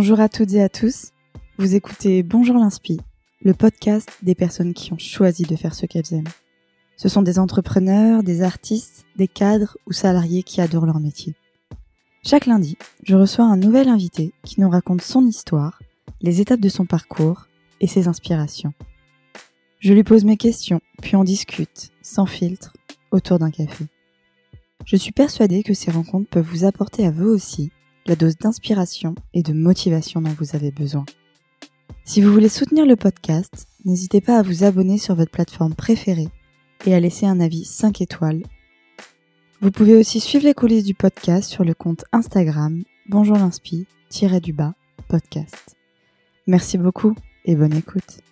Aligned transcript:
Bonjour 0.00 0.20
à 0.20 0.28
toutes 0.28 0.52
et 0.52 0.62
à 0.62 0.68
tous. 0.68 1.10
Vous 1.58 1.74
écoutez 1.74 2.22
Bonjour 2.22 2.54
l'Inspi, 2.54 3.00
le 3.42 3.52
podcast 3.52 4.08
des 4.22 4.36
personnes 4.36 4.72
qui 4.72 4.92
ont 4.92 4.98
choisi 4.98 5.42
de 5.42 5.56
faire 5.56 5.74
ce 5.74 5.86
qu'elles 5.86 6.14
aiment. 6.14 6.28
Ce 6.96 7.08
sont 7.08 7.20
des 7.20 7.40
entrepreneurs, 7.40 8.22
des 8.22 8.42
artistes, 8.42 9.06
des 9.16 9.26
cadres 9.26 9.76
ou 9.88 9.92
salariés 9.92 10.44
qui 10.44 10.60
adorent 10.60 10.86
leur 10.86 11.00
métier. 11.00 11.34
Chaque 12.24 12.46
lundi, 12.46 12.78
je 13.02 13.16
reçois 13.16 13.46
un 13.46 13.56
nouvel 13.56 13.88
invité 13.88 14.32
qui 14.44 14.60
nous 14.60 14.70
raconte 14.70 15.02
son 15.02 15.26
histoire, 15.26 15.82
les 16.20 16.40
étapes 16.40 16.60
de 16.60 16.68
son 16.68 16.86
parcours 16.86 17.48
et 17.80 17.88
ses 17.88 18.06
inspirations. 18.06 18.74
Je 19.80 19.94
lui 19.94 20.04
pose 20.04 20.24
mes 20.24 20.36
questions, 20.36 20.80
puis 21.02 21.16
on 21.16 21.24
discute, 21.24 21.90
sans 22.02 22.26
filtre, 22.26 22.72
autour 23.10 23.40
d'un 23.40 23.50
café. 23.50 23.86
Je 24.84 24.94
suis 24.94 25.10
persuadée 25.10 25.64
que 25.64 25.74
ces 25.74 25.90
rencontres 25.90 26.30
peuvent 26.30 26.48
vous 26.48 26.64
apporter 26.64 27.04
à 27.04 27.10
vous 27.10 27.26
aussi 27.26 27.72
la 28.08 28.16
dose 28.16 28.36
d'inspiration 28.36 29.14
et 29.34 29.42
de 29.42 29.52
motivation 29.52 30.20
dont 30.20 30.34
vous 30.38 30.56
avez 30.56 30.70
besoin. 30.70 31.04
Si 32.04 32.22
vous 32.22 32.32
voulez 32.32 32.48
soutenir 32.48 32.86
le 32.86 32.96
podcast, 32.96 33.66
n'hésitez 33.84 34.20
pas 34.20 34.38
à 34.38 34.42
vous 34.42 34.64
abonner 34.64 34.98
sur 34.98 35.14
votre 35.14 35.30
plateforme 35.30 35.74
préférée 35.74 36.28
et 36.86 36.94
à 36.94 37.00
laisser 37.00 37.26
un 37.26 37.40
avis 37.40 37.64
5 37.64 38.00
étoiles. 38.00 38.42
Vous 39.60 39.70
pouvez 39.70 39.96
aussi 39.96 40.20
suivre 40.20 40.44
les 40.44 40.54
coulisses 40.54 40.84
du 40.84 40.94
podcast 40.94 41.50
sur 41.50 41.64
le 41.64 41.74
compte 41.74 42.04
Instagram 42.12 42.82
bonjour 43.08 43.36
du 44.40 44.52
bas 44.52 44.74
podcast. 45.08 45.76
Merci 46.46 46.78
beaucoup 46.78 47.14
et 47.44 47.56
bonne 47.56 47.74
écoute. 47.74 48.27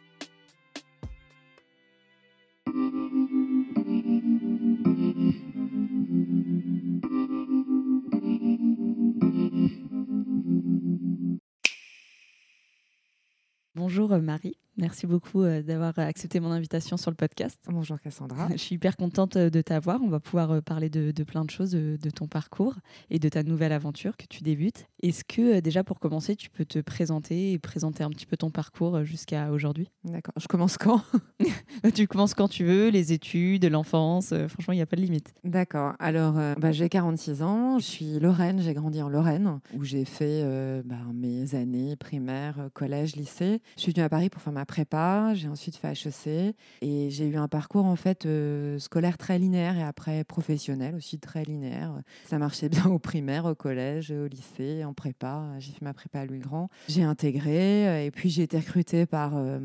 Bonjour 13.77 14.13
euh, 14.13 14.21
Marie. 14.23 14.59
Merci 14.79 15.07
beaucoup 15.07 15.43
euh, 15.43 15.63
d'avoir 15.63 15.99
accepté 15.99 16.38
mon 16.38 16.51
invitation 16.51 16.99
sur 16.99 17.10
le 17.10 17.16
podcast. 17.16 17.59
Bonjour 17.66 17.99
Cassandra. 17.99 18.49
Je 18.52 18.59
suis 18.59 18.74
hyper 18.74 18.99
contente 18.99 19.37
euh, 19.37 19.49
de 19.49 19.63
t'avoir. 19.63 20.02
On 20.02 20.09
va 20.09 20.21
pouvoir 20.21 20.51
euh, 20.51 20.60
parler 20.60 20.91
de, 20.91 21.24
plein 21.24 21.46
de 21.46 21.51
choses, 21.51 21.71
de, 21.71 22.10
ton 22.10 22.27
parcours 22.27 22.74
et 23.09 23.18
de 23.18 23.29
ta 23.30 23.43
nouvelle 23.43 23.73
aventure 23.73 24.18
que 24.18 24.27
tu 24.27 24.43
débutes. 24.43 24.87
Est-ce 25.02 25.24
que 25.24 25.60
déjà 25.60 25.83
pour 25.83 25.99
commencer, 25.99 26.37
tu 26.37 26.51
peux 26.51 26.66
te 26.66 26.79
présenter 26.79 27.52
et 27.52 27.59
présenter 27.59 28.05
un 28.05 28.10
petit 28.10 28.27
peu 28.27 28.37
ton 28.37 28.51
parcours 28.51 29.02
jusqu'à 29.02 29.51
aujourd'hui? 29.51 29.91
D'accord. 30.05 30.35
Je 30.38 30.46
commence 30.46 30.77
quand? 30.77 31.02
Tu 31.95 32.07
commences 32.07 32.35
quand 32.35 32.49
tu 32.49 32.65
veux, 32.65 32.88
les 32.88 33.13
études, 33.13 33.65
l'enfance. 33.65 34.35
franchement, 34.49 34.73
il 34.73 34.77
n'y 34.77 34.83
a 34.83 34.87
pas 34.87 34.96
de 34.96 35.02
limite. 35.02 35.35
D'accord. 35.45 35.95
Alors, 35.99 36.35
bah, 36.59 36.73
j'ai 36.73 36.88
46 36.88 37.43
ans. 37.43 37.79
Je 37.79 37.85
suis 37.85 38.18
Lorraine. 38.18 38.61
J'ai 38.61 38.74
grandi 38.74 39.02
en 39.02 39.09
Lorraine 39.09 39.61
où 39.74 39.85
j'ai 39.85 40.05
fait 40.05 40.43
bah, 40.85 40.96
mes 41.15 41.55
années 41.55 41.95
primaires, 41.96 42.71
collège, 42.74 43.15
lycée. 43.16 43.61
Je 43.77 43.83
suis 43.83 43.93
venue 43.93 44.05
à 44.05 44.09
Paris 44.09 44.30
pour 44.30 44.43
faire 44.43 44.52
ma 44.52 44.65
prépa, 44.66 45.32
j'ai 45.34 45.48
ensuite 45.48 45.76
fait 45.76 45.92
HEC 45.92 46.54
et 46.82 47.10
j'ai 47.10 47.26
eu 47.26 47.36
un 47.36 47.48
parcours 47.48 47.86
en 47.86 47.96
fait 47.96 48.26
euh, 48.26 48.78
scolaire 48.78 49.16
très 49.16 49.38
linéaire 49.38 49.78
et 49.78 49.82
après 49.82 50.24
professionnel 50.24 50.95
aussi 50.95 51.18
très 51.18 51.45
linéaire. 51.45 51.95
Ça 52.26 52.38
marchait 52.38 52.68
bien 52.68 52.87
au 52.87 52.98
primaire, 52.98 53.46
au 53.46 53.54
collège, 53.54 54.10
au 54.10 54.26
lycée, 54.26 54.84
en 54.84 54.92
prépa. 54.92 55.44
J'ai 55.59 55.72
fait 55.72 55.82
ma 55.82 55.94
prépa 55.94 56.20
à 56.20 56.26
Louis 56.26 56.40
Grand. 56.40 56.68
J'ai 56.88 57.02
intégré 57.02 57.88
euh, 57.88 58.04
et 58.04 58.10
puis 58.10 58.28
j'ai 58.28 58.42
été 58.42 58.59
recrutée 58.59 59.06
par 59.06 59.32
euh, 59.37 59.59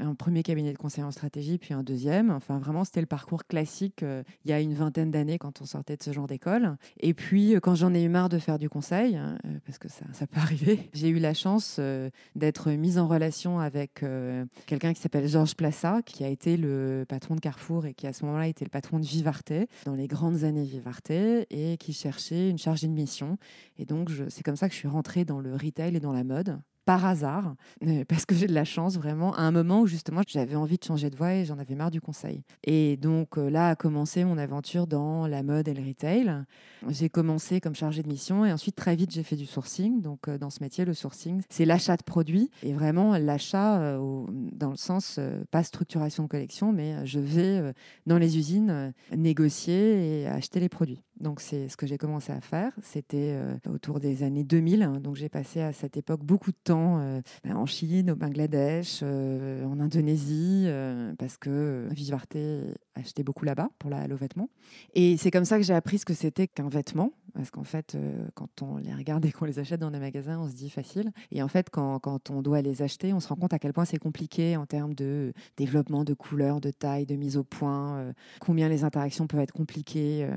un 0.00 0.14
premier 0.14 0.42
cabinet 0.42 0.72
de 0.72 0.78
conseil 0.78 1.04
en 1.04 1.10
stratégie 1.10 1.58
puis 1.58 1.74
un 1.74 1.82
deuxième. 1.82 2.30
Enfin 2.30 2.58
vraiment 2.58 2.84
c'était 2.84 3.00
le 3.00 3.06
parcours 3.06 3.44
classique 3.44 4.04
il 4.44 4.50
y 4.50 4.52
a 4.52 4.60
une 4.60 4.74
vingtaine 4.74 5.10
d'années 5.10 5.38
quand 5.38 5.60
on 5.60 5.66
sortait 5.66 5.96
de 5.96 6.02
ce 6.02 6.12
genre 6.12 6.26
d'école. 6.26 6.76
Et 7.00 7.12
puis 7.12 7.54
quand 7.62 7.74
j'en 7.74 7.92
ai 7.92 8.02
eu 8.02 8.08
marre 8.08 8.28
de 8.28 8.38
faire 8.38 8.58
du 8.58 8.68
conseil, 8.68 9.18
parce 9.66 9.78
que 9.78 9.88
ça, 9.88 10.04
ça 10.12 10.26
peut 10.26 10.40
arriver, 10.40 10.88
j'ai 10.94 11.08
eu 11.08 11.18
la 11.18 11.34
chance 11.34 11.80
d'être 12.34 12.70
mise 12.70 12.98
en 12.98 13.06
relation 13.06 13.58
avec 13.58 14.04
quelqu'un 14.66 14.92
qui 14.92 15.00
s'appelle 15.00 15.26
Georges 15.26 15.54
Plassa, 15.54 16.02
qui 16.02 16.24
a 16.24 16.28
été 16.28 16.56
le 16.56 17.04
patron 17.08 17.34
de 17.34 17.40
Carrefour 17.40 17.86
et 17.86 17.94
qui 17.94 18.06
à 18.06 18.12
ce 18.12 18.24
moment-là 18.24 18.48
était 18.48 18.64
le 18.64 18.70
patron 18.70 18.98
de 18.98 19.04
Vivarté, 19.04 19.68
dans 19.84 19.94
les 19.94 20.06
grandes 20.06 20.44
années 20.44 20.64
Vivarté, 20.64 21.46
et 21.50 21.76
qui 21.76 21.92
cherchait 21.92 22.50
une 22.50 22.58
chargée 22.58 22.86
de 22.86 22.92
mission. 22.92 23.38
Et 23.78 23.84
donc, 23.84 24.10
c'est 24.28 24.42
comme 24.42 24.56
ça 24.56 24.68
que 24.68 24.74
je 24.74 24.78
suis 24.78 24.88
rentrée 24.88 25.24
dans 25.24 25.40
le 25.40 25.54
retail 25.54 25.96
et 25.96 26.00
dans 26.00 26.12
la 26.12 26.24
mode 26.24 26.58
par 26.84 27.04
hasard, 27.04 27.54
euh, 27.86 28.04
parce 28.08 28.26
que 28.26 28.34
j'ai 28.34 28.46
de 28.46 28.54
la 28.54 28.64
chance 28.64 28.96
vraiment, 28.96 29.34
à 29.34 29.42
un 29.42 29.50
moment 29.50 29.80
où 29.80 29.86
justement 29.86 30.22
j'avais 30.26 30.56
envie 30.56 30.78
de 30.78 30.84
changer 30.84 31.10
de 31.10 31.16
voie 31.16 31.34
et 31.34 31.44
j'en 31.44 31.58
avais 31.58 31.74
marre 31.74 31.90
du 31.90 32.00
conseil. 32.00 32.42
Et 32.64 32.96
donc 32.96 33.38
euh, 33.38 33.48
là 33.48 33.70
a 33.70 33.76
commencé 33.76 34.24
mon 34.24 34.38
aventure 34.38 34.86
dans 34.86 35.26
la 35.26 35.42
mode 35.42 35.68
et 35.68 35.74
le 35.74 35.82
retail. 35.82 36.44
J'ai 36.88 37.08
commencé 37.08 37.60
comme 37.60 37.74
chargée 37.74 38.02
de 38.02 38.08
mission 38.08 38.44
et 38.44 38.52
ensuite 38.52 38.76
très 38.76 38.96
vite 38.96 39.10
j'ai 39.10 39.22
fait 39.22 39.36
du 39.36 39.46
sourcing. 39.46 40.02
Donc 40.02 40.28
euh, 40.28 40.38
dans 40.38 40.50
ce 40.50 40.62
métier, 40.62 40.84
le 40.84 40.94
sourcing, 40.94 41.42
c'est 41.48 41.64
l'achat 41.64 41.96
de 41.96 42.02
produits 42.02 42.50
et 42.62 42.72
vraiment 42.72 43.16
l'achat 43.16 43.98
dans 44.52 44.70
le 44.70 44.76
sens 44.76 45.18
pas 45.50 45.62
structuration 45.62 46.24
de 46.24 46.28
collection, 46.28 46.72
mais 46.72 47.06
je 47.06 47.18
vais 47.18 47.72
dans 48.06 48.18
les 48.18 48.38
usines 48.38 48.92
négocier 49.16 50.22
et 50.22 50.26
acheter 50.26 50.60
les 50.60 50.68
produits. 50.68 51.00
Donc 51.20 51.40
c'est 51.40 51.68
ce 51.68 51.76
que 51.76 51.86
j'ai 51.86 51.98
commencé 51.98 52.32
à 52.32 52.40
faire. 52.40 52.72
C'était 52.82 53.38
autour 53.68 54.00
des 54.00 54.22
années 54.22 54.44
2000. 54.44 55.00
donc 55.02 55.16
j'ai 55.16 55.28
passé 55.28 55.60
à 55.60 55.72
cette 55.72 55.96
époque 55.96 56.24
beaucoup 56.24 56.50
de 56.50 56.56
temps 56.62 57.00
euh, 57.00 57.20
en 57.48 57.66
Chine, 57.66 58.10
au 58.10 58.16
Bangladesh, 58.16 59.00
euh, 59.02 59.64
en 59.64 59.80
Indonésie, 59.80 60.64
euh, 60.66 61.14
parce 61.18 61.36
que 61.36 61.88
Vivarté 61.90 62.60
achetait 62.94 63.22
beaucoup 63.22 63.44
là-bas 63.44 63.70
pour 63.78 63.90
la, 63.90 64.06
le 64.06 64.14
vêtement. 64.14 64.48
Et 64.94 65.16
c'est 65.16 65.30
comme 65.30 65.44
ça 65.44 65.56
que 65.56 65.62
j'ai 65.62 65.74
appris 65.74 65.98
ce 65.98 66.04
que 66.04 66.14
c'était 66.14 66.46
qu'un 66.46 66.68
vêtement, 66.68 67.12
parce 67.34 67.50
qu'en 67.50 67.64
fait, 67.64 67.96
quand 68.34 68.62
on 68.62 68.76
les 68.76 68.94
regarde 68.94 69.24
et 69.26 69.32
qu'on 69.32 69.44
les 69.44 69.58
achète 69.58 69.80
dans 69.80 69.90
des 69.90 69.98
magasins, 69.98 70.38
on 70.38 70.48
se 70.48 70.54
dit 70.54 70.70
facile. 70.70 71.10
Et 71.30 71.42
en 71.42 71.48
fait, 71.48 71.70
quand, 71.70 71.98
quand 71.98 72.30
on 72.30 72.42
doit 72.42 72.62
les 72.62 72.82
acheter, 72.82 73.12
on 73.12 73.20
se 73.20 73.28
rend 73.28 73.36
compte 73.36 73.52
à 73.52 73.58
quel 73.58 73.72
point 73.72 73.84
c'est 73.84 73.98
compliqué 73.98 74.56
en 74.56 74.66
termes 74.66 74.94
de 74.94 75.32
développement, 75.56 76.04
de 76.04 76.14
couleur, 76.14 76.60
de 76.60 76.70
taille, 76.70 77.06
de 77.06 77.16
mise 77.16 77.36
au 77.36 77.44
point, 77.44 78.12
combien 78.40 78.68
les 78.68 78.84
interactions 78.84 79.26
peuvent 79.26 79.40
être 79.40 79.52
compliquées 79.52 80.28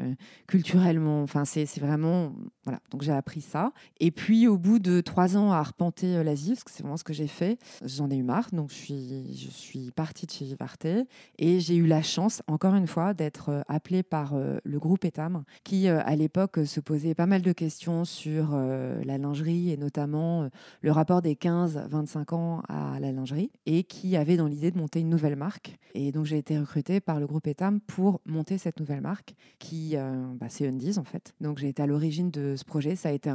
culturellement. 0.47 1.21
Enfin, 1.21 1.45
c'est 1.45 1.65
vraiment... 1.79 2.33
Voilà, 2.63 2.81
donc 2.91 3.01
j'ai 3.03 3.13
appris 3.13 3.41
ça. 3.41 3.71
Et 3.99 4.11
puis, 4.11 4.47
au 4.47 4.57
bout 4.57 4.79
de 4.79 5.01
trois 5.01 5.37
ans 5.37 5.51
à 5.51 5.57
arpenter 5.57 6.23
l'Asie, 6.23 6.51
parce 6.51 6.63
que 6.63 6.71
c'est 6.71 6.83
vraiment 6.83 6.97
ce 6.97 7.03
que 7.03 7.13
j'ai 7.13 7.27
fait. 7.27 7.57
J'en 7.83 8.09
ai 8.09 8.17
eu 8.17 8.23
marre, 8.23 8.49
donc 8.51 8.69
je 8.71 8.75
suis, 8.75 9.37
je 9.37 9.49
suis 9.49 9.91
partie 9.91 10.25
de 10.25 10.31
chez 10.31 10.45
Vivarté 10.45 11.05
et 11.37 11.59
j'ai 11.59 11.75
eu 11.75 11.85
la 11.85 12.01
chance, 12.01 12.41
encore 12.47 12.75
une 12.75 12.87
fois, 12.87 13.13
d'être 13.13 13.49
euh, 13.49 13.61
appelée 13.67 14.03
par 14.03 14.33
euh, 14.33 14.57
le 14.63 14.79
groupe 14.79 15.05
Etam, 15.05 15.43
qui 15.63 15.87
euh, 15.87 16.01
à 16.05 16.15
l'époque 16.15 16.59
se 16.65 16.79
posait 16.87 17.15
pas 17.15 17.25
mal 17.25 17.41
de 17.41 17.51
questions 17.51 18.05
sur 18.05 18.55
la 18.55 19.17
lingerie 19.17 19.71
et 19.71 19.77
notamment 19.77 20.49
le 20.81 20.91
rapport 20.91 21.21
des 21.21 21.35
15-25 21.35 22.33
ans 22.33 22.61
à 22.69 22.97
la 23.01 23.11
lingerie 23.11 23.51
et 23.65 23.83
qui 23.83 24.15
avait 24.15 24.37
dans 24.37 24.47
l'idée 24.47 24.71
de 24.71 24.77
monter 24.77 25.01
une 25.01 25.09
nouvelle 25.09 25.35
marque. 25.35 25.77
Et 25.93 26.13
donc 26.13 26.25
j'ai 26.25 26.37
été 26.37 26.57
recrutée 26.57 27.01
par 27.01 27.19
le 27.19 27.27
groupe 27.27 27.45
Etam 27.47 27.81
pour 27.81 28.21
monter 28.25 28.57
cette 28.57 28.79
nouvelle 28.79 29.01
marque 29.01 29.35
qui, 29.59 29.95
bah, 30.39 30.47
c'est 30.47 30.65
Undies 30.65 30.97
en 30.97 31.03
fait. 31.03 31.33
Donc 31.41 31.57
j'ai 31.57 31.67
été 31.67 31.83
à 31.83 31.87
l'origine 31.87 32.31
de 32.31 32.55
ce 32.55 32.63
projet. 32.63 32.95
Ça 32.95 33.09
a 33.09 33.11
été 33.11 33.31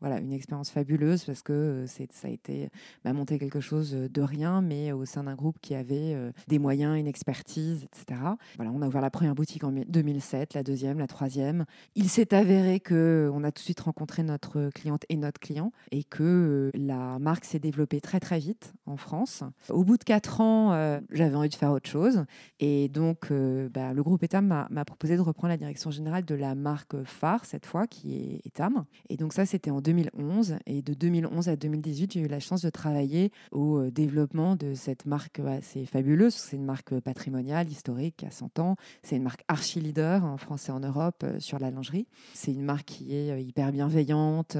voilà, 0.00 0.18
une 0.18 0.32
expérience 0.32 0.70
fabuleuse 0.70 1.24
parce 1.24 1.42
que 1.42 1.84
ça 1.86 2.28
a 2.28 2.30
été 2.30 2.68
bah, 3.04 3.12
monter 3.12 3.38
quelque 3.38 3.60
chose 3.60 3.92
de 3.92 4.22
rien, 4.22 4.60
mais 4.60 4.92
au 4.92 5.04
sein 5.04 5.24
d'un 5.24 5.34
groupe 5.34 5.58
qui 5.60 5.74
avait 5.74 6.14
euh, 6.14 6.32
des 6.48 6.58
moyens, 6.58 6.98
une 6.98 7.06
expertise, 7.06 7.84
etc. 7.84 8.20
Voilà, 8.56 8.72
on 8.72 8.82
a 8.82 8.86
ouvert 8.86 9.00
la 9.00 9.10
première 9.10 9.34
boutique 9.34 9.64
en 9.64 9.72
2007, 9.72 10.54
la 10.54 10.62
deuxième, 10.62 10.98
la 10.98 11.06
troisième. 11.06 11.64
Il 11.94 12.08
s'est 12.08 12.34
avéré 12.34 12.80
que 12.88 13.30
on 13.34 13.44
a 13.44 13.52
tout 13.52 13.60
de 13.60 13.64
suite 13.64 13.80
rencontré 13.80 14.22
notre 14.22 14.70
cliente 14.70 15.04
et 15.10 15.16
notre 15.16 15.38
client 15.38 15.72
et 15.90 16.04
que 16.04 16.22
euh, 16.22 16.70
la 16.74 17.18
marque 17.18 17.44
s'est 17.44 17.58
développée 17.58 18.00
très 18.00 18.18
très 18.18 18.38
vite 18.38 18.72
en 18.86 18.96
France. 18.96 19.42
Au 19.68 19.84
bout 19.84 19.98
de 19.98 20.04
quatre 20.04 20.40
ans, 20.40 20.72
euh, 20.72 20.98
j'avais 21.10 21.36
envie 21.36 21.50
de 21.50 21.54
faire 21.54 21.72
autre 21.72 21.88
chose 21.88 22.24
et 22.60 22.88
donc 22.88 23.30
bah, 23.30 23.92
le 23.92 24.02
groupe 24.02 24.22
Etam 24.22 24.66
m'a 24.70 24.84
proposé 24.84 25.16
de 25.16 25.20
reprendre 25.20 25.50
la 25.50 25.58
direction 25.58 25.90
générale 25.90 26.24
de 26.24 26.34
la 26.34 26.54
marque 26.54 27.02
phare 27.04 27.44
cette 27.44 27.66
fois 27.66 27.86
qui 27.86 28.16
est 28.16 28.46
Etam. 28.46 28.84
Et 29.10 29.16
donc 29.16 29.34
ça 29.34 29.44
c'était 29.44 29.70
en 29.70 29.80
2011 29.80 30.56
et 30.66 30.80
de 30.80 30.94
2011 30.94 31.48
à 31.48 31.56
2018 31.56 32.12
j'ai 32.12 32.20
eu 32.20 32.28
la 32.28 32.40
chance 32.40 32.62
de 32.62 32.70
travailler 32.70 33.32
au 33.52 33.78
euh, 33.78 33.90
développement 33.90 34.56
de 34.56 34.74
cette 34.74 35.06
marque 35.06 35.40
assez 35.40 35.84
fabuleuse. 35.86 36.34
C'est 36.34 36.56
une 36.56 36.64
marque 36.64 36.98
patrimoniale, 37.00 37.68
historique, 37.68 38.24
a 38.24 38.30
100 38.30 38.58
ans. 38.58 38.76
C'est 39.02 39.16
une 39.16 39.22
marque 39.22 39.44
archi-leader 39.48 40.24
en 40.24 40.36
France 40.36 40.68
et 40.68 40.72
en 40.72 40.80
Europe 40.80 41.22
euh, 41.24 41.40
sur 41.40 41.58
la 41.58 41.70
lingerie. 41.70 42.06
C'est 42.34 42.52
une 42.52 42.62
marque 42.62 42.77
qui 42.84 43.14
est 43.14 43.30
euh, 43.30 43.40
hyper 43.40 43.72
bienveillante, 43.72 44.56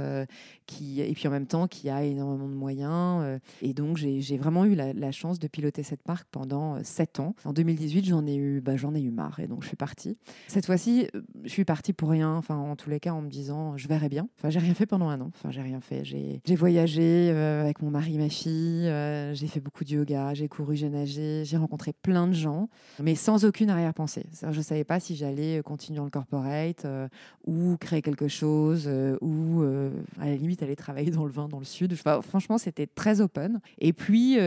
qui, 0.67 1.01
et 1.01 1.13
puis 1.13 1.29
en 1.29 1.31
même 1.31 1.47
temps 1.47 1.67
qui 1.67 1.89
a 1.89 2.03
énormément 2.05 2.49
de 2.49 2.55
moyens. 2.55 3.41
et 3.63 3.73
donc, 3.75 3.97
j'ai 3.97 4.37
vraiment 4.37 4.65
eu 4.65 4.75
la, 4.75 5.13
chance 5.13 5.39
de 5.39 5.49
piloter 5.49 5.83
cette 5.83 6.07
marque 6.07 6.29
pendant 6.31 6.83
7 6.83 7.21
ans. 7.21 7.35
En 7.45 7.53
2018, 7.53 8.05
j'en 8.05 8.27
ai, 8.27 8.37
eu, 8.37 8.61
bah, 8.61 8.75
ai 8.75 9.01
eu 9.01 9.11
marre 9.11 9.41
et 9.41 9.47
donc 9.47 9.63
je 9.63 9.69
suis 9.69 9.77
partie. 9.77 10.19
Cette 10.47 10.67
fois-ci, 10.67 11.09
je 11.45 11.49
suis 11.49 11.65
partie 11.65 11.93
pour 11.93 12.11
rien, 12.11 12.35
enfin, 12.35 12.57
en 12.57 12.77
tous 12.77 12.91
les 12.91 13.01
cas, 13.01 13.13
en 13.13 13.23
me 13.23 13.31
disant, 13.31 13.77
je 13.77 13.89
verrai 13.89 14.09
bien. 14.09 14.29
Enfin, 14.39 14.51
j'ai 14.51 14.59
rien 14.59 14.75
fait 14.75 14.87
pendant 14.87 15.09
un 15.09 15.21
an. 15.21 15.31
Enfin, 15.35 15.51
j'ai 15.51 15.63
rien 15.63 15.81
fait. 15.81 16.05
J'ai 16.05 16.57
voyagé, 16.57 17.31
euh, 17.31 17.63
avec 17.63 17.83
mon 17.83 17.91
mari, 17.91 18.19
ma 18.19 18.29
fille. 18.29 18.87
Euh, 18.87 19.35
j'ai 19.35 19.47
fait 19.47 19.61
beaucoup 19.61 19.85
de 19.85 19.91
yoga, 19.91 20.35
j'ai 20.35 20.49
couru, 20.49 20.77
j'ai 20.77 20.89
nagé, 20.89 21.45
j'ai 21.45 21.57
rencontré 21.57 21.93
plein 21.93 22.27
de 22.27 22.33
gens, 22.33 22.69
mais 23.01 23.15
sans 23.15 23.45
aucune 23.45 23.71
arrière-pensée. 23.71 24.27
Je 24.51 24.61
savais 24.61 24.85
pas 24.85 25.01
si 25.01 25.17
j'allais 25.17 25.63
continuer 25.65 25.99
dans 25.99 26.05
le 26.05 26.11
corporate 26.11 26.85
euh, 26.85 27.09
ou 27.47 27.77
créer 27.79 28.03
quelque 28.09 28.29
chose 28.29 28.85
euh, 28.87 29.17
ou 29.21 29.63
à 30.21 30.27
la 30.27 30.37
limite 30.37 30.63
aller 30.63 30.77
travailler 30.77 31.11
dans 31.11 31.25
le 31.25 31.33
vin 31.33 31.49
dans 31.49 31.59
le 31.59 31.65
sud. 31.65 31.95
franchement, 31.95 32.59
c'était 32.59 32.87
très 32.87 33.21
open. 33.21 33.61
Et 33.79 33.93
puis, 33.93 34.39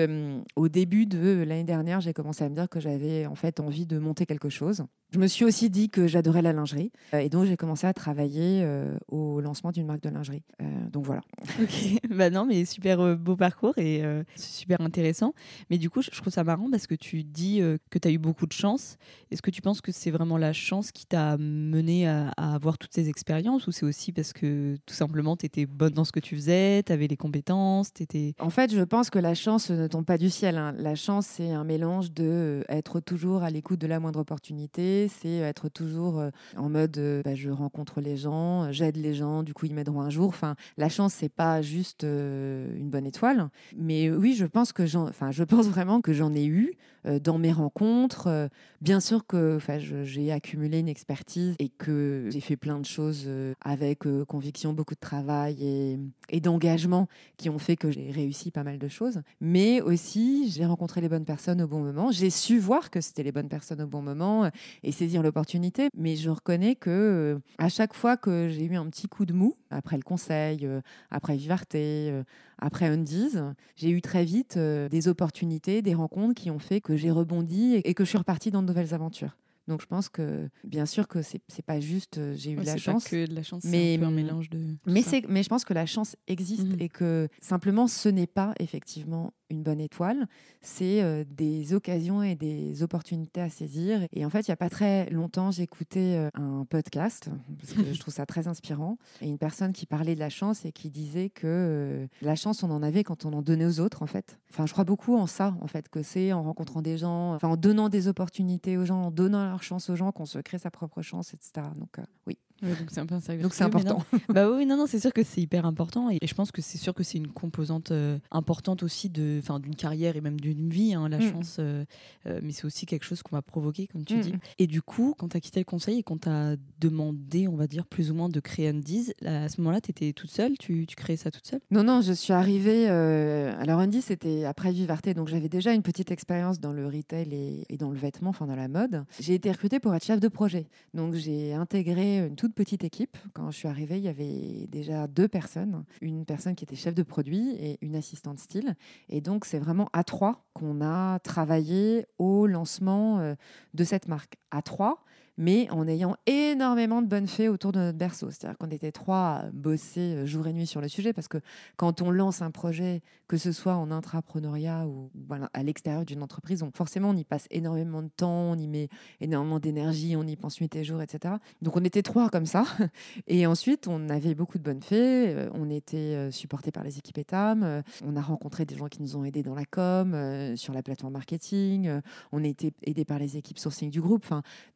au 0.55 0.67
début 0.67 1.05
de 1.05 1.43
l'année 1.43 1.63
dernière, 1.63 2.01
j'ai 2.01 2.13
commencé 2.13 2.43
à 2.43 2.49
me 2.49 2.55
dire 2.55 2.69
que 2.69 2.79
j'avais 2.79 3.25
en 3.25 3.35
fait 3.35 3.59
envie 3.59 3.85
de 3.85 3.99
monter 3.99 4.25
quelque 4.25 4.49
chose. 4.49 4.83
Je 5.11 5.19
me 5.19 5.27
suis 5.27 5.43
aussi 5.45 5.69
dit 5.69 5.89
que 5.89 6.07
j'adorais 6.07 6.41
la 6.41 6.53
lingerie 6.53 6.91
et 7.13 7.29
donc 7.29 7.45
j'ai 7.45 7.57
commencé 7.57 7.85
à 7.85 7.93
travailler 7.93 8.65
au 9.09 9.41
lancement 9.41 9.71
d'une 9.71 9.85
marque 9.85 10.01
de 10.01 10.09
lingerie. 10.09 10.43
donc 10.91 11.05
voilà. 11.05 11.21
Ok, 11.61 11.99
bah 12.09 12.29
non, 12.29 12.45
mais 12.45 12.65
super 12.65 13.17
beau 13.17 13.35
parcours 13.35 13.77
et 13.77 14.03
super 14.35 14.79
intéressant. 14.81 15.33
Mais 15.69 15.77
du 15.77 15.89
coup, 15.89 16.01
je 16.01 16.09
trouve 16.11 16.31
ça 16.31 16.43
marrant 16.43 16.69
parce 16.71 16.87
que 16.87 16.95
tu 16.95 17.23
dis 17.23 17.61
que 17.89 17.99
tu 17.99 18.07
as 18.07 18.11
eu 18.11 18.17
beaucoup 18.17 18.47
de 18.47 18.53
chance. 18.53 18.97
Est-ce 19.31 19.41
que 19.41 19.51
tu 19.51 19.61
penses 19.61 19.81
que 19.81 19.91
c'est 19.91 20.11
vraiment 20.11 20.37
la 20.37 20.53
chance 20.53 20.91
qui 20.91 21.05
t'a 21.05 21.37
mené 21.37 22.07
à, 22.07 22.29
avoir 22.37 22.77
toutes 22.77 22.93
ces 22.93 23.09
expériences 23.09 23.67
ou 23.67 23.71
c'est 23.71 23.85
aussi 23.85 24.11
parce 24.11 24.33
que 24.33 24.77
tout 24.85 24.93
simplement 24.93 25.35
tu 25.35 25.45
étais 25.45 25.65
bonne 25.65 25.93
dans 25.93 26.05
ce 26.05 26.11
que 26.11 26.19
tu 26.19 26.35
faisais, 26.35 26.83
tu 26.83 26.91
avais 26.91 27.07
les 27.07 27.17
compétences, 27.17 27.89
étais... 27.99 28.33
En 28.39 28.49
fait, 28.49 28.73
je 28.73 28.81
pense 28.81 29.09
que 29.09 29.19
la 29.19 29.35
chance 29.35 29.69
ne 29.69 29.87
tombe 29.87 30.05
pas 30.05 30.17
du 30.17 30.29
ciel. 30.29 30.57
Hein. 30.57 30.73
La 30.77 30.95
chance, 30.95 31.27
c'est 31.27 31.51
un 31.51 31.63
mélange 31.63 32.11
de 32.11 32.23
euh, 32.23 32.63
être 32.69 32.99
toujours 32.99 33.43
à 33.43 33.49
l'écoute 33.49 33.79
de 33.79 33.87
la 33.87 33.99
moindre 33.99 34.19
opportunité, 34.19 35.00
c'est 35.07 35.37
être 35.37 35.69
toujours 35.69 36.19
euh, 36.19 36.29
en 36.57 36.69
mode 36.69 36.97
euh, 36.97 37.21
bah, 37.23 37.35
je 37.35 37.49
rencontre 37.49 38.01
les 38.01 38.17
gens, 38.17 38.71
j'aide 38.71 38.97
les 38.97 39.13
gens, 39.13 39.43
du 39.43 39.53
coup 39.53 39.65
ils 39.65 39.73
m'aideront 39.73 40.01
un 40.01 40.09
jour. 40.09 40.29
Enfin, 40.29 40.55
la 40.77 40.89
chance, 40.89 41.13
c'est 41.13 41.29
pas 41.29 41.61
juste 41.61 42.03
une 42.03 42.89
bonne 42.89 43.05
étoile, 43.05 43.49
mais 43.77 44.09
oui, 44.09 44.33
je 44.33 44.45
pense 44.45 44.73
que 44.73 44.85
j'en, 44.85 45.07
enfin, 45.07 45.31
je 45.31 45.43
pense 45.51 45.67
vraiment 45.67 46.01
que 46.01 46.13
j'en 46.13 46.33
ai 46.33 46.45
eu 46.45 46.73
dans 47.05 47.39
mes 47.39 47.51
rencontres. 47.51 48.49
bien 48.79 48.99
sûr 48.99 49.25
que, 49.25 49.55
enfin, 49.57 49.79
j'ai 49.79 50.31
accumulé 50.31 50.79
une 50.79 50.87
expertise 50.87 51.55
et 51.57 51.69
que 51.69 52.29
j'ai 52.31 52.41
fait 52.41 52.57
plein 52.57 52.79
de 52.79 52.85
choses 52.85 53.25
euh, 53.27 53.53
avec 53.61 54.05
euh, 54.05 54.25
conviction, 54.25 54.73
beaucoup 54.73 54.95
de 54.95 54.99
travail 54.99 55.57
et, 55.61 55.99
et 56.29 56.39
d'engagement 56.39 57.07
qui 57.37 57.49
ont 57.49 57.59
fait 57.59 57.75
que 57.75 57.91
j'ai 57.91 58.11
réussi 58.11 58.51
pas 58.51 58.63
mal 58.63 58.77
de 58.77 58.87
choses. 58.87 59.21
Mais 59.39 59.81
aussi, 59.81 60.49
j'ai 60.51 60.65
rencontré 60.65 61.01
les 61.01 61.09
bonnes 61.09 61.25
personnes 61.25 61.61
au 61.61 61.67
bon 61.67 61.79
moment. 61.79 62.11
J'ai 62.11 62.29
su 62.29 62.59
voir 62.59 62.89
que 62.89 63.01
c'était 63.01 63.23
les 63.23 63.31
bonnes 63.31 63.49
personnes 63.49 63.81
au 63.81 63.87
bon 63.87 64.01
moment 64.01 64.45
euh, 64.45 64.49
et 64.91 64.93
saisir 64.93 65.23
l'opportunité. 65.23 65.89
Mais 65.97 66.15
je 66.15 66.29
reconnais 66.29 66.75
que 66.75 67.39
à 67.57 67.69
chaque 67.69 67.93
fois 67.93 68.17
que 68.17 68.49
j'ai 68.49 68.65
eu 68.65 68.75
un 68.75 68.89
petit 68.89 69.07
coup 69.07 69.25
de 69.25 69.33
mou, 69.33 69.55
après 69.69 69.95
le 69.97 70.03
conseil, 70.03 70.67
après 71.09 71.35
Vivarté, 71.35 72.21
après 72.57 72.87
Undies, 72.87 73.37
j'ai 73.75 73.89
eu 73.89 74.01
très 74.01 74.25
vite 74.25 74.57
des 74.57 75.07
opportunités, 75.07 75.81
des 75.81 75.93
rencontres 75.93 76.35
qui 76.35 76.51
ont 76.51 76.59
fait 76.59 76.81
que 76.81 76.97
j'ai 76.97 77.11
rebondi 77.11 77.75
et 77.75 77.93
que 77.93 78.03
je 78.03 78.09
suis 78.09 78.17
repartie 78.17 78.51
dans 78.51 78.61
de 78.61 78.67
nouvelles 78.67 78.93
aventures. 78.93 79.35
Donc 79.67 79.81
je 79.81 79.85
pense 79.85 80.09
que 80.09 80.49
bien 80.63 80.85
sûr 80.85 81.07
que 81.07 81.21
c'est 81.21 81.41
c'est 81.47 81.65
pas 81.65 81.79
juste 81.79 82.17
euh, 82.17 82.33
j'ai 82.35 82.51
eu 82.51 82.55
la 82.57 82.77
chance, 82.77 83.07
que 83.07 83.27
de 83.27 83.35
la 83.35 83.43
chance, 83.43 83.63
mais 83.63 83.97
un, 84.01 84.07
un 84.07 84.11
mélange 84.11 84.49
de. 84.49 84.59
Mais 84.87 85.01
c'est 85.01 85.23
mais 85.29 85.43
je 85.43 85.49
pense 85.49 85.65
que 85.65 85.73
la 85.73 85.85
chance 85.85 86.15
existe 86.27 86.67
mhm. 86.67 86.81
et 86.81 86.89
que 86.89 87.27
simplement 87.41 87.87
ce 87.87 88.09
n'est 88.09 88.27
pas 88.27 88.53
effectivement 88.59 89.33
une 89.51 89.63
bonne 89.63 89.79
étoile, 89.79 90.27
c'est 90.61 91.01
euh, 91.03 91.23
des 91.29 91.73
occasions 91.73 92.23
et 92.23 92.35
des 92.35 92.83
opportunités 92.83 93.41
à 93.41 93.49
saisir. 93.49 94.07
Et 94.13 94.25
en 94.25 94.29
fait, 94.29 94.47
il 94.47 94.49
n'y 94.49 94.53
a 94.53 94.57
pas 94.57 94.69
très 94.69 95.09
longtemps, 95.09 95.51
j'écoutais 95.51 96.15
euh, 96.17 96.29
un 96.33 96.65
podcast, 96.65 97.29
parce 97.59 97.73
que 97.73 97.93
je 97.93 97.99
trouve 97.99 98.13
ça 98.13 98.25
très 98.25 98.47
inspirant, 98.47 98.97
et 99.21 99.27
une 99.27 99.37
personne 99.37 99.73
qui 99.73 99.85
parlait 99.85 100.15
de 100.15 100.19
la 100.19 100.29
chance 100.29 100.65
et 100.65 100.71
qui 100.71 100.89
disait 100.89 101.29
que 101.29 101.45
euh, 101.45 102.07
la 102.21 102.35
chance, 102.35 102.63
on 102.63 102.71
en 102.71 102.81
avait 102.81 103.03
quand 103.03 103.25
on 103.25 103.33
en 103.33 103.41
donnait 103.41 103.65
aux 103.65 103.79
autres, 103.79 104.01
en 104.01 104.07
fait. 104.07 104.39
Enfin, 104.49 104.65
je 104.65 104.71
crois 104.71 104.85
beaucoup 104.85 105.15
en 105.15 105.27
ça, 105.27 105.55
en 105.61 105.67
fait, 105.67 105.89
que 105.89 106.01
c'est 106.01 106.33
en 106.33 106.43
rencontrant 106.43 106.81
des 106.81 106.97
gens, 106.97 107.37
en 107.41 107.57
donnant 107.57 107.89
des 107.89 108.07
opportunités 108.07 108.77
aux 108.77 108.85
gens, 108.85 109.03
en 109.03 109.11
donnant 109.11 109.45
leur 109.45 109.63
chance 109.63 109.89
aux 109.89 109.95
gens 109.95 110.11
qu'on 110.11 110.25
se 110.25 110.39
crée 110.39 110.57
sa 110.57 110.71
propre 110.71 111.01
chance, 111.01 111.33
etc. 111.33 111.67
Donc, 111.77 111.97
oui 112.27 112.37
donc 112.61 112.89
c'est 112.89 112.99
un 112.99 113.05
peu 113.05 113.19
ça. 113.19 113.35
Donc 113.37 113.53
c'est 113.53 113.63
important. 113.63 114.03
bah 114.29 114.49
oui, 114.51 114.65
non, 114.65 114.77
non, 114.77 114.85
c'est 114.85 114.99
sûr 114.99 115.13
que 115.13 115.23
c'est 115.23 115.41
hyper 115.41 115.65
important 115.65 116.09
et, 116.09 116.19
je 116.23 116.33
pense 116.33 116.51
que 116.51 116.61
c'est 116.61 116.77
sûr 116.77 116.93
que 116.93 117.03
c'est 117.03 117.17
une 117.17 117.27
composante 117.27 117.91
euh, 117.91 118.17
importante 118.29 118.83
aussi 118.83 119.09
de, 119.09 119.39
enfin, 119.41 119.59
d'une 119.59 119.75
carrière 119.75 120.15
et 120.15 120.21
même 120.21 120.39
d'une 120.39 120.69
vie, 120.69 120.93
hein, 120.93 121.09
la 121.09 121.17
mm. 121.17 121.31
chance. 121.31 121.57
Euh, 121.59 121.83
euh, 122.27 122.39
mais 122.43 122.51
c'est 122.51 122.65
aussi 122.65 122.85
quelque 122.85 123.03
chose 123.03 123.23
qu'on 123.23 123.35
va 123.35 123.41
provoquer, 123.41 123.87
comme 123.87 124.05
tu 124.05 124.17
mm. 124.17 124.21
dis. 124.21 124.33
Et 124.59 124.67
du 124.67 124.81
coup, 124.81 125.15
quand 125.17 125.29
tu 125.29 125.37
as 125.37 125.39
quitté 125.39 125.59
le 125.59 125.65
conseil 125.65 125.99
et 125.99 126.03
qu'on 126.03 126.17
t'a 126.17 126.55
demandé, 126.79 127.47
on 127.47 127.55
va 127.55 127.67
dire 127.67 127.85
plus 127.85 128.11
ou 128.11 128.13
moins 128.13 128.29
de 128.29 128.39
créer 128.39 128.69
Undies, 128.69 129.13
à 129.25 129.49
ce 129.49 129.59
moment-là, 129.61 129.81
tu 129.81 129.91
étais 129.91 130.13
toute 130.13 130.29
seule, 130.29 130.57
tu, 130.57 130.85
tu, 130.85 130.95
créais 130.95 131.17
ça 131.17 131.31
toute 131.31 131.47
seule? 131.47 131.61
Non, 131.71 131.83
non, 131.83 132.01
je 132.01 132.13
suis 132.13 132.33
arrivée. 132.33 132.87
alors 132.87 133.79
Undies, 133.79 134.01
c'était 134.01 134.45
après 134.45 134.71
Vivarté, 134.71 135.13
donc 135.13 135.27
j'avais 135.27 135.49
déjà 135.49 135.73
une 135.73 135.81
petite 135.81 136.11
expérience 136.11 136.59
dans 136.59 136.73
le 136.73 136.85
retail 136.85 137.33
et, 137.33 137.65
et 137.69 137.77
dans 137.77 137.89
le 137.89 137.97
vêtement, 137.97 138.29
enfin 138.29 138.45
dans 138.45 138.55
la 138.55 138.67
mode. 138.67 139.03
J'ai 139.19 139.33
été 139.33 139.51
recrutée 139.51 139.79
pour 139.79 139.93
être 139.95 140.05
chef 140.05 140.19
de 140.19 140.27
projet, 140.27 140.67
donc 140.93 141.15
j'ai 141.15 141.53
intégré 141.53 142.19
une 142.19 142.35
toute 142.35 142.50
petite 142.51 142.83
équipe. 142.83 143.17
Quand 143.33 143.51
je 143.51 143.57
suis 143.57 143.67
arrivée, 143.67 143.97
il 143.97 144.03
y 144.03 144.07
avait 144.07 144.67
déjà 144.67 145.07
deux 145.07 145.27
personnes. 145.27 145.83
Une 146.01 146.25
personne 146.25 146.55
qui 146.55 146.63
était 146.63 146.75
chef 146.75 146.95
de 146.95 147.03
produit 147.03 147.51
et 147.51 147.77
une 147.81 147.95
assistante 147.95 148.39
style. 148.39 148.75
Et 149.09 149.21
donc, 149.21 149.45
c'est 149.45 149.59
vraiment 149.59 149.89
à 149.93 150.03
trois 150.03 150.45
qu'on 150.53 150.81
a 150.81 151.19
travaillé 151.19 152.05
au 152.17 152.47
lancement 152.47 153.19
euh, 153.19 153.35
de 153.73 153.83
cette 153.83 154.07
marque. 154.07 154.37
À 154.51 154.61
trois, 154.61 155.03
mais 155.41 155.67
en 155.71 155.87
ayant 155.87 156.15
énormément 156.27 157.01
de 157.01 157.07
bonnes 157.07 157.27
fées 157.27 157.49
autour 157.49 157.71
de 157.71 157.79
notre 157.79 157.97
berceau. 157.97 158.29
C'est-à-dire 158.29 158.59
qu'on 158.59 158.69
était 158.69 158.91
trois 158.91 159.17
à 159.17 159.49
bosser 159.51 160.13
euh, 160.13 160.25
jour 160.27 160.45
et 160.45 160.53
nuit 160.53 160.67
sur 160.67 160.81
le 160.81 160.87
sujet, 160.87 161.13
parce 161.13 161.27
que 161.27 161.39
quand 161.77 162.03
on 162.03 162.11
lance 162.11 162.43
un 162.43 162.51
projet, 162.51 163.01
que 163.27 163.37
ce 163.37 163.51
soit 163.51 163.75
en 163.75 163.89
intrapreneuriat 163.89 164.85
ou 164.85 165.09
à 165.53 165.63
l'extérieur 165.63 166.05
d'une 166.05 166.21
entreprise, 166.21 166.63
forcément, 166.75 167.09
on 167.09 167.17
y 167.17 167.23
passe 167.23 167.47
énormément 167.49 168.03
de 168.03 168.09
temps, 168.15 168.51
on 168.51 168.55
y 168.55 168.67
met 168.67 168.87
énormément 169.19 169.59
d'énergie, 169.59 170.15
on 170.15 170.21
y 170.21 170.35
pense 170.35 170.61
nuit 170.61 170.69
et 170.75 170.83
jour, 170.83 171.01
etc. 171.01 171.33
Donc 171.63 171.75
on 171.75 171.83
était 171.83 172.03
trois 172.03 172.29
comme 172.29 172.45
ça. 172.45 172.63
Et 173.27 173.47
ensuite, 173.47 173.87
on 173.87 174.09
avait 174.09 174.35
beaucoup 174.35 174.59
de 174.59 174.63
bonnes 174.63 174.83
fées, 174.83 175.29
euh, 175.29 175.49
on 175.55 175.71
était 175.71 175.97
euh, 175.97 176.29
supportés 176.29 176.71
par 176.71 176.83
les 176.83 176.99
équipes 176.99 177.17
ETAM, 177.17 177.81
on 178.05 178.15
a 178.15 178.21
rencontré 178.21 178.65
des 178.65 178.75
gens 178.75 178.89
qui 178.89 179.01
nous 179.01 179.15
ont 179.15 179.25
aidés 179.25 179.41
dans 179.41 179.55
la 179.55 179.65
com, 179.65 180.15
sur 180.55 180.73
la 180.73 180.83
plateforme 180.83 181.13
marketing, 181.13 181.89
on 182.31 182.43
a 182.43 182.47
été 182.47 182.73
aidés 182.83 183.05
par 183.05 183.17
les 183.17 183.37
équipes 183.37 183.57
sourcing 183.57 183.89
du 183.89 184.01
groupe. 184.01 184.27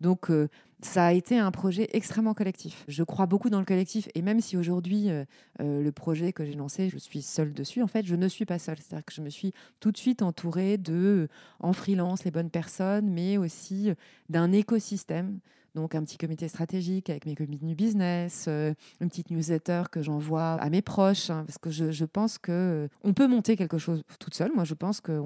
Donc, 0.02 0.32
ça 0.82 1.06
a 1.06 1.14
été 1.14 1.38
un 1.38 1.52
projet 1.52 1.90
extrêmement 1.94 2.34
collectif. 2.34 2.84
Je 2.88 3.04
crois 3.04 3.26
beaucoup 3.26 3.50
dans 3.50 3.60
le 3.60 3.66
collectif 3.66 4.10
et 4.14 4.22
même 4.22 4.42
si 4.42 4.58
aujourd'hui 4.58 5.10
euh, 5.10 5.24
euh, 5.62 5.82
le 5.82 5.92
projet 5.92 6.34
que 6.34 6.46
j'ai 6.46 6.54
lancé, 6.54 6.90
je 6.90 6.98
suis 6.98 7.22
seule 7.22 7.54
dessus, 7.54 7.82
en 7.82 7.88
fait, 7.88 8.06
je 8.06 8.16
ne 8.16 8.28
suis 8.28 8.46
pas 8.46 8.60
seule. 8.60 8.78
C'est-à-dire 8.78 9.06
que 9.06 9.14
je 9.14 9.22
me 9.22 9.30
suis 9.30 9.54
tout 9.80 9.92
de 9.92 9.98
suite 9.98 10.22
entourée 10.22 10.78
de, 10.78 11.30
en 11.60 11.74
freelance, 11.74 12.24
les 12.24 12.32
bonnes 12.32 12.50
personnes, 12.50 13.10
mais 13.10 13.38
aussi 13.38 13.92
d'un 14.30 14.52
écosystème 14.52 15.40
donc 15.76 15.94
un 15.94 16.04
petit 16.04 16.18
comité 16.18 16.48
stratégique 16.48 17.10
avec 17.10 17.26
mes 17.26 17.36
comités 17.36 17.66
du 17.66 17.76
business, 17.76 18.46
euh, 18.48 18.74
une 19.02 19.10
petite 19.10 19.30
newsletter 19.30 19.84
que 19.92 20.02
j'envoie 20.02 20.54
à 20.54 20.70
mes 20.70 20.82
proches, 20.82 21.30
hein, 21.30 21.44
parce 21.46 21.58
que 21.58 21.70
je, 21.70 22.06
pense 22.06 22.38
que 22.38 22.52
euh, 22.52 22.88
on 23.04 23.14
peut 23.14 23.28
monter 23.28 23.56
quelque 23.56 23.78
chose 23.78 24.02
toute 24.20 24.34
seule. 24.34 24.52
Moi, 24.54 24.64
je 24.64 24.74
pense 24.74 25.02
que 25.02 25.22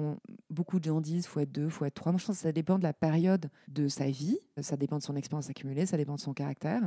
beaucoup 0.50 0.78
de 0.78 0.84
gens 0.84 1.00
disent 1.00 1.26
faut 1.26 1.40
être 1.40 1.52
deux, 1.52 1.68
faut 1.68 1.84
être 1.84 1.94
trois. 1.94 2.12
Moi, 2.12 2.18
je 2.18 2.26
pense 2.26 2.36
que 2.36 2.42
ça 2.42 2.52
dépend 2.52 2.78
de 2.78 2.82
la 2.82 2.92
période 2.92 3.48
de 3.68 3.88
sa 3.88 4.10
vie, 4.10 4.38
ça 4.60 4.76
dépend 4.76 4.98
de 4.98 5.02
son 5.02 5.16
expérience 5.16 5.48
accumulée, 5.48 5.86
ça 5.86 5.96
dépend 5.96 6.16
de 6.16 6.20
son 6.20 6.34
caractère. 6.34 6.82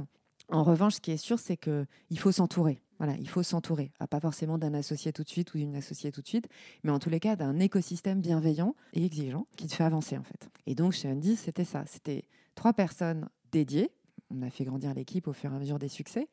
En 0.49 0.63
revanche, 0.63 0.95
ce 0.95 1.01
qui 1.01 1.11
est 1.11 1.17
sûr, 1.17 1.39
c'est 1.39 1.57
qu'il 1.57 2.19
faut 2.19 2.31
s'entourer. 2.31 2.81
Voilà, 2.99 3.15
il 3.19 3.27
faut 3.27 3.43
s'entourer. 3.43 3.91
Pas 4.09 4.19
forcément 4.19 4.57
d'un 4.57 4.73
associé 4.73 5.11
tout 5.11 5.23
de 5.23 5.29
suite 5.29 5.53
ou 5.53 5.57
d'une 5.57 5.75
associée 5.75 6.11
tout 6.11 6.21
de 6.21 6.27
suite, 6.27 6.47
mais 6.83 6.91
en 6.91 6.99
tous 6.99 7.09
les 7.09 7.19
cas 7.19 7.35
d'un 7.35 7.59
écosystème 7.59 8.21
bienveillant 8.21 8.75
et 8.93 9.03
exigeant 9.05 9.47
qui 9.57 9.67
te 9.67 9.73
fait 9.73 9.83
avancer 9.83 10.17
en 10.17 10.23
fait. 10.23 10.49
Et 10.67 10.75
donc 10.75 10.93
chez 10.93 11.09
Andy, 11.09 11.35
c'était 11.35 11.65
ça. 11.65 11.83
C'était 11.87 12.25
trois 12.55 12.73
personnes 12.73 13.27
dédié. 13.53 13.91
On 14.35 14.41
a 14.41 14.49
fait 14.49 14.65
grandir 14.65 14.93
l'équipe 14.95 15.27
au 15.27 15.33
fur 15.33 15.51
et 15.53 15.55
à 15.55 15.59
mesure 15.59 15.77
des 15.77 15.87
succès, 15.87 16.27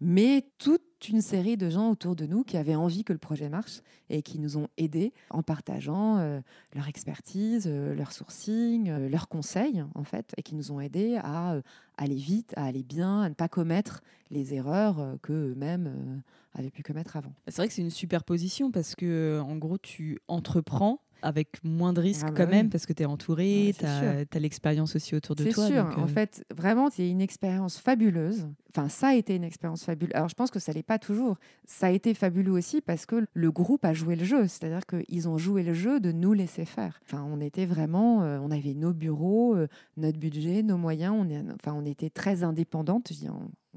mais 0.00 0.44
toute 0.58 0.82
une 1.08 1.22
série 1.22 1.56
de 1.56 1.70
gens 1.70 1.90
autour 1.90 2.14
de 2.14 2.26
nous 2.26 2.44
qui 2.44 2.58
avaient 2.58 2.74
envie 2.74 3.04
que 3.04 3.12
le 3.14 3.18
projet 3.18 3.48
marche 3.48 3.80
et 4.10 4.20
qui 4.20 4.38
nous 4.38 4.58
ont 4.58 4.68
aidés 4.76 5.14
en 5.30 5.42
partageant 5.42 6.18
euh, 6.18 6.40
leur 6.74 6.88
expertise, 6.88 7.64
euh, 7.66 7.94
leur 7.94 8.12
sourcing, 8.12 8.90
euh, 8.90 9.08
leurs 9.08 9.28
conseils 9.28 9.82
en 9.94 10.04
fait, 10.04 10.34
et 10.36 10.42
qui 10.42 10.54
nous 10.56 10.72
ont 10.72 10.80
aidés 10.80 11.18
à 11.22 11.62
aller 11.96 12.16
vite, 12.16 12.52
à 12.56 12.64
aller 12.64 12.82
bien, 12.82 13.22
à 13.22 13.28
ne 13.30 13.34
pas 13.34 13.48
commettre 13.48 14.02
les 14.30 14.52
erreurs 14.52 15.16
que 15.22 15.32
eux-mêmes 15.32 16.22
avaient 16.52 16.70
pu 16.70 16.82
commettre 16.82 17.16
avant. 17.16 17.32
C'est 17.46 17.56
vrai 17.56 17.68
que 17.68 17.74
c'est 17.74 17.82
une 17.82 17.90
super 17.90 18.24
position 18.24 18.70
parce 18.70 18.94
que 18.94 19.40
en 19.42 19.56
gros 19.56 19.78
tu 19.78 20.18
entreprends 20.28 21.00
avec 21.22 21.62
moins 21.64 21.92
de 21.92 22.00
risques 22.00 22.24
ah 22.26 22.30
bah 22.30 22.44
quand 22.44 22.50
même 22.50 22.70
parce 22.70 22.86
que 22.86 22.92
tu 22.92 23.02
es 23.02 23.06
entouré, 23.06 23.74
tu 23.78 23.84
as, 23.84 24.38
l'expérience 24.38 24.96
aussi 24.96 25.14
autour 25.14 25.34
de 25.34 25.44
toi. 25.44 25.66
C'est 25.66 25.72
sûr, 25.72 25.84
en 25.96 26.04
euh, 26.04 26.06
fait, 26.06 26.44
vraiment, 26.54 26.90
c'est 26.90 27.08
une 27.08 27.20
expérience 27.20 27.78
fabuleuse. 27.78 28.48
Enfin, 28.70 28.88
ça 28.88 29.08
a 29.08 29.14
été 29.14 29.34
une 29.34 29.44
expérience 29.44 29.84
fabuleuse. 29.84 30.14
Alors, 30.14 30.28
je 30.28 30.34
pense 30.34 30.50
que 30.50 30.58
ça 30.58 30.72
l'est 30.72 30.82
pas 30.82 30.98
toujours. 30.98 31.36
Ça 31.64 31.86
a 31.86 31.90
été 31.90 32.14
fabuleux 32.14 32.52
aussi 32.52 32.80
parce 32.80 33.06
que 33.06 33.26
le 33.32 33.50
groupe 33.50 33.84
a 33.84 33.94
joué 33.94 34.14
le 34.14 34.24
jeu. 34.24 34.46
C'est-à-dire 34.46 34.82
qu'ils 34.86 35.28
ont 35.28 35.38
joué 35.38 35.62
le 35.62 35.74
jeu 35.74 36.00
de 36.00 36.12
nous 36.12 36.32
laisser 36.32 36.64
faire. 36.64 37.00
Enfin, 37.04 37.26
on 37.28 37.40
était 37.40 37.66
vraiment, 37.66 38.22
euh, 38.22 38.38
on 38.40 38.50
avait 38.50 38.74
nos 38.74 38.92
bureaux, 38.92 39.56
euh, 39.56 39.68
notre 39.96 40.18
budget, 40.18 40.62
nos 40.62 40.76
moyens. 40.76 41.14
On, 41.18 41.28
est, 41.28 41.42
enfin, 41.54 41.72
on 41.76 41.84
était 41.84 42.10
très 42.10 42.42
indépendantes. 42.42 43.08
Je 43.10 43.14
dis, 43.14 43.28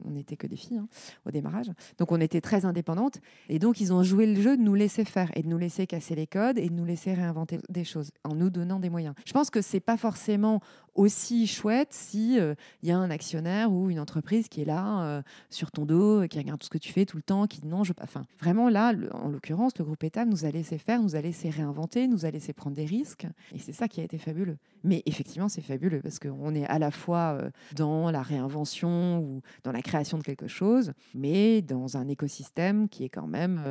on 0.04 0.12
n'était 0.12 0.38
que 0.38 0.48
des 0.48 0.56
filles 0.56 0.78
hein, 0.78 0.88
au 1.26 1.32
démarrage. 1.32 1.72
Donc 1.98 2.12
on 2.12 2.20
était 2.20 2.42
très 2.42 2.66
indépendantes. 2.66 3.20
Et 3.50 3.60
donc 3.60 3.80
ils 3.80 3.94
ont 3.94 4.04
joué 4.04 4.26
le 4.26 4.42
jeu 4.42 4.58
de 4.58 4.62
nous 4.62 4.76
laisser 4.76 5.06
faire 5.06 5.32
et 5.36 5.44
de 5.44 5.48
nous 5.48 5.58
laisser 5.58 5.88
casser 5.88 6.16
les 6.16 6.28
codes 6.28 6.58
et 6.58 6.70
de 6.70 6.74
nous 6.74 6.86
laisser 6.86 7.14
réinventer 7.14 7.60
des 7.70 7.84
choses 7.84 8.12
en 8.24 8.36
nous 8.36 8.50
donnant 8.50 8.80
des 8.80 8.90
moyens. 8.90 9.16
Je 9.26 9.34
pense 9.34 9.50
que 9.50 9.62
c'est 9.62 9.80
pas 9.80 9.98
forcément 9.98 10.62
aussi 10.96 11.48
chouette 11.48 11.90
si 11.92 12.38
il 12.38 12.90
y 12.90 12.92
a 12.92 12.98
un 12.98 13.10
actionnaire 13.10 13.72
ou 13.72 13.90
une 13.90 14.00
entreprise 14.00 14.48
qui 14.48 14.62
est 14.62 14.66
là 14.66 15.24
sur 15.50 15.72
ton 15.72 15.86
dos, 15.86 16.28
qui 16.28 16.38
regarde 16.38 16.60
tout 16.60 16.66
ce 16.66 16.70
que 16.70 16.78
tu 16.78 16.92
fais 16.92 17.06
tout 17.06 17.18
le 17.18 17.24
temps, 17.24 17.48
qui 17.48 17.66
non, 17.66 17.84
je 17.84 17.94
Enfin, 18.02 18.26
vraiment 18.40 18.70
là, 18.70 18.94
en 19.12 19.30
l'occurrence, 19.30 19.78
le 19.78 19.86
groupe 19.86 20.04
ETAM 20.04 20.30
nous 20.30 20.46
a 20.46 20.52
laissé 20.52 20.78
faire, 20.78 21.02
nous 21.02 21.16
a 21.16 21.22
laissé 21.22 21.50
réinventer, 21.50 22.08
nous 22.08 22.26
a 22.26 22.32
laissé 22.32 22.54
prendre 22.54 22.76
des 22.76 22.86
risques, 22.86 23.28
et 23.54 23.60
c'est 23.60 23.74
ça 23.74 23.88
qui 23.88 24.02
a 24.02 24.04
été 24.04 24.18
fabuleux. 24.18 24.58
Mais 24.84 25.04
effectivement, 25.06 25.50
c'est 25.50 25.62
fabuleux 25.62 26.02
parce 26.02 26.18
qu'on 26.18 26.56
est 26.56 26.66
à 26.66 26.80
la 26.80 26.90
fois 26.90 27.38
dans 27.76 28.10
la 28.10 28.22
réinvention 28.22 29.20
ou 29.20 29.42
dans 29.64 29.72
la 29.72 29.82
création 29.82 30.18
de 30.18 30.24
quelque 30.24 30.48
chose, 30.48 30.94
mais 31.14 31.62
dans 31.62 31.98
un 31.98 32.08
écosystème 32.08 32.90
qui 32.90 33.04
est 33.04 33.10
quand 33.10 33.28
même 33.28 33.62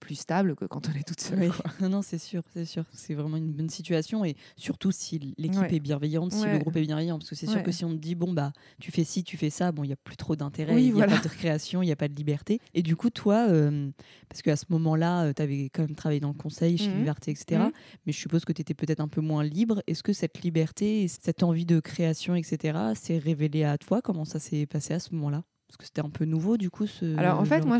plus 0.00 0.16
stable 0.16 0.56
que 0.56 0.64
quand 0.64 0.88
on 0.88 0.98
est 0.98 1.06
toute 1.06 1.20
seule. 1.20 1.52
Non, 1.80 1.88
non, 1.88 2.02
c'est 2.02 2.18
sûr, 2.18 2.42
c'est 2.52 2.64
sûr. 2.64 2.84
C'est 2.92 3.14
vraiment 3.14 3.36
une 3.36 3.52
bonne 3.52 3.68
situation 3.68 4.24
et 4.24 4.36
surtout 4.56 4.90
si 4.90 5.34
l'équipe 5.38 5.72
est 5.72 5.80
bienveillante, 5.80 6.32
si 6.32 6.46
le 6.46 6.58
groupe 6.58 6.76
est 6.76 6.82
bienveillant, 6.82 7.18
parce 7.18 7.30
que 7.30 7.36
c'est 7.36 7.46
sûr 7.46 7.62
que 7.62 7.70
si 7.70 7.84
on 7.84 7.90
te 7.90 7.96
dit 7.96 8.14
bon 8.14 8.32
bah 8.32 8.52
tu 8.80 8.90
fais 8.90 9.04
ci, 9.04 9.22
tu 9.22 9.36
fais 9.36 9.50
ça, 9.50 9.72
bon 9.72 9.84
il 9.84 9.90
y 9.90 9.92
a 9.92 9.96
plus 9.96 10.16
trop 10.16 10.34
d'intérêt, 10.36 10.82
il 10.82 10.94
n'y 10.94 11.02
a 11.02 11.06
pas 11.06 11.18
de 11.18 11.28
création, 11.28 11.82
il 11.82 11.86
n'y 11.86 11.92
a 11.92 11.96
pas 11.96 12.08
de 12.08 12.14
liberté. 12.14 12.60
Et 12.74 12.82
du 12.82 12.96
coup 12.96 13.10
toi, 13.10 13.46
euh, 13.48 13.90
parce 14.28 14.42
qu'à 14.42 14.56
ce 14.56 14.64
moment-là, 14.70 15.24
euh, 15.24 15.32
tu 15.34 15.42
avais 15.42 15.70
quand 15.72 15.82
même 15.82 15.94
travaillé 15.94 16.20
dans 16.20 16.28
le 16.28 16.34
conseil 16.34 16.78
chez 16.78 16.88
mmh. 16.88 16.98
Liberté, 16.98 17.30
etc. 17.30 17.62
Mmh. 17.62 17.72
Mais 18.06 18.12
je 18.12 18.18
suppose 18.18 18.44
que 18.44 18.52
tu 18.52 18.62
étais 18.62 18.74
peut-être 18.74 19.00
un 19.00 19.08
peu 19.08 19.20
moins 19.20 19.44
libre. 19.44 19.82
Est-ce 19.86 20.02
que 20.02 20.12
cette 20.12 20.42
liberté, 20.42 21.06
cette 21.08 21.42
envie 21.42 21.66
de 21.66 21.80
création, 21.80 22.34
etc. 22.34 22.78
s'est 22.94 23.18
révélée 23.18 23.64
à 23.64 23.78
toi? 23.78 24.00
Comment 24.02 24.24
ça 24.24 24.38
s'est 24.38 24.66
passé 24.66 24.94
à 24.94 24.98
ce 24.98 25.14
moment-là? 25.14 25.44
Parce 25.70 25.76
que 25.76 25.84
c'était 25.84 26.00
un 26.00 26.10
peu 26.10 26.24
nouveau, 26.24 26.56
du 26.56 26.68
coup. 26.68 26.88
Ce 26.88 27.16
Alors, 27.16 27.38
en 27.38 27.44
fait, 27.44 27.64
moi, 27.64 27.78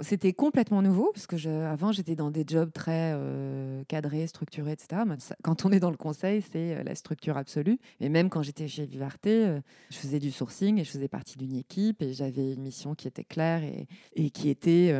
c'était 0.00 0.32
complètement 0.32 0.82
nouveau, 0.82 1.12
parce 1.14 1.28
que 1.28 1.36
je... 1.36 1.48
avant, 1.48 1.92
j'étais 1.92 2.16
dans 2.16 2.32
des 2.32 2.42
jobs 2.44 2.72
très 2.72 3.12
euh, 3.14 3.84
cadrés, 3.84 4.26
structurés, 4.26 4.72
etc. 4.72 5.02
Quand 5.44 5.64
on 5.64 5.70
est 5.70 5.78
dans 5.78 5.92
le 5.92 5.96
conseil, 5.96 6.42
c'est 6.42 6.74
euh, 6.74 6.82
la 6.82 6.96
structure 6.96 7.36
absolue. 7.36 7.78
Et 8.00 8.08
même 8.08 8.30
quand 8.30 8.42
j'étais 8.42 8.66
chez 8.66 8.84
Vivarté, 8.84 9.46
euh, 9.46 9.60
je 9.90 9.98
faisais 9.98 10.18
du 10.18 10.32
sourcing 10.32 10.80
et 10.80 10.84
je 10.84 10.90
faisais 10.90 11.06
partie 11.06 11.38
d'une 11.38 11.54
équipe 11.54 12.02
et 12.02 12.14
j'avais 12.14 12.54
une 12.54 12.62
mission 12.62 12.96
qui 12.96 13.06
était 13.06 13.22
claire 13.22 13.62
et, 13.62 13.86
et 14.16 14.30
qui 14.30 14.48
était, 14.48 14.92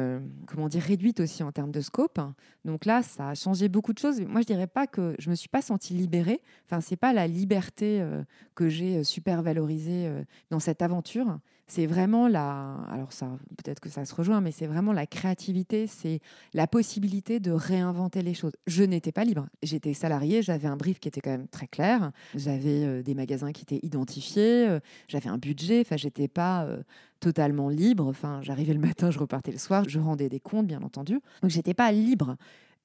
comment 0.47 0.69
dire, 0.69 0.83
réduite 0.83 1.19
aussi 1.19 1.43
en 1.43 1.51
termes 1.51 1.73
de 1.73 1.81
scope. 1.81 2.21
Donc 2.65 2.85
là, 2.85 3.03
ça 3.03 3.31
a 3.31 3.35
changé 3.35 3.69
beaucoup 3.69 3.93
de 3.93 3.99
choses. 3.99 4.21
Moi, 4.21 4.43
je 4.43 4.47
dirais 4.47 4.69
pas 4.69 4.87
que 4.87 5.17
je 5.19 5.31
me 5.31 5.35
suis 5.35 5.49
pas 5.49 5.63
sentie 5.63 5.95
libérée. 5.95 6.43
Enfin, 6.67 6.81
c'est 6.81 6.97
pas 6.97 7.13
la 7.13 7.27
liberté 7.27 8.05
que 8.55 8.69
j'ai 8.69 9.03
super 9.03 9.43
valorisée 9.43 10.09
dans 10.51 10.61
cette 10.61 10.81
aventure 10.81 11.41
c'est 11.71 11.87
vraiment 11.87 12.27
la. 12.27 12.75
Alors, 12.91 13.13
ça, 13.13 13.29
peut-être 13.57 13.79
que 13.79 13.89
ça 13.89 14.05
se 14.05 14.13
rejoint, 14.13 14.41
mais 14.41 14.51
c'est 14.51 14.67
vraiment 14.67 14.93
la 14.93 15.07
créativité, 15.07 15.87
c'est 15.87 16.21
la 16.53 16.67
possibilité 16.67 17.39
de 17.39 17.53
réinventer 17.53 18.23
les 18.23 18.35
choses. 18.35 18.57
Je 18.67 18.83
n'étais 18.83 19.13
pas 19.13 19.25
libre. 19.25 19.47
J'étais 19.63 19.95
salarié, 19.95 20.43
j'avais 20.43 20.67
un 20.67 20.77
brief 20.77 20.99
qui 20.99 21.07
était 21.07 21.21
quand 21.21 21.31
même 21.31 21.47
très 21.47 21.69
clair. 21.69 22.11
J'avais 22.35 22.85
euh, 22.85 23.03
des 23.03 23.15
magasins 23.15 23.53
qui 23.53 23.63
étaient 23.63 23.87
identifiés, 23.87 24.69
euh, 24.69 24.81
j'avais 25.07 25.29
un 25.29 25.39
budget. 25.39 25.81
Enfin, 25.81 25.97
j'étais 25.97 26.29
pas. 26.29 26.65
Euh, 26.65 26.83
totalement 27.21 27.69
libre. 27.69 28.07
Enfin, 28.07 28.41
j'arrivais 28.43 28.73
le 28.73 28.81
matin, 28.81 29.11
je 29.11 29.19
repartais 29.19 29.53
le 29.53 29.59
soir, 29.59 29.85
je 29.87 29.99
rendais 29.99 30.31
des 30.31 30.41
comptes, 30.41 30.67
bien 30.67 30.81
entendu. 30.81 31.21
Donc, 31.43 31.51
j'étais 31.51 31.75
pas 31.75 31.93
libre. 31.93 32.37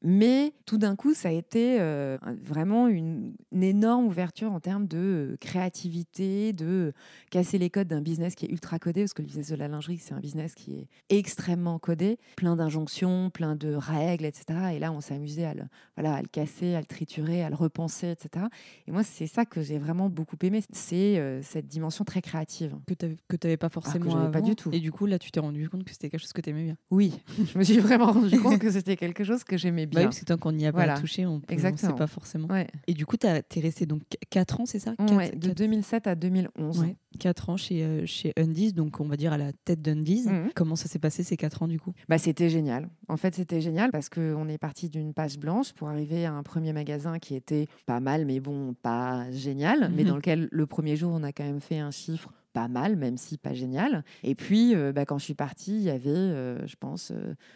Mais 0.08 0.54
tout 0.68 0.78
d'un 0.78 0.96
coup, 0.96 1.16
ça 1.16 1.30
a 1.30 1.32
été 1.32 1.78
euh, 1.80 2.20
vraiment 2.44 2.88
une, 2.88 3.34
énorme 3.60 4.06
ouverture 4.06 4.52
en 4.52 4.60
termes 4.60 4.86
de 4.86 4.98
euh, 5.34 5.38
créativité, 5.40 6.54
de 6.54 6.94
casser 7.32 7.58
les 7.58 7.72
codes 7.72 7.88
d'un 7.88 8.02
business 8.02 8.36
qui 8.36 8.46
est 8.46 8.50
ultra 8.50 8.78
codé, 8.78 9.02
parce 9.02 9.16
que 9.16 9.24
le 9.24 9.26
business 9.26 9.50
de 9.50 9.56
la 9.56 9.68
lingerie, 9.68 9.98
c'est 9.98 10.14
un 10.14 10.20
business 10.20 10.54
qui 10.54 10.76
est 10.76 10.88
extrêmement 11.10 11.80
codé, 11.80 12.20
plein 12.36 12.56
d'injonctions, 12.56 13.32
plein 13.32 13.56
de 13.56 13.74
règles, 13.74 14.26
etc. 14.26 14.46
Et 14.76 14.80
là, 14.80 14.92
on 14.92 15.02
s'amusait 15.02 15.46
à 15.46 15.56
le, 15.56 15.64
voilà, 15.98 16.14
à 16.14 16.22
le 16.22 16.28
casser, 16.28 16.76
à 16.76 16.80
le 16.82 16.86
triturer, 16.86 17.44
à 17.44 17.50
le 17.50 17.56
repenser, 17.56 18.12
etc. 18.12 18.46
Et 18.88 18.92
moi, 18.92 19.04
c'est 19.04 19.26
ça 19.26 19.44
que 19.44 19.64
j'ai 19.64 19.80
vraiment 19.80 20.10
beaucoup 20.10 20.38
aimé, 20.44 20.62
c'est 20.72 21.18
euh, 21.18 21.42
cette 21.42 21.68
dimension 21.68 22.06
très 22.06 22.22
créative. 22.22 22.76
Que 22.88 22.94
tu 22.94 23.18
n'avais 23.48 23.58
pas 23.58 23.70
forcément 23.70 24.30
pas 24.30 24.42
du 24.42 24.56
tout. 24.56 24.70
Et 24.72 24.80
du 24.80 24.92
coup, 24.92 25.08
là, 25.08 25.18
tu 25.18 25.32
t'es 25.32 25.40
rendu 25.40 25.68
compte 25.68 25.84
que 25.84 25.92
c'était 25.92 26.12
quelque 26.12 26.22
chose 26.22 26.34
que 26.34 26.42
tu 26.42 26.52
aimais 26.52 26.66
bien. 26.66 26.78
Oui, 26.92 27.20
je 27.54 27.58
me 27.58 27.64
suis 27.64 27.80
vraiment 27.80 28.12
rendu 28.12 28.40
compte 28.40 28.60
que 28.60 28.70
c'était 28.70 28.98
quelque 28.98 29.24
chose 29.24 29.44
que 29.44 29.58
j'aimais 29.58 29.88
bien. 29.88 29.95
Bah 29.96 30.02
oui, 30.02 30.06
parce 30.06 30.20
que 30.20 30.26
tant 30.26 30.38
qu'on 30.38 30.52
n'y 30.52 30.68
a 30.68 30.74
pas 30.74 31.00
touché, 31.00 31.26
on 31.26 31.42
ne 31.50 31.78
sait 31.78 31.94
pas 31.94 32.08
forcément. 32.08 32.48
Et 32.88 32.94
du 32.94 33.06
coup, 33.06 33.18
tu 33.18 33.28
es 33.28 33.44
resté 33.62 33.86
donc 33.86 34.02
4 34.30 34.62
ans, 34.62 34.66
c'est 34.66 34.80
ça? 34.80 34.94
De 34.98 35.54
2007 35.54 36.08
à 36.08 36.16
2011. 36.16 36.86
4 37.20 37.50
ans 37.50 37.58
chez, 37.58 37.84
euh, 37.84 38.06
chez 38.06 38.34
Undies, 38.38 38.74
donc 38.74 39.00
on 39.00 39.06
va 39.06 39.16
dire 39.16 39.34
à 39.34 39.38
la 39.38 39.54
tête 39.54 39.82
d'Undies. 39.82 40.26
Mhm. 40.28 40.50
Comment 40.54 40.76
ça 40.76 40.88
s'est 40.88 41.00
passé 41.00 41.24
ces 41.24 41.38
4 41.38 41.64
ans 41.64 41.68
du 41.68 41.80
coup? 41.80 41.94
Bah, 42.10 42.18
C'était 42.18 42.50
génial. 42.50 42.90
En 43.08 43.18
fait, 43.18 43.36
c'était 43.36 43.62
génial 43.62 43.92
parce 43.92 44.10
qu'on 44.10 44.48
est 44.50 44.58
parti 44.58 44.90
d'une 44.90 45.14
page 45.14 45.40
blanche 45.40 45.74
pour 45.74 45.90
arriver 45.90 46.26
à 46.26 46.34
un 46.34 46.44
premier 46.44 46.74
magasin 46.74 47.20
qui 47.20 47.36
était 47.36 47.68
pas 47.86 48.00
mal, 48.00 48.26
mais 48.26 48.40
bon, 48.40 48.74
pas 48.74 49.32
génial, 49.32 49.92
mais 49.96 50.04
mhm. 50.04 50.10
dans 50.10 50.16
lequel 50.18 50.50
le 50.52 50.66
premier 50.66 50.96
jour, 50.96 51.12
on 51.14 51.24
a 51.24 51.32
quand 51.32 51.46
même 51.46 51.62
fait 51.62 51.80
un 51.80 51.92
chiffre 51.92 52.32
pas 52.56 52.70
mal, 52.70 52.96
même 52.96 53.18
si 53.18 53.38
pas 53.38 53.54
génial. 53.54 54.06
Et 54.24 54.34
puis, 54.34 54.74
euh, 54.76 54.94
bah, 54.94 55.06
quand 55.06 55.18
je 55.18 55.26
suis 55.26 55.34
partie, 55.34 55.76
il 55.76 55.82
y 55.82 55.90
avait, 55.90 56.10
euh, 56.10 56.66
je 56.66 56.78
pense, 56.78 57.12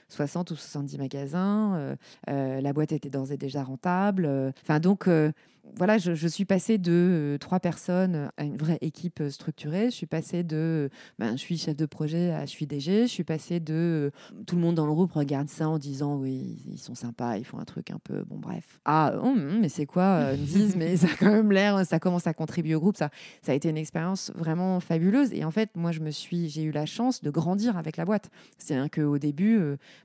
60 0.10 0.51
euh, 0.51 0.53
ou 0.53 0.58
70 0.58 0.98
magasins. 0.98 1.96
la 2.27 2.74
boîte 2.74 2.91
était 2.91 3.10
d'ores 3.10 3.32
et 3.32 3.38
déjà 3.38 3.63
rentable. 3.63 4.29
Enfin, 4.62 4.82
donc, 4.82 5.08
voilà, 5.76 5.98
je, 5.98 6.28
suis 6.28 6.46
passée 6.46 6.78
de 6.78 6.92
euh, 6.92 7.38
trois 7.38 7.60
personnes 7.60 8.30
à 8.38 8.44
une 8.44 8.58
vraie 8.58 8.78
équipe 8.82 9.22
euh, 9.22 9.30
structurée. 9.30 9.86
Je 9.86 9.96
suis 9.96 10.06
passée 10.06 10.44
de 10.44 10.90
ben, 11.18 11.32
je 11.32 11.42
suis 11.42 11.58
chef 11.58 11.76
de 11.76 11.86
projet 11.86 12.32
à 12.32 12.46
je 12.46 12.52
suis 12.52 12.68
DG. 12.68 13.04
Je 13.04 13.12
suis 13.12 13.24
passée 13.24 13.60
de 13.60 13.74
euh, 13.74 14.42
tout 14.46 14.56
le 14.56 14.62
monde 14.62 14.76
dans 14.76 14.86
le 14.86 14.94
groupe 14.94 15.14
regarde 15.14 15.48
ça 15.48 15.70
en 15.70 15.78
disant 15.78 16.18
oui, 16.18 16.64
ils 16.70 16.80
sont 16.80 16.96
sympas, 16.96 17.38
ils 17.38 17.46
font 17.46 17.60
un 17.60 17.66
truc 17.66 17.92
un 17.92 18.00
peu 18.04 18.24
bon, 18.24 18.38
bref. 18.38 18.80
Ah, 18.86 19.14
oh, 19.24 19.30
hmm, 19.30 19.60
mais 19.62 19.70
c'est 19.70 19.86
quoi 19.86 20.32
Ils 20.34 20.46
disent, 20.46 20.76
mais 20.76 20.98
ça 20.98 21.08
a 21.08 21.16
quand 21.18 21.32
même 21.32 21.52
l'air, 21.52 21.86
ça 21.86 22.00
commence 22.00 22.28
à 22.28 22.34
contribuer 22.34 22.76
au 22.76 22.80
groupe. 22.80 22.98
Ça, 22.98 23.10
ça 23.42 23.52
a 23.52 23.56
été 23.56 23.70
une 23.70 23.78
expérience 23.78 24.32
vraiment 24.36 24.80
fabuleuse. 24.80 25.34
Et 25.34 25.44
en 25.44 25.52
fait, 25.52 25.70
moi, 25.76 25.92
je 25.92 26.02
me 26.02 26.12
suis, 26.12 26.50
j'ai 26.50 26.64
eu 26.64 26.72
la 26.72 26.86
chance 26.86 27.22
de 27.22 27.30
grandir 27.30 27.78
avec 27.78 27.98
la 27.98 28.06
boîte. 28.06 28.30
C'est-à-dire 28.58 28.90
qu'au 28.90 29.18
début, 29.18 29.60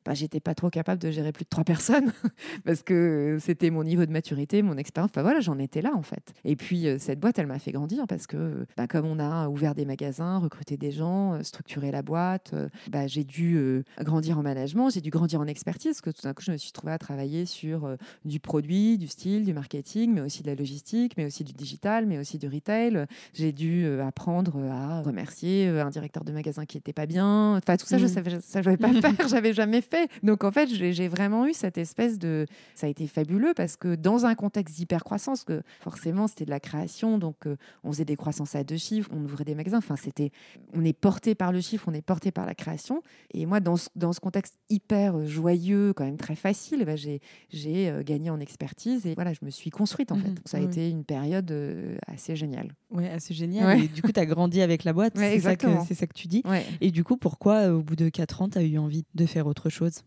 bah, 0.05 0.15
j'étais 0.15 0.41
pas 0.41 0.55
trop 0.55 0.71
capable 0.71 1.01
de 1.01 1.11
gérer 1.11 1.33
plus 1.33 1.45
de 1.45 1.49
trois 1.49 1.65
personnes 1.65 2.13
parce 2.65 2.83
que 2.83 3.39
c'était 3.41 3.71
mon 3.71 3.85
niveau 3.85 4.07
de 4.07 4.13
maturité, 4.13 4.63
mon 4.63 4.77
expérience. 4.77 5.11
Enfin 5.11 5.23
voilà, 5.23 5.41
j'en 5.41 5.54
étais 5.59 5.83
là 5.83 5.93
en 5.95 6.03
fait. 6.03 6.33
Et 6.45 6.57
puis 6.57 6.87
euh, 6.87 6.99
cette 6.99 7.21
boîte, 7.21 7.39
elle 7.39 7.47
m'a 7.47 7.59
fait 7.59 7.73
grandir 7.73 8.07
parce 8.09 8.27
que 8.27 8.67
bah, 8.77 8.87
comme 8.87 9.07
on 9.07 9.19
a 9.19 9.49
ouvert 9.49 9.75
des 9.75 9.85
magasins, 9.85 10.39
recruté 10.39 10.77
des 10.77 10.91
gens, 10.91 11.35
euh, 11.35 11.43
structuré 11.43 11.91
la 11.91 12.03
boîte, 12.03 12.53
euh, 12.55 12.69
bah, 12.91 13.07
j'ai 13.07 13.25
dû 13.25 13.85
grandir 14.01 14.39
en 14.39 14.43
management, 14.43 14.91
j'ai 14.91 15.01
dû 15.01 15.11
grandir 15.11 15.41
en 15.41 15.47
expertise 15.47 15.93
parce 15.93 16.01
que 16.01 16.11
tout 16.11 16.23
d'un 16.23 16.35
coup, 16.35 16.43
je 16.43 16.53
me 16.53 16.57
suis 16.57 16.73
trouvée 16.73 16.93
à 16.93 16.99
travailler 16.99 17.47
sur 17.47 17.97
du 18.25 18.41
produit, 18.41 18.99
du 18.99 19.09
style, 19.09 19.45
du 19.45 19.53
marketing, 19.53 20.13
mais 20.15 20.21
aussi 20.21 20.43
de 20.43 20.49
la 20.49 20.55
logistique, 20.55 21.15
mais 21.17 21.25
aussi 21.25 21.45
du 21.45 21.53
digital, 21.53 22.07
mais 22.07 22.19
aussi 22.19 22.39
du 22.39 22.49
retail. 22.49 23.07
J'ai 23.33 23.53
dû 23.53 23.87
apprendre 24.01 24.59
à 24.71 25.03
remercier 25.03 25.69
un 25.69 25.91
directeur 25.91 26.25
de 26.25 26.33
magasin 26.33 26.65
qui 26.67 26.79
était 26.79 26.93
pas 26.93 27.07
bien. 27.07 27.57
Enfin, 27.57 27.77
tout 27.77 27.87
ça, 27.87 27.99
je 27.99 28.07
mmh. 28.07 28.09
savais, 28.09 28.31
ça, 28.41 28.63
je 28.63 28.65
savais 28.65 28.77
pas 28.77 28.93
faire, 29.01 29.29
j'avais 29.29 29.53
jamais 29.53 29.81
fait. 29.81 30.11
Donc 30.23 30.45
en 30.45 30.51
fait, 30.51 30.69
j'ai 30.69 31.09
vraiment 31.09 31.47
eu 31.47 31.55
cette 31.55 31.79
espèce 31.79 32.19
de, 32.19 32.47
ça 32.75 32.87
a 32.87 32.91
été 32.91 33.07
fabuleux 33.07 33.55
parce 33.55 33.77
que 33.77 33.95
dans 33.95 34.27
un 34.27 34.35
contexte 34.35 34.77
d'hyper 34.77 35.05
croissance 35.45 35.63
que 35.63 35.63
forcément 35.81 36.27
c'était 36.27 36.45
de 36.45 36.51
la 36.51 36.61
création, 36.61 37.19
donc 37.19 37.47
euh, 37.47 37.57
on 37.83 37.93
faisait 37.93 38.05
des 38.05 38.17
croissances 38.17 38.55
à 38.55 38.65
deux 38.65 38.77
chiffres, 38.77 39.11
on 39.13 39.23
ouvrait 39.25 39.45
des 39.45 39.55
magasins. 39.55 39.79
Enfin, 39.79 39.97
c'était, 39.97 40.31
on 40.73 40.85
est 40.85 40.93
porté 40.93 41.35
par 41.35 41.53
le 41.53 41.61
chiffre, 41.61 41.87
on 41.89 41.95
est 41.95 42.03
porté 42.03 42.31
par 42.31 42.47
la 42.47 42.55
création. 42.55 43.03
Et 43.33 43.47
moi, 43.47 43.61
dans 43.61 43.77
ce, 43.77 43.89
dans 43.97 44.13
ce 44.13 44.21
contexte 44.21 44.59
hyper 44.71 45.17
euh, 45.17 45.27
joyeux, 45.27 45.93
quand 45.95 46.05
même 46.05 46.17
très 46.17 46.37
facile, 46.37 46.85
ben, 46.85 46.97
j'ai, 46.97 47.21
j'ai 47.51 47.89
euh, 47.89 48.03
gagné 48.03 48.31
en 48.31 48.41
expertise 48.41 49.07
et 49.07 49.15
voilà, 49.15 49.33
je 49.33 49.45
me 49.45 49.51
suis 49.51 49.71
construite 49.71 50.13
en 50.13 50.17
fait. 50.17 50.31
Mmh 50.31 50.35
ça 50.47 50.59
a 50.59 50.61
été 50.61 50.91
une 50.91 51.05
période 51.05 51.53
assez 52.07 52.37
géniale. 52.37 52.75
Ouais, 52.91 53.09
assez 53.09 53.35
génial. 53.35 53.81
Et 53.81 53.89
du 53.89 54.03
coup, 54.03 54.13
tu 54.13 54.21
as 54.21 54.27
grandi 54.27 54.61
avec 54.61 54.85
la 54.85 54.93
boîte, 54.93 55.15
c'est, 55.17 55.41
ça 55.41 55.57
que, 55.57 55.67
c'est 55.87 55.95
ça 55.95 56.07
que 56.07 56.13
tu 56.13 56.29
dis. 56.29 56.43
Et 56.81 56.91
du 56.91 57.05
coup, 57.05 57.17
pourquoi, 57.17 57.69
au 57.69 57.83
bout 57.83 57.97
de 57.97 58.09
quatre 58.09 58.43
ans, 58.43 58.49
tu 58.49 58.59
as 58.59 58.63
eu 58.63 58.79
envie 58.79 59.05
de 59.15 59.27
faire 59.27 59.47
autre 59.47 59.69
chose? 59.71 60.03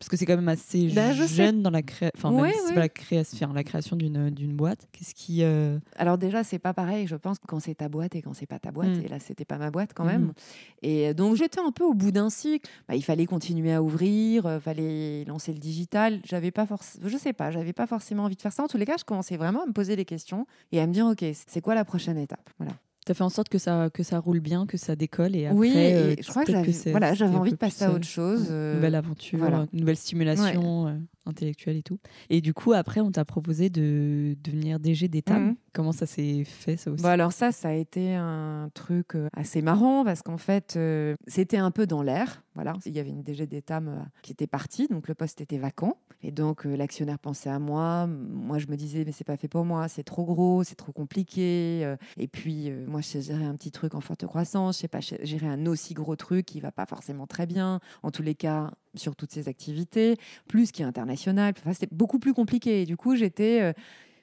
Parce 0.00 0.08
que 0.08 0.16
c'est 0.16 0.24
quand 0.24 0.36
même 0.36 0.48
assez 0.48 0.88
bah, 0.88 1.12
jeune 1.12 1.62
dans 1.62 1.68
la, 1.68 1.82
enfin, 2.16 2.32
la, 2.74 2.88
création, 2.88 3.52
la 3.52 3.62
création 3.62 3.96
d'une, 3.96 4.30
d'une 4.30 4.54
boîte. 4.54 4.88
Qu'est-ce 4.92 5.14
qui. 5.14 5.42
Euh, 5.42 5.78
Alors, 5.94 6.16
déjà, 6.16 6.42
c'est 6.42 6.58
pas 6.58 6.72
pareil, 6.72 7.06
je 7.06 7.16
pense, 7.16 7.36
quand 7.46 7.60
c'est 7.60 7.74
ta 7.74 7.90
boîte 7.90 8.14
et 8.14 8.22
quand 8.22 8.32
c'est 8.32 8.46
pas 8.46 8.58
ta 8.58 8.70
boîte. 8.70 8.96
Mm. 8.96 9.04
Et 9.04 9.08
là, 9.08 9.20
c'était 9.20 9.44
pas 9.44 9.58
ma 9.58 9.70
boîte 9.70 9.90
quand 9.94 10.06
même. 10.06 10.22
Mm. 10.22 10.32
Et 10.80 11.12
donc, 11.12 11.36
j'étais 11.36 11.60
un 11.60 11.70
peu 11.70 11.84
au 11.84 11.92
bout 11.92 12.12
d'un 12.12 12.30
cycle. 12.30 12.70
Bah, 12.88 12.96
il 12.96 13.04
fallait 13.04 13.26
continuer 13.26 13.74
à 13.74 13.82
ouvrir, 13.82 14.44
il 14.46 14.48
euh, 14.48 14.58
fallait 14.58 15.26
lancer 15.26 15.52
le 15.52 15.58
digital. 15.58 16.20
J'avais 16.24 16.50
pas 16.50 16.64
forcément. 16.64 17.06
Je 17.06 17.18
sais 17.18 17.34
pas, 17.34 17.50
j'avais 17.50 17.74
pas 17.74 17.86
forcément 17.86 18.24
envie 18.24 18.36
de 18.36 18.40
faire 18.40 18.54
ça. 18.54 18.62
En 18.62 18.68
tous 18.68 18.78
les 18.78 18.86
cas, 18.86 18.96
je 18.98 19.04
commençais 19.04 19.36
vraiment 19.36 19.64
à 19.64 19.66
me 19.66 19.72
poser 19.74 19.96
des 19.96 20.06
questions 20.06 20.46
et 20.72 20.80
à 20.80 20.86
me 20.86 20.94
dire, 20.94 21.04
OK, 21.04 21.22
c'est 21.46 21.60
quoi 21.60 21.74
la 21.74 21.84
prochaine 21.84 22.16
étape? 22.16 22.48
Voilà. 22.56 22.72
Tu 23.10 23.12
as 23.12 23.16
fait 23.16 23.24
en 23.24 23.28
sorte 23.28 23.48
que 23.48 23.58
ça, 23.58 23.90
que 23.92 24.04
ça 24.04 24.20
roule 24.20 24.38
bien, 24.38 24.66
que 24.66 24.76
ça 24.76 24.94
décolle 24.94 25.34
et 25.34 25.46
après, 25.46 25.58
oui, 25.58 26.16
je 26.22 26.30
crois 26.30 26.44
que 26.44 26.52
j'avais 26.52 26.70
voilà, 26.92 27.12
envie 27.22 27.50
de 27.50 27.56
passer 27.56 27.82
à 27.82 27.90
autre 27.90 28.06
chose. 28.06 28.48
Une 28.48 28.74
nouvelle 28.74 28.94
aventure, 28.94 29.66
une 29.72 29.80
nouvelle 29.80 29.96
stimulation. 29.96 30.96
Euh, 31.30 31.40
intellectuel 31.40 31.76
et 31.76 31.82
tout. 31.82 31.98
Et 32.28 32.40
du 32.40 32.52
coup, 32.54 32.72
après, 32.72 33.00
on 33.00 33.10
t'a 33.10 33.24
proposé 33.24 33.70
de 33.70 34.36
devenir 34.42 34.80
DG 34.80 35.08
d'État. 35.08 35.38
Mhm. 35.38 35.56
Comment 35.72 35.92
ça 35.92 36.04
s'est 36.06 36.42
fait, 36.44 36.76
ça 36.76 36.90
aussi? 36.90 37.02
Bon, 37.02 37.08
alors 37.08 37.32
ça, 37.32 37.52
ça 37.52 37.68
a 37.68 37.72
été 37.72 38.14
un 38.16 38.70
truc 38.74 39.14
euh, 39.14 39.28
assez 39.32 39.62
marrant 39.62 40.04
parce 40.04 40.22
qu'en 40.22 40.36
fait, 40.38 40.74
euh, 40.76 41.14
c'était 41.28 41.58
un 41.58 41.70
peu 41.70 41.86
dans 41.86 42.02
l'air. 42.02 42.42
Voilà, 42.56 42.72
il 42.84 42.92
y 42.92 42.98
avait 42.98 43.10
une 43.10 43.22
DG 43.22 43.46
d'État 43.46 43.78
euh, 43.78 44.00
qui 44.22 44.32
était 44.32 44.48
partie, 44.48 44.88
donc 44.88 45.06
le 45.06 45.14
poste 45.14 45.40
était 45.40 45.58
vacant. 45.58 45.96
Et 46.22 46.32
donc 46.32 46.66
euh, 46.66 46.76
l'actionnaire 46.76 47.18
pensait 47.20 47.48
à 47.48 47.58
moi. 47.60 48.06
Moi, 48.08 48.58
je 48.58 48.66
me 48.66 48.76
disais, 48.76 49.04
mais 49.06 49.12
c'est 49.12 49.24
pas 49.24 49.36
fait 49.36 49.46
pour 49.48 49.64
moi, 49.64 49.86
c'est 49.88 50.02
trop 50.02 50.24
gros, 50.24 50.64
c'est 50.64 50.74
trop 50.74 50.92
compliqué. 50.92 51.82
Euh, 51.84 51.96
Et 52.18 52.26
puis, 52.26 52.68
euh, 52.68 52.84
moi, 52.88 53.00
je 53.00 53.06
sais 53.06 53.22
gérer 53.22 53.44
un 53.44 53.54
petit 53.54 53.70
truc 53.70 53.94
en 53.94 54.00
forte 54.00 54.26
croissance, 54.26 54.76
je 54.76 54.80
sais 54.82 54.88
pas 54.88 55.00
gérer 55.00 55.46
un 55.46 55.64
aussi 55.66 55.94
gros 55.94 56.16
truc 56.16 56.46
qui 56.46 56.60
va 56.60 56.72
pas 56.72 56.86
forcément 56.86 57.26
très 57.28 57.46
bien. 57.46 57.78
En 58.02 58.10
tous 58.10 58.22
les 58.22 58.34
cas, 58.34 58.72
sur 58.94 59.14
toutes 59.16 59.32
ces 59.32 59.48
activités, 59.48 60.16
plus 60.48 60.72
qui 60.72 60.82
est 60.82 60.84
international. 60.84 61.54
Enfin, 61.58 61.72
c'était 61.72 61.88
beaucoup 61.94 62.18
plus 62.18 62.34
compliqué. 62.34 62.84
Du 62.86 62.96
coup, 62.96 63.16
j'étais. 63.16 63.60
euh, 63.62 63.72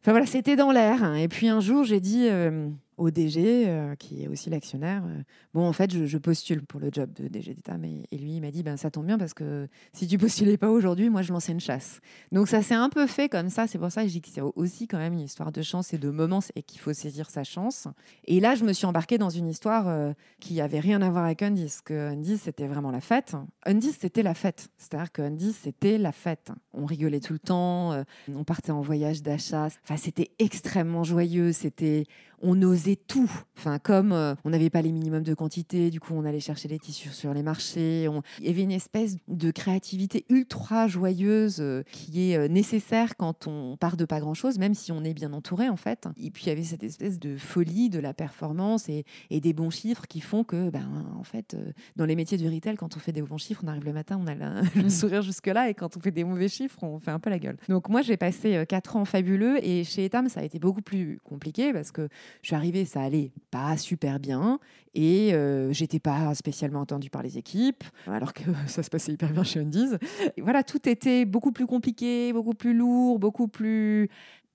Enfin 0.02 0.12
voilà, 0.12 0.26
c'était 0.26 0.56
dans 0.56 0.72
l'air. 0.72 1.04
hein. 1.04 1.16
Et 1.16 1.28
puis 1.28 1.48
un 1.50 1.60
jour, 1.60 1.84
j'ai 1.84 2.00
dit 2.00 2.28
euh, 2.30 2.70
au 2.98 3.12
DG, 3.12 3.66
euh, 3.68 3.96
qui 3.96 4.24
est 4.24 4.27
aussi 4.27 4.50
l'actionnaire, 4.50 5.04
euh, 5.06 5.22
bon, 5.54 5.68
en 5.68 5.74
fait, 5.74 6.06
je, 6.06 6.18
postule 6.18 6.63
pour 6.63 6.80
le 6.80 6.89
job 6.92 7.13
de 7.13 7.27
DG 7.27 7.54
d'État. 7.54 7.77
Mais, 7.77 8.04
et 8.12 8.18
lui, 8.18 8.36
il 8.36 8.42
m'a 8.42 8.50
dit, 8.50 8.63
ben, 8.63 8.75
ça 8.75 8.89
tombe 8.89 9.06
bien 9.06 9.20
parce 9.20 9.36
que 9.36 9.68
si 9.94 10.08
tu 10.08 10.18
postulais 10.18 10.58
pas 10.58 10.70
aujourd'hui, 10.70 11.10
moi, 11.10 11.22
je 11.22 11.32
lançais 11.32 11.51
une 11.51 11.60
chasse. 11.60 12.01
Donc 12.32 12.48
ça 12.48 12.63
s'est 12.63 12.74
un 12.74 12.89
peu 12.89 13.06
fait 13.06 13.30
comme 13.30 13.50
ça. 13.50 13.68
C'est 13.68 13.77
pour 13.77 13.92
ça 13.92 14.01
que 14.01 14.08
je 14.08 14.13
dis 14.13 14.22
que 14.22 14.30
c'est 14.30 14.42
aussi 14.42 14.88
quand 14.88 14.98
même 14.98 15.13
une 15.13 15.22
histoire 15.22 15.51
de 15.51 15.62
chance 15.62 15.94
et 15.94 16.00
de 16.00 16.10
moments 16.10 16.39
et 16.56 16.63
qu'il 16.63 16.82
faut 16.82 16.94
saisir 16.94 17.30
sa 17.30 17.44
chance. 17.44 17.88
Et 18.25 18.39
là, 18.39 18.56
je 18.56 18.63
me 18.63 18.74
suis 18.74 18.88
embarquée 18.88 19.20
dans 19.20 19.30
une 19.30 19.48
histoire 19.48 19.88
euh, 19.88 20.13
qui 20.39 20.60
avait 20.60 20.80
rien 20.80 21.01
à 21.04 21.10
voir 21.10 21.25
avec 21.25 21.44
Undies. 21.44 21.77
Que 21.86 22.10
Undies, 22.10 22.39
c'était 22.39 22.68
vraiment 22.68 22.92
la 22.92 23.01
fête. 23.01 23.36
Undies, 23.66 23.94
c'était 23.94 24.24
la 24.24 24.34
fête. 24.34 24.70
C'est-à-dire 24.77 25.12
que 25.12 25.22
Undies, 25.22 25.54
c'était 25.54 26.00
la 26.00 26.12
fête. 26.12 26.51
On 26.74 26.86
rigolait 26.86 27.20
tout 27.20 27.34
le 27.34 27.39
temps. 27.39 28.04
on 28.34 28.44
partait 28.44 28.72
en 28.72 28.82
voyage 28.82 29.22
d'achat. 29.22 29.68
Enfin, 29.84 29.98
c'était 29.98 30.32
extrêmement 30.39 31.04
joyeux. 31.04 31.51
C'était 31.51 32.06
on 32.41 32.62
osait 32.62 32.96
tout. 32.96 33.32
Enfin, 33.58 33.79
comme 33.79 34.12
euh, 34.12 34.36
on 34.46 34.51
n'avait 34.51 34.70
pas 34.70 34.82
les 34.82 34.91
minimums 34.91 35.24
de 35.24 35.34
quantité, 35.34 35.89
du 35.89 36.00
coup, 36.00 36.13
on 36.13 36.25
allait 36.25 36.39
chercher 36.39 36.67
les 36.67 36.77
tissus 36.79 37.10
sur 37.10 37.34
les 37.34 37.41
marchés. 37.44 38.08
On- 38.08 38.22
Il 38.39 38.46
y 38.46 38.50
avait 38.50 38.62
une 38.63 38.72
espèce 38.72 39.15
de 39.27 39.51
créativité 39.51 40.25
ultra 40.29 40.88
joyeuse 40.88 41.58
euh, 41.60 41.84
qui 41.91 42.32
est 42.32 42.38
euh, 42.38 42.48
nécessaire 42.48 43.15
quand 43.17 43.48
on 43.48 43.77
part 43.77 43.98
de 43.98 44.06
pas 44.06 44.20
grand-chose, 44.20 44.60
même 44.60 44.74
si 44.75 44.91
on 44.91 45.03
est 45.03 45.13
bien 45.13 45.34
entouré, 45.34 45.70
en 45.70 45.77
fait. 45.77 46.08
Et 46.17 46.29
puis, 46.32 46.44
il 46.46 46.50
y 46.50 46.51
avait 46.51 46.63
cette 46.63 46.84
espèce 46.84 47.20
de 47.20 47.38
folie 47.38 47.89
de 47.89 48.00
la 48.00 48.13
performance 48.13 48.89
et, 48.89 49.06
et 49.29 49.39
des 49.41 49.53
bons 49.53 49.70
chiffres 49.72 50.06
qui 50.08 50.22
font 50.22 50.44
que, 50.44 50.70
ben, 50.70 50.88
en 51.17 51.24
fait, 51.24 51.56
dans 51.96 52.06
les 52.06 52.15
métiers 52.15 52.38
du 52.38 52.48
retail, 52.48 52.75
quand 52.75 52.96
on 52.96 53.00
fait 53.00 53.12
des 53.13 53.22
bons 53.22 53.38
chiffres, 53.38 53.62
on 53.65 53.67
arrive 53.67 53.86
le 53.86 53.94
matin, 53.94 54.20
on 54.24 54.27
a 54.27 54.36
la- 54.36 54.62
le 54.75 54.89
sourire 54.89 55.22
jusque-là, 55.24 55.70
et 55.70 55.74
quand 55.74 55.98
on 55.98 56.00
fait 56.00 56.12
des 56.12 56.24
mauvais 56.24 56.48
chiffres, 56.50 56.77
on 56.84 57.00
fait 57.00 57.12
un 57.12 57.20
peu 57.20 57.29
la 57.29 57.39
gueule. 57.39 57.58
Donc, 57.70 57.89
moi, 57.89 58.01
j'ai 58.03 58.17
passé 58.17 58.63
quatre 58.70 58.96
ans 58.96 59.06
fabuleux, 59.06 59.58
et 59.65 59.84
chez 59.84 60.06
Etam, 60.06 60.29
ça 60.29 60.41
a 60.41 60.44
été 60.44 60.60
beaucoup 60.60 60.82
plus 60.82 61.20
compliqué 61.24 61.74
parce 61.74 61.91
que 61.91 62.08
je 62.42 62.48
suis 62.48 62.56
arrivée, 62.56 62.86
ça 62.86 63.02
allait 63.02 63.32
pas 63.52 63.78
super 63.78 64.20
bien 64.20 64.60
et 64.94 65.34
euh, 65.34 65.72
j'étais 65.74 66.00
pas 66.00 66.34
spécialement 66.34 66.80
entendue 66.80 67.12
par 67.12 67.22
les 67.22 67.38
équipes, 67.38 67.84
alors 68.08 68.34
que 68.34 68.42
ça 68.68 68.82
se 68.82 68.90
passait 68.90 69.12
hyper 69.12 69.32
bien 69.32 69.44
chez 69.44 69.60
Undies. 69.60 69.96
Voilà, 70.42 70.64
tout 70.64 70.90
était 70.90 71.24
beaucoup 71.26 71.52
plus 71.52 71.68
compliqué, 71.68 72.34
beaucoup 72.34 72.56
plus 72.56 72.74
lourd, 72.74 73.20
beaucoup 73.20 73.48
plus. 73.48 74.10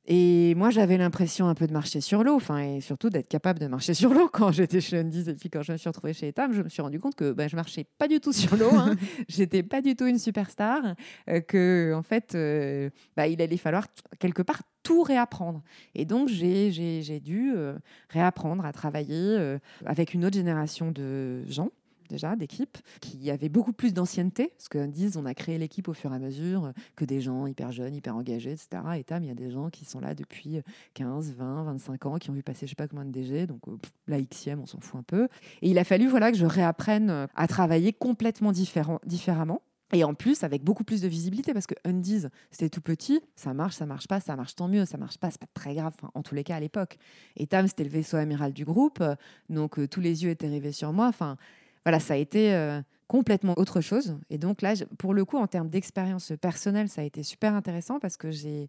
Et 0.07 0.55
moi, 0.57 0.71
j'avais 0.71 0.99
l'impression 0.99 1.49
un 1.49 1.55
peu 1.55 1.67
de 1.67 1.73
marcher 1.73 2.01
sur 2.01 2.25
l'eau, 2.25 2.35
enfin, 2.35 2.59
et 2.59 2.81
surtout 2.81 3.09
d'être 3.09 3.29
capable 3.29 3.61
de 3.61 3.67
marcher 3.67 3.95
sur 4.03 4.13
l'eau 4.13 4.29
quand 4.29 4.51
j'étais 4.51 4.81
chez 4.81 4.99
Undies. 4.99 5.31
Et 5.31 5.35
puis 5.35 5.49
quand 5.49 5.63
je 5.63 5.73
me 5.73 5.77
suis 5.77 5.89
retrouvée 5.89 6.13
chez 6.13 6.29
Etam, 6.29 6.53
je 6.53 6.63
me 6.63 6.69
suis 6.69 6.83
rendu 6.83 6.99
compte 6.99 7.15
que 7.15 7.33
ben, 7.33 7.49
je 7.49 7.57
marchais 7.57 7.87
pas 7.99 8.09
du 8.09 8.21
tout 8.21 8.33
sur 8.33 8.57
l'eau. 8.57 8.75
Hein. 8.75 8.97
J'étais 9.29 9.63
pas 9.63 9.81
du 9.81 9.95
tout 9.95 10.07
une 10.07 10.19
superstar, 10.19 10.95
euh, 11.29 11.41
que 11.41 11.93
en 11.95 12.03
fait, 12.03 12.35
euh, 12.35 12.91
bah, 13.17 13.29
il 13.29 13.41
allait 13.41 13.57
falloir 13.57 13.87
quelque 14.19 14.43
part 14.43 14.63
tout 14.83 15.03
réapprendre. 15.03 15.63
Et 15.95 16.05
donc, 16.05 16.29
j'ai 16.29 17.21
dû 17.21 17.53
euh, 17.55 17.75
réapprendre 18.09 18.65
à 18.65 18.73
travailler 18.73 19.37
euh, 19.39 19.59
avec 19.87 20.15
une 20.15 20.25
autre 20.25 20.37
génération 20.37 20.91
de 20.91 21.45
gens 21.47 21.71
déjà 22.13 22.37
d'équipes 22.37 22.79
qui 23.01 23.31
avaient 23.31 23.49
beaucoup 23.49 23.73
plus 23.73 23.93
d'ancienneté 23.93 24.53
parce 24.57 24.87
disent 24.87 25.17
on 25.17 25.27
a 25.27 25.35
créé 25.35 25.59
l'équipe 25.59 25.89
au 25.89 25.95
fur 25.95 26.13
et 26.13 26.17
à 26.17 26.19
mesure 26.19 26.67
euh, 26.67 26.73
que 26.97 27.05
des 27.05 27.21
gens 27.21 27.47
hyper 27.47 27.73
jeunes 27.73 27.95
hyper 27.95 28.17
engagés 28.17 28.53
etc 28.53 28.83
et 28.97 29.05
Tam 29.05 29.23
il 29.25 29.29
y 29.29 29.31
a 29.31 29.35
des 29.35 29.51
gens 29.51 29.71
qui 29.71 29.85
sont 29.85 30.01
là 30.01 30.15
depuis 30.15 30.61
15 30.95 31.35
20 31.35 31.65
25 31.65 32.07
ans 32.07 32.19
qui 32.19 32.31
ont 32.31 32.35
vu 32.35 32.43
passer 32.43 32.67
je 32.67 32.71
sais 32.71 32.77
pas 32.77 32.89
combien 32.89 33.05
de 33.05 33.11
DG 33.11 33.47
donc 33.47 33.67
euh, 33.69 33.77
la 34.07 34.21
Xème 34.21 34.61
on 34.61 34.67
s'en 34.67 34.81
fout 34.81 35.01
un 35.01 35.03
peu 35.03 35.29
et 35.63 35.71
il 35.71 35.79
a 35.79 35.85
fallu 35.85 36.07
voilà 36.07 36.31
que 36.31 36.39
je 36.39 36.47
réapprenne 36.47 37.11
euh, 37.11 37.27
à 37.35 37.47
travailler 37.47 37.93
complètement 37.93 38.53
différent, 38.53 39.01
différemment 39.07 39.63
et 39.95 40.05
en 40.05 40.15
plus, 40.15 40.43
avec 40.43 40.65
beaucoup 40.65 40.85
plus 40.85 41.03
de 41.03 41.09
visibilité, 41.09 41.53
parce 41.53 41.67
que 41.67 41.75
Undies, 41.85 42.25
c'était 42.51 42.71
tout 42.71 42.81
petit, 42.81 43.21
ça 43.37 43.53
marche, 43.53 43.77
ça 43.77 43.85
marche 43.85 44.09
pas, 44.09 44.21
ça 44.21 44.35
marche 44.37 44.55
tant 44.55 44.67
mieux, 44.67 44.87
ça 44.87 44.97
marche 44.97 45.19
pas, 45.19 45.31
c'est 45.31 45.41
pas 45.41 45.47
très 45.53 45.75
grave, 45.75 45.93
enfin, 45.95 46.11
en 46.15 46.23
tous 46.23 46.35
les 46.35 46.45
cas 46.45 46.57
à 46.57 46.61
l'époque. 46.61 46.97
Et 47.37 47.47
Tam, 47.47 47.69
c'était 47.69 47.85
le 47.85 47.91
vaisseau 47.91 48.17
amiral 48.17 48.55
du 48.55 48.65
groupe, 48.65 49.05
donc 49.51 49.79
tous 49.91 50.01
les 50.01 50.25
yeux 50.25 50.31
étaient 50.31 50.49
rivés 50.49 50.73
sur 50.73 50.95
moi. 50.95 51.09
Enfin, 51.09 51.37
voilà, 51.85 52.01
ça 52.01 52.15
a 52.15 52.17
été 52.17 52.55
euh, 52.55 52.81
complètement 53.09 53.55
autre 53.59 53.81
chose. 53.81 54.17
Et 54.31 54.39
donc 54.39 54.63
là, 54.63 54.75
pour 54.99 55.15
le 55.15 55.25
coup, 55.25 55.37
en 55.37 55.47
termes 55.47 55.69
d'expérience 55.69 56.33
personnelle, 56.41 56.89
ça 56.89 57.03
a 57.03 57.05
été 57.05 57.23
super 57.23 57.55
intéressant 57.55 57.99
parce 57.99 58.17
que 58.17 58.31
j'ai, 58.31 58.69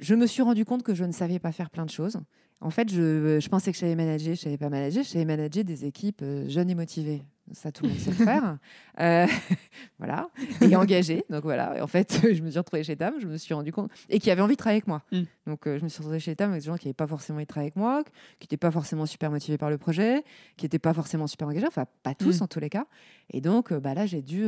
je 0.00 0.14
me 0.14 0.26
suis 0.26 0.42
rendu 0.42 0.64
compte 0.64 0.82
que 0.82 0.94
je 0.94 1.04
ne 1.04 1.12
savais 1.12 1.38
pas 1.38 1.52
faire 1.52 1.70
plein 1.70 1.84
de 1.84 1.90
choses. 1.90 2.18
En 2.60 2.70
fait, 2.70 2.90
je, 2.90 3.40
je 3.40 3.48
pensais 3.48 3.72
que 3.72 3.76
je 3.76 3.80
savais 3.80 3.96
manager, 3.96 4.34
je 4.34 4.40
savais 4.40 4.58
pas 4.58 4.70
manager, 4.70 5.02
je 5.02 5.08
savais 5.08 5.24
manager 5.24 5.64
des 5.64 5.84
équipes 5.84 6.22
euh, 6.22 6.48
jeunes 6.48 6.70
et 6.70 6.74
motivées. 6.74 7.22
Ça, 7.52 7.70
tout 7.70 7.84
le 7.84 7.90
monde 7.90 7.98
sait 7.98 8.10
le 8.10 8.16
faire. 8.16 8.58
Euh, 9.00 9.26
voilà. 9.98 10.28
Et 10.60 10.76
engagées. 10.76 11.24
Donc 11.28 11.42
voilà. 11.42 11.76
Et 11.76 11.80
en 11.80 11.88
fait, 11.88 12.20
je 12.32 12.40
me 12.42 12.48
suis 12.50 12.58
retrouvée 12.58 12.84
chez 12.84 12.94
Tam, 12.94 13.14
je 13.20 13.26
me 13.26 13.36
suis 13.36 13.52
rendu 13.52 13.72
compte. 13.72 13.90
Et 14.08 14.20
qui 14.20 14.30
avaient 14.30 14.40
envie 14.40 14.54
de 14.54 14.58
travailler 14.58 14.76
avec 14.76 14.86
moi. 14.86 15.02
Mm. 15.10 15.22
Donc 15.48 15.66
euh, 15.66 15.78
je 15.80 15.82
me 15.84 15.88
suis 15.88 15.98
retrouvée 15.98 16.20
chez 16.20 16.36
Tam 16.36 16.50
avec 16.50 16.62
des 16.62 16.66
gens 16.66 16.76
qui 16.76 16.86
n'avaient 16.86 16.94
pas 16.94 17.08
forcément 17.08 17.38
envie 17.38 17.44
de 17.44 17.48
travailler 17.48 17.72
avec 17.72 17.76
moi, 17.76 18.04
qui 18.38 18.44
n'étaient 18.44 18.56
pas 18.56 18.70
forcément 18.70 19.04
super 19.04 19.32
motivés 19.32 19.58
par 19.58 19.68
le 19.68 19.78
projet, 19.78 20.22
qui 20.56 20.64
n'étaient 20.64 20.78
pas 20.78 20.94
forcément 20.94 21.26
super 21.26 21.48
engagés. 21.48 21.66
Enfin, 21.66 21.86
pas 22.04 22.14
tous 22.14 22.40
Mm. 22.40 22.44
en 22.44 22.46
tous 22.46 22.60
les 22.60 22.70
cas. 22.70 22.86
Et 23.30 23.40
donc, 23.40 23.72
euh, 23.72 23.80
bah, 23.80 23.94
là, 23.94 24.06
j'ai 24.06 24.22
dû 24.22 24.46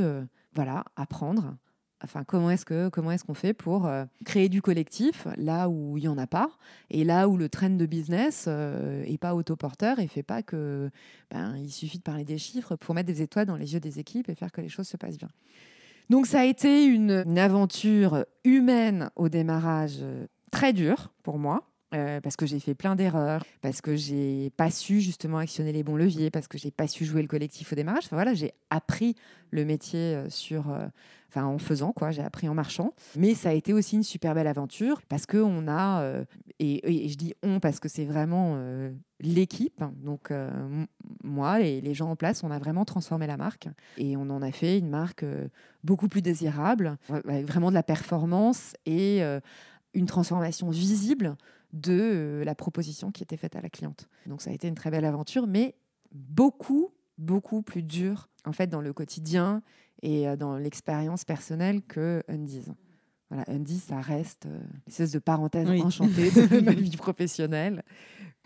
voilà, 0.55 0.85
apprendre 0.95 1.57
Enfin, 2.05 2.25
comment 2.25 2.51
est-ce 2.51 2.67
que 2.67 2.91
est-ce 3.11 3.25
qu'on 3.25 3.35
fait 3.35 3.55
pour 3.55 3.87
euh, 3.87 4.05
créer 4.27 4.51
du 4.51 4.61
collectif 4.61 5.27
là 5.37 5.71
où 5.71 5.97
il 5.97 6.05
y 6.05 6.09
en 6.09 6.19
a 6.19 6.27
pas 6.27 6.51
et 6.91 7.05
là 7.05 7.27
où 7.27 7.39
le 7.39 7.49
trend 7.49 7.71
de 7.71 7.87
business 7.87 8.45
euh, 8.49 9.03
est 9.05 9.17
pas 9.17 9.35
autoporteur 9.35 9.99
et 9.99 10.07
fait 10.07 10.23
pas 10.23 10.43
que 10.43 10.91
ben, 11.31 11.57
il 11.57 11.71
suffit 11.71 11.97
de 11.99 12.03
parler 12.03 12.25
des 12.25 12.37
chiffres 12.37 12.77
pour 12.77 12.95
mettre 12.95 13.07
des 13.07 13.23
étoiles 13.23 13.47
dans 13.47 13.57
les 13.57 13.73
yeux 13.73 13.81
des 13.81 13.99
équipes 13.99 14.29
et 14.29 14.35
faire 14.35 14.53
que 14.53 14.61
les 14.61 14.69
choses 14.69 14.89
se 14.89 14.99
passent 14.99 15.17
bien. 15.17 15.31
Donc 16.11 16.27
ça 16.27 16.41
a 16.41 16.45
été 16.45 16.85
une, 16.85 17.25
une 17.27 17.39
aventure 17.39 18.27
humaine 18.45 19.11
au 19.17 19.31
démarrage 19.31 19.99
euh, 20.03 20.27
très 20.51 20.75
dure 20.75 21.13
pour 21.23 21.39
moi. 21.39 21.67
Euh, 21.95 22.21
parce 22.21 22.35
que 22.37 22.47
j'ai 22.47 22.59
fait 22.59 22.75
plein 22.75 22.97
d'erreurs, 22.97 23.45
parce 23.61 23.81
que 23.81 23.95
j'ai 23.95 24.51
pas 24.57 24.71
su 24.71 25.01
justement 25.01 25.39
actionner 25.39 25.71
les 25.73 25.85
bons 25.85 25.95
leviers, 25.95 26.31
parce 26.31 26.49
que 26.49 26.59
j'ai 26.59 26.73
pas 26.73 26.89
su 26.89 27.05
jouer 27.05 27.23
le 27.23 27.29
collectif 27.29 27.73
au 27.73 27.77
démarrage. 27.77 28.09
Voilà, 28.11 28.35
j'ai 28.35 28.53
appris 28.71 29.15
le 29.53 29.65
métier 29.65 30.17
euh, 30.17 30.29
sur, 30.29 30.71
euh, 30.71 30.89
en 31.37 31.59
faisant 31.59 31.93
quoi, 31.93 32.11
j'ai 32.11 32.23
appris 32.23 32.49
en 32.49 32.55
marchant. 32.55 32.93
Mais 33.15 33.35
ça 33.35 33.51
a 33.51 33.53
été 33.53 33.73
aussi 33.73 33.95
une 33.95 34.03
super 34.03 34.35
belle 34.35 34.49
aventure 34.49 35.01
parce 35.09 35.27
que 35.27 35.37
on 35.37 35.69
a 35.69 36.23
et, 36.59 37.05
et 37.05 37.09
je 37.09 37.17
dis 37.17 37.35
on 37.43 37.61
parce 37.61 37.79
que 37.79 37.91
c'est 37.91 38.07
vraiment 38.07 38.59
l'équipe. 39.21 39.85
Donc 40.03 40.33
moi 41.23 41.61
et 41.61 41.83
les 41.83 41.93
gens 41.93 42.11
en 42.11 42.17
place, 42.17 42.43
on 42.43 42.51
a 42.51 42.59
vraiment 42.59 42.87
transformé 42.87 43.27
la 43.27 43.37
marque 43.37 43.69
et 43.99 44.17
on 44.17 44.31
en 44.31 44.41
a 44.41 44.51
fait 44.51 44.79
une 44.79 44.89
marque 44.89 45.27
beaucoup 45.85 46.09
plus 46.09 46.23
désirable, 46.23 46.97
avec 47.11 47.47
vraiment 47.47 47.69
de 47.69 47.75
la 47.75 47.83
performance 47.83 48.73
et 48.87 49.21
une 49.93 50.07
transformation 50.07 50.71
visible 50.71 51.37
de 51.77 51.93
euh, 51.93 52.45
la 52.45 52.55
proposition 52.55 53.11
qui 53.11 53.23
était 53.23 53.37
faite 53.37 53.57
à 53.57 53.61
la 53.61 53.71
cliente. 53.71 54.09
Donc 54.27 54.43
ça 54.43 54.51
a 54.51 54.53
été 54.53 54.69
une 54.69 54.75
très 54.75 54.91
belle 54.91 55.05
aventure, 55.05 55.47
mais 55.47 55.75
beaucoup, 56.13 56.91
beaucoup 57.19 57.63
plus 57.63 57.83
dure 57.83 58.29
en 58.45 58.53
fait 58.53 58.67
dans 58.69 58.81
le 58.81 58.93
quotidien 58.93 59.63
et 60.03 60.29
euh, 60.29 60.37
dans 60.37 60.57
l'expérience 60.57 61.25
personnelle 61.25 61.83
que 61.83 62.23
Undies. 62.29 62.65
Voilà, 63.29 63.45
Undies, 63.49 63.79
ça 63.81 64.01
reste 64.01 64.47
euh, 64.47 64.59
une 64.61 64.81
espèce 64.89 65.11
de 65.13 65.19
parenthèse 65.19 65.69
Oui. 65.69 65.83
enchantée 65.83 66.31
de 66.31 66.61
ma 66.65 66.73
vie 66.73 66.97
professionnelle. 66.97 67.83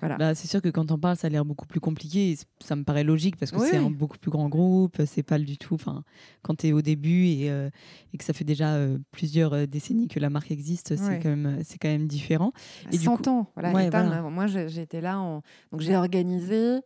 Voilà. 0.00 0.16
Bah, 0.16 0.34
c'est 0.34 0.48
sûr 0.48 0.60
que 0.62 0.68
quand 0.68 0.90
on 0.90 0.98
parle, 0.98 1.16
ça 1.16 1.26
a 1.26 1.30
l'air 1.30 1.44
beaucoup 1.44 1.66
plus 1.66 1.80
compliqué. 1.80 2.30
et 2.32 2.38
ça 2.64 2.74
me 2.76 2.84
paraît 2.84 3.04
logique 3.04 3.36
parce 3.36 3.50
que 3.52 3.58
Oui, 3.58 3.68
c'est 3.70 3.78
oui. 3.78 3.84
un 3.86 3.90
beaucoup 3.90 4.18
plus 4.18 4.30
grand 4.30 4.48
groupe. 4.48 4.96
C'est 5.06 5.22
pas 5.22 5.38
du 5.38 5.58
tout. 5.58 5.74
Enfin, 5.74 6.02
quand 6.42 6.54
tu 6.56 6.68
es 6.68 6.72
au 6.72 6.82
début 6.82 7.26
et, 7.26 7.50
euh, 7.50 7.68
et 8.12 8.18
que 8.18 8.24
ça 8.24 8.32
fait 8.32 8.44
déjà 8.44 8.74
euh, 8.74 8.98
plusieurs 9.10 9.52
euh, 9.52 9.66
décennies 9.66 10.08
que 10.08 10.18
la 10.18 10.30
marque 10.30 10.50
existe, 10.50 10.96
c'est 10.96 11.02
Ouais. 11.06 11.20
quand 11.22 11.28
même, 11.28 11.58
c'est 11.64 11.78
quand 11.78 11.88
même 11.88 12.06
différent. 12.06 12.52
Et 12.92 12.96
du 12.98 13.04
100 13.04 13.16
coup- 13.18 13.28
ans. 13.30 13.46
Voilà, 13.54 13.72
Ouais, 13.72 13.86
Etam, 13.88 14.06
voilà. 14.06 14.22
hein, 14.22 14.30
Moi, 14.30 14.46
j'étais 14.46 15.00
là. 15.00 15.18
En... 15.20 15.42
Donc, 15.72 15.80
j'ai 15.80 15.96
organisé 15.96 16.80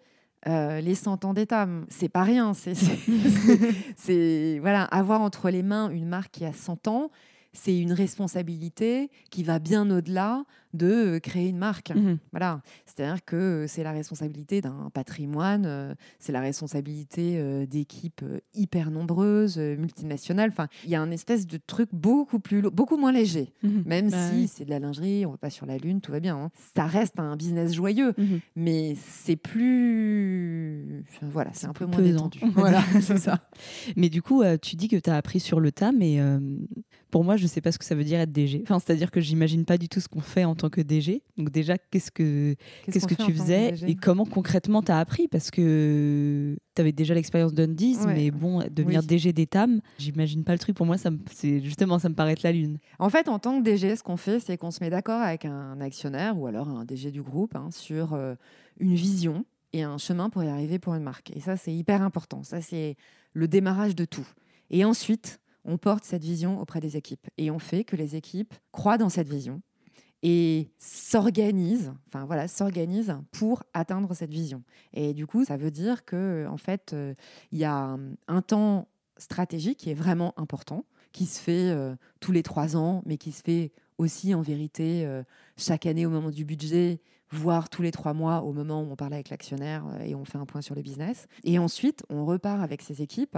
euh, 0.47 0.81
les 0.81 0.95
100 0.95 1.25
ans 1.25 1.35
d'Etam. 1.35 1.87
C'est 1.89 2.09
pas 2.09 2.23
rien. 2.23 2.53
C'est- 3.97 4.59
voilà, 4.61 4.85
avoir 4.85 5.21
entre 5.21 5.51
les 5.51 5.63
mains 5.63 5.91
une 5.91 6.07
marque 6.07 6.33
qui 6.33 6.45
a 6.45 6.53
100 6.53 6.89
ans, 6.89 7.11
c'est 7.55 7.79
une 7.79 7.93
responsabilité 7.93 9.11
qui 9.31 9.43
va 9.43 9.59
bien 9.59 9.91
au-delà 9.91 10.45
de 10.75 10.87
euh, 10.87 11.19
créer 11.21 11.49
une 11.49 11.57
marque. 11.59 11.91
Mhm. 11.95 12.19
Voilà, 12.33 12.61
c'est-à-dire 12.85 13.25
que 13.25 13.37
euh, 13.37 13.67
c'est 13.69 13.85
la 13.85 13.93
responsabilité 13.93 14.61
d'un 14.61 14.91
patrimoine, 14.93 15.65
euh, 15.67 15.95
c'est 16.19 16.33
la 16.33 16.41
responsabilité 16.41 17.65
d'équipes 17.67 18.25
hyper 18.55 18.91
nombreuses, 18.91 19.57
multinationales. 19.59 20.51
Enfin, 20.51 20.67
il 20.85 20.91
y 20.91 20.95
a 20.97 21.01
un 21.01 21.11
espèce 21.13 21.47
de 21.47 21.59
truc 21.65 21.91
beaucoup 21.93 22.41
plus, 22.41 22.61
beaucoup 22.63 22.97
moins 22.97 23.13
léger. 23.13 23.53
Mhm. 23.63 23.83
Même 23.87 24.11
Bah 24.11 24.31
si 24.31 24.35
oui. 24.37 24.51
c'est 24.53 24.65
de 24.65 24.71
la 24.71 24.81
lingerie, 24.81 25.25
on 25.27 25.31
va 25.31 25.37
pas 25.39 25.51
sur 25.51 25.65
la 25.67 25.79
lune, 25.79 26.01
tout 26.01 26.11
va 26.13 26.19
bien. 26.21 26.37
hein. 26.37 26.51
Ça 26.77 26.87
reste 26.87 27.19
un 27.21 27.37
business 27.37 27.73
joyeux, 27.73 28.13
Mhm. 28.19 28.41
mais 28.57 28.97
c'est 29.01 29.37
plus, 29.37 31.05
enfin, 31.09 31.29
voilà, 31.31 31.51
c'est 31.55 31.67
un 31.67 31.73
peu 31.73 31.87
moins 31.87 31.97
pesant, 31.97 32.29
détendu. 32.29 32.41
Voilà, 32.57 32.83
c'est 33.01 33.19
ça. 33.19 33.49
Mais 33.97 34.09
du 34.09 34.23
coup, 34.23 34.43
tu 34.61 34.77
dis 34.77 34.89
que 34.89 34.97
tu 34.97 35.11
as 35.11 35.17
appris 35.17 35.41
sur 35.41 35.61
le 35.61 35.71
tas, 35.73 35.93
mais 35.93 36.21
euh, 36.21 36.39
pour 37.15 37.23
moi, 37.23 37.37
je 37.37 37.47
sais 37.47 37.61
pas 37.61 37.71
ce 37.71 37.79
que 37.79 37.85
ça 37.85 37.95
veut 37.95 38.03
dire 38.03 38.19
être 38.19 38.33
DG. 38.33 38.61
Enfin, 38.65 38.81
c'est-à-dire 38.81 39.13
que 39.13 39.21
j'imagine 39.21 39.65
pas 39.65 39.79
du 39.79 39.89
tout 39.89 40.01
ce 40.01 40.09
qu'on 40.09 40.19
fait 40.21 40.45
en 40.45 40.57
tant 40.57 40.69
que 40.69 40.81
DG. 40.81 41.23
Donc 41.37 41.51
déjà, 41.51 41.79
qu'est-ce 41.79 42.11
que 42.11 42.57
qu'est-ce 42.91 43.07
que 43.07 43.15
tu 43.15 43.33
faisais 43.33 43.73
et 43.87 43.95
comment 43.95 44.25
concrètement 44.27 44.83
tu 44.83 44.91
as 44.91 44.99
appris? 44.99 45.29
Parce 45.29 45.53
que 45.53 46.57
tu 46.75 46.81
avais 46.81 46.91
déjà 46.91 47.15
l'expérience 47.15 47.55
d'Undies, 47.55 47.99
Ouais. 48.05 48.15
mais 48.15 48.31
bon, 48.33 48.65
devenir 48.69 49.01
Oui. 49.03 49.07
DG 49.07 49.33
d'Etam, 49.33 49.81
j'imagine 49.99 50.43
pas 50.43 50.55
le 50.55 50.59
truc. 50.59 50.75
Pour 50.75 50.87
moi, 50.87 50.99
ça 50.99 51.13
me- 51.13 51.19
c'est 51.33 51.61
justement, 51.61 52.01
ça 52.01 52.09
me 52.09 52.17
paraît 52.17 52.33
être 52.33 52.43
la 52.43 52.51
lune. 52.51 52.79
En 52.99 53.11
fait, 53.11 53.29
en 53.29 53.39
tant 53.39 53.61
que 53.61 53.65
DG, 53.65 53.95
ce 53.95 54.03
qu'on 54.03 54.17
fait, 54.17 54.41
c'est 54.41 54.57
qu'on 54.57 54.73
se 54.73 54.83
met 54.83 54.91
d'accord 54.91 55.21
avec 55.23 55.45
un 55.45 55.81
actionnaire 55.81 56.37
ou 56.37 56.49
alors 56.49 56.69
un 56.69 56.85
DG 56.85 57.13
du 57.13 57.23
groupe 57.23 57.55
hein, 57.55 57.69
sur 57.71 58.15
euh, 58.15 58.35
une 58.81 58.95
vision 58.97 59.45
et 59.73 59.85
un 59.85 59.99
chemin 59.99 60.31
pour 60.31 60.43
y 60.43 60.49
arriver 60.49 60.81
pour 60.81 60.95
une 60.97 61.05
marque. 61.05 61.31
Et 61.37 61.39
ça, 61.41 61.57
c'est 61.57 61.73
hyper 61.73 62.03
important. 62.03 62.43
Ça, 62.43 62.61
c'est 62.61 62.97
le 63.35 63.47
démarrage 63.47 63.95
de 63.95 64.05
tout. 64.05 64.27
Et 64.71 64.85
ensuite, 64.85 65.41
on 65.65 65.79
porte 65.79 66.05
cette 66.05 66.23
vision 66.23 66.61
auprès 66.61 66.81
des 66.81 66.97
équipes 66.97 67.27
et 67.39 67.51
on 67.51 67.59
fait 67.59 67.85
que 67.85 67.97
les 67.97 68.17
équipes 68.17 68.55
croient 68.73 68.99
dans 68.99 69.09
cette 69.09 69.29
vision 69.29 69.63
et 70.25 70.71
s'organisent, 70.79 71.93
enfin 72.09 72.25
voilà, 72.25 72.49
s'organisent 72.49 73.15
pour 73.31 73.63
atteindre 73.75 74.15
cette 74.15 74.31
vision. 74.31 74.63
Et 74.95 75.13
du 75.13 75.27
coup, 75.27 75.45
ça 75.45 75.59
veut 75.59 75.71
dire 75.71 76.07
que 76.07 76.47
en 76.49 76.57
fait, 76.57 76.93
euh, 76.95 77.15
il 77.53 77.59
y 77.59 77.65
a 77.65 77.99
un, 78.27 78.43
temps 78.43 78.89
stratégique 79.19 79.79
qui 79.81 79.91
est 79.91 79.95
vraiment 79.95 80.33
important, 80.39 80.87
qui 81.13 81.27
se 81.27 81.39
fait 81.39 81.71
euh, 81.71 81.95
tous 82.21 82.33
les 82.33 82.43
trois 82.43 82.75
ans, 82.75 83.03
mais 83.05 83.19
qui 83.19 83.33
se 83.33 83.43
fait 83.43 83.73
aussi 83.99 84.35
en 84.35 84.41
vérité 84.41 85.05
euh, 85.05 85.23
chaque 85.59 85.85
année 85.85 86.07
au 86.07 86.11
moment 86.11 86.31
du 86.31 86.47
budget, 86.47 87.03
voire 87.31 87.69
tous 87.69 87.83
les 87.83 87.91
trois 87.91 88.15
mois 88.15 88.41
au 88.41 88.55
moment 88.55 88.83
où 88.83 88.91
on 88.91 88.97
parle 88.97 89.13
avec 89.13 89.29
l'actionnaire 89.29 89.85
et 90.03 90.15
on 90.15 90.25
fait 90.25 90.39
un 90.39 90.47
point 90.47 90.63
sur 90.63 90.75
le 90.75 90.81
business. 90.81 91.27
Et 91.43 91.59
ensuite, 91.59 92.03
on 92.09 92.25
repart 92.25 92.63
avec 92.63 92.81
ses 92.81 93.03
équipes 93.03 93.37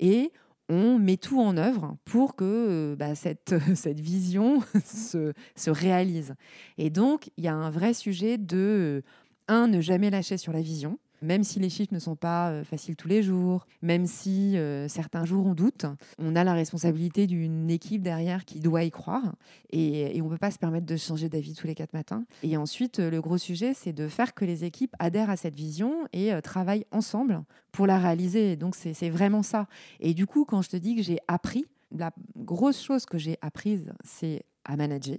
et 0.00 0.32
on 0.68 0.98
met 0.98 1.16
tout 1.16 1.40
en 1.40 1.56
œuvre 1.56 1.96
pour 2.04 2.36
que 2.36 2.44
euh, 2.44 2.96
bah, 2.96 3.14
cette, 3.14 3.54
cette 3.74 4.00
vision 4.00 4.60
se, 4.84 5.32
se 5.56 5.70
réalise. 5.70 6.34
Et 6.78 6.90
donc, 6.90 7.30
il 7.36 7.44
y 7.44 7.48
a 7.48 7.54
un 7.54 7.70
vrai 7.70 7.94
sujet 7.94 8.38
de, 8.38 8.56
euh, 8.56 9.02
un, 9.48 9.68
ne 9.68 9.80
jamais 9.80 10.10
lâcher 10.10 10.36
sur 10.36 10.52
la 10.52 10.62
vision, 10.62 10.98
même 11.22 11.44
si 11.44 11.58
les 11.58 11.70
chiffres 11.70 11.94
ne 11.94 11.98
sont 11.98 12.16
pas 12.16 12.50
euh, 12.50 12.64
faciles 12.64 12.96
tous 12.96 13.08
les 13.08 13.22
jours, 13.22 13.66
même 13.82 14.06
si 14.06 14.56
euh, 14.56 14.88
certains 14.88 15.24
jours 15.24 15.46
on 15.46 15.54
doute, 15.54 15.86
on 16.18 16.36
a 16.36 16.44
la 16.44 16.54
responsabilité 16.54 17.26
d'une 17.26 17.70
équipe 17.70 18.02
derrière 18.02 18.44
qui 18.44 18.60
doit 18.60 18.84
y 18.84 18.90
croire 18.90 19.34
et, 19.70 20.20
on 20.20 20.26
ne 20.26 20.30
peut 20.30 20.38
pas 20.38 20.50
se 20.50 20.58
permettre 20.58 20.86
de 20.86 20.96
changer 20.96 21.28
d'avis 21.28 21.54
tous 21.54 21.66
les 21.66 21.74
quatre 21.74 21.92
matins. 21.92 22.24
Et 22.42 22.56
ensuite, 22.56 22.98
euh, 22.98 23.10
le 23.10 23.20
gros 23.20 23.38
sujet, 23.38 23.74
c'est 23.74 23.92
de 23.92 24.08
faire 24.08 24.34
que 24.34 24.44
les 24.44 24.64
équipes 24.64 24.94
adhèrent 24.98 25.30
à 25.30 25.36
cette 25.36 25.54
vision 25.54 26.06
et 26.12 26.30
travaillent 26.42 26.86
ensemble 26.90 27.42
pour 27.72 27.86
la 27.86 27.98
réaliser. 27.98 28.56
Donc, 28.56 28.74
c'est 28.74 29.10
vraiment 29.10 29.42
ça. 29.42 29.66
Et 30.00 30.14
du 30.14 30.26
coup, 30.26 30.44
quand 30.44 30.62
je 30.62 30.70
te 30.70 30.76
dis 30.76 30.96
que 30.96 31.02
j'ai 31.02 31.18
appris, 31.28 31.66
la 31.90 32.12
grosse 32.36 32.82
chose 32.82 33.06
que 33.06 33.18
j'ai 33.18 33.36
apprise, 33.42 33.92
c'est 34.04 34.44
à 34.64 34.76
manager. 34.76 35.18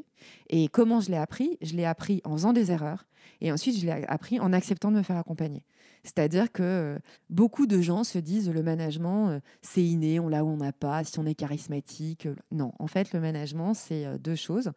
Et 0.50 0.68
comment 0.68 1.00
je 1.00 1.12
l'ai 1.12 1.18
appris? 1.18 1.58
Je 1.62 1.76
l'ai 1.76 1.86
appris 1.86 2.22
en 2.24 2.34
faisant 2.34 2.54
des 2.54 2.72
erreurs 2.72 3.06
et 3.42 3.52
ensuite 3.52 3.78
je 3.80 3.86
l'ai 3.86 4.06
appris 4.08 4.40
en 4.40 4.54
acceptant 4.54 4.92
de 4.92 4.98
me 4.98 5.04
faire 5.04 5.18
accompagner. 5.18 5.64
C'est-à-dire 6.06 6.52
que 6.52 6.64
euh, 6.64 7.00
beaucoup 7.30 7.66
de 7.66 7.82
gens 7.82 8.04
se 8.04 8.20
disent 8.20 8.50
le 8.50 8.62
management, 8.62 9.30
euh, 9.30 9.40
c'est 9.62 9.84
inné, 9.84 10.20
on 10.20 10.30
l'a 10.30 10.46
ou 10.46 10.50
on 10.50 10.58
n'a 10.58 10.72
pas, 10.72 11.04
si 11.04 11.18
on 11.20 11.26
est 11.26 11.34
charismatique. 11.34 12.28
euh, 12.28 12.36
Non, 12.52 12.72
en 12.80 12.88
fait, 12.88 13.12
le 13.12 13.20
management, 13.20 13.74
c'est 13.74 14.20
deux 14.20 14.36
choses. 14.36 14.72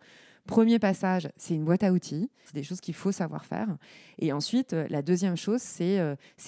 Premier 0.47 0.79
passage, 0.79 1.29
c'est 1.37 1.55
une 1.55 1.65
boîte 1.65 1.83
à 1.83 1.93
outils, 1.93 2.31
c'est 2.47 2.55
des 2.55 2.63
choses 2.63 2.81
qu'il 2.81 2.95
faut 2.95 3.13
savoir 3.13 3.45
faire. 3.45 3.77
Et 4.19 4.33
ensuite, 4.33 4.73
la 4.73 5.03
deuxième 5.03 5.37
chose, 5.37 5.61
c'est 5.61 5.99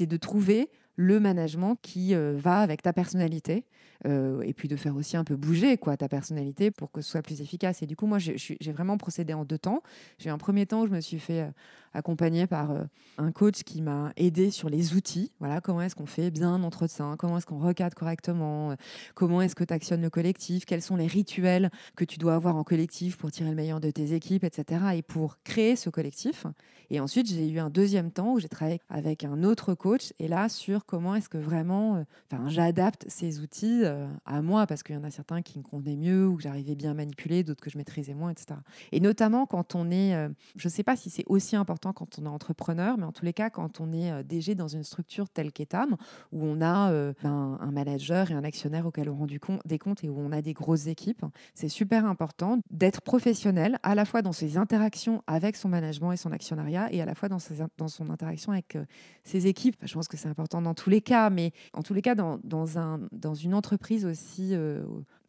de 0.06 0.16
trouver 0.16 0.70
le 0.96 1.20
management 1.20 1.76
qui 1.82 2.14
va 2.14 2.60
avec 2.60 2.80
ta 2.80 2.94
personnalité 2.94 3.66
et 4.06 4.54
puis 4.54 4.68
de 4.68 4.76
faire 4.76 4.96
aussi 4.96 5.18
un 5.18 5.24
peu 5.24 5.36
bouger 5.36 5.76
quoi 5.76 5.98
ta 5.98 6.08
personnalité 6.08 6.70
pour 6.70 6.90
que 6.90 7.02
ce 7.02 7.10
soit 7.10 7.20
plus 7.20 7.42
efficace. 7.42 7.82
Et 7.82 7.86
du 7.86 7.94
coup, 7.94 8.06
moi, 8.06 8.18
j'ai 8.18 8.72
vraiment 8.72 8.96
procédé 8.96 9.34
en 9.34 9.44
deux 9.44 9.58
temps. 9.58 9.82
J'ai 10.16 10.30
un 10.30 10.38
premier 10.38 10.64
temps 10.64 10.80
où 10.80 10.86
je 10.86 10.92
me 10.92 11.00
suis 11.02 11.18
fait 11.18 11.50
accompagner 11.92 12.46
par 12.46 12.70
euh, 12.70 12.84
un 13.18 13.32
coach 13.32 13.62
qui 13.64 13.82
m'a 13.82 14.12
aidé 14.16 14.50
sur 14.50 14.68
les 14.68 14.94
outils. 14.94 15.32
Voilà, 15.40 15.60
comment 15.60 15.82
est-ce 15.82 15.94
qu'on 15.94 16.06
fait 16.06 16.30
bien 16.30 16.54
un 16.54 16.62
entretien, 16.62 17.16
comment 17.18 17.38
est-ce 17.38 17.46
qu'on 17.46 17.58
recadre 17.58 17.94
correctement, 17.94 18.74
comment 19.14 19.42
est-ce 19.42 19.54
que 19.54 19.64
tu 19.64 19.74
actionnes 19.74 20.02
le 20.02 20.10
collectif, 20.10 20.64
quels 20.64 20.82
sont 20.82 20.96
les 20.96 21.06
rituels 21.06 21.70
que 21.96 22.04
tu 22.04 22.18
dois 22.18 22.34
avoir 22.34 22.56
en 22.56 22.64
collectif 22.64 23.16
pour 23.16 23.30
tirer 23.30 23.50
le 23.50 23.56
meilleur 23.56 23.80
de 23.80 23.90
tes 23.90 24.14
équipes, 24.14 24.44
etc. 24.44 24.80
Et 24.94 25.02
pour 25.02 25.38
créer 25.42 25.76
ce 25.76 25.90
collectif? 25.90 26.46
Et 26.90 26.98
ensuite, 27.00 27.28
j'ai 27.28 27.48
eu 27.48 27.58
un 27.58 27.70
deuxième 27.70 28.10
temps 28.10 28.32
où 28.32 28.40
j'ai 28.40 28.48
travaillé 28.48 28.80
avec 28.88 29.24
un 29.24 29.44
autre 29.44 29.74
coach 29.74 30.12
et 30.18 30.28
là 30.28 30.48
sur 30.48 30.86
comment 30.86 31.14
est-ce 31.14 31.28
que 31.28 31.38
vraiment, 31.38 31.96
euh, 31.96 32.02
enfin, 32.30 32.48
j'adapte 32.48 33.04
ces 33.08 33.40
outils 33.40 33.82
euh, 33.84 34.08
à 34.26 34.42
moi 34.42 34.66
parce 34.66 34.82
qu'il 34.82 34.96
y 34.96 34.98
en 34.98 35.04
a 35.04 35.10
certains 35.10 35.42
qui 35.42 35.58
me 35.58 35.62
convenaient 35.62 35.96
mieux 35.96 36.26
ou 36.26 36.36
que 36.36 36.42
j'arrivais 36.42 36.74
bien 36.74 36.92
à 36.92 36.94
manipuler, 36.94 37.44
d'autres 37.44 37.62
que 37.62 37.70
je 37.70 37.78
maîtrisais 37.78 38.14
moins, 38.14 38.30
etc. 38.30 38.58
Et 38.92 39.00
notamment 39.00 39.46
quand 39.46 39.74
on 39.74 39.90
est, 39.90 40.28
je 40.56 40.68
ne 40.68 40.70
sais 40.70 40.82
pas 40.82 40.96
si 40.96 41.10
c'est 41.10 41.24
aussi 41.26 41.56
important 41.56 41.79
quand 41.80 42.18
on 42.18 42.26
est 42.26 42.28
entrepreneur, 42.28 42.96
mais 42.98 43.04
en 43.04 43.12
tous 43.12 43.24
les 43.24 43.32
cas 43.32 43.50
quand 43.50 43.80
on 43.80 43.92
est 43.92 44.12
euh, 44.12 44.22
DG 44.22 44.54
dans 44.54 44.68
une 44.68 44.84
structure 44.84 45.28
telle 45.28 45.52
qu'Etam, 45.52 45.96
où 46.32 46.44
on 46.44 46.60
a 46.60 46.90
euh, 46.90 47.12
ben, 47.22 47.58
un 47.60 47.70
manager 47.70 48.30
et 48.30 48.34
un 48.34 48.44
actionnaire 48.44 48.86
auquel 48.86 49.08
on 49.08 49.16
rend 49.16 49.26
du 49.26 49.40
compte, 49.40 49.60
des 49.66 49.78
comptes 49.78 50.04
et 50.04 50.08
où 50.08 50.18
on 50.18 50.32
a 50.32 50.42
des 50.42 50.52
grosses 50.52 50.86
équipes, 50.86 51.24
c'est 51.54 51.68
super 51.68 52.04
important 52.04 52.58
d'être 52.70 53.00
professionnel 53.00 53.78
à 53.82 53.94
la 53.94 54.04
fois 54.04 54.22
dans 54.22 54.32
ses 54.32 54.56
interactions 54.56 55.22
avec 55.26 55.56
son 55.56 55.68
management 55.68 56.12
et 56.12 56.16
son 56.16 56.32
actionnariat 56.32 56.92
et 56.92 57.00
à 57.00 57.06
la 57.06 57.14
fois 57.14 57.28
dans, 57.28 57.38
ses, 57.38 57.56
dans 57.78 57.88
son 57.88 58.10
interaction 58.10 58.52
avec 58.52 58.76
euh, 58.76 58.84
ses 59.24 59.46
équipes. 59.46 59.76
Je 59.82 59.94
pense 59.94 60.08
que 60.08 60.16
c'est 60.16 60.28
important 60.28 60.62
dans 60.62 60.74
tous 60.74 60.90
les 60.90 61.00
cas, 61.00 61.30
mais 61.30 61.52
en 61.72 61.82
tous 61.82 61.94
les 61.94 62.02
cas, 62.02 62.14
dans, 62.14 62.38
dans, 62.44 62.78
un, 62.78 63.00
dans 63.12 63.34
une 63.34 63.54
entreprise 63.54 64.04
aussi 64.04 64.54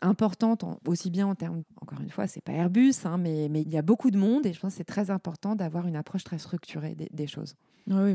importante, 0.01 0.65
aussi 0.87 1.09
bien 1.09 1.27
en 1.27 1.35
termes, 1.35 1.63
encore 1.81 2.01
une 2.01 2.09
fois, 2.09 2.27
c'est 2.27 2.41
pas 2.41 2.53
Airbus, 2.53 2.93
hein, 3.05 3.17
mais, 3.17 3.47
mais 3.49 3.61
il 3.61 3.69
y 3.69 3.77
a 3.77 3.81
beaucoup 3.81 4.11
de 4.11 4.17
monde 4.17 4.45
et 4.45 4.53
je 4.53 4.59
pense 4.59 4.73
que 4.73 4.77
c'est 4.77 4.83
très 4.83 5.11
important 5.11 5.55
d'avoir 5.55 5.87
une 5.87 5.95
approche 5.95 6.23
très 6.23 6.39
structurée 6.39 6.95
des 6.95 7.27
choses 7.27 7.55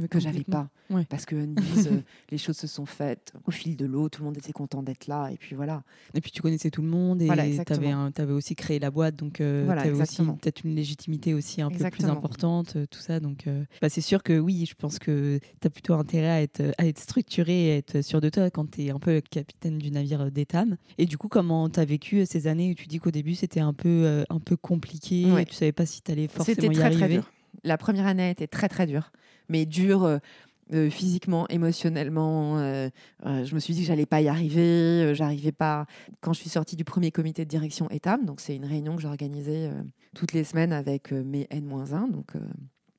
que 0.08 0.20
j'avais 0.20 0.44
pas. 0.44 0.68
Ouais. 0.90 1.04
Parce 1.08 1.26
que 1.26 1.34
euh, 1.34 1.46
les 2.30 2.38
choses 2.38 2.56
se 2.56 2.66
sont 2.66 2.86
faites 2.86 3.32
au 3.44 3.50
fil 3.50 3.76
de 3.76 3.86
l'eau, 3.86 4.08
tout 4.08 4.20
le 4.20 4.26
monde 4.26 4.38
était 4.38 4.52
content 4.52 4.82
d'être 4.82 5.08
là 5.08 5.30
et 5.32 5.36
puis 5.36 5.56
voilà. 5.56 5.82
Et 6.14 6.20
puis 6.20 6.30
tu 6.30 6.42
connaissais 6.42 6.70
tout 6.70 6.82
le 6.82 6.88
monde 6.88 7.20
et 7.22 7.26
Voilà, 7.26 7.42
tu 7.44 8.20
avais, 8.20 8.32
aussi 8.32 8.54
créé 8.54 8.78
la 8.78 8.90
boîte, 8.90 9.16
donc 9.16 9.40
euh, 9.40 9.62
Voilà, 9.66 9.82
tu 9.82 9.88
avais 9.88 9.96
aussi 9.96 10.02
exactement. 10.02 10.34
peut-être 10.34 10.62
une 10.64 10.74
légitimité 10.76 11.34
aussi 11.34 11.60
un 11.60 11.70
peu 11.70 11.90
plus 11.90 12.04
importante, 12.04 12.76
euh, 12.76 12.86
tout 12.88 13.00
ça. 13.00 13.18
Donc 13.18 13.46
euh, 13.46 13.64
bah, 13.82 13.88
c'est 13.88 14.00
sûr 14.00 14.22
que 14.22 14.38
oui, 14.38 14.64
je 14.68 14.74
pense 14.74 14.98
que 14.98 15.38
tu 15.60 15.66
as 15.66 15.70
plutôt 15.70 15.94
intérêt 15.94 16.30
à 16.30 16.42
être, 16.42 16.62
à 16.78 16.86
être 16.86 16.98
structuré 17.00 17.66
et 17.68 17.72
à 17.72 17.76
être 17.76 18.02
sûr 18.02 18.20
de 18.20 18.28
toi 18.28 18.50
quand 18.50 18.70
tu 18.70 18.84
es 18.84 18.90
un 18.90 18.98
peu 19.00 19.14
le 19.14 19.20
capitaine 19.20 19.78
du 19.78 19.90
navire 19.90 20.30
d'Etam. 20.30 20.76
Et 20.98 21.06
du 21.06 21.18
coup, 21.18 21.28
comment 21.28 21.68
tu 21.68 21.80
as 21.80 21.84
vécu 21.84 22.24
ces 22.26 22.46
années 22.46 22.70
où 22.70 22.74
tu 22.74 22.86
dis 22.86 22.98
qu'au 22.98 23.10
début 23.10 23.34
c'était 23.34 23.60
un 23.60 23.72
peu, 23.72 23.88
euh, 23.88 24.24
un 24.30 24.38
peu 24.40 24.56
compliqué, 24.56 25.24
Ouais. 25.32 25.42
et 25.42 25.46
tu 25.46 25.54
savais 25.54 25.72
pas 25.72 25.86
si 25.86 26.02
tu 26.02 26.12
allais 26.12 26.28
C'était 26.28 26.54
forcément 26.54 26.72
y 26.72 26.74
très 26.74 26.84
arriver? 26.84 27.00
très 27.00 27.08
dur. 27.08 27.32
La 27.64 27.78
première 27.78 28.06
année 28.06 28.30
était 28.30 28.46
très 28.46 28.68
très 28.68 28.86
dure, 28.86 29.10
mais 29.48 29.66
dure 29.66 30.04
euh, 30.04 30.18
euh, 30.72 30.90
physiquement, 30.90 31.46
émotionnellement. 31.48 32.58
euh, 32.58 32.90
je 33.24 33.54
me 33.54 33.60
suis 33.60 33.74
dit 33.74 33.82
que 33.82 33.86
j'allais 33.86 34.06
pas 34.06 34.20
y 34.20 34.28
arriver. 34.28 35.14
J'arrivais 35.14 35.52
pas. 35.52 35.86
Quand 36.20 36.32
je 36.32 36.40
suis 36.40 36.50
sortie 36.50 36.76
du 36.76 36.84
premier 36.84 37.10
comité 37.10 37.44
de 37.44 37.50
direction 37.50 37.88
ETAM, 37.90 38.24
donc 38.24 38.40
c'est 38.40 38.56
une 38.56 38.64
réunion 38.64 38.96
que 38.96 39.02
j'organisais 39.02 39.70
toutes 40.14 40.32
les 40.32 40.44
semaines 40.44 40.72
avec 40.72 41.12
mes 41.12 41.46
N-1, 41.50 42.10
donc 42.10 42.32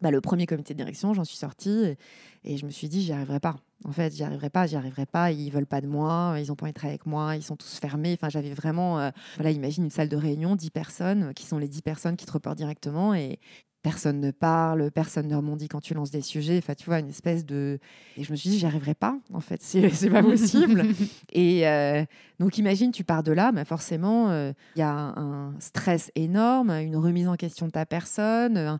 bah, 0.02 0.12
le 0.12 0.22
premier 0.22 0.46
comité 0.46 0.74
de 0.74 0.78
direction, 0.78 1.14
j'en 1.14 1.24
suis 1.24 1.38
sortie 1.38 1.98
et, 2.44 2.58
je 2.58 2.66
me 2.66 2.72
suis 2.72 2.88
dit 2.88 3.02
j'y 3.02 3.14
arriverai 3.14 3.40
pas. 3.40 3.56
En 3.84 3.92
fait, 3.92 4.14
j'y 4.16 4.24
arriverai 4.24 4.50
pas, 4.50 4.68
j'y 4.68 4.76
arriverai 4.76 5.06
pas. 5.06 5.32
Ils 5.32 5.50
veulent 5.50 5.66
pas 5.66 5.82
de 5.82 5.88
moi, 5.88 6.36
ils 6.40 6.52
ont 6.52 6.56
pas 6.56 6.68
envie 6.68 6.74
avec 6.84 7.06
moi, 7.06 7.36
ils 7.36 7.44
sont 7.44 7.56
tous 7.56 7.80
fermés. 7.80 8.14
Enfin, 8.14 8.30
j'avais 8.30 8.54
vraiment, 8.54 9.00
euh, 9.00 9.10
voilà, 9.36 9.52
imagine 9.52 9.86
une 9.86 9.92
salle 9.92 10.10
de 10.10 10.16
réunion, 10.16 10.56
10 10.56 10.70
personnes, 10.70 11.34
qui 11.34 11.46
sont 11.46 11.58
les 11.58 11.68
10 11.68 11.82
personnes 11.82 12.16
qui 12.16 12.26
te 12.26 12.32
reportent 12.32 12.58
directement 12.58 13.14
et 13.14 13.40
personne 13.88 14.20
ne 14.20 14.32
parle, 14.32 14.92
personne 14.92 15.30
ne 15.30 15.36
rebondit 15.36 15.70
quand 15.70 15.80
tu 15.80 15.94
lances 15.94 16.12
des 16.12 16.22
sujets. 16.22 16.58
Enfin, 16.58 16.74
tu 16.76 16.86
vois, 16.86 17.00
une 17.00 17.08
espèce 17.08 17.46
de. 17.46 17.80
Et 18.18 18.24
je 18.26 18.32
me 18.32 18.36
suis 18.36 18.50
dit, 18.50 18.60
j'y 18.60 18.66
arriverai 18.66 18.96
pas, 18.96 19.18
en 19.34 19.40
fait, 19.40 19.62
c'est 19.62 20.10
pas 20.12 20.22
possible. 20.22 20.84
Et 21.32 21.66
euh, 21.66 22.04
donc, 22.38 22.58
imagine, 22.58 22.92
tu 22.92 23.06
pars 23.06 23.24
de 23.24 23.32
là, 23.32 23.54
mais 23.54 23.64
forcément, 23.64 24.30
euh, 24.30 24.52
il 24.76 24.80
y 24.80 24.82
a 24.82 24.92
un 24.92 25.54
stress 25.60 26.12
énorme, 26.16 26.72
une 26.72 26.98
remise 26.98 27.30
en 27.30 27.36
question 27.36 27.68
de 27.68 27.72
ta 27.72 27.86
personne. 27.86 28.78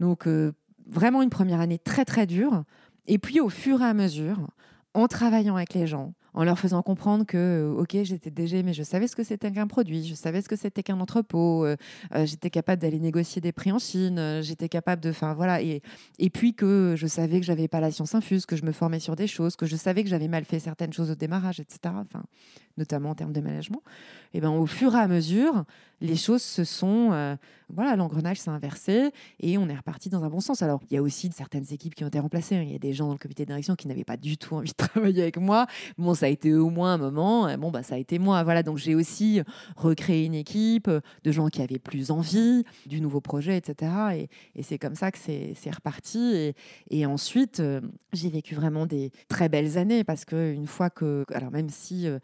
donc, 0.00 0.26
euh, 0.26 0.52
vraiment 0.88 1.20
une 1.20 1.30
première 1.30 1.60
année 1.60 1.78
très, 1.78 2.06
très 2.06 2.26
dure. 2.26 2.64
Et 3.06 3.18
puis, 3.18 3.40
au 3.40 3.50
fur 3.50 3.82
et 3.82 3.84
à 3.84 3.92
mesure, 3.92 4.38
en 4.94 5.06
travaillant 5.06 5.56
avec 5.56 5.74
les 5.74 5.86
gens, 5.86 6.14
en 6.36 6.44
leur 6.44 6.58
faisant 6.58 6.82
comprendre 6.82 7.24
que, 7.24 7.36
euh, 7.36 7.80
ok, 7.80 7.96
j'étais 8.02 8.30
DG, 8.30 8.62
mais 8.62 8.74
je 8.74 8.82
savais 8.82 9.08
ce 9.08 9.16
que 9.16 9.24
c'était 9.24 9.50
qu'un 9.50 9.66
produit, 9.66 10.06
je 10.06 10.14
savais 10.14 10.42
ce 10.42 10.48
que 10.48 10.54
c'était 10.54 10.82
qu'un 10.82 11.00
entrepôt, 11.00 11.64
euh, 11.64 11.76
euh, 12.14 12.26
j'étais 12.26 12.50
capable 12.50 12.80
d'aller 12.80 13.00
négocier 13.00 13.40
des 13.40 13.52
prix 13.52 13.72
en 13.72 13.78
Chine, 13.78 14.40
j'étais 14.42 14.68
capable 14.68 15.02
de, 15.02 15.10
enfin 15.10 15.32
voilà, 15.32 15.62
et, 15.62 15.80
puis 16.32 16.54
que 16.54 16.94
je 16.96 17.06
savais 17.06 17.40
que 17.40 17.46
j'avais 17.46 17.68
pas 17.68 17.80
la 17.80 17.90
science 17.90 18.14
infuse, 18.14 18.44
que 18.44 18.54
je 18.54 18.64
me 18.64 18.72
formais 18.72 19.00
sur 19.00 19.16
des 19.16 19.26
choses, 19.26 19.56
que 19.56 19.64
je 19.64 19.76
savais 19.76 20.04
que 20.04 20.10
j'avais 20.10 20.28
mal 20.28 20.44
fait 20.44 20.60
certaines 20.60 20.92
choses 20.92 21.10
au 21.10 21.14
démarrage, 21.14 21.58
etc. 21.58 21.94
notamment 22.76 23.10
en 23.10 23.14
termes 23.14 23.32
de 23.32 23.40
management. 23.40 23.82
Et 24.34 24.40
ben 24.40 24.50
au 24.50 24.66
fur 24.66 24.94
et 24.94 24.98
à 24.98 25.08
mesure, 25.08 25.64
les 26.00 26.16
choses 26.16 26.42
se 26.42 26.64
sont, 26.64 27.36
voilà, 27.70 27.96
l'engrenage 27.96 28.38
s'est 28.38 28.50
inversé 28.50 29.10
et 29.40 29.56
on 29.56 29.68
est 29.68 29.74
reparti 29.74 30.10
dans 30.10 30.24
un 30.24 30.28
bon 30.28 30.40
sens. 30.40 30.60
Alors 30.62 30.80
il 30.90 30.94
y 30.94 30.98
a 30.98 31.02
aussi 31.02 31.30
certaines 31.32 31.64
équipes 31.72 31.94
qui 31.94 32.04
ont 32.04 32.08
été 32.08 32.18
remplacées. 32.18 32.56
Hein. 32.56 32.62
Il 32.62 32.72
y 32.72 32.74
a 32.74 32.78
des 32.78 32.92
gens 32.92 33.06
dans 33.06 33.12
le 33.12 33.18
comité 33.18 33.44
de 33.44 33.48
direction 33.48 33.76
qui 33.76 33.88
n'avaient 33.88 34.04
pas 34.04 34.16
du 34.16 34.36
tout 34.36 34.54
envie 34.54 34.70
de 34.70 34.74
travailler 34.76 35.22
avec 35.22 35.38
moi. 35.38 35.66
Bon, 35.98 36.14
ça 36.14 36.26
a 36.26 36.28
été 36.28 36.54
au 36.54 36.70
moins 36.70 36.94
un 36.94 36.98
moment. 36.98 37.56
Bon, 37.56 37.70
bah, 37.70 37.82
ça 37.82 37.94
a 37.94 37.98
été 37.98 38.18
moi. 38.18 38.42
Voilà. 38.42 38.62
Donc, 38.62 38.78
j'ai 38.78 38.94
aussi 38.94 39.40
recréé 39.76 40.24
une 40.24 40.34
équipe 40.34 40.90
de 40.90 41.32
gens 41.32 41.48
qui 41.48 41.62
avaient 41.62 41.78
plus 41.78 42.10
envie 42.10 42.64
du 42.86 43.00
nouveau 43.00 43.20
projet, 43.20 43.56
etc. 43.56 44.28
Et, 44.54 44.62
c'est 44.62 44.78
comme 44.78 44.94
ça 44.94 45.10
que 45.10 45.18
c'est 45.18 45.74
reparti. 45.74 46.54
Et, 46.90 47.06
ensuite, 47.06 47.60
euh, 47.60 47.80
j'ai 48.12 48.30
vécu 48.30 48.54
vraiment 48.54 48.86
des 48.86 49.12
très 49.28 49.48
belles 49.48 49.78
années 49.78 50.02
parce 50.02 50.24
que 50.24 50.52
une 50.52 50.66
fois 50.66 50.90
que, 50.90 51.24
alors 51.32 51.50
même 51.50 51.68
si 51.68 52.08
euh, 52.08 52.18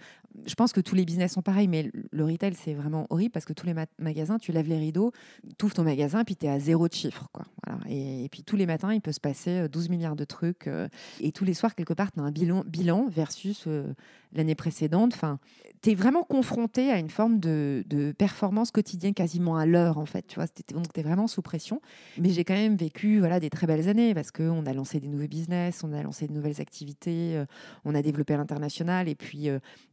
je 0.47 0.55
pense 0.55 0.73
que 0.73 0.81
tous 0.81 0.95
les 0.95 1.05
business 1.05 1.33
sont 1.33 1.43
pareils, 1.43 1.69
mais 1.69 1.91
le 2.11 2.25
retail, 2.25 2.55
c'est 2.55 2.75
vraiment 2.75 3.07
horrible 3.11 3.33
parce 3.33 3.45
que 3.45 3.53
tous 3.53 3.67
les 3.67 3.75
magasins, 3.99 4.39
tu 4.39 4.53
lèves 4.53 4.69
les 4.69 4.79
rideaux, 4.79 5.13
tu 5.59 5.65
ouvres 5.65 5.75
ton 5.75 5.85
magasin, 5.85 6.25
puis 6.25 6.37
tu 6.37 6.47
es 6.47 6.49
à 6.49 6.59
zéro 6.59 6.89
de 6.89 6.95
chiffre. 6.95 7.29
Quoi. 7.33 7.45
Et, 7.89 8.29
puis 8.31 8.43
tous 8.43 8.57
les 8.57 8.67
matins, 8.67 8.93
il 8.93 9.01
peut 9.01 9.13
se 9.13 9.21
passer 9.21 9.69
12 9.69 9.87
euh, 9.87 9.91
milliards 9.91 10.17
de 10.17 10.25
trucs. 10.25 10.67
Euh, 10.67 10.89
et 11.21 11.33
tous 11.33 11.45
les 11.45 11.55
soirs, 11.55 11.75
quelque 11.75 11.95
part, 11.95 12.13
tu 12.13 12.21
as 12.21 12.23
un 12.23 12.31
bilan, 12.31 12.65
bilan 12.67 13.07
versus 13.09 13.65
euh, 13.67 13.93
l'année 14.35 14.55
précédente. 14.55 15.13
Enfin, 15.15 15.39
tu 15.83 15.91
es 15.91 15.95
vraiment 15.95 16.23
confronté 16.23 16.91
à 16.91 16.99
une 16.99 17.11
forme 17.11 17.41
de, 17.41 17.85
performance 18.17 18.71
quotidienne 18.71 19.15
quasiment 19.15 19.57
à 19.57 19.67
l'heure, 19.67 19.99
en 19.99 20.07
fait. 20.07 20.27
Tu 20.27 20.37
vois, 20.37 20.47
donc 20.73 20.93
tu 20.93 21.01
es 21.01 21.03
vraiment 21.03 21.27
sous 21.27 21.43
pression. 21.43 21.81
Mais 22.19 22.31
j'ai 22.31 22.45
quand 22.45 22.55
même 22.55 22.77
vécu 22.77 23.19
voilà, 23.19 23.41
des 23.41 23.51
très 23.51 23.67
belles 23.67 23.89
années 23.89 24.15
parce 24.15 24.31
qu'on 24.31 24.65
a 24.67 24.73
lancé 24.73 25.01
des 25.01 25.09
nouveaux 25.09 25.27
business, 25.27 25.83
on 25.85 25.93
a 25.93 26.03
lancé 26.03 26.29
de 26.29 26.33
nouvelles 26.33 26.61
activités, 26.61 27.43
on 27.85 27.95
a 27.95 28.03
développé 28.03 28.37
l'international. 28.37 29.09
Et 29.09 29.15
puis, 29.15 29.49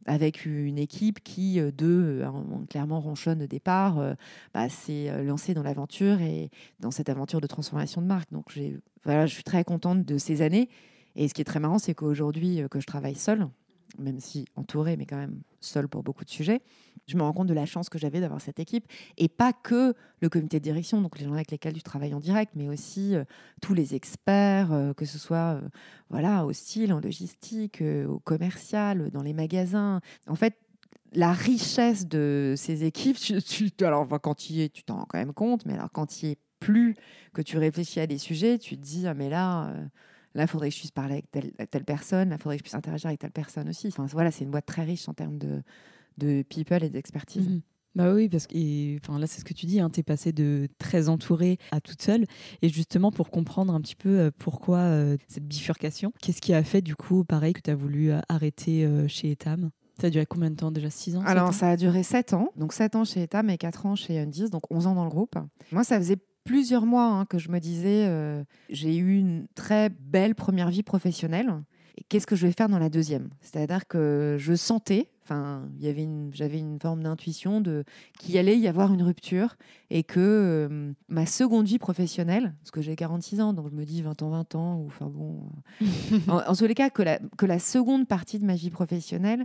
avec 0.06 0.46
une 0.46 0.78
équipe 0.78 1.22
qui, 1.22 1.60
de 1.60 2.24
clairement 2.68 3.00
ronchonne 3.00 3.42
au 3.42 3.46
départ, 3.46 4.00
bah, 4.54 4.68
s'est 4.68 5.24
lancée 5.24 5.54
dans 5.54 5.62
l'aventure 5.62 6.20
et 6.20 6.50
dans 6.78 6.90
cette 6.90 7.08
aventure 7.08 7.40
de 7.40 7.46
transformation 7.46 8.00
de 8.00 8.06
marque. 8.06 8.30
Donc, 8.32 8.46
voilà, 9.04 9.26
je 9.26 9.34
suis 9.34 9.44
très 9.44 9.64
contente 9.64 10.04
de 10.04 10.18
ces 10.18 10.42
années. 10.42 10.68
Et 11.16 11.26
ce 11.26 11.34
qui 11.34 11.40
est 11.40 11.44
très 11.44 11.58
marrant, 11.58 11.78
c'est 11.78 11.94
qu'aujourd'hui, 11.94 12.62
que 12.70 12.78
je 12.78 12.86
travaille 12.86 13.16
seule, 13.16 13.48
même 13.98 14.20
si 14.20 14.46
entourée, 14.56 14.96
mais 14.96 15.06
quand 15.06 15.16
même 15.16 15.40
seule 15.60 15.88
pour 15.88 16.02
beaucoup 16.02 16.24
de 16.24 16.30
sujets, 16.30 16.62
je 17.06 17.16
me 17.16 17.22
rends 17.22 17.32
compte 17.32 17.48
de 17.48 17.54
la 17.54 17.66
chance 17.66 17.88
que 17.88 17.98
j'avais 17.98 18.20
d'avoir 18.20 18.40
cette 18.40 18.60
équipe. 18.60 18.86
Et 19.16 19.28
pas 19.28 19.52
que 19.52 19.94
le 20.20 20.28
comité 20.28 20.58
de 20.58 20.64
direction, 20.64 21.00
donc 21.00 21.18
les 21.18 21.24
gens 21.24 21.32
avec 21.32 21.50
lesquels 21.50 21.72
tu 21.72 21.82
travailles 21.82 22.14
en 22.14 22.20
direct, 22.20 22.52
mais 22.54 22.68
aussi 22.68 23.14
euh, 23.14 23.24
tous 23.60 23.74
les 23.74 23.94
experts, 23.94 24.72
euh, 24.72 24.92
que 24.94 25.04
ce 25.04 25.18
soit 25.18 25.56
euh, 25.56 25.68
voilà, 26.08 26.44
au 26.44 26.52
style, 26.52 26.92
en 26.92 27.00
logistique, 27.00 27.82
au 27.82 28.18
commercial, 28.20 29.10
dans 29.10 29.22
les 29.22 29.32
magasins. 29.32 30.00
En 30.28 30.36
fait, 30.36 30.54
la 31.12 31.32
richesse 31.32 32.06
de 32.06 32.54
ces 32.56 32.84
équipes, 32.84 33.16
tu, 33.16 33.70
alors 33.80 34.06
quand 34.22 34.34
tu 34.34 34.52
y 34.52 34.70
tu 34.70 34.84
t'en 34.84 34.98
rends 34.98 35.06
quand 35.08 35.18
même 35.18 35.32
compte, 35.32 35.66
mais 35.66 35.74
alors 35.74 35.90
quand 35.90 36.06
tu 36.06 36.26
y 36.26 36.30
es 36.30 36.38
plus, 36.60 36.94
que 37.32 37.42
tu 37.42 37.58
réfléchis 37.58 38.00
à 38.00 38.06
des 38.06 38.18
sujets, 38.18 38.58
tu 38.58 38.76
te 38.76 38.82
dis, 38.82 39.06
ah 39.06 39.14
mais 39.14 39.30
là 39.30 39.72
Là, 40.34 40.44
il 40.44 40.48
faudrait 40.48 40.68
que 40.68 40.74
je 40.74 40.80
puisse 40.80 40.90
parler 40.90 41.14
avec 41.14 41.30
telle, 41.30 41.52
telle 41.70 41.84
personne. 41.84 42.28
Là, 42.28 42.36
il 42.36 42.42
faudrait 42.42 42.56
que 42.56 42.60
je 42.60 42.64
puisse 42.64 42.74
interagir 42.74 43.08
avec 43.08 43.20
telle 43.20 43.32
personne 43.32 43.68
aussi. 43.68 43.88
Enfin, 43.88 44.06
voilà, 44.06 44.30
c'est 44.30 44.44
une 44.44 44.50
boîte 44.50 44.66
très 44.66 44.84
riche 44.84 45.08
en 45.08 45.14
termes 45.14 45.38
de, 45.38 45.62
de 46.18 46.42
people 46.42 46.82
et 46.84 46.90
d'expertise. 46.90 47.48
Mhm. 47.48 47.62
Bah 47.96 48.12
oui, 48.14 48.28
parce 48.28 48.46
que 48.46 48.96
enfin, 48.98 49.18
là, 49.18 49.26
c'est 49.26 49.40
ce 49.40 49.44
que 49.44 49.52
tu 49.52 49.66
dis, 49.66 49.80
hein, 49.80 49.90
tu 49.90 50.00
es 50.00 50.02
passé 50.04 50.32
de 50.32 50.68
très 50.78 51.08
entourée 51.08 51.58
à 51.72 51.80
toute 51.80 52.00
seule. 52.00 52.24
Et 52.62 52.68
justement, 52.68 53.10
pour 53.10 53.30
comprendre 53.30 53.74
un 53.74 53.80
petit 53.80 53.96
peu 53.96 54.20
euh, 54.20 54.30
pourquoi 54.38 54.78
euh, 54.78 55.16
cette 55.26 55.46
bifurcation, 55.46 56.12
qu'est-ce 56.22 56.40
qui 56.40 56.54
a 56.54 56.62
fait, 56.62 56.82
du 56.82 56.94
coup, 56.94 57.24
pareil, 57.24 57.52
que 57.52 57.60
tu 57.60 57.70
as 57.70 57.74
voulu 57.74 58.12
euh, 58.12 58.20
arrêter 58.28 58.88
chez 59.08 59.32
Etam? 59.32 59.70
Ça 60.00 60.06
a 60.06 60.10
duré 60.10 60.24
combien 60.24 60.50
de 60.50 60.56
temps 60.56 60.70
déjà? 60.70 60.88
6 60.88 61.16
ans? 61.16 61.22
Alors, 61.26 61.52
ça 61.52 61.70
a 61.70 61.76
duré 61.76 62.02
7 62.04 62.32
ans. 62.32 62.50
Donc, 62.56 62.72
7 62.72 62.94
ans 62.94 63.04
chez 63.04 63.22
Etam 63.24 63.50
et 63.50 63.58
4 63.58 63.86
ans 63.86 63.96
chez 63.96 64.18
Undis, 64.20 64.50
donc 64.50 64.62
11 64.70 64.86
ans 64.86 64.94
dans 64.94 65.04
le 65.04 65.10
groupe. 65.10 65.36
Moi, 65.72 65.82
ça 65.82 65.98
faisait 65.98 66.18
plusieurs 66.44 66.86
mois 66.86 67.06
hein, 67.06 67.24
que 67.26 67.38
je 67.38 67.50
me 67.50 67.58
disais, 67.58 68.06
euh, 68.08 68.42
j'ai 68.70 68.96
eu 68.96 69.18
une 69.18 69.46
très 69.54 69.90
belle 69.90 70.34
première 70.34 70.70
vie 70.70 70.82
professionnelle. 70.82 71.62
Qu'est-ce 72.08 72.26
que 72.26 72.36
je 72.36 72.46
vais 72.46 72.52
faire 72.52 72.68
dans 72.68 72.78
la 72.78 72.88
deuxième? 72.88 73.28
C'est-à-dire 73.40 73.86
que 73.86 74.36
je 74.38 74.54
sentais, 74.54 75.10
enfin, 75.22 75.68
il 75.78 75.84
y 75.84 75.88
avait 75.88 76.08
j'avais 76.32 76.58
une 76.58 76.80
forme 76.80 77.02
d'intuition 77.02 77.60
de 77.60 77.84
qu'il 78.18 78.38
allait 78.38 78.58
y 78.58 78.68
avoir 78.68 78.92
une 78.94 79.02
rupture 79.02 79.56
et 79.90 80.02
que 80.02 80.18
euh, 80.18 80.92
ma 81.08 81.26
seconde 81.26 81.66
vie 81.66 81.78
professionnelle, 81.78 82.54
parce 82.62 82.70
que 82.70 82.80
j'ai 82.80 82.96
46 82.96 83.40
ans, 83.42 83.52
donc 83.52 83.68
je 83.70 83.74
me 83.74 83.84
dis 83.84 84.00
20 84.00 84.22
ans, 84.22 84.30
20 84.30 84.54
ans, 84.54 84.84
enfin 84.86 85.06
bon, 85.06 85.42
euh, 85.82 85.86
en, 86.28 86.54
tous 86.54 86.66
les 86.66 86.74
cas, 86.74 86.88
que 86.88 87.46
la 87.46 87.58
seconde 87.58 88.08
partie 88.08 88.38
de 88.38 88.46
ma 88.46 88.54
vie 88.54 88.70
professionnelle 88.70 89.44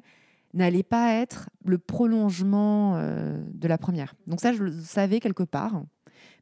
n'allait 0.54 0.84
pas 0.84 1.14
être 1.14 1.50
le 1.66 1.78
prolongement 1.78 2.98
de 2.98 3.68
la 3.68 3.78
première. 3.78 4.16
Donc 4.26 4.40
ça, 4.40 4.54
je 4.54 4.64
le 4.64 4.72
savais 4.72 5.20
quelque 5.20 5.44
part 5.44 5.84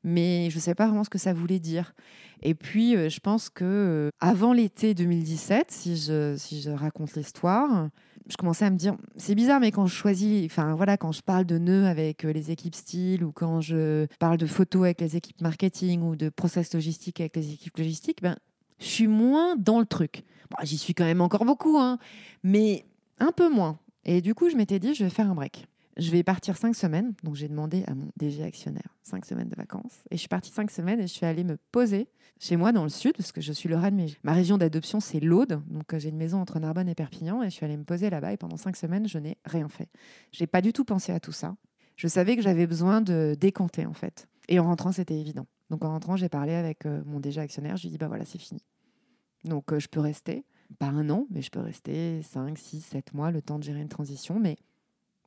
mais 0.04 0.50
je 0.50 0.58
ne 0.58 0.62
savais 0.62 0.76
pas 0.76 0.88
vraiment 0.88 1.04
ce 1.04 1.10
que 1.10 1.18
ça 1.18 1.34
voulait 1.34 1.60
dire. 1.60 1.94
Et 2.42 2.56
puis, 2.56 2.96
euh, 2.96 3.10
je 3.10 3.20
pense 3.20 3.50
que 3.50 3.64
euh, 3.64 4.10
avant 4.20 4.54
l'été 4.54 4.94
2017, 4.94 5.72
si 5.72 5.96
je, 5.96 6.36
si 6.38 6.62
je 6.62 6.72
raconte 6.72 7.16
l'histoire, 7.16 7.90
je 8.28 8.38
commençais 8.38 8.66
à 8.66 8.70
me 8.70 8.78
dire, 8.78 8.96
c'est 9.16 9.36
bizarre, 9.36 9.60
mais 9.60 9.72
quand 9.72 9.86
je 9.86 9.94
choisis, 9.94 10.46
enfin 10.46 10.76
voilà, 10.76 10.98
quand 10.98 11.12
je 11.12 11.22
parle 11.22 11.46
de 11.46 11.58
nœuds 11.58 11.86
avec 11.86 12.26
euh, 12.26 12.34
les 12.34 12.52
équipes 12.52 12.76
style 12.76 13.24
ou 13.24 13.32
quand 13.32 13.62
je 13.62 14.08
parle 14.20 14.38
de 14.38 14.46
photos 14.46 14.84
avec 14.84 15.02
les 15.02 15.16
équipes 15.16 15.42
marketing 15.42 16.02
ou 16.02 16.16
de 16.16 16.30
process 16.30 16.74
logistique 16.74 17.20
avec 17.20 17.36
les 17.36 17.54
équipes 17.54 17.78
logistiques, 17.78 18.22
ben, 18.22 18.38
je 18.80 18.86
suis 18.86 19.08
moins 19.08 19.56
dans 19.56 19.80
le 19.80 19.86
truc. 19.86 20.24
J'y 20.64 20.78
suis 20.78 20.94
quand 20.94 21.06
même 21.06 21.22
encore 21.22 21.46
beaucoup, 21.46 21.78
hein, 21.78 21.98
mais 22.44 22.86
un 23.20 23.32
peu 23.32 23.50
moins. 23.50 23.80
Et 24.06 24.22
du 24.22 24.36
coup, 24.36 24.50
je 24.50 24.56
m'étais 24.56 24.80
dit, 24.80 24.94
je 24.94 25.04
vais 25.04 25.10
faire 25.10 25.30
un 25.30 25.36
break. 25.36 25.68
Je 25.98 26.10
vais 26.10 26.24
partir 26.24 26.58
cinq 26.58 26.76
semaines. 26.76 27.14
Donc, 27.24 27.36
j'ai 27.36 27.48
demandé 27.48 27.84
à 27.88 27.94
mon 27.94 28.10
DG 28.18 28.44
actionnaire 28.44 28.98
cinq 29.04 29.26
semaines 29.26 29.50
de 29.50 29.56
vacances. 29.56 30.04
Et 30.10 30.16
je 30.16 30.20
suis 30.20 30.28
partie 30.28 30.52
cinq 30.52 30.72
semaines 30.72 31.00
et 31.00 31.04
je 31.04 31.14
suis 31.14 31.26
allée 31.26 31.44
me 31.44 31.58
poser 31.72 32.08
chez 32.40 32.56
moi 32.56 32.72
dans 32.72 32.84
le 32.84 32.90
sud, 32.90 33.14
parce 33.16 33.32
que 33.32 33.42
je 33.42 33.54
suis 33.54 33.70
Lorraine, 33.70 33.96
mais 33.96 34.08
ma 34.24 34.34
région 34.34 34.58
d'adoption, 34.58 35.00
c'est 35.00 35.20
l'Aude. 35.20 35.62
Donc, 35.68 35.94
euh, 35.94 36.00
j'ai 36.00 36.10
une 36.10 36.18
maison 36.18 36.40
entre 36.40 36.60
Narbonne 36.60 36.90
et 36.90 36.96
Perpignan. 36.96 37.44
Et 37.44 37.50
je 37.50 37.56
suis 37.56 37.66
allée 37.66 37.78
me 37.78 37.84
poser 37.84 38.10
là-bas. 38.10 38.34
Et 38.34 38.38
pendant 38.38 38.58
cinq 38.58 38.76
semaines, 38.76 39.08
je 39.08 39.20
n'ai 39.20 39.38
rien 39.46 39.70
fait. 39.70 39.90
Je 40.32 40.44
n'ai 40.44 40.48
pas 40.48 40.62
du 40.62 40.74
tout 40.74 40.84
pensé 40.84 41.12
à 41.12 41.20
tout 41.20 41.32
ça. 41.32 41.56
Je 41.96 42.08
savais 42.08 42.36
que 42.36 42.42
j'avais 42.42 42.66
besoin 42.66 43.02
de 43.02 43.36
décanter, 43.40 43.86
en 43.86 43.94
fait. 43.94 44.28
Et 44.50 44.60
en 44.60 44.64
rentrant, 44.64 44.92
c'était 44.92 45.20
évident. 45.20 45.46
Donc, 45.70 45.86
en 45.86 45.90
rentrant, 45.90 46.16
j'ai 46.16 46.30
parlé 46.30 46.54
avec 46.54 46.88
euh, 46.88 47.04
mon 47.06 47.20
DG 47.20 47.40
actionnaire. 47.40 47.78
Je 47.78 47.84
lui 47.84 47.90
ai 47.90 47.92
dit, 47.92 47.98
bah 47.98 48.08
voilà, 48.08 48.26
c'est 48.26 48.40
fini. 48.40 48.64
Donc, 49.46 49.72
euh, 49.72 49.80
je 49.80 49.88
peux 49.88 50.00
rester. 50.00 50.44
Pas 50.80 50.88
un 50.88 51.10
an, 51.12 51.28
mais 51.30 51.44
je 51.44 51.52
peux 51.52 51.60
rester 51.60 52.24
cinq, 52.24 52.58
six, 52.58 52.82
sept 52.82 53.14
mois, 53.14 53.30
le 53.30 53.44
temps 53.44 53.60
de 53.60 53.64
gérer 53.64 53.82
une 53.82 53.90
transition. 53.90 54.40
Mais 54.40 54.58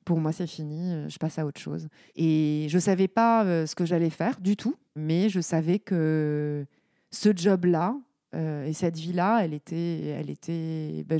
pour 0.06 0.20
moi, 0.20 0.32
c'est 0.32 0.46
fini, 0.46 0.92
euh, 0.92 1.08
je 1.08 1.18
passe 1.18 1.38
à 1.38 1.44
autre 1.44 1.60
chose. 1.60 1.88
Et 2.14 2.66
je 2.70 2.76
ne 2.76 2.80
savais 2.80 3.08
pas 3.08 3.44
euh, 3.44 3.66
ce 3.66 3.74
que 3.74 3.84
j'allais 3.84 4.08
faire 4.08 4.40
du 4.40 4.56
tout, 4.56 4.76
mais 4.94 5.28
je 5.28 5.40
savais 5.40 5.80
que 5.80 6.64
ce 7.10 7.30
job-là 7.34 7.96
euh, 8.34 8.66
et 8.66 8.72
cette 8.72 8.96
vie-là, 8.96 9.40
elle 9.44 9.52
était, 9.52 10.06
elle 10.06 10.30
était, 10.30 11.04
ben 11.08 11.18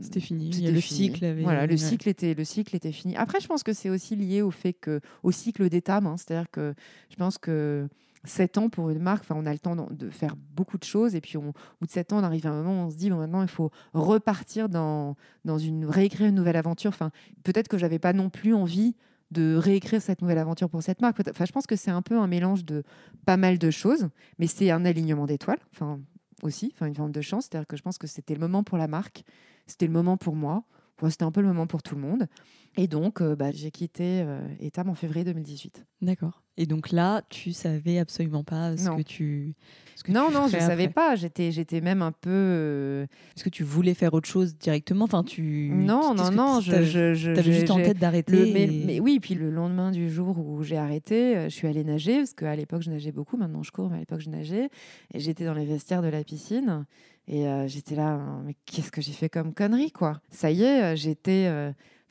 c'était 0.00 0.20
fini. 0.20 0.50
le 0.50 0.80
cycle 0.80 1.24
avait... 1.24 1.42
Voilà, 1.42 1.66
le 1.66 1.76
cycle 1.76 2.08
était, 2.08 2.34
le 2.34 2.44
cycle 2.44 2.74
était 2.74 2.92
fini. 2.92 3.14
Après, 3.16 3.38
je 3.40 3.46
pense 3.46 3.62
que 3.62 3.72
c'est 3.72 3.90
aussi 3.90 4.16
lié 4.16 4.42
au 4.42 4.50
fait 4.50 4.72
que, 4.72 5.00
au 5.22 5.30
cycle 5.30 5.68
d'étape, 5.68 6.04
hein. 6.04 6.16
c'est-à-dire 6.16 6.50
que 6.50 6.74
je 7.10 7.16
pense 7.16 7.38
que 7.38 7.88
7 8.24 8.58
ans 8.58 8.68
pour 8.68 8.90
une 8.90 9.00
marque, 9.00 9.24
on 9.30 9.46
a 9.46 9.52
le 9.52 9.58
temps 9.58 9.76
de 9.90 10.10
faire 10.10 10.34
beaucoup 10.36 10.78
de 10.78 10.84
choses. 10.84 11.14
Et 11.14 11.20
puis, 11.20 11.36
au 11.36 11.42
bout 11.42 11.86
de 11.86 11.90
7 11.90 12.12
ans, 12.12 12.18
on 12.18 12.24
arrive 12.24 12.46
à 12.46 12.50
un 12.50 12.62
moment 12.62 12.84
où 12.84 12.86
on 12.86 12.90
se 12.90 12.96
dit, 12.96 13.10
bon, 13.10 13.16
maintenant, 13.16 13.42
il 13.42 13.48
faut 13.48 13.70
repartir 13.92 14.68
dans, 14.68 15.16
dans 15.44 15.58
une, 15.58 15.84
réécrire 15.84 16.28
une 16.28 16.34
nouvelle 16.34 16.56
aventure. 16.56 16.88
Enfin, 16.88 17.10
peut-être 17.42 17.68
que 17.68 17.78
j'avais 17.78 17.98
pas 17.98 18.12
non 18.12 18.30
plus 18.30 18.54
envie 18.54 18.96
de 19.30 19.56
réécrire 19.56 20.00
cette 20.00 20.22
nouvelle 20.22 20.38
aventure 20.38 20.70
pour 20.70 20.82
cette 20.82 21.00
marque. 21.00 21.20
Enfin, 21.28 21.44
je 21.44 21.52
pense 21.52 21.66
que 21.66 21.76
c'est 21.76 21.90
un 21.90 22.02
peu 22.02 22.18
un 22.18 22.26
mélange 22.26 22.64
de 22.64 22.82
pas 23.26 23.36
mal 23.36 23.58
de 23.58 23.70
choses, 23.70 24.08
mais 24.38 24.46
c'est 24.46 24.70
un 24.70 24.84
alignement 24.84 25.26
d'étoiles, 25.26 25.58
enfin, 25.72 26.00
aussi, 26.42 26.72
enfin, 26.74 26.86
une 26.86 26.94
forme 26.94 27.12
de 27.12 27.20
chance. 27.20 27.48
C'est-à-dire 27.50 27.66
que 27.66 27.76
je 27.76 27.82
pense 27.82 27.98
que 27.98 28.06
c'était 28.06 28.34
le 28.34 28.40
moment 28.40 28.62
pour 28.62 28.78
la 28.78 28.86
marque, 28.86 29.24
c'était 29.66 29.86
le 29.86 29.92
moment 29.92 30.16
pour 30.16 30.36
moi. 30.36 30.64
c'était 31.08 31.24
un 31.24 31.32
peu 31.32 31.40
le 31.40 31.48
moment 31.48 31.66
pour 31.66 31.82
tout 31.82 31.94
le 31.94 32.00
monde. 32.00 32.26
Et 32.76 32.86
donc, 32.86 33.20
euh, 33.20 33.36
bah, 33.36 33.50
j'ai 33.52 33.70
quitté 33.70 34.22
euh, 34.22 34.46
Etam 34.60 34.88
en 34.88 34.94
février 34.94 35.24
2018. 35.24 35.84
D'accord. 36.00 36.43
Et 36.56 36.66
donc 36.66 36.92
là, 36.92 37.22
tu 37.30 37.52
savais 37.52 37.98
absolument 37.98 38.44
pas 38.44 38.76
ce 38.76 38.88
que 38.90 39.02
tu. 39.02 39.54
Ce 39.96 40.04
que 40.04 40.12
non, 40.12 40.28
tu 40.28 40.34
non, 40.34 40.48
je 40.48 40.56
ne 40.56 40.60
savais 40.60 40.88
pas. 40.88 41.16
J'étais, 41.16 41.50
j'étais 41.50 41.80
même 41.80 42.00
un 42.00 42.12
peu. 42.12 42.30
Euh, 42.30 43.06
Est-ce 43.36 43.42
que 43.42 43.48
tu 43.48 43.64
voulais 43.64 43.94
faire 43.94 44.14
autre 44.14 44.28
chose 44.28 44.56
directement 44.56 45.04
Enfin, 45.04 45.24
tu. 45.24 45.70
Non, 45.72 46.14
non, 46.14 46.30
non. 46.30 46.60
Je, 46.60 46.82
je, 46.84 47.14
je 47.14 47.30
avais 47.32 47.52
juste 47.52 47.70
en 47.70 47.76
tête 47.76 47.98
d'arrêter. 47.98 48.52
Mais, 48.52 48.68
mais, 48.86 49.00
oui, 49.00 49.18
puis 49.20 49.34
le 49.34 49.50
lendemain 49.50 49.90
du 49.90 50.08
jour 50.10 50.38
où 50.38 50.62
j'ai 50.62 50.76
arrêté, 50.76 51.36
euh, 51.36 51.44
je 51.48 51.54
suis 51.54 51.66
allée 51.66 51.84
nager 51.84 52.18
parce 52.18 52.34
qu'à 52.34 52.54
l'époque 52.54 52.82
je 52.82 52.90
nageais 52.90 53.12
beaucoup. 53.12 53.36
Maintenant 53.36 53.62
je 53.62 53.72
cours, 53.72 53.90
mais 53.90 53.96
à 53.96 54.00
l'époque 54.00 54.20
je 54.20 54.30
nageais 54.30 54.68
et 55.12 55.18
j'étais 55.20 55.44
dans 55.44 55.54
les 55.54 55.64
vestiaires 55.64 56.02
de 56.02 56.08
la 56.08 56.22
piscine 56.22 56.86
et 57.26 57.48
euh, 57.48 57.66
j'étais 57.66 57.96
là. 57.96 58.20
Mais 58.44 58.54
qu'est-ce 58.66 58.92
que 58.92 59.00
j'ai 59.00 59.12
fait 59.12 59.28
comme 59.28 59.52
connerie, 59.54 59.90
quoi? 59.90 60.20
Ça 60.30 60.50
y 60.52 60.62
est, 60.62 60.96
j'étais 60.96 61.48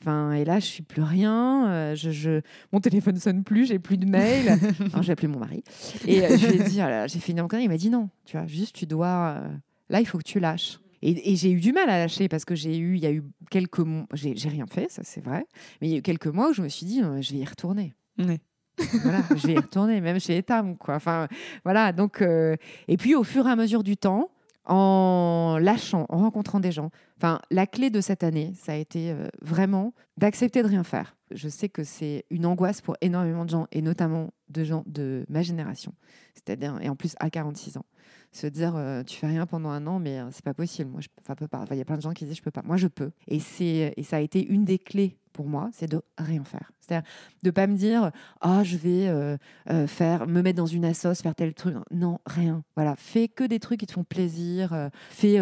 et 0.06 0.44
là, 0.44 0.60
je 0.60 0.66
suis 0.66 0.82
plus 0.82 1.02
rien. 1.02 1.68
Euh, 1.68 1.94
je, 1.94 2.10
je... 2.10 2.40
Mon 2.72 2.80
téléphone 2.80 3.16
sonne 3.16 3.44
plus, 3.44 3.66
j'ai 3.66 3.78
plus 3.78 3.96
de 3.96 4.06
mails. 4.06 4.58
j'ai 5.02 5.12
appelé 5.12 5.28
mon 5.28 5.38
mari 5.38 5.62
et 6.06 6.22
euh, 6.22 6.36
je 6.36 6.46
lui 6.46 6.56
ai 6.56 6.64
dit, 6.64 6.80
oh 6.82 7.04
j'ai 7.06 7.18
fait 7.18 7.32
une 7.32 7.46
Il 7.60 7.68
m'a 7.68 7.76
dit 7.76 7.90
non, 7.90 8.08
tu 8.24 8.36
vois, 8.36 8.46
juste 8.46 8.74
tu 8.74 8.86
dois. 8.86 9.36
Euh, 9.38 9.48
là, 9.88 10.00
il 10.00 10.06
faut 10.06 10.18
que 10.18 10.24
tu 10.24 10.40
lâches. 10.40 10.80
Et, 11.02 11.36
j'ai 11.36 11.50
eu 11.50 11.60
du 11.60 11.72
mal 11.72 11.90
à 11.90 11.98
lâcher 11.98 12.28
parce 12.28 12.46
que 12.46 12.54
j'ai 12.54 12.78
eu, 12.78 12.96
il 12.96 13.02
y 13.02 13.06
a 13.06 13.12
eu 13.12 13.22
quelques 13.50 13.80
mois, 13.80 14.06
j'ai 14.14 14.48
rien 14.48 14.64
fait, 14.66 14.90
ça 14.90 15.02
c'est 15.04 15.22
vrai, 15.22 15.46
mais 15.80 15.88
il 15.88 15.90
y 15.90 15.94
a 15.96 15.98
eu 15.98 16.02
quelques 16.02 16.28
mois 16.28 16.48
où 16.48 16.52
je 16.54 16.62
me 16.62 16.68
suis 16.68 16.86
dit, 16.86 17.02
je 17.20 17.32
vais 17.32 17.40
y 17.40 17.44
retourner. 17.44 17.94
voilà, 18.16 19.20
je 19.36 19.46
vais 19.46 19.52
y 19.52 19.58
retourner, 19.58 20.00
même 20.00 20.18
chez 20.18 20.38
Etam, 20.38 20.78
quoi. 20.78 20.94
Enfin, 20.94 21.28
voilà. 21.62 21.92
Donc, 21.92 22.22
et 22.22 22.96
puis 22.96 23.14
au 23.14 23.22
fur 23.22 23.46
et 23.46 23.50
à 23.50 23.56
mesure 23.56 23.82
du 23.82 23.98
temps, 23.98 24.30
en 24.66 25.58
lâchant, 25.60 26.06
en 26.08 26.18
rencontrant 26.18 26.60
des 26.60 26.72
gens. 26.72 26.90
Enfin, 27.18 27.40
la 27.50 27.66
clé 27.66 27.90
de 27.90 28.00
cette 28.00 28.24
année, 28.24 28.52
ça 28.56 28.72
a 28.72 28.76
été 28.76 29.10
euh, 29.10 29.28
vraiment 29.42 29.92
d'accepter 30.16 30.62
de 30.62 30.68
rien 30.68 30.84
faire. 30.84 31.16
Je 31.30 31.48
sais 31.48 31.68
que 31.68 31.84
c'est 31.84 32.24
une 32.30 32.46
angoisse 32.46 32.80
pour 32.80 32.96
énormément 33.00 33.44
de 33.44 33.50
gens, 33.50 33.66
et 33.72 33.82
notamment 33.82 34.30
de 34.48 34.64
gens 34.64 34.84
de 34.86 35.26
ma 35.28 35.42
génération, 35.42 35.92
c'est-à-dire, 36.34 36.78
et 36.80 36.88
en 36.88 36.96
plus 36.96 37.14
à 37.18 37.30
46 37.30 37.76
ans. 37.76 37.86
Se 38.34 38.48
dire, 38.48 38.74
euh, 38.76 39.02
tu 39.04 39.16
fais 39.16 39.28
rien 39.28 39.46
pendant 39.46 39.70
un 39.70 39.86
an, 39.86 40.00
mais 40.00 40.18
euh, 40.18 40.28
c'est 40.32 40.44
pas 40.44 40.54
possible. 40.54 40.90
Moi, 40.90 41.00
je 41.00 41.08
peux 41.34 41.46
pas. 41.46 41.64
Il 41.70 41.76
y 41.76 41.80
a 41.80 41.84
plein 41.84 41.96
de 41.96 42.02
gens 42.02 42.12
qui 42.12 42.24
disent, 42.24 42.36
je 42.36 42.42
peux 42.42 42.50
pas. 42.50 42.62
Moi, 42.62 42.76
je 42.76 42.88
peux. 42.88 43.12
Et, 43.28 43.38
et 43.60 44.02
ça 44.02 44.16
a 44.16 44.20
été 44.20 44.44
une 44.44 44.64
des 44.64 44.78
clés 44.78 45.16
pour 45.34 45.48
moi, 45.48 45.68
c'est 45.72 45.90
de 45.90 46.00
rien 46.16 46.44
faire. 46.44 46.70
C'est-à-dire 46.80 47.06
de 47.42 47.50
pas 47.50 47.66
me 47.66 47.76
dire 47.76 48.10
ah 48.40 48.62
je 48.62 48.76
vais 48.76 49.08
euh, 49.08 49.36
euh, 49.68 49.86
faire 49.86 50.26
me 50.26 50.40
mettre 50.42 50.56
dans 50.56 50.66
une 50.66 50.84
assos 50.84 51.14
faire 51.14 51.34
tel 51.34 51.52
truc. 51.52 51.74
Non, 51.90 52.20
rien. 52.24 52.62
Voilà, 52.76 52.94
fais 52.96 53.28
que 53.28 53.44
des 53.44 53.58
trucs 53.58 53.80
qui 53.80 53.86
te 53.86 53.92
font 53.92 54.04
plaisir. 54.04 54.72
Euh, 54.72 54.88
fais 55.10 55.38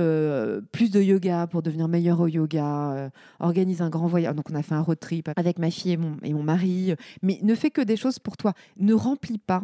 plus 0.73 0.91
de 0.91 1.01
yoga 1.01 1.47
pour 1.47 1.63
devenir 1.63 1.87
meilleur 1.87 2.21
au 2.21 2.27
yoga. 2.27 3.11
organise 3.39 3.83
un 3.83 3.91
grand 3.91 4.09
voyage. 4.09 4.35
Donc 4.35 4.51
on 4.51 4.55
a 4.55 4.63
fait 4.63 4.75
un 4.75 4.81
road 4.81 4.99
trip 4.99 5.31
avec 5.37 5.59
ma 5.59 5.71
fille 5.71 5.93
et 5.93 5.97
mon, 5.97 6.17
et 6.23 6.33
mon 6.33 6.43
mari. 6.43 6.95
Mais 7.21 7.39
ne 7.43 7.55
fais 7.55 7.71
que 7.71 7.83
des 7.83 7.97
choses 7.97 8.19
pour 8.19 8.37
toi. 8.37 8.55
Ne 8.79 8.95
remplis 8.95 9.39
pas 9.39 9.63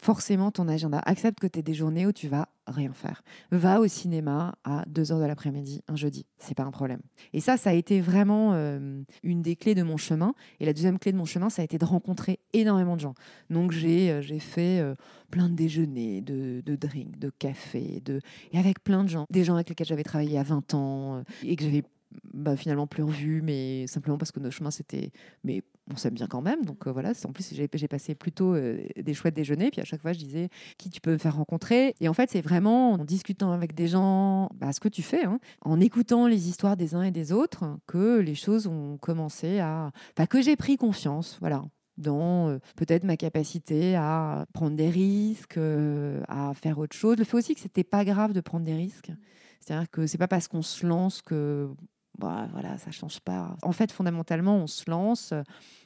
forcément 0.00 0.50
ton 0.50 0.68
agenda. 0.68 0.98
Accepte 1.04 1.40
que 1.40 1.46
tu 1.46 1.58
es 1.58 1.62
des 1.62 1.74
journées 1.74 2.06
où 2.06 2.12
tu 2.12 2.28
vas 2.28 2.48
rien 2.66 2.92
faire. 2.92 3.22
Va 3.50 3.80
au 3.80 3.86
cinéma 3.86 4.54
à 4.64 4.84
2 4.88 5.12
heures 5.12 5.20
de 5.20 5.26
l'après-midi 5.26 5.82
un 5.88 5.96
jeudi. 5.96 6.26
C'est 6.38 6.54
pas 6.54 6.62
un 6.62 6.70
problème. 6.70 7.00
Et 7.32 7.40
ça, 7.40 7.56
ça 7.56 7.70
a 7.70 7.72
été 7.72 8.00
vraiment 8.00 8.52
euh, 8.54 9.02
une 9.22 9.42
des 9.42 9.56
clés 9.56 9.74
de 9.74 9.82
mon 9.82 9.96
chemin. 9.96 10.34
Et 10.60 10.66
la 10.66 10.72
deuxième 10.72 10.98
clé 10.98 11.12
de 11.12 11.16
mon 11.16 11.24
chemin, 11.24 11.50
ça 11.50 11.62
a 11.62 11.64
été 11.64 11.78
de 11.78 11.84
rencontrer 11.84 12.38
énormément 12.52 12.96
de 12.96 13.00
gens. 13.00 13.14
Donc 13.50 13.72
j'ai 13.72 14.10
euh, 14.10 14.22
j'ai 14.22 14.38
fait 14.38 14.80
euh, 14.80 14.94
plein 15.30 15.48
de 15.48 15.54
déjeuners, 15.54 16.20
de, 16.20 16.62
de 16.64 16.76
drinks, 16.76 17.18
de 17.18 17.30
cafés, 17.30 18.00
de... 18.04 18.20
et 18.52 18.58
avec 18.58 18.82
plein 18.82 19.04
de 19.04 19.08
gens. 19.08 19.26
Des 19.30 19.44
gens 19.44 19.54
avec 19.54 19.68
lesquels 19.68 19.86
j'avais 19.86 20.04
travaillé 20.04 20.38
à 20.38 20.42
20 20.42 20.74
ans 20.74 21.24
et 21.42 21.56
que 21.56 21.64
j'avais 21.64 21.82
bah, 22.34 22.56
finalement 22.56 22.86
plus 22.86 23.02
revu, 23.02 23.42
mais 23.42 23.86
simplement 23.86 24.18
parce 24.18 24.32
que 24.32 24.40
nos 24.40 24.50
chemins 24.50 24.70
c'était. 24.70 25.10
Mais 25.44 25.62
on 25.90 25.96
s'aime 25.96 26.14
bien 26.14 26.26
quand 26.26 26.42
même. 26.42 26.64
Donc 26.64 26.86
euh, 26.86 26.92
voilà, 26.92 27.12
en 27.24 27.32
plus 27.32 27.52
j'ai 27.52 27.88
passé 27.88 28.14
plutôt 28.14 28.54
euh, 28.54 28.82
des 28.96 29.14
chouettes 29.14 29.34
déjeuners. 29.34 29.70
Puis 29.70 29.80
à 29.80 29.84
chaque 29.84 30.00
fois 30.00 30.12
je 30.12 30.18
disais 30.18 30.48
qui 30.78 30.90
tu 30.90 31.00
peux 31.00 31.12
me 31.12 31.18
faire 31.18 31.36
rencontrer? 31.36 31.94
Et 32.00 32.08
en 32.08 32.14
fait 32.14 32.30
c'est 32.30 32.40
vraiment 32.40 32.92
en 32.92 33.04
discutant 33.04 33.52
avec 33.52 33.74
des 33.74 33.88
gens, 33.88 34.48
bah, 34.54 34.72
ce 34.72 34.80
que 34.80 34.88
tu 34.88 35.02
fais, 35.02 35.24
hein, 35.24 35.38
en 35.62 35.80
écoutant 35.80 36.26
les 36.26 36.48
histoires 36.48 36.76
des 36.76 36.94
uns 36.94 37.02
et 37.02 37.10
des 37.10 37.32
autres, 37.32 37.64
que 37.86 38.18
les 38.18 38.34
choses 38.34 38.66
ont 38.66 38.98
commencé 38.98 39.58
à. 39.60 39.90
Enfin, 40.16 40.26
que 40.26 40.40
j'ai 40.42 40.56
pris 40.56 40.76
confiance. 40.76 41.38
Voilà 41.40 41.64
dans 41.98 42.48
euh, 42.48 42.58
peut-être 42.76 43.04
ma 43.04 43.18
capacité 43.18 43.94
à 43.96 44.46
prendre 44.54 44.76
des 44.76 44.88
risques, 44.88 45.58
à 46.26 46.52
faire 46.54 46.78
autre 46.78 46.96
chose. 46.96 47.18
Le 47.18 47.24
fait 47.24 47.36
aussi 47.36 47.54
que 47.54 47.60
c'était 47.60 47.84
pas 47.84 48.04
grave 48.04 48.32
de 48.32 48.40
prendre 48.40 48.64
des 48.64 48.74
risques. 48.74 49.12
C'est-à-dire 49.60 49.90
que 49.90 50.06
c'est 50.06 50.18
pas 50.18 50.26
parce 50.26 50.48
qu'on 50.48 50.62
se 50.62 50.86
lance 50.86 51.22
que 51.22 51.68
bah, 52.18 52.48
voilà, 52.52 52.78
ça 52.78 52.90
change 52.90 53.20
pas. 53.20 53.56
En 53.62 53.72
fait, 53.72 53.92
fondamentalement, 53.92 54.56
on 54.56 54.66
se 54.66 54.90
lance, 54.90 55.32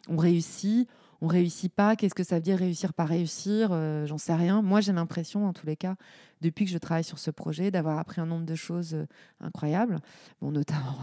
on 0.08 0.16
réussit, 0.16 0.88
on 1.20 1.26
réussit 1.26 1.72
pas. 1.72 1.96
Qu'est-ce 1.96 2.14
que 2.14 2.24
ça 2.24 2.37
veut 2.37 2.42
dire 2.42 2.59
réussir 2.59 2.92
pas 2.92 3.05
réussir 3.05 3.70
euh, 3.72 4.07
J'en 4.07 4.18
sais 4.18 4.35
rien. 4.35 4.62
Moi, 4.62 4.81
j'ai 4.81 4.92
l'impression, 4.92 5.46
en 5.46 5.52
tous 5.52 5.66
les 5.66 5.76
cas, 5.76 5.96
depuis 6.42 6.66
que 6.66 6.70
je 6.70 6.79
travaille 6.79 7.05
sur 7.05 7.18
ce 7.18 7.31
projet, 7.31 7.70
d'avoir 7.70 7.98
appris 7.98 8.20
un 8.20 8.26
nombre 8.26 8.44
de 8.44 8.55
choses 8.55 8.94
euh, 8.94 9.07
incroyables. 9.40 9.98
Bon, 10.40 10.50
notamment 10.50 10.98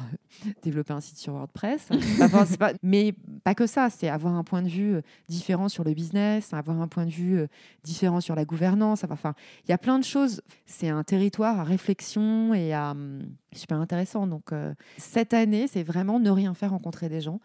euh, 0.46 0.50
développer 0.64 0.94
un 0.94 1.02
site 1.02 1.18
sur 1.18 1.34
WordPress. 1.34 1.90
mais 2.84 3.16
pas 3.44 3.56
que 3.56 3.66
ça. 3.66 3.90
C'est 3.90 4.10
avoir 4.10 4.36
un 4.36 4.44
point 4.44 4.62
de 4.62 4.70
vue 4.70 5.02
différent 5.28 5.70
sur 5.70 5.84
le 5.84 5.94
business, 5.94 6.54
avoir 6.54 6.80
un 6.80 6.88
point 6.88 7.06
de 7.06 7.12
vue 7.12 7.48
différent 7.84 8.22
sur 8.22 8.36
la 8.36 8.46
gouvernance. 8.46 9.04
Enfin, 9.10 9.34
il 9.66 9.72
y 9.72 9.74
a 9.74 9.78
plein 9.78 9.98
de 9.98 10.04
choses. 10.04 10.42
C'est 10.66 10.90
un 10.90 11.04
territoire 11.04 11.60
à 11.60 11.64
réflexion 11.64 12.54
et 12.54 12.74
à 12.74 12.92
hum, 12.92 13.24
super 13.52 13.80
intéressant. 13.80 14.28
Donc, 14.28 14.52
cette 14.98 15.34
année, 15.34 15.68
c'est 15.68 15.84
vraiment 15.84 16.20
ne 16.20 16.30
rien 16.30 16.54
faire, 16.54 16.72
rencontrer 16.72 17.10
des 17.10 17.22
gens 17.22 17.40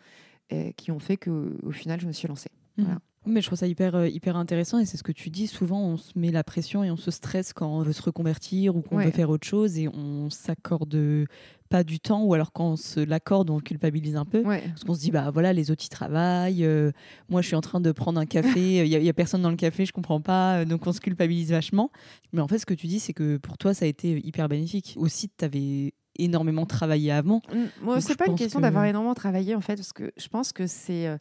qui 0.76 0.90
ont 0.90 0.98
fait 0.98 1.16
qu'au 1.16 1.70
final, 1.72 2.00
je 2.00 2.06
me 2.06 2.12
suis 2.12 2.28
lancée. 2.28 2.50
Mhm. 2.78 2.98
Mais 3.26 3.42
je 3.42 3.46
trouve 3.46 3.58
ça 3.58 3.66
hyper, 3.66 3.94
euh, 3.94 4.08
hyper 4.08 4.37
intéressant 4.37 4.78
et 4.78 4.87
c'est 4.87 4.96
ce 4.96 5.02
que 5.02 5.12
tu 5.12 5.28
dis. 5.28 5.46
Souvent, 5.46 5.80
on 5.80 5.96
se 5.96 6.12
met 6.18 6.30
la 6.30 6.44
pression 6.44 6.82
et 6.82 6.90
on 6.90 6.96
se 6.96 7.11
stresse 7.11 7.52
quand 7.52 7.68
on 7.68 7.82
veut 7.82 7.92
se 7.92 8.02
reconvertir 8.02 8.74
ou 8.74 8.80
qu'on 8.80 8.98
veut 8.98 9.11
faire 9.11 9.28
autre 9.28 9.46
chose 9.46 9.78
et 9.78 9.88
on 9.88 10.30
s'accorde 10.30 11.26
pas 11.68 11.84
du 11.84 12.00
temps 12.00 12.24
ou 12.24 12.32
alors 12.32 12.52
quand 12.52 12.70
on 12.70 12.76
se 12.76 13.00
l'accorde, 13.00 13.50
on 13.50 13.61
culpabilise 13.61 14.16
un 14.16 14.24
peu. 14.24 14.42
Parce 14.42 14.84
qu'on 14.84 14.94
se 14.94 15.00
dit, 15.00 15.11
bah 15.11 15.30
voilà, 15.30 15.52
les 15.52 15.70
autres 15.70 15.84
ils 15.84 15.90
travaillent. 15.90 16.64
Euh, 16.64 16.92
moi, 17.28 17.42
je 17.42 17.48
suis 17.48 17.56
en 17.56 17.61
train 17.61 17.80
de 17.80 17.92
prendre 17.92 18.18
un 18.18 18.26
café. 18.26 18.87
Il 18.87 18.98
n'y 18.98 19.08
a, 19.08 19.12
personne 19.12 19.42
dans 19.42 19.50
le 19.50 19.56
café, 19.56 19.84
je 19.84 19.92
comprends 19.92 20.20
pas. 20.20 20.61
Euh, 20.61 20.64
donc 20.64 20.87
on 20.87 20.92
se 20.92 21.00
culpabilise 21.00 21.50
vachement. 21.50 21.90
Mais 22.32 22.40
en 22.40 22.48
fait, 22.48 22.58
ce 22.58 22.66
que 22.66 22.74
tu 22.74 22.87
dis, 22.87 23.00
c'est 23.00 23.12
que 23.12 23.37
pour 23.37 23.58
toi, 23.58 23.74
ça 23.74 23.84
a 23.84 23.88
été 23.88 24.18
hyper 24.24 24.48
bénéfique. 24.48 24.94
Aussi, 24.96 25.28
tu 25.28 25.44
avais 25.44 25.92
énormément 26.18 26.66
travaillé 26.66 27.12
avant. 27.12 27.42
Moi, 27.83 28.00
c'est 28.00 28.16
pas 28.16 28.26
une 28.26 28.37
question 28.37 28.61
d'avoir 28.61 28.85
énormément 28.85 29.14
travaillé 29.14 29.54
en 29.54 29.61
fait, 29.61 29.76
parce 29.76 29.92
que 29.92 30.12
je 30.16 30.28
pense 30.28 30.52
que 30.52 30.66
c'est 30.66 31.16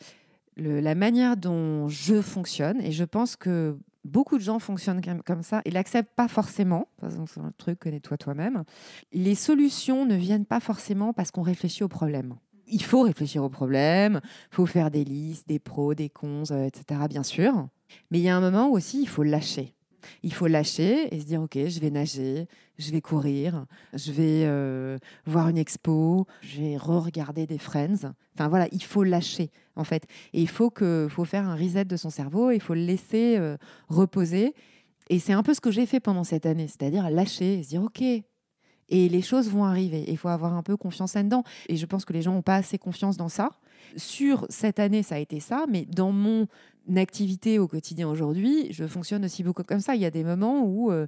la 0.58 0.96
manière 0.96 1.38
dont 1.38 1.88
je 1.88 2.22
fonctionne, 2.22 2.82
et 2.82 2.92
je 2.92 3.04
pense 3.04 3.36
que 3.36 3.78
beaucoup 4.08 4.38
de 4.38 4.44
gens 4.44 4.60
fonctionnent 4.60 5.02
comme 5.26 5.44
ça 5.44 5.62
et 5.66 5.72
l'acceptent 5.72 6.16
pas 6.16 6.28
forcément. 6.28 6.88
C'est 7.28 7.40
un 7.40 7.52
truc, 7.58 7.80
connais-toi 7.80 8.18
toi-même. 8.18 8.64
Les 9.12 9.36
solutions 9.36 10.06
ne 10.06 10.16
viennent 10.16 10.46
pas 10.46 10.60
forcément 10.60 11.14
parce 11.14 11.32
qu'on 11.32 11.44
réfléchit 11.44 11.84
au 11.84 11.88
problème. 11.88 12.36
Il 12.70 12.84
faut 12.84 13.02
réfléchir 13.04 13.44
au 13.44 13.50
problème, 13.50 14.20
il 14.52 14.56
faut 14.56 14.66
faire 14.66 14.92
des 14.92 15.06
listes, 15.06 15.48
des 15.48 15.60
pros, 15.60 15.94
des 15.94 16.10
cons, 16.10 16.44
euh, 16.52 16.66
etc. 16.66 17.02
Bien 17.10 17.24
sûr. 17.24 17.68
Mais 18.12 18.20
il 18.20 18.24
y 18.24 18.30
a 18.30 18.36
un 18.36 18.42
moment 18.42 18.68
où 18.68 18.74
aussi 18.74 19.02
il 19.02 19.08
faut 19.08 19.24
lâcher. 19.24 19.74
Il 20.24 20.34
faut 20.34 20.48
lâcher 20.48 21.14
et 21.14 21.20
se 21.20 21.26
dire, 21.26 21.42
OK, 21.42 21.54
je 21.56 21.80
vais 21.80 21.90
nager, 21.90 22.48
je 22.78 22.92
vais 22.92 23.02
courir, 23.02 23.66
je 23.94 24.12
vais 24.12 24.44
euh, 24.46 24.98
voir 25.26 25.50
une 25.50 25.58
expo, 25.58 26.28
je 26.42 26.62
vais 26.62 26.78
re-regarder 26.78 27.46
des 27.48 27.58
Friends. 27.58 28.14
Enfin 28.36 28.48
voilà, 28.48 28.68
il 28.72 28.84
faut 28.84 29.04
lâcher 29.04 29.50
en 29.76 29.84
fait. 29.84 30.04
Et 30.34 30.42
il 30.42 30.50
faut, 30.50 30.70
que, 30.70 31.08
faut 31.10 31.26
faire 31.26 31.48
un 31.48 31.56
reset 31.56 31.86
de 31.86 31.98
son 31.98 32.10
cerveau, 32.10 32.52
il 32.52 32.62
faut 32.62 32.74
le 32.74 32.86
laisser 32.86 33.38
euh, 33.38 33.58
reposer. 33.90 34.54
Et 35.10 35.20
c'est 35.20 35.34
un 35.34 35.44
peu 35.44 35.54
ce 35.54 35.62
que 35.62 35.72
j'ai 35.72 35.86
fait 35.86 36.00
pendant 36.00 36.24
cette 36.24 36.46
année, 36.46 36.68
c'est-à-dire 36.68 37.10
lâcher 37.10 37.60
et 37.60 37.64
se 37.64 37.70
dire, 37.70 37.84
OK, 37.84 38.02
et 38.90 39.10
les 39.10 39.22
choses 39.22 39.50
vont 39.50 39.66
arriver. 39.66 40.06
Il 40.08 40.18
faut 40.18 40.30
avoir 40.30 40.54
un 40.54 40.64
peu 40.64 40.78
confiance 40.78 41.14
là-dedans. 41.14 41.44
Et 41.68 41.76
je 41.76 41.86
pense 41.86 42.06
que 42.06 42.14
les 42.14 42.22
gens 42.22 42.34
n'ont 42.34 42.42
pas 42.42 42.56
assez 42.56 42.78
confiance 42.78 43.18
dans 43.18 43.30
ça. 43.30 43.52
Sur 43.96 44.46
cette 44.50 44.80
année, 44.80 45.04
ça 45.04 45.16
a 45.16 45.20
été 45.20 45.40
ça, 45.40 45.66
mais 45.70 45.86
dans 45.86 46.12
mon 46.12 46.48
activité 46.96 47.60
au 47.60 47.68
quotidien 47.68 48.08
aujourd'hui, 48.08 48.68
je 48.72 48.88
fonctionne 48.88 49.26
aussi 49.26 49.44
beaucoup 49.44 49.64
comme 49.64 49.82
ça. 49.82 49.96
Il 49.96 50.02
y 50.02 50.06
a 50.06 50.12
des 50.12 50.24
moments 50.24 50.64
où 50.64 50.92
euh, 50.92 51.06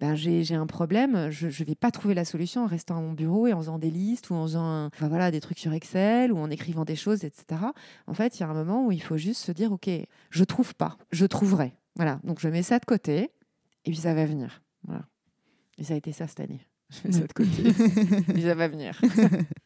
ben, 0.00 0.16
j'ai 0.16 0.54
un 0.54 0.66
problème, 0.66 1.30
je 1.30 1.46
ne 1.46 1.66
vais 1.66 1.74
pas 1.74 1.90
trouver 1.90 2.14
la 2.14 2.24
solution 2.24 2.64
en 2.64 2.66
restant 2.66 2.98
à 2.98 3.00
mon 3.00 3.12
bureau 3.12 3.46
et 3.46 3.52
en 3.52 3.58
faisant 3.58 3.78
des 3.78 3.90
listes 3.90 4.30
ou 4.30 4.34
en 4.34 4.44
faisant 4.44 4.90
des 5.30 5.40
trucs 5.40 5.58
sur 5.58 5.72
Excel 5.72 6.32
ou 6.32 6.38
en 6.38 6.50
écrivant 6.50 6.84
des 6.84 6.96
choses, 6.96 7.24
etc. 7.24 7.60
En 8.06 8.14
fait, 8.14 8.38
il 8.38 8.40
y 8.40 8.42
a 8.42 8.48
un 8.48 8.54
moment 8.54 8.86
où 8.86 8.92
il 8.92 9.02
faut 9.02 9.16
juste 9.16 9.44
se 9.44 9.52
dire, 9.52 9.72
OK, 9.72 9.88
je 10.30 10.44
trouve 10.44 10.74
pas, 10.74 10.96
je 11.12 11.26
trouverai. 11.26 11.74
Voilà, 11.96 12.20
donc 12.24 12.40
je 12.40 12.48
mets 12.48 12.62
ça 12.62 12.78
de 12.78 12.84
côté 12.84 13.30
et 13.84 13.90
puis 13.90 13.96
ça 13.96 14.14
va 14.14 14.24
venir. 14.24 14.62
Voilà. 14.84 15.04
Et 15.78 15.84
ça 15.84 15.94
a 15.94 15.96
été 15.96 16.12
ça 16.12 16.26
cette 16.26 16.40
année. 16.40 16.60
Je 16.90 17.08
mets 17.08 17.14
ça 17.14 17.26
de 17.26 17.32
côté. 17.32 17.62
et 18.36 18.42
ça 18.42 18.54
va 18.54 18.68
venir. 18.68 19.00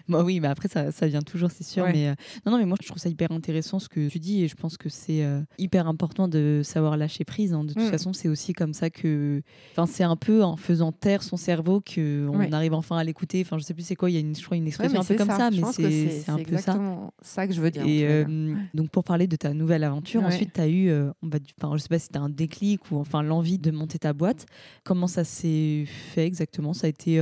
Bah 0.08 0.22
oui, 0.22 0.38
mais 0.38 0.48
après, 0.48 0.68
ça, 0.68 0.92
ça 0.92 1.06
vient 1.06 1.22
toujours, 1.22 1.50
c'est 1.50 1.64
sûr. 1.64 1.86
Mais 1.86 2.08
euh, 2.08 2.14
non, 2.44 2.52
non, 2.52 2.58
mais 2.58 2.66
moi, 2.66 2.76
je 2.82 2.86
trouve 2.86 3.00
ça 3.00 3.08
hyper 3.08 3.32
intéressant 3.32 3.78
ce 3.78 3.88
que 3.88 4.08
tu 4.08 4.18
dis 4.18 4.44
et 4.44 4.48
je 4.48 4.54
pense 4.54 4.76
que 4.76 4.90
c'est 4.90 5.24
euh, 5.24 5.40
hyper 5.56 5.88
important 5.88 6.28
de 6.28 6.60
savoir 6.62 6.98
lâcher 6.98 7.24
prise. 7.24 7.54
Hein. 7.54 7.64
De 7.64 7.72
toute 7.72 7.84
mm. 7.84 7.90
façon, 7.90 8.12
c'est 8.12 8.28
aussi 8.28 8.52
comme 8.52 8.74
ça 8.74 8.90
que. 8.90 9.40
Enfin, 9.72 9.86
c'est 9.86 10.04
un 10.04 10.16
peu 10.16 10.42
en 10.42 10.56
faisant 10.56 10.92
taire 10.92 11.22
son 11.22 11.38
cerveau 11.38 11.80
qu'on 11.80 12.52
arrive 12.52 12.74
enfin 12.74 12.98
à 12.98 13.04
l'écouter. 13.04 13.40
Enfin, 13.40 13.56
je 13.56 13.64
sais 13.64 13.72
plus 13.72 13.84
c'est 13.86 13.96
quoi, 13.96 14.10
il 14.10 14.14
y 14.14 14.16
a 14.18 14.20
une, 14.20 14.36
je 14.36 14.44
crois, 14.44 14.58
une 14.58 14.66
expression 14.66 15.00
un 15.00 15.04
peu 15.04 15.14
comme 15.14 15.28
ça, 15.28 15.50
mais 15.50 15.62
c'est 15.72 16.30
un 16.30 16.38
peu 16.38 16.58
ça. 16.58 16.78
ça 17.22 17.46
que 17.46 17.54
je 17.54 17.60
veux 17.62 17.70
dire. 17.70 17.86
Et 17.86 18.06
euh, 18.06 18.54
donc, 18.74 18.90
pour 18.90 19.04
parler 19.04 19.26
de 19.26 19.36
ta 19.36 19.54
nouvelle 19.54 19.84
aventure, 19.84 20.22
ensuite, 20.22 20.52
tu 20.52 20.60
as 20.60 20.68
eu, 20.68 20.92
on 20.92 21.28
va, 21.28 21.38
enfin, 21.58 21.74
je 21.78 21.82
sais 21.82 21.88
pas 21.88 21.98
si 21.98 22.08
tu 22.08 22.18
as 22.18 22.22
un 22.22 22.28
déclic 22.28 22.90
ou 22.90 22.98
enfin 22.98 23.22
l'envie 23.22 23.58
de 23.58 23.70
monter 23.70 23.98
ta 23.98 24.12
boîte. 24.12 24.44
Comment 24.84 25.06
ça 25.06 25.24
s'est 25.24 25.84
fait 25.86 26.26
exactement? 26.26 26.74
Ça 26.74 26.88
a 26.88 26.90
été 26.90 27.13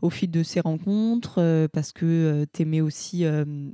au 0.00 0.10
fil 0.10 0.30
de 0.30 0.42
ces 0.42 0.60
rencontres 0.60 1.68
parce 1.72 1.92
que 1.92 2.46
tu 2.52 2.62
aimais 2.62 2.80
aussi. 2.80 3.24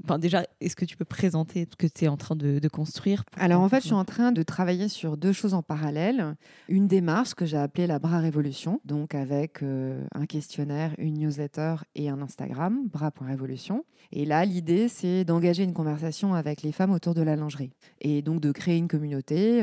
Enfin, 0.05 0.19
déjà, 0.19 0.45
est-ce 0.61 0.77
que 0.77 0.85
tu 0.85 0.97
peux 0.97 1.05
présenter 1.05 1.66
ce 1.71 1.77
que 1.77 1.87
tu 1.87 2.05
es 2.05 2.09
en 2.09 2.16
train 2.16 2.37
de, 2.37 2.69
construire 2.69 3.25
Alors, 3.37 3.62
en 3.62 3.69
fait, 3.69 3.81
je 3.81 3.87
suis 3.87 3.95
en 3.95 4.05
train 4.05 4.33
de 4.33 4.42
travailler 4.42 4.88
sur 4.88 5.17
deux 5.17 5.33
choses 5.33 5.54
en 5.54 5.63
parallèle. 5.63 6.37
Une 6.69 6.87
démarche 6.88 7.35
que 7.35 7.46
j'ai 7.46 7.57
appelée 7.57 7.87
la 7.87 7.98
Bras 7.98 8.19
Révolution, 8.19 8.81
donc 8.85 9.15
avec 9.15 9.63
un 9.63 10.27
questionnaire, 10.27 10.94
une 10.98 11.19
newsletter 11.19 11.77
et 11.94 12.09
un 12.09 12.21
Instagram, 12.21 12.88
bras.révolution. 12.92 13.85
Et 14.13 14.25
là, 14.25 14.44
l'idée, 14.44 14.88
c'est 14.88 15.25
d'engager 15.25 15.65
une 15.65 15.73
conversation 15.73 16.35
avec 16.35 16.63
les 16.63 16.73
femmes 16.73 16.92
autour 16.92 17.15
de 17.15 17.23
la 17.23 17.37
lingerie 17.37 17.73
et 18.00 18.23
donc 18.23 18.40
de 18.40 18.52
créer 18.52 18.77
une 18.77 18.88
communauté 18.88 19.63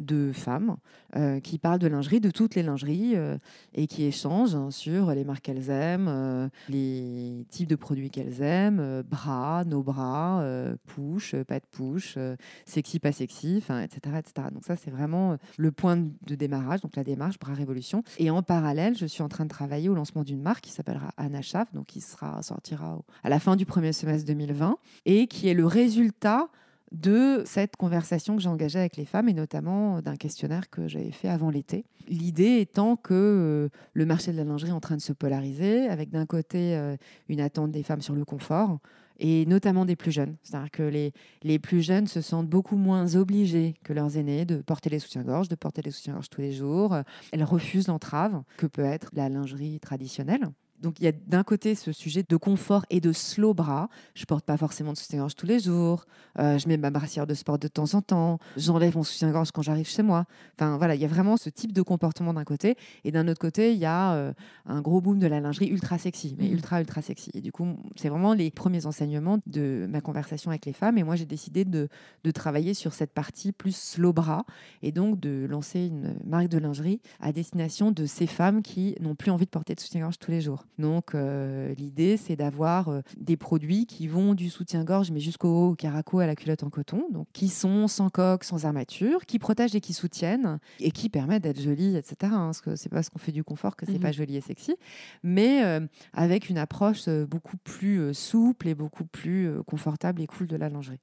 de 0.00 0.32
femmes 0.32 0.76
euh, 1.16 1.40
qui 1.40 1.58
parlent 1.58 1.78
de 1.78 1.86
lingerie, 1.86 2.20
de 2.20 2.30
toutes 2.30 2.54
les 2.54 2.62
lingeries, 2.62 3.16
euh, 3.16 3.36
et 3.74 3.86
qui 3.86 4.04
échangent 4.04 4.54
hein, 4.54 4.70
sur 4.70 5.12
les 5.12 5.24
marques 5.24 5.44
qu'elles 5.44 5.70
aiment, 5.70 6.08
euh, 6.08 6.48
les 6.68 7.46
types 7.50 7.68
de 7.68 7.76
produits 7.76 8.10
qu'elles 8.10 8.42
aiment, 8.42 9.02
bras, 9.02 9.64
nos 9.64 9.82
bras, 9.82 10.44
push, 10.86 11.34
pas 11.46 11.60
de 11.60 11.66
push, 11.70 12.18
sexy, 12.64 12.98
pas 12.98 13.12
sexy, 13.12 13.58
etc., 13.58 14.16
etc. 14.18 14.48
Donc 14.52 14.64
ça, 14.64 14.76
c'est 14.76 14.90
vraiment 14.90 15.36
le 15.56 15.72
point 15.72 15.96
de 15.96 16.34
démarrage, 16.34 16.80
donc 16.80 16.96
la 16.96 17.04
démarche 17.04 17.38
Bras 17.38 17.54
Révolution. 17.54 18.02
Et 18.18 18.30
en 18.30 18.42
parallèle, 18.42 18.96
je 18.96 19.06
suis 19.06 19.22
en 19.22 19.28
train 19.28 19.44
de 19.44 19.50
travailler 19.50 19.88
au 19.88 19.94
lancement 19.94 20.24
d'une 20.24 20.40
marque 20.40 20.64
qui 20.64 20.72
s'appellera 20.72 21.12
Anna 21.16 21.42
Schaff, 21.42 21.72
donc 21.74 21.86
qui 21.86 22.00
sera, 22.00 22.42
sortira 22.42 23.00
à 23.22 23.28
la 23.28 23.38
fin 23.38 23.56
du 23.56 23.66
premier 23.66 23.92
semestre 23.92 24.26
2020, 24.26 24.78
et 25.06 25.26
qui 25.26 25.48
est 25.48 25.54
le 25.54 25.66
résultat 25.66 26.48
de 26.92 27.42
cette 27.46 27.76
conversation 27.76 28.36
que 28.36 28.42
j'ai 28.42 28.48
engagée 28.48 28.78
avec 28.78 28.96
les 28.96 29.04
femmes 29.04 29.28
et 29.28 29.34
notamment 29.34 30.00
d'un 30.02 30.16
questionnaire 30.16 30.70
que 30.70 30.88
j'avais 30.88 31.12
fait 31.12 31.28
avant 31.28 31.50
l'été. 31.50 31.84
L'idée 32.08 32.58
étant 32.58 32.96
que 32.96 33.14
euh, 33.14 33.68
le 33.92 34.06
marché 34.06 34.32
de 34.32 34.36
la 34.36 34.44
lingerie 34.44 34.70
est 34.70 34.74
en 34.74 34.80
train 34.80 34.96
de 34.96 35.00
se 35.00 35.12
polariser 35.12 35.88
avec 35.88 36.10
d'un 36.10 36.26
côté 36.26 36.76
euh, 36.76 36.96
une 37.28 37.40
attente 37.40 37.70
des 37.70 37.82
femmes 37.82 38.02
sur 38.02 38.14
le 38.14 38.24
confort 38.24 38.78
et 39.20 39.46
notamment 39.46 39.84
des 39.84 39.96
plus 39.96 40.10
jeunes. 40.10 40.36
C'est-à-dire 40.42 40.70
que 40.70 40.82
les, 40.82 41.12
les 41.42 41.58
plus 41.58 41.82
jeunes 41.82 42.06
se 42.06 42.20
sentent 42.20 42.48
beaucoup 42.48 42.76
moins 42.76 43.14
obligés 43.14 43.74
que 43.84 43.92
leurs 43.92 44.16
aînés 44.16 44.44
de 44.44 44.56
porter 44.56 44.90
les 44.90 44.98
soutiens-gorge, 44.98 45.48
de 45.48 45.54
porter 45.54 45.82
les 45.82 45.90
soutiens-gorge 45.90 46.30
tous 46.30 46.40
les 46.40 46.52
jours. 46.52 46.96
Elles 47.30 47.44
refusent 47.44 47.88
l'entrave 47.88 48.42
que 48.56 48.66
peut 48.66 48.84
être 48.84 49.10
la 49.12 49.28
lingerie 49.28 49.78
traditionnelle. 49.78 50.48
Donc 50.80 50.98
il 51.00 51.04
y 51.04 51.08
a 51.08 51.12
d'un 51.12 51.42
côté 51.42 51.74
ce 51.74 51.92
sujet 51.92 52.24
de 52.28 52.36
confort 52.36 52.84
et 52.90 53.00
de 53.00 53.12
slow 53.12 53.54
bras. 53.54 53.88
Je 54.14 54.24
porte 54.24 54.44
pas 54.44 54.56
forcément 54.56 54.92
de 54.92 54.98
soutien-gorge 54.98 55.34
tous 55.34 55.46
les 55.46 55.60
jours. 55.60 56.06
Euh, 56.38 56.58
je 56.58 56.68
mets 56.68 56.76
ma 56.76 56.90
brassière 56.90 57.26
de 57.26 57.34
sport 57.34 57.58
de 57.58 57.68
temps 57.68 57.94
en 57.94 58.02
temps. 58.02 58.38
J'enlève 58.56 58.96
mon 58.96 59.02
soutien-gorge 59.02 59.50
quand 59.52 59.62
j'arrive 59.62 59.88
chez 59.88 60.02
moi. 60.02 60.24
Enfin 60.56 60.78
voilà, 60.78 60.94
il 60.94 61.00
y 61.00 61.04
a 61.04 61.08
vraiment 61.08 61.36
ce 61.36 61.50
type 61.50 61.72
de 61.72 61.82
comportement 61.82 62.32
d'un 62.32 62.44
côté. 62.44 62.76
Et 63.04 63.12
d'un 63.12 63.28
autre 63.28 63.40
côté, 63.40 63.72
il 63.72 63.78
y 63.78 63.84
a 63.84 64.14
euh, 64.14 64.32
un 64.66 64.80
gros 64.80 65.00
boom 65.00 65.18
de 65.18 65.26
la 65.26 65.40
lingerie 65.40 65.68
ultra 65.68 65.98
sexy, 65.98 66.36
mais 66.38 66.48
mmh. 66.48 66.52
ultra 66.52 66.80
ultra 66.80 67.02
sexy. 67.02 67.30
Et 67.34 67.40
du 67.40 67.52
coup, 67.52 67.66
c'est 67.96 68.08
vraiment 68.08 68.32
les 68.32 68.50
premiers 68.50 68.86
enseignements 68.86 69.38
de 69.46 69.86
ma 69.88 70.00
conversation 70.00 70.50
avec 70.50 70.66
les 70.66 70.72
femmes. 70.72 70.98
Et 70.98 71.02
moi, 71.02 71.16
j'ai 71.16 71.26
décidé 71.26 71.64
de, 71.64 71.88
de 72.24 72.30
travailler 72.30 72.74
sur 72.74 72.94
cette 72.94 73.12
partie 73.12 73.52
plus 73.52 73.76
slow 73.76 74.12
bras 74.12 74.44
et 74.82 74.92
donc 74.92 75.20
de 75.20 75.46
lancer 75.48 75.86
une 75.86 76.16
marque 76.24 76.48
de 76.48 76.58
lingerie 76.58 77.00
à 77.20 77.32
destination 77.32 77.90
de 77.92 78.06
ces 78.06 78.26
femmes 78.26 78.62
qui 78.62 78.94
n'ont 79.00 79.14
plus 79.14 79.30
envie 79.30 79.44
de 79.44 79.50
porter 79.50 79.74
de 79.74 79.80
soutien-gorge 79.80 80.18
tous 80.18 80.30
les 80.30 80.40
jours. 80.40 80.64
Donc 80.78 81.14
euh, 81.14 81.74
l'idée, 81.74 82.16
c'est 82.16 82.36
d'avoir 82.36 82.88
euh, 82.88 83.00
des 83.16 83.36
produits 83.36 83.86
qui 83.86 84.08
vont 84.08 84.34
du 84.34 84.50
soutien-gorge, 84.50 85.10
mais 85.10 85.20
jusqu'au 85.20 85.74
caraco 85.74 86.20
à 86.20 86.26
la 86.26 86.34
culotte 86.34 86.62
en 86.62 86.70
coton, 86.70 87.04
donc 87.10 87.26
qui 87.32 87.48
sont 87.48 87.88
sans 87.88 88.08
coque, 88.08 88.44
sans 88.44 88.64
armature, 88.64 89.26
qui 89.26 89.38
protègent 89.38 89.74
et 89.74 89.80
qui 89.80 89.92
soutiennent, 89.92 90.58
et 90.78 90.90
qui 90.90 91.08
permettent 91.08 91.42
d'être 91.42 91.60
jolies, 91.60 91.96
etc. 91.96 92.32
Hein, 92.32 92.46
parce 92.46 92.60
que 92.60 92.76
c'est 92.76 92.88
pas 92.88 92.96
parce 92.96 93.08
qu'on 93.08 93.18
fait 93.18 93.32
du 93.32 93.44
confort 93.44 93.76
que 93.76 93.86
c'est 93.86 93.94
mmh 93.94 94.00
pas 94.00 94.12
joli 94.12 94.36
et 94.36 94.40
sexy, 94.40 94.76
mais 95.22 95.64
euh, 95.64 95.80
avec 96.12 96.48
une 96.48 96.58
approche 96.58 97.08
beaucoup 97.08 97.56
plus 97.56 98.12
souple 98.14 98.68
et 98.68 98.74
beaucoup 98.74 99.04
plus 99.04 99.50
confortable 99.66 100.20
et 100.20 100.26
cool 100.26 100.46
de 100.46 100.56
la 100.56 100.68
lingerie. 100.68 101.00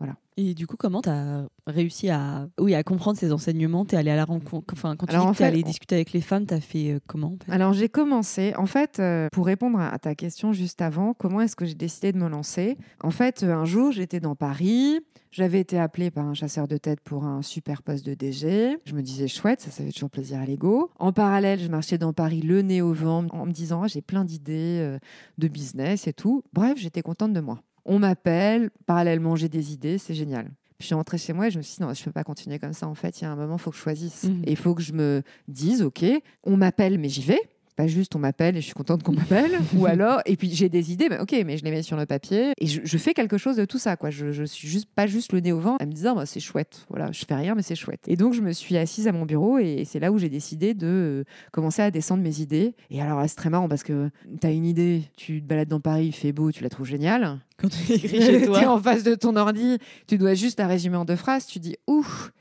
Voilà. 0.00 0.16
Et 0.38 0.54
du 0.54 0.66
coup, 0.66 0.76
comment 0.78 1.02
tu 1.02 1.10
as 1.10 1.46
réussi 1.66 2.08
à, 2.08 2.48
oui, 2.58 2.74
à 2.74 2.82
comprendre 2.82 3.18
ces 3.18 3.32
enseignements? 3.32 3.84
Tu 3.84 3.94
es 3.94 3.98
allé 3.98 4.10
à 4.10 4.16
la 4.16 4.24
rencontre, 4.24 4.72
enfin, 4.72 4.96
quand 4.96 5.06
tu 5.06 5.14
Alors, 5.14 5.38
es 5.38 5.44
allé 5.44 5.62
discuter 5.62 5.94
avec 5.94 6.12
les 6.12 6.22
femmes, 6.22 6.46
tu 6.46 6.54
as 6.54 6.60
fait 6.60 6.92
euh, 6.92 6.98
comment 7.06 7.36
Alors, 7.48 7.74
j'ai 7.74 7.90
commencé, 7.90 8.54
en 8.56 8.64
fait, 8.64 8.98
euh, 8.98 9.28
pour 9.32 9.44
répondre 9.44 9.78
à 9.78 9.98
ta 9.98 10.14
question 10.14 10.54
juste 10.54 10.80
avant, 10.80 11.12
comment 11.12 11.42
est-ce 11.42 11.54
que 11.54 11.66
j'ai 11.66 11.74
décidé 11.74 12.12
de 12.12 12.18
me 12.18 12.28
lancer? 12.28 12.78
En 13.02 13.10
fait, 13.10 13.42
un 13.42 13.66
jour, 13.66 13.92
j'étais 13.92 14.20
dans 14.20 14.34
Paris, 14.34 15.00
j'avais 15.30 15.60
été 15.60 15.78
appelée 15.78 16.10
par 16.10 16.26
un 16.26 16.34
chasseur 16.34 16.66
de 16.66 16.76
tête 16.76 17.00
pour 17.00 17.24
un 17.24 17.42
super 17.42 17.82
poste 17.82 18.04
de 18.06 18.14
DG. 18.14 18.78
Je 18.84 18.94
me 18.94 19.02
disais 19.02 19.28
chouette, 19.28 19.60
ça, 19.60 19.70
ça 19.70 19.84
fait 19.84 19.92
toujours 19.92 20.10
plaisir 20.10 20.40
à 20.40 20.46
l'ego. 20.46 20.90
En 20.98 21.12
parallèle, 21.12 21.60
je 21.60 21.68
marchais 21.68 21.98
dans 21.98 22.12
Paris 22.12 22.40
le 22.40 22.62
nez 22.62 22.82
au 22.82 22.92
vent 22.92 23.26
en 23.30 23.46
me 23.46 23.52
disant 23.52 23.82
ah, 23.84 23.86
j'ai 23.86 24.02
plein 24.02 24.24
d'idées 24.24 24.78
euh, 24.80 24.98
de 25.38 25.48
business 25.48 26.06
et 26.08 26.12
tout. 26.12 26.42
Bref, 26.52 26.78
j'étais 26.78 27.02
contente 27.02 27.32
de 27.32 27.40
moi 27.40 27.60
on 27.84 27.98
m'appelle, 27.98 28.70
parallèlement 28.86 29.36
j'ai 29.36 29.48
des 29.48 29.72
idées, 29.72 29.98
c'est 29.98 30.14
génial. 30.14 30.44
Puis 30.78 30.84
je 30.84 30.86
suis 30.86 30.94
rentrée 30.94 31.18
chez 31.18 31.32
moi 31.32 31.48
et 31.48 31.50
je 31.50 31.58
me 31.58 31.62
suis 31.62 31.76
dit, 31.76 31.82
non, 31.82 31.92
je 31.92 32.00
ne 32.00 32.04
peux 32.06 32.12
pas 32.12 32.24
continuer 32.24 32.58
comme 32.58 32.72
ça. 32.72 32.88
En 32.88 32.94
fait, 32.94 33.20
il 33.20 33.24
y 33.24 33.26
a 33.26 33.30
un 33.30 33.36
moment, 33.36 33.56
il 33.56 33.60
faut 33.60 33.70
que 33.70 33.76
je 33.76 33.82
choisisse. 33.82 34.24
Mmh. 34.24 34.42
Et 34.44 34.52
il 34.52 34.56
faut 34.56 34.74
que 34.74 34.82
je 34.82 34.94
me 34.94 35.22
dise, 35.46 35.82
OK, 35.82 36.04
on 36.42 36.56
m'appelle, 36.56 36.98
mais 36.98 37.10
j'y 37.10 37.22
vais 37.22 37.40
pas 37.76 37.86
juste 37.86 38.14
on 38.16 38.18
m'appelle 38.18 38.56
et 38.56 38.60
je 38.60 38.66
suis 38.66 38.74
contente 38.74 39.02
qu'on 39.02 39.12
m'appelle, 39.12 39.52
ou 39.76 39.86
alors, 39.86 40.20
et 40.26 40.36
puis 40.36 40.50
j'ai 40.54 40.68
des 40.68 40.92
idées, 40.92 41.08
ok, 41.20 41.34
mais 41.44 41.56
je 41.56 41.64
les 41.64 41.70
mets 41.70 41.82
sur 41.82 41.96
le 41.96 42.06
papier 42.06 42.52
et 42.58 42.66
je, 42.66 42.98
fais 42.98 43.14
quelque 43.14 43.38
chose 43.38 43.56
de 43.56 43.64
tout 43.64 43.78
ça, 43.78 43.96
quoi. 43.96 44.10
Je, 44.10 44.32
je, 44.32 44.44
suis 44.44 44.68
juste 44.68 44.88
pas 44.94 45.06
juste 45.06 45.32
le 45.32 45.40
nez 45.40 45.52
au 45.52 45.60
vent 45.60 45.76
à 45.80 45.86
me 45.86 45.92
dire, 45.92 46.14
bah, 46.14 46.26
c'est 46.26 46.40
chouette, 46.40 46.86
voilà, 46.88 47.12
je 47.12 47.24
fais 47.24 47.34
rien, 47.34 47.54
mais 47.54 47.62
c'est 47.62 47.74
chouette. 47.74 48.02
Et 48.06 48.16
donc 48.16 48.34
je 48.34 48.40
me 48.40 48.52
suis 48.52 48.76
assise 48.76 49.08
à 49.08 49.12
mon 49.12 49.24
bureau 49.24 49.58
et 49.58 49.84
c'est 49.84 50.00
là 50.00 50.12
où 50.12 50.18
j'ai 50.18 50.28
décidé 50.28 50.74
de 50.74 50.86
euh, 50.86 51.24
commencer 51.52 51.82
à 51.82 51.90
descendre 51.90 52.22
mes 52.22 52.40
idées. 52.40 52.74
Et 52.90 53.00
alors, 53.00 53.22
c'est 53.28 53.36
très 53.36 53.50
marrant 53.50 53.68
parce 53.68 53.82
que 53.82 54.10
tu 54.40 54.46
as 54.46 54.50
une 54.50 54.64
idée, 54.64 55.02
tu 55.16 55.42
te 55.42 55.46
balades 55.46 55.68
dans 55.68 55.80
Paris, 55.80 56.06
il 56.06 56.12
fait 56.12 56.32
beau, 56.32 56.52
tu 56.52 56.62
la 56.62 56.68
trouves 56.68 56.86
géniale. 56.86 57.40
Quand 57.56 57.68
tu 57.68 57.92
écris 57.92 58.20
chez 58.22 58.46
toi. 58.46 58.62
es 58.62 58.66
en 58.66 58.80
face 58.80 59.02
de 59.02 59.14
ton 59.14 59.36
ordi, 59.36 59.78
tu 60.06 60.18
dois 60.18 60.34
juste 60.34 60.58
la 60.58 60.66
résumer 60.66 60.96
en 60.96 61.04
deux 61.04 61.16
phrases, 61.16 61.46
tu 61.46 61.58
dis, 61.58 61.76
ouf, 61.86 62.32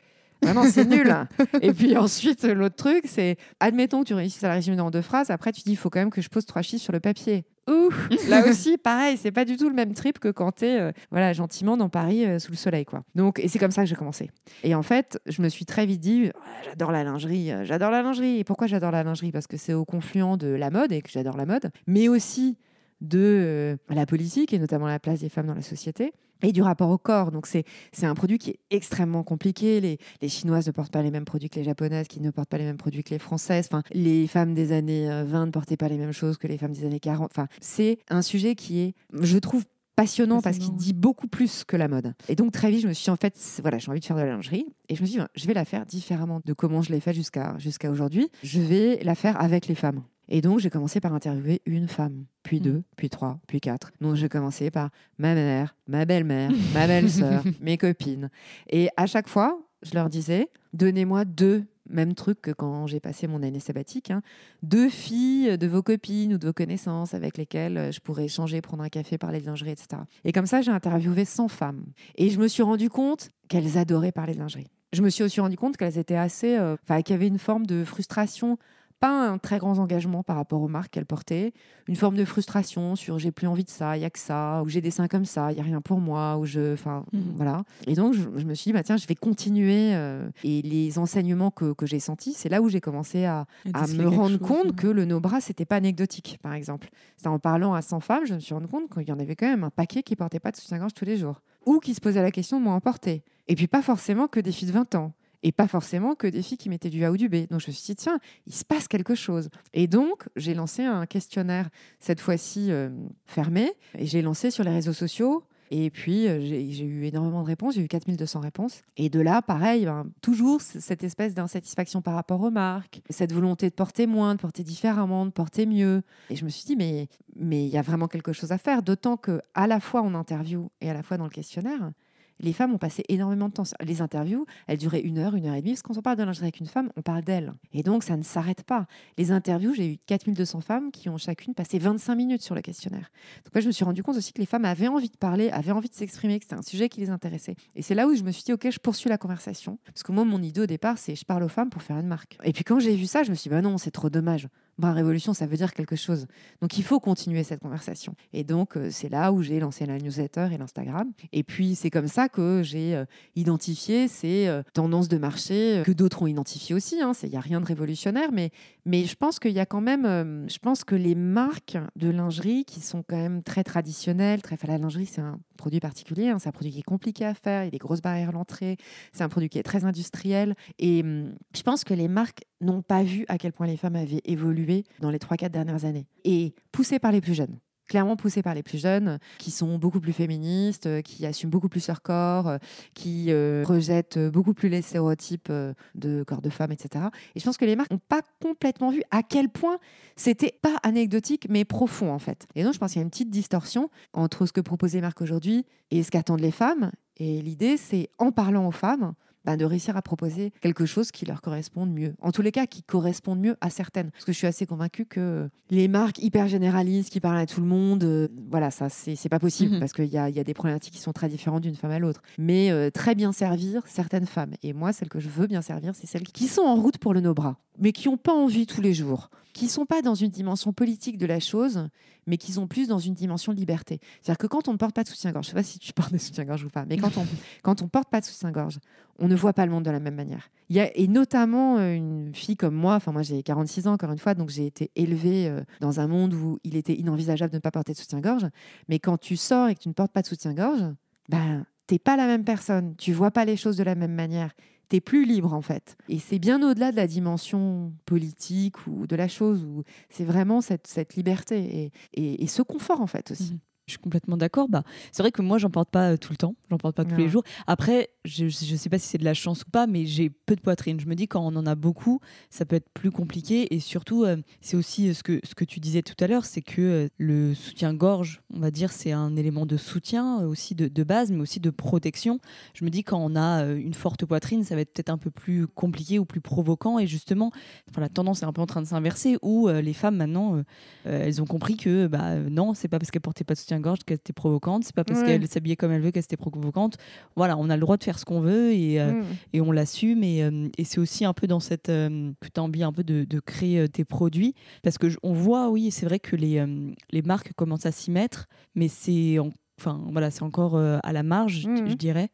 non, 0.42 0.64
c'est 0.64 0.86
nul. 0.86 1.14
et 1.62 1.74
puis 1.74 1.98
ensuite, 1.98 2.44
l'autre 2.44 2.76
truc, 2.76 3.04
c'est 3.06 3.38
admettons 3.60 4.02
que 4.02 4.08
tu 4.08 4.14
réussisses 4.14 4.44
à 4.44 4.50
la 4.50 4.56
résumer 4.56 4.80
en 4.80 4.92
deux 4.92 5.02
phrases. 5.02 5.30
Après, 5.30 5.52
tu 5.52 5.62
dis 5.62 5.72
il 5.72 5.78
faut 5.78 5.90
quand 5.90 6.00
même 6.00 6.10
que 6.10 6.22
je 6.22 6.30
pose 6.30 6.46
trois 6.46 6.62
chiffres 6.62 6.84
sur 6.84 6.94
le 6.94 7.00
papier. 7.00 7.46
Ouh, 7.70 7.90
là 8.28 8.46
aussi, 8.50 8.78
pareil, 8.78 9.18
c'est 9.18 9.32
pas 9.32 9.46
du 9.46 9.58
tout 9.58 9.70
le 9.70 9.76
même 9.76 9.94
trip 9.94 10.20
que 10.20 10.30
quand 10.30 10.54
tu 10.54 10.66
es 10.66 10.80
euh, 10.80 10.92
voilà, 11.12 11.34
gentiment 11.34 11.78
dans 11.78 11.90
Paris 11.90 12.26
euh, 12.26 12.40
sous 12.40 12.52
le 12.52 12.58
soleil. 12.58 12.86
quoi. 12.86 13.04
Donc, 13.16 13.40
et 13.40 13.48
c'est 13.48 13.60
comme 13.60 13.72
ça 13.72 13.84
que 13.84 13.90
j'ai 13.90 13.96
commencé. 13.96 14.32
Et 14.64 14.74
en 14.74 14.82
fait, 14.82 15.20
je 15.28 15.42
me 15.42 15.50
suis 15.50 15.66
très 15.66 15.86
vite 15.86 16.00
dit 16.00 16.32
j'adore 16.66 16.92
la 16.92 17.04
lingerie, 17.04 17.52
euh, 17.52 17.66
j'adore 17.66 17.92
la 17.92 18.02
lingerie. 18.02 18.40
Et 18.40 18.44
pourquoi 18.44 18.68
j'adore 18.68 18.92
la 18.92 19.04
lingerie? 19.04 19.32
Parce 19.32 19.48
que 19.48 19.58
c'est 19.58 19.74
au 19.74 19.86
confluent 19.86 20.38
de 20.38 20.48
la 20.48 20.72
mode 20.72 20.92
et 20.92 21.02
que 21.02 21.10
j'adore 21.10 21.38
la 21.38 21.46
mode, 21.46 21.70
mais 21.86 22.08
aussi 22.08 22.58
de 23.02 23.78
la 23.88 24.06
politique 24.06 24.54
et 24.54 24.60
notamment 24.60 24.88
la 24.88 25.00
place 25.00 25.22
des 25.22 25.30
femmes 25.30 25.48
dans 25.48 25.54
la 25.54 25.62
société 25.62 26.12
et 26.44 26.52
du 26.52 26.62
rapport 26.62 26.90
au 26.90 26.98
corps. 26.98 27.32
Donc, 27.32 27.48
c'est, 27.48 27.66
un 28.04 28.16
produit 28.16 28.38
qui 28.38 28.52
est 28.52 28.60
extrêmement 28.70 29.24
compliqué. 29.24 29.82
Les, 29.82 30.30
Chinoises 30.30 30.68
ne 30.68 30.72
portent 30.72 30.92
pas 30.92 31.02
les 31.02 31.12
mêmes 31.12 31.26
produits 31.26 31.50
que 31.50 31.56
les 31.56 31.64
Japonaises, 31.66 32.08
qui 32.08 32.22
ne 32.22 32.32
portent 32.32 32.50
pas 32.50 32.58
les 32.58 32.66
mêmes 32.66 32.78
produits 32.78 33.04
que 33.04 33.12
les 33.12 33.20
Françaises. 33.20 33.70
Les 33.92 34.28
femmes 34.28 34.54
des 34.54 34.72
années 34.72 35.08
20 35.08 35.42
euh, 35.42 35.46
ne 35.46 35.52
portaient 35.52 35.78
pas 35.78 35.90
les 35.90 35.98
mêmes 35.98 36.12
choses 36.12 36.38
que 36.38 36.48
les 36.48 36.58
femmes 36.58 36.74
des 36.74 36.86
années 36.86 37.00
40. 37.00 37.30
Enfin, 37.32 37.48
c'est 37.60 38.00
un 38.10 38.22
sujet 38.22 38.56
qui 38.56 38.80
est, 38.80 38.94
je 39.14 39.38
trouve, 39.38 39.64
passionnant 40.02 40.41
parce 40.41 40.58
qu'il 40.58 40.74
dit 40.76 40.93
beaucoup 40.93 41.28
plus 41.28 41.64
que 41.64 41.76
la 41.76 41.88
mode. 41.88 42.14
Et 42.28 42.36
donc 42.36 42.52
très 42.52 42.72
vite, 42.72 42.82
je 42.82 42.88
me 42.88 42.93
suis 42.93 43.06
dit, 43.06 43.10
en 43.10 43.16
fait, 43.16 43.36
voilà, 43.62 43.78
j'ai 43.78 43.89
envie 43.89 44.00
de 44.00 44.06
faire 44.06 44.16
de 44.16 44.22
la 44.22 44.30
lingerie 44.30 44.66
et 44.88 44.95
je 44.95 45.02
me 45.02 45.08
suis 45.08 45.20
dit, 45.20 45.26
je 45.36 45.47
vais 45.47 45.54
la 45.54 45.66
faire 45.66 45.86
différemment 45.86 46.41
de 46.45 46.54
comment 46.54 46.82
je 46.82 46.91
l'ai 46.91 47.00
fait 47.00 47.14
jusqu'à 47.14 47.56
jusqu'à 47.58 47.91
aujourd'hui. 47.91 48.30
Je 48.43 48.62
vais 48.62 49.00
la 49.04 49.16
faire 49.16 49.39
avec 49.41 49.68
les 49.68 49.76
femmes. 49.76 50.04
Et 50.32 50.41
donc, 50.41 50.60
j'ai 50.60 50.70
commencé 50.70 51.00
par 51.00 51.14
interviewer 51.14 51.62
une 51.66 51.88
femme, 51.88 52.26
puis 52.43 52.60
deux, 52.60 52.78
mm. 52.78 52.84
puis 52.95 53.10
trois, 53.10 53.39
puis 53.47 53.60
quatre. 53.60 53.91
Donc, 54.00 54.16
j'ai 54.16 54.30
commencé 54.30 54.70
par 54.70 54.91
ma 55.18 55.34
mère, 55.34 55.76
ma 55.88 56.06
belle-mère, 56.06 56.52
ma 56.74 56.86
belle-sœur, 56.86 57.43
mes 57.62 57.78
copines. 57.80 58.30
Et 58.70 58.89
à 58.95 59.08
chaque 59.08 59.28
fois, 59.28 59.60
je 59.82 59.95
leur 59.95 60.08
disais, 60.08 60.50
donnez-moi 60.74 61.26
deux 61.26 61.66
même 61.90 62.14
truc 62.14 62.42
que 62.42 62.52
quand 62.52 62.88
j'ai 62.88 63.00
passé 63.00 63.28
mon 63.28 63.44
année 63.44 63.60
sabbatique, 63.60 64.12
hein, 64.12 64.22
deux 64.64 64.90
filles 64.90 65.58
de 65.58 65.68
vos 65.68 65.82
copines 65.82 66.34
ou 66.34 66.38
de 66.38 66.48
vos 66.48 66.54
connaissances 66.54 67.14
avec 67.14 67.38
lesquelles 67.38 67.92
je 67.92 68.00
pourrais 68.00 68.26
échanger, 68.26 68.62
prendre 68.62 68.84
un 68.84 68.90
café, 68.90 69.18
parler 69.18 69.42
de 69.42 69.46
lingerie, 69.46 69.72
etc. 69.72 70.02
Et 70.24 70.32
comme 70.32 70.46
ça, 70.46 70.62
j'ai 70.62 70.72
interviewé 70.72 71.26
100 71.26 71.48
femmes. 71.48 71.86
Et 72.16 72.30
je 72.30 72.40
me 72.40 72.48
suis 72.48 72.64
rendu 72.64 72.90
compte 72.90 73.30
qu'elles 73.48 73.78
adoraient 73.78 74.12
parler 74.12 74.34
de 74.34 74.40
lingerie. 74.40 74.68
Je 74.94 75.04
me 75.04 75.10
suis 75.10 75.24
aussi 75.24 75.40
rendu 75.40 75.56
compte 75.56 75.78
qu'elles 75.78 76.00
étaient 76.00 76.16
assez, 76.16 76.58
euh, 76.58 76.76
enfin, 76.84 77.02
qu'il 77.02 77.14
y 77.14 77.16
avait 77.16 77.28
une 77.28 77.38
forme 77.38 77.66
de 77.66 77.84
frustration 77.84 78.58
pas 79.00 79.30
un 79.30 79.38
très 79.38 79.58
grand 79.60 79.78
engagement 79.80 80.24
par 80.24 80.36
rapport 80.36 80.62
aux 80.62 80.68
marques 80.68 80.91
qu'elle 80.91 81.06
portait, 81.06 81.54
une 81.88 81.95
forme 81.95 82.16
de 82.16 82.26
frustration 82.26 82.95
sur 82.95 83.18
j'ai 83.20 83.32
plus 83.32 83.47
envie 83.47 83.64
de 83.64 83.70
ça, 83.70 83.95
il 83.97 84.02
y 84.02 84.06
a 84.06 84.10
que 84.10 84.20
ça, 84.20 84.62
ou 84.64 84.70
j'ai 84.70 84.82
des 84.82 84.91
seins 84.91 85.08
comme 85.08 85.26
ça, 85.26 85.52
il 85.52 85.58
y 85.58 85.62
a 85.62 85.64
rien 85.64 85.82
pour 85.82 86.00
moi, 86.00 86.38
ou 86.38 86.45
je, 86.45 86.74
enfin 86.74 87.06
Mhm. 87.14 87.22
voilà. 87.36 87.64
Et 87.88 87.95
donc 87.95 88.14
je, 88.14 88.22
je 88.36 88.45
me 88.45 88.54
suis 88.54 88.70
dit 88.70 88.74
bah 88.74 88.84
tiens, 88.84 88.97
je 88.97 89.08
vais 89.08 89.16
continuer. 89.16 89.93
euh, 89.95 90.30
et 90.43 90.62
les 90.62 91.00
enseignements 91.00 91.52
que, 91.52 91.74
que 91.74 91.86
j'ai 91.86 92.00
sentis, 92.00 92.34
c'est 92.34 92.50
là 92.50 92.62
où 92.62 92.70
j'ai 92.70 92.82
commencé 92.82 93.26
à, 93.26 93.45
à 93.74 93.88
me 93.88 94.08
rendre 94.08 94.38
compte 94.38 94.76
que 94.76 94.88
le 94.88 95.06
no 95.06 95.20
bras 95.20 95.41
c'était 95.41 95.66
pas 95.66 95.78
anecdotique, 95.78 96.39
par 96.41 96.54
exemple. 96.54 96.89
C'est 97.18 97.28
en 97.28 97.39
parlant 97.39 97.74
à 97.74 97.82
100 97.82 98.00
femmes, 98.02 98.26
je 98.26 98.34
me 98.34 98.39
suis 98.39 98.54
rendu 98.54 98.68
compte 98.68 98.89
qu'il 98.93 99.08
y 99.08 99.12
en 99.12 99.20
avait 99.20 99.36
quand 99.36 99.47
même 99.47 99.64
un 99.64 99.70
paquet 99.70 100.04
qui 100.04 100.16
portaient 100.16 100.39
pas 100.39 100.52
de 100.52 100.58
soutien-gorge 100.58 100.93
tous 100.93 101.06
les 101.06 101.18
jours, 101.18 101.41
ou 101.66 101.80
qui 101.80 101.93
se 101.93 102.02
posaient 102.02 102.22
la 102.22 102.32
question 102.32 102.60
de 102.60 102.64
moi 102.66 102.74
en 102.74 102.82
porter. 102.82 103.24
Et 103.47 103.56
puis 103.56 103.68
pas 103.68 103.82
forcément 103.82 104.28
que 104.28 104.39
des 104.39 104.52
filles 104.52 104.68
de 104.68 104.74
20 104.74 104.93
ans. 104.95 105.14
Et 105.44 105.52
pas 105.52 105.68
forcément 105.68 106.16
que 106.16 106.28
des 106.28 106.42
filles 106.42 106.58
qui 106.58 106.70
mettaient 106.70 106.90
du 106.90 107.04
A 107.06 107.12
ou 107.12 107.18
du 107.18 107.30
B. 107.30 107.48
Donc 107.50 107.62
je 107.62 107.68
me 107.68 107.74
suis 107.74 107.86
dit, 107.86 107.96
tiens, 107.96 108.20
il 108.46 108.54
se 108.54 108.66
passe 108.66 108.88
quelque 108.88 109.16
chose. 109.16 109.50
Et 109.74 109.88
donc, 109.88 110.28
j'ai 110.36 110.54
lancé 110.54 110.84
un 110.84 111.06
questionnaire, 111.06 111.70
cette 112.00 112.20
fois-ci 112.20 112.72
euh, 112.72 112.90
fermé, 113.26 113.72
et 113.98 114.06
j'ai 114.06 114.22
lancé 114.22 114.52
sur 114.52 114.64
les 114.64 114.72
réseaux 114.72 114.94
sociaux. 114.94 115.44
Et 115.72 115.92
puis, 115.92 116.28
euh, 116.28 116.40
j'ai 116.42 116.84
eu 116.84 117.06
énormément 117.06 117.44
de 117.44 117.48
réponses, 117.48 117.76
j'ai 117.76 117.82
eu 117.82 117.88
4200 117.88 118.40
réponses. 118.40 118.82
Et 118.98 119.10
de 119.10 119.20
là, 119.20 119.42
pareil, 119.42 119.86
ben, 119.86 120.08
toujours 120.22 120.62
cette 120.62 121.04
espèce 121.04 121.36
d'insatisfaction 121.36 122.02
par 122.02 122.16
rapport 122.16 122.42
aux 122.42 122.50
marques, 122.50 123.02
cette 123.10 123.34
volonté 123.34 123.70
de 123.70 123.76
porter 123.76 124.08
moins, 124.08 124.34
de 124.34 124.42
porter 124.42 124.64
différemment, 124.64 125.28
de 125.28 125.32
porter 125.32 125.68
mieux. 125.68 126.02
Et 126.32 126.36
je 126.36 126.44
me 126.44 126.50
suis 126.50 126.66
dit, 126.66 126.76
mais 126.76 127.08
mais 127.36 127.66
il 127.66 127.70
y 127.70 127.78
a 127.78 127.82
vraiment 127.82 128.08
quelque 128.08 128.34
chose 128.34 128.52
à 128.52 128.58
faire, 128.58 128.82
d'autant 128.82 129.16
que 129.16 129.42
à 129.54 129.68
la 129.68 129.80
fois 129.80 130.02
en 130.02 130.16
interview 130.16 130.70
et 130.82 130.90
à 130.90 130.94
la 130.94 131.04
fois 131.04 131.18
dans 131.18 131.26
le 131.26 131.30
questionnaire, 131.30 131.92
les 132.40 132.54
femmes 132.54 132.74
ont 132.74 132.78
passé 132.78 133.04
énormément 133.10 133.50
de 133.50 133.54
temps. 133.54 133.64
Les 133.84 134.02
interviews, 134.02 134.46
elles 134.68 134.78
duraient 134.78 135.02
une 135.02 135.18
heure, 135.18 135.36
une 135.36 135.46
heure 135.46 135.56
et 135.56 135.62
demie, 135.62 135.72
parce 135.72 135.82
que 135.82 135.88
quand 135.90 135.98
on 135.98 136.02
parle 136.02 136.18
de 136.18 136.24
lingerie 136.24 136.46
avec 136.46 136.60
une 136.60 136.68
femme, 136.68 136.90
on 136.96 137.02
parle 137.02 137.24
d'elle. 137.24 137.54
Et 137.74 137.84
donc, 137.84 138.04
ça 138.04 138.18
ne 138.18 138.24
s'arrête 138.24 138.64
pas. 138.64 138.88
Les 139.18 139.32
interviews, 139.32 139.74
j'ai 139.74 139.94
eu 139.94 139.98
4200 140.06 140.62
femmes 140.62 140.92
qui 140.92 141.10
ont 141.10 141.18
chacune 141.18 141.54
passé 141.54 141.80
25 141.80 142.16
minutes 142.16 142.42
sur 142.42 142.56
le 142.56 142.62
questionnaire. 142.62 143.12
Donc 143.46 143.56
là, 143.56 143.62
je 143.62 143.68
me 143.68 143.72
suis 143.72 143.86
rendu 143.86 144.04
compte 144.04 144.18
aussi 144.18 144.34
que 144.34 144.40
les 144.40 144.46
femmes 144.46 144.66
avaient 144.66 144.88
envie 144.88 145.10
de 145.10 145.18
parler, 145.18 145.50
avaient 145.50 145.72
envie 145.72 145.90
de 145.90 145.96
s'exprimer, 145.96 146.40
que 146.40 146.46
c'était 146.46 146.56
un 146.56 146.62
sujet 146.62 146.90
qui 146.90 147.02
les 147.02 147.10
intéressait. 147.10 147.56
Et 147.76 147.82
c'est 147.82 147.96
là 147.96 148.08
où 148.08 148.16
je 148.16 148.24
me 148.24 148.32
suis 148.32 148.44
dit, 148.44 148.54
OK, 148.54 148.70
je 148.70 148.80
poursuis 148.80 149.10
la 149.10 149.18
conversation. 149.18 149.80
Parce 149.86 150.04
que 150.04 150.12
moi, 150.12 150.26
mon 150.26 150.42
idée 150.42 150.62
au 150.62 150.66
départ, 150.66 150.98
c'est 150.98 151.16
je 151.16 151.26
parle 151.26 151.44
aux 151.44 151.50
femmes 151.50 151.70
pour 151.70 151.82
faire 151.82 151.98
une 151.98 152.08
marque. 152.08 152.38
Et 152.44 152.54
puis 152.54 152.64
quand 152.64 152.80
j'ai 152.80 152.96
vu 152.96 153.06
ça, 153.06 153.24
je 153.24 153.30
me 153.32 153.36
suis 153.36 153.50
dit, 153.50 153.56
bah 153.56 153.62
non, 153.62 153.78
c'est 153.78 153.92
trop 153.92 154.10
dommage. 154.10 154.48
Bras 154.80 154.94
Révolution, 154.94 155.34
ça 155.34 155.46
veut 155.46 155.58
dire 155.58 155.74
quelque 155.74 155.96
chose. 155.98 156.26
Donc 156.62 156.78
il 156.78 156.84
faut 156.84 157.00
continuer 157.00 157.44
cette 157.44 157.60
conversation. 157.60 158.16
Et 158.32 158.44
donc 158.44 158.78
euh, 158.78 158.90
c'est 158.92 159.10
là 159.10 159.34
où 159.34 159.42
j'ai 159.42 159.60
lancé 159.60 159.86
la 159.86 159.98
newsletter 159.98 160.48
et 160.54 160.58
l'Instagram. 160.58 161.12
Et 161.34 161.44
puis 161.44 161.76
c'est 161.76 161.90
comme 161.90 162.08
ça 162.08 162.30
que 162.30 162.62
j'ai 162.64 162.96
euh, 162.96 163.06
identifié 163.36 164.08
ces 164.08 164.48
euh, 164.48 164.64
tendances 164.74 165.10
de 165.10 165.18
marché 165.18 165.84
que 165.86 165.92
d'autres 165.92 166.24
ont 166.24 166.28
identifiées 166.28 166.76
aussi. 166.76 167.02
hein. 167.02 167.12
Il 167.24 167.30
n'y 167.30 167.36
a 167.36 167.42
rien 167.42 167.60
de 167.60 167.66
révolutionnaire, 167.66 168.32
mais, 168.32 168.52
je 168.86 169.16
pense 169.16 169.40
qu'il 169.40 169.52
y 169.52 169.60
a 169.60 169.66
quand 169.66 169.82
même, 169.82 170.48
je 170.50 170.58
pense 170.58 170.84
que 170.84 170.96
les 170.96 171.16
marques 171.16 171.78
de 171.96 172.10
lingerie 172.10 172.66
qui 172.66 172.80
sont 172.80 173.04
quand 173.08 173.18
même 173.18 173.44
très 173.44 173.64
traditionnelles, 173.64 174.42
très, 174.42 174.58
la 174.66 174.78
lingerie 174.78 175.06
c'est 175.06 175.22
un 175.22 175.40
produit 175.58 175.80
particulier, 175.80 176.30
hein. 176.30 176.40
c'est 176.40 176.50
un 176.50 176.54
produit 176.54 176.72
qui 176.72 176.80
est 176.80 176.84
compliqué 176.84 177.26
à 177.26 177.34
faire, 177.34 177.64
il 177.64 177.66
y 177.66 177.68
a 177.68 177.72
des 177.72 177.78
grosses 177.78 178.02
barrières 178.02 178.30
à 178.30 178.32
l'entrée, 178.32 178.78
c'est 179.12 179.24
un 179.24 179.30
produit 179.30 179.50
qui 179.50 179.60
est 179.60 179.64
très 179.64 179.86
industriel. 179.86 180.56
Et 180.80 181.02
hum, 181.02 181.34
je 181.56 181.62
pense 181.62 181.84
que 181.84 181.94
les 181.94 182.08
marques 182.08 182.44
n'ont 182.62 182.82
pas 182.82 183.03
vu 183.03 183.26
à 183.28 183.38
quel 183.38 183.53
point 183.53 183.68
les 183.68 183.78
femmes 183.78 183.95
avaient 183.95 184.22
évolué 184.26 184.84
dans 184.99 185.10
les 185.10 185.18
3-4 185.18 185.49
dernières 185.49 185.86
années. 185.86 186.07
Et 186.24 186.53
poussées 186.72 186.99
par 186.99 187.12
les 187.12 187.22
plus 187.22 187.34
jeunes 187.34 187.60
clairement 187.89 188.16
poussées 188.16 188.43
par 188.43 188.53
les 188.53 188.64
plus 188.64 188.78
jeunes, 188.78 189.20
qui 189.39 189.51
sont 189.51 189.78
beaucoup 189.78 189.99
plus 189.99 190.14
féministes, 190.14 190.86
euh, 190.86 191.01
qui 191.01 191.26
assument 191.26 191.49
beaucoup 191.49 191.68
plus 191.68 191.86
leur 191.88 192.01
corps, 192.01 192.47
euh, 192.47 192.57
qui 192.93 193.26
euh, 193.30 193.64
rejettent 193.68 194.20
beaucoup 194.20 194.53
plus 194.53 194.70
les 194.70 194.82
stéréotypes 194.82 195.51
de 195.95 196.24
corps 196.24 196.41
de 196.41 196.49
femmes, 196.49 196.72
etc. 196.72 197.05
Et 197.36 197.39
je 197.39 197.45
pense 197.45 197.57
que 197.57 197.66
les 197.66 197.76
marques 197.76 197.91
n'ont 197.91 197.99
pas 198.07 198.22
complètement 198.41 198.91
vu 198.91 199.01
à 199.12 199.24
quel 199.24 199.49
point 199.49 199.80
c'était 200.16 200.53
pas 200.62 200.78
anecdotique, 200.84 201.47
mais 201.49 201.66
profond 201.66 202.14
en 202.14 202.20
fait. 202.20 202.47
Et 202.55 202.64
donc 202.64 202.74
je 202.74 202.80
pense 202.80 202.91
qu'il 202.91 202.99
y 202.99 203.01
a 203.01 203.03
une 203.03 203.10
petite 203.10 203.32
distorsion 203.32 203.89
entre 204.14 204.45
ce 204.45 204.53
que 204.53 204.62
proposent 204.62 204.93
les 204.93 205.01
marques 205.01 205.22
aujourd'hui 205.22 205.66
et 205.91 206.03
ce 206.03 206.12
qu'attendent 206.12 206.41
les 206.41 206.51
femmes. 206.51 206.91
Et 207.18 207.41
l'idée, 207.41 207.76
c'est 207.76 208.10
en 208.18 208.32
parlant 208.32 208.68
aux 208.68 208.72
femmes, 208.72 209.14
ben, 209.46 209.58
de 209.58 209.66
réussir 209.66 209.96
à 209.98 210.02
proposer 210.02 210.52
quelque 210.62 210.86
chose 210.86 211.12
qui 211.12 211.26
leur 211.26 211.42
corresponde 211.42 211.92
mieux. 211.92 212.14
En 212.22 212.32
tous 212.32 212.42
les 212.42 212.52
cas, 212.52 212.66
qui 212.66 212.84
corresponde 212.84 213.40
mieux 213.40 213.56
à 213.62 213.70
certaines. 213.70 214.12
Parce 214.12 214.26
que 214.26 214.32
je 214.32 214.38
suis 214.38 214.48
assez 214.48 214.66
convaincue 214.66 215.06
que 215.06 215.50
les 215.70 215.88
marques 215.88 216.20
hyper 216.20 216.48
généralistes 216.48 217.10
qui 217.12 217.20
parlent 217.20 217.38
à 217.38 217.46
tout 217.46 217.62
le 217.62 217.68
monde, 217.68 218.04
euh, 218.04 218.28
voilà, 218.50 218.72
ça, 218.72 218.90
c'est 218.90 219.30
pas 219.30 219.40
possible 219.40 219.74
Mhm. 219.76 219.80
parce 219.80 219.94
qu'il 219.94 220.06
y 220.06 220.18
a, 220.18 220.30
il 220.30 220.36
y 220.36 220.40
a 220.40 220.44
des 220.44 220.54
problématiques 220.54 220.94
qui 220.94 221.00
sont 221.02 221.14
très 221.14 221.30
différentes 221.30 221.62
d'une 221.64 221.76
femme 221.76 221.92
à 221.92 222.00
l'autre. 222.00 222.22
Mais 222.38 222.72
euh, 222.72 222.90
très 222.90 223.16
bien 223.16 223.32
servir 223.32 223.84
certaines 223.88 224.26
femmes. 224.26 224.54
Et 224.64 224.74
moi, 224.74 224.92
celles 224.94 225.10
que 225.10 225.20
je 225.20 225.30
veux 225.30 225.48
bien 225.48 225.62
servir, 225.62 225.94
c'est 225.96 226.08
celles 226.08 226.24
qui 226.24 226.48
sont 226.48 226.62
en 226.64 226.76
route 226.76 226.98
pour 226.98 227.14
le 227.14 227.22
no-bras, 227.22 227.58
mais 227.80 227.92
qui 227.92 228.08
n'ont 228.10 228.18
pas 228.18 228.34
envie 228.34 228.66
tous 228.66 228.82
les 228.82 228.94
jours, 228.94 229.30
qui 229.60 229.68
sont 229.68 229.86
pas 229.86 230.01
dans 230.01 230.16
une 230.16 230.30
dimension 230.30 230.72
politique 230.72 231.18
de 231.18 231.26
la 231.26 231.41
chose, 231.41 231.89
mais 232.28 232.38
qui 232.38 232.53
sont 232.53 232.66
plus 232.66 232.88
dans 232.88 232.97
une 232.97 233.14
dimension 233.14 233.51
de 233.51 233.57
liberté. 233.57 233.99
C'est-à-dire 234.22 234.38
que 234.38 234.47
quand 234.47 234.70
on 234.70 234.72
ne 234.72 234.78
porte 234.78 234.95
pas 234.95 235.03
de 235.03 235.10
soutien-gorge, 235.10 235.47
je 235.47 235.49
sais 235.49 235.55
pas 235.55 235.64
si 235.64 235.80
tu 235.80 235.91
portes 235.91 236.14
des 236.14 236.18
soutiens-gorge 236.18 236.64
ou 236.64 236.70
pas, 236.70 236.86
mais 236.86 236.95
quand 236.97 237.18
on 237.18 237.26
quand 237.62 237.82
on 237.82 237.89
porte 237.89 238.10
pas 238.10 238.22
de 238.22 238.26
soutien-gorge, 238.26 238.80
on 239.20 239.28
ne 239.28 239.36
voit 239.36 239.51
pas 239.51 239.66
le 239.66 239.74
monde 239.74 239.84
de 239.84 239.91
la 239.91 239.99
même 239.99 240.16
manière. 240.16 240.49
Il 240.70 240.78
y 240.78 240.80
a, 240.80 240.95
et 240.97 241.10
notamment 241.10 241.78
euh, 241.78 241.93
une 241.93 242.34
fille 242.34 242.55
comme 242.55 242.74
moi, 242.74 242.95
enfin 242.95 243.12
moi 243.12 243.22
j'ai 243.22 243.43
46 243.43 243.88
ans 243.88 243.93
encore 243.93 244.14
une 244.14 244.18
fois, 244.18 244.34
donc 244.34 244.49
j'ai 244.49 244.66
été 244.66 244.91
élevée 244.95 245.49
euh, 245.49 245.62
dans 245.82 245.99
un 245.99 246.07
monde 246.07 246.34
où 246.34 246.57
il 246.64 246.78
était 246.78 246.93
inenvisageable 246.93 247.51
de 247.51 247.57
ne 247.57 247.62
pas 247.62 247.72
porter 247.72 247.91
de 247.91 247.97
soutien-gorge. 247.97 248.47
Mais 248.88 248.99
quand 248.99 249.18
tu 249.18 249.36
sors 249.36 249.68
et 249.68 249.76
que 249.76 249.82
tu 249.82 249.89
ne 249.89 249.93
portes 249.93 250.14
pas 250.14 250.22
de 250.22 250.28
soutien-gorge, 250.28 250.86
ben 251.28 251.66
t'es 251.86 251.99
pas 251.99 252.16
la 252.16 252.28
même 252.28 252.45
personne, 252.45 252.95
tu 252.95 253.12
vois 253.12 253.32
pas 253.32 253.43
les 253.43 253.57
choses 253.57 253.76
de 253.76 253.84
la 253.84 253.95
même 253.95 254.14
manière. 254.14 254.53
T'es 254.90 255.02
plus 255.02 255.26
libre 255.26 255.54
en 255.54 255.62
fait. 255.62 255.96
Et 256.10 256.20
c'est 256.20 256.40
bien 256.40 256.62
au-delà 256.68 256.92
de 256.92 256.96
la 256.98 257.08
dimension 257.08 257.94
politique 258.06 258.88
ou 258.88 259.08
de 259.08 259.16
la 259.16 259.28
chose, 259.28 259.64
où 259.64 259.84
c'est 260.10 260.26
vraiment 260.26 260.62
cette, 260.62 261.16
liberté 261.16 261.92
et 262.14 262.48
ce 262.48 262.62
confort 262.62 263.02
en 263.02 263.08
fait 263.08 263.32
aussi. 263.32 263.54
Mhm. 263.54 263.60
Je 263.90 263.94
suis 263.94 264.00
complètement 264.00 264.38
d'accord. 264.38 264.70
Bah, 264.70 264.84
c'est 265.12 265.24
vrai 265.24 265.32
que 265.32 265.42
moi, 265.42 265.58
j'en 265.58 265.70
porte 265.70 265.90
pas 265.90 266.12
euh, 266.12 266.18
tout 266.18 266.32
le 266.32 266.38
temps. 266.38 266.56
J'en 266.70 266.78
porte 266.78 266.96
pas 266.96 267.06
tous 267.06 267.18
les 267.18 267.28
jours. 267.28 267.44
Après, 267.68 268.10
je 268.26 268.46
ne 268.46 268.50
sais 268.50 268.90
pas 268.90 269.00
si 269.00 269.08
c'est 269.08 269.18
de 269.18 269.26
la 269.26 269.34
chance 269.34 269.64
ou 269.64 269.70
pas, 269.70 269.88
mais 269.88 270.06
j'ai 270.06 270.30
peu 270.30 270.56
de 270.56 270.62
poitrine. 270.62 271.00
Je 271.00 271.08
me 271.08 271.16
dis 271.16 271.28
quand 271.28 271.42
on 271.42 271.56
en 271.56 271.66
a 271.66 271.76
beaucoup, 271.76 272.20
ça 272.50 272.66
peut 272.66 272.76
être 272.76 272.90
plus 272.94 273.12
compliqué. 273.12 273.74
Et 273.74 273.80
surtout, 273.80 274.24
euh, 274.24 274.38
c'est 274.62 274.78
aussi 274.78 275.10
euh, 275.10 275.14
ce 275.14 275.24
que, 275.24 275.40
ce 275.44 275.56
que 275.56 275.66
tu 275.66 275.80
disais 275.80 276.02
tout 276.02 276.22
à 276.24 276.28
l'heure, 276.28 276.46
c'est 276.46 276.62
que 276.62 276.82
euh, 276.82 277.08
le 277.18 277.54
soutien-gorge, 277.54 278.42
on 278.54 278.60
va 278.60 278.72
dire, 278.72 278.92
c'est 278.92 279.12
un 279.12 279.36
élément 279.36 279.66
de 279.66 279.78
soutien 279.78 280.46
aussi 280.46 280.76
de, 280.76 280.88
de 280.88 281.04
base, 281.04 281.32
mais 281.32 281.40
aussi 281.40 281.60
de 281.60 281.70
protection. 281.70 282.40
Je 282.74 282.86
me 282.86 282.90
dis 282.90 283.04
quand 283.04 283.20
on 283.20 283.36
a 283.36 283.64
euh, 283.64 283.78
une 283.78 283.94
forte 283.94 284.26
poitrine, 284.26 284.64
ça 284.64 284.76
va 284.76 284.82
être 284.82 284.94
peut-être 284.94 285.10
un 285.10 285.18
peu 285.18 285.32
plus 285.32 285.68
compliqué 285.68 286.20
ou 286.20 286.26
plus 286.26 286.42
provoquant. 286.42 287.00
Et 287.00 287.08
justement, 287.08 287.52
enfin, 287.90 288.02
la 288.02 288.10
tendance 288.10 288.44
est 288.44 288.46
un 288.46 288.54
peu 288.54 288.62
en 288.62 288.68
train 288.68 288.82
de 288.82 288.88
s'inverser 288.88 289.38
où 289.42 289.68
les 289.68 289.94
femmes 289.94 290.18
maintenant, 290.18 290.62
elles 291.06 291.42
ont 291.42 291.46
compris 291.46 291.78
que 291.78 292.08
bah, 292.08 292.36
non, 292.36 292.74
c'est 292.74 292.88
pas 292.88 293.00
parce 293.00 293.12
qu'elles 293.12 293.22
portaient 293.22 293.44
pas 293.44 293.54
de 293.54 293.60
soutien-gorge 293.80 294.00
qu'elles 294.06 294.18
étaient 294.18 294.34
provocantes, 294.34 294.84
c'est 294.84 294.96
pas 294.96 295.04
parce 295.04 295.20
Ouais. 295.22 295.26
qu'elles 295.26 295.48
s'habillaient 295.48 295.76
comme 295.76 295.92
elles 295.92 296.02
veulent 296.02 296.12
qu'elles 296.12 296.24
étaient 296.24 296.38
provocantes. 296.38 296.98
Voilà, 297.36 297.58
on 297.58 297.70
a 297.70 297.76
le 297.76 297.82
droit 297.82 297.98
de 297.98 298.04
faire 298.04 298.20
ce 298.20 298.26
qu'on 298.26 298.42
veut 298.42 298.72
et, 298.74 299.00
euh, 299.02 299.22
et 299.54 299.62
on 299.62 299.72
l'assume. 299.72 300.24
Et, 300.24 300.44
euh, 300.44 300.68
et 300.78 300.84
c'est 300.84 301.00
aussi 301.00 301.26
un 301.26 301.34
peu 301.34 301.48
dans 301.48 301.60
cette. 301.60 301.90
euh, 301.90 302.32
que 302.42 302.48
tu 302.54 302.60
as 302.60 302.64
envie 302.64 302.84
un 302.84 302.92
peu 302.94 303.04
de, 303.04 303.24
de 303.24 303.40
créer 303.40 303.80
euh, 303.80 303.88
tes 303.88 304.06
produits. 304.06 304.54
Parce 304.84 304.98
que 304.98 305.08
on 305.24 305.34
voit, 305.34 305.70
oui, 305.70 305.92
c'est 305.92 306.06
vrai 306.06 306.20
que 306.20 306.36
les, 306.36 306.60
euh, 306.60 306.92
les 307.12 307.22
marques 307.22 307.54
commencent 307.54 307.86
à 307.86 307.92
s'y 307.92 308.12
mettre, 308.12 308.48
mais 308.76 308.88
c'est 308.88 309.40
en- 309.40 309.50
enfin, 309.80 310.02
voilà, 310.12 310.30
c'est 310.32 310.44
encore 310.44 310.76
euh, 310.76 311.00
à 311.04 311.14
la 311.14 311.24
marge, 311.24 311.68
je 311.90 311.94
dirais. 311.94 312.30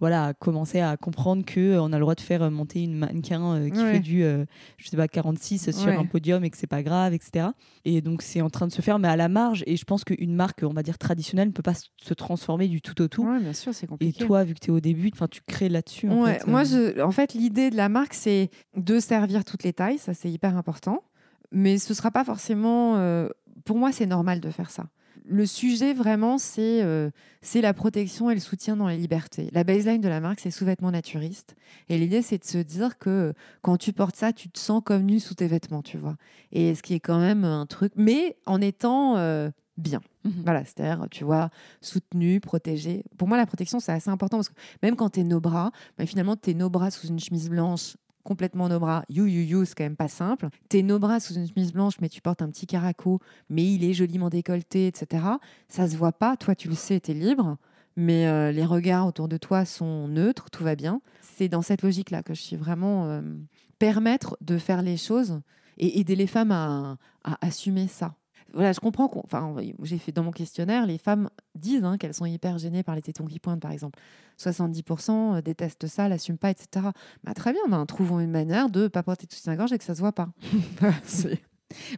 Voilà, 0.00 0.26
à 0.28 0.34
commencer 0.34 0.80
à 0.80 0.96
comprendre 0.96 1.44
que 1.44 1.60
euh, 1.60 1.82
on 1.82 1.92
a 1.92 1.96
le 1.96 2.00
droit 2.00 2.14
de 2.14 2.20
faire 2.22 2.42
euh, 2.42 2.50
monter 2.50 2.82
une 2.82 2.96
mannequin 2.96 3.54
euh, 3.56 3.68
qui 3.70 3.78
Ouais. 3.78 3.92
fait 3.92 4.00
du, 4.00 4.22
je 4.22 4.88
sais 4.88 4.96
pas, 4.96 5.06
46 5.08 5.70
sur 5.72 5.88
Ouais. 5.88 5.96
un 5.96 6.06
podium 6.06 6.42
et 6.42 6.50
que 6.50 6.56
c'est 6.56 6.66
pas 6.66 6.82
grave, 6.82 7.12
etc. 7.12 7.48
Et 7.84 8.00
donc 8.00 8.22
c'est 8.22 8.40
en 8.40 8.48
train 8.50 8.66
de 8.66 8.72
se 8.72 8.80
faire, 8.82 8.98
mais 8.98 9.08
à 9.08 9.16
la 9.16 9.28
marge. 9.28 9.62
Et 9.66 9.76
je 9.76 9.84
pense 9.84 10.04
qu'une 10.04 10.34
marque, 10.34 10.62
on 10.62 10.72
va 10.72 10.82
dire 10.82 10.96
traditionnelle, 10.98 11.48
ne 11.48 11.52
peut 11.52 11.62
pas 11.62 11.74
se 11.74 12.14
transformer 12.14 12.66
du 12.68 12.80
tout 12.80 13.00
au 13.02 13.08
tout. 13.08 13.24
Ouais, 13.26 13.40
bien 13.40 13.52
sûr, 13.52 13.74
c'est 13.74 13.84
Et 13.84 13.88
compliqué. 13.88 14.24
toi, 14.24 14.42
vu 14.44 14.54
que 14.54 14.60
tu 14.60 14.68
es 14.68 14.72
au 14.72 14.80
début, 14.80 15.10
enfin, 15.12 15.28
tu 15.28 15.42
crées 15.46 15.68
là-dessus. 15.68 16.08
en 16.08 16.22
Ouais, 16.24 16.38
fait, 16.38 16.46
moi, 16.46 16.64
je, 16.64 17.00
en 17.02 17.10
fait, 17.10 17.34
l'idée 17.34 17.68
de 17.70 17.76
la 17.76 17.88
marque, 17.90 18.14
c'est 18.14 18.48
de 18.76 18.98
servir 19.00 19.44
toutes 19.44 19.64
les 19.64 19.72
tailles. 19.74 19.98
Ça, 19.98 20.14
c'est 20.14 20.30
hyper 20.30 20.56
important. 20.56 21.02
Mais 21.52 21.78
ce 21.78 21.92
sera 21.94 22.10
pas 22.10 22.24
forcément. 22.24 22.96
euh, 22.96 23.28
pour 23.66 23.76
moi, 23.76 23.92
c'est 23.92 24.06
normal 24.06 24.40
de 24.40 24.48
faire 24.50 24.70
ça. 24.70 24.86
Le 25.26 25.46
sujet, 25.46 25.92
vraiment, 25.92 26.38
c'est 26.38 26.82
euh, 26.82 27.10
c'est 27.42 27.60
la 27.60 27.72
protection 27.72 28.30
et 28.30 28.34
le 28.34 28.40
soutien 28.40 28.76
dans 28.76 28.88
les 28.88 28.96
libertés. 28.96 29.48
La 29.52 29.64
baseline 29.64 30.00
de 30.00 30.08
la 30.08 30.20
marque, 30.20 30.40
c'est 30.40 30.50
sous-vêtements 30.50 30.90
naturistes. 30.90 31.54
Et 31.88 31.98
l'idée, 31.98 32.22
c'est 32.22 32.38
de 32.38 32.44
se 32.44 32.58
dire 32.58 32.98
que 32.98 33.32
quand 33.62 33.76
tu 33.76 33.92
portes 33.92 34.16
ça, 34.16 34.32
tu 34.32 34.48
te 34.50 34.58
sens 34.58 34.82
comme 34.84 35.04
nu 35.04 35.20
sous 35.20 35.34
tes 35.34 35.46
vêtements, 35.46 35.82
tu 35.82 35.98
vois. 35.98 36.16
Et 36.52 36.74
ce 36.74 36.82
qui 36.82 36.94
est 36.94 37.00
quand 37.00 37.18
même 37.18 37.44
un 37.44 37.66
truc, 37.66 37.92
mais 37.96 38.36
en 38.46 38.60
étant 38.60 39.16
euh, 39.16 39.50
bien. 39.76 40.00
Mhm. 40.24 40.42
Voilà, 40.44 40.64
c'est-à-dire, 40.64 41.06
tu 41.10 41.24
vois, 41.24 41.50
soutenu, 41.80 42.40
protégé. 42.40 43.04
Pour 43.16 43.26
moi, 43.26 43.36
la 43.36 43.46
protection, 43.46 43.80
c'est 43.80 43.92
assez 43.92 44.10
important 44.10 44.38
parce 44.38 44.50
que 44.50 44.54
même 44.82 44.96
quand 44.96 45.10
tu 45.10 45.20
es 45.20 45.24
nos 45.24 45.40
bras, 45.40 45.70
bah, 45.98 46.06
finalement, 46.06 46.36
tu 46.36 46.50
es 46.50 46.54
nos 46.54 46.70
bras 46.70 46.90
sous 46.90 47.08
une 47.08 47.18
chemise 47.18 47.48
blanche, 47.48 47.96
complètement 48.24 48.68
nos 48.68 48.78
bras, 48.78 49.04
you, 49.08 49.26
you, 49.26 49.42
you, 49.42 49.64
c'est 49.64 49.74
quand 49.74 49.84
même 49.84 49.96
pas 49.96 50.08
simple. 50.08 50.48
Tu 50.68 50.78
es 50.78 50.82
nos 50.82 50.98
bras 50.98 51.20
sous 51.20 51.34
une 51.34 51.48
chemise 51.48 51.72
blanche, 51.72 51.94
mais 52.00 52.08
tu 52.08 52.20
portes 52.20 52.42
un 52.42 52.48
petit 52.48 52.66
caraco, 52.66 53.20
mais 53.48 53.64
il 53.64 53.84
est 53.84 53.92
joliment 53.92 54.28
décolleté, 54.28 54.86
etc. 54.86 55.24
Ça 55.68 55.88
se 55.88 55.96
voit 55.96 56.12
pas, 56.12 56.36
toi, 56.36 56.54
tu 56.54 56.68
le 56.68 56.74
sais, 56.74 57.00
tu 57.00 57.12
es 57.12 57.14
libre. 57.14 57.56
Mais 57.96 58.26
euh, 58.26 58.52
les 58.52 58.64
regards 58.64 59.06
autour 59.06 59.28
de 59.28 59.36
toi 59.36 59.64
sont 59.64 60.08
neutres, 60.08 60.50
tout 60.50 60.64
va 60.64 60.76
bien. 60.76 61.00
C'est 61.20 61.48
dans 61.48 61.62
cette 61.62 61.82
logique-là 61.82 62.22
que 62.22 62.34
je 62.34 62.40
suis 62.40 62.56
vraiment 62.56 63.06
euh, 63.06 63.20
permettre 63.78 64.36
de 64.40 64.58
faire 64.58 64.82
les 64.82 64.96
choses 64.96 65.40
et 65.76 65.98
aider 65.98 66.14
les 66.14 66.26
femmes 66.26 66.52
à, 66.52 66.98
à 67.24 67.38
assumer 67.44 67.88
ça. 67.88 68.14
Voilà, 68.52 68.72
je 68.72 68.80
comprends. 68.80 69.08
qu'on- 69.08 69.24
j'ai 69.82 69.98
fait 69.98 70.12
dans 70.12 70.22
mon 70.22 70.30
questionnaire, 70.32 70.86
les 70.86 70.98
femmes 70.98 71.28
disent 71.54 71.84
hein, 71.84 71.98
qu'elles 71.98 72.14
sont 72.14 72.26
hyper 72.26 72.58
gênées 72.58 72.82
par 72.82 72.94
les 72.94 73.02
tétons 73.02 73.24
qui 73.26 73.38
pointent, 73.38 73.60
par 73.60 73.72
exemple. 73.72 73.98
70% 74.36 75.40
détestent 75.42 75.86
ça, 75.86 76.08
l'assument 76.08 76.38
pas, 76.38 76.50
etc. 76.50 76.86
Bah, 77.24 77.34
très 77.34 77.52
bien, 77.52 77.62
ben, 77.68 77.84
trouvons 77.86 78.20
une 78.20 78.30
manière 78.30 78.70
de 78.70 78.88
pas 78.88 79.02
porter 79.02 79.26
tout 79.26 79.36
soutien-gorge 79.36 79.72
et 79.72 79.78
que 79.78 79.84
ça 79.84 79.94
se 79.94 80.00
voit 80.00 80.12
pas. 80.12 80.28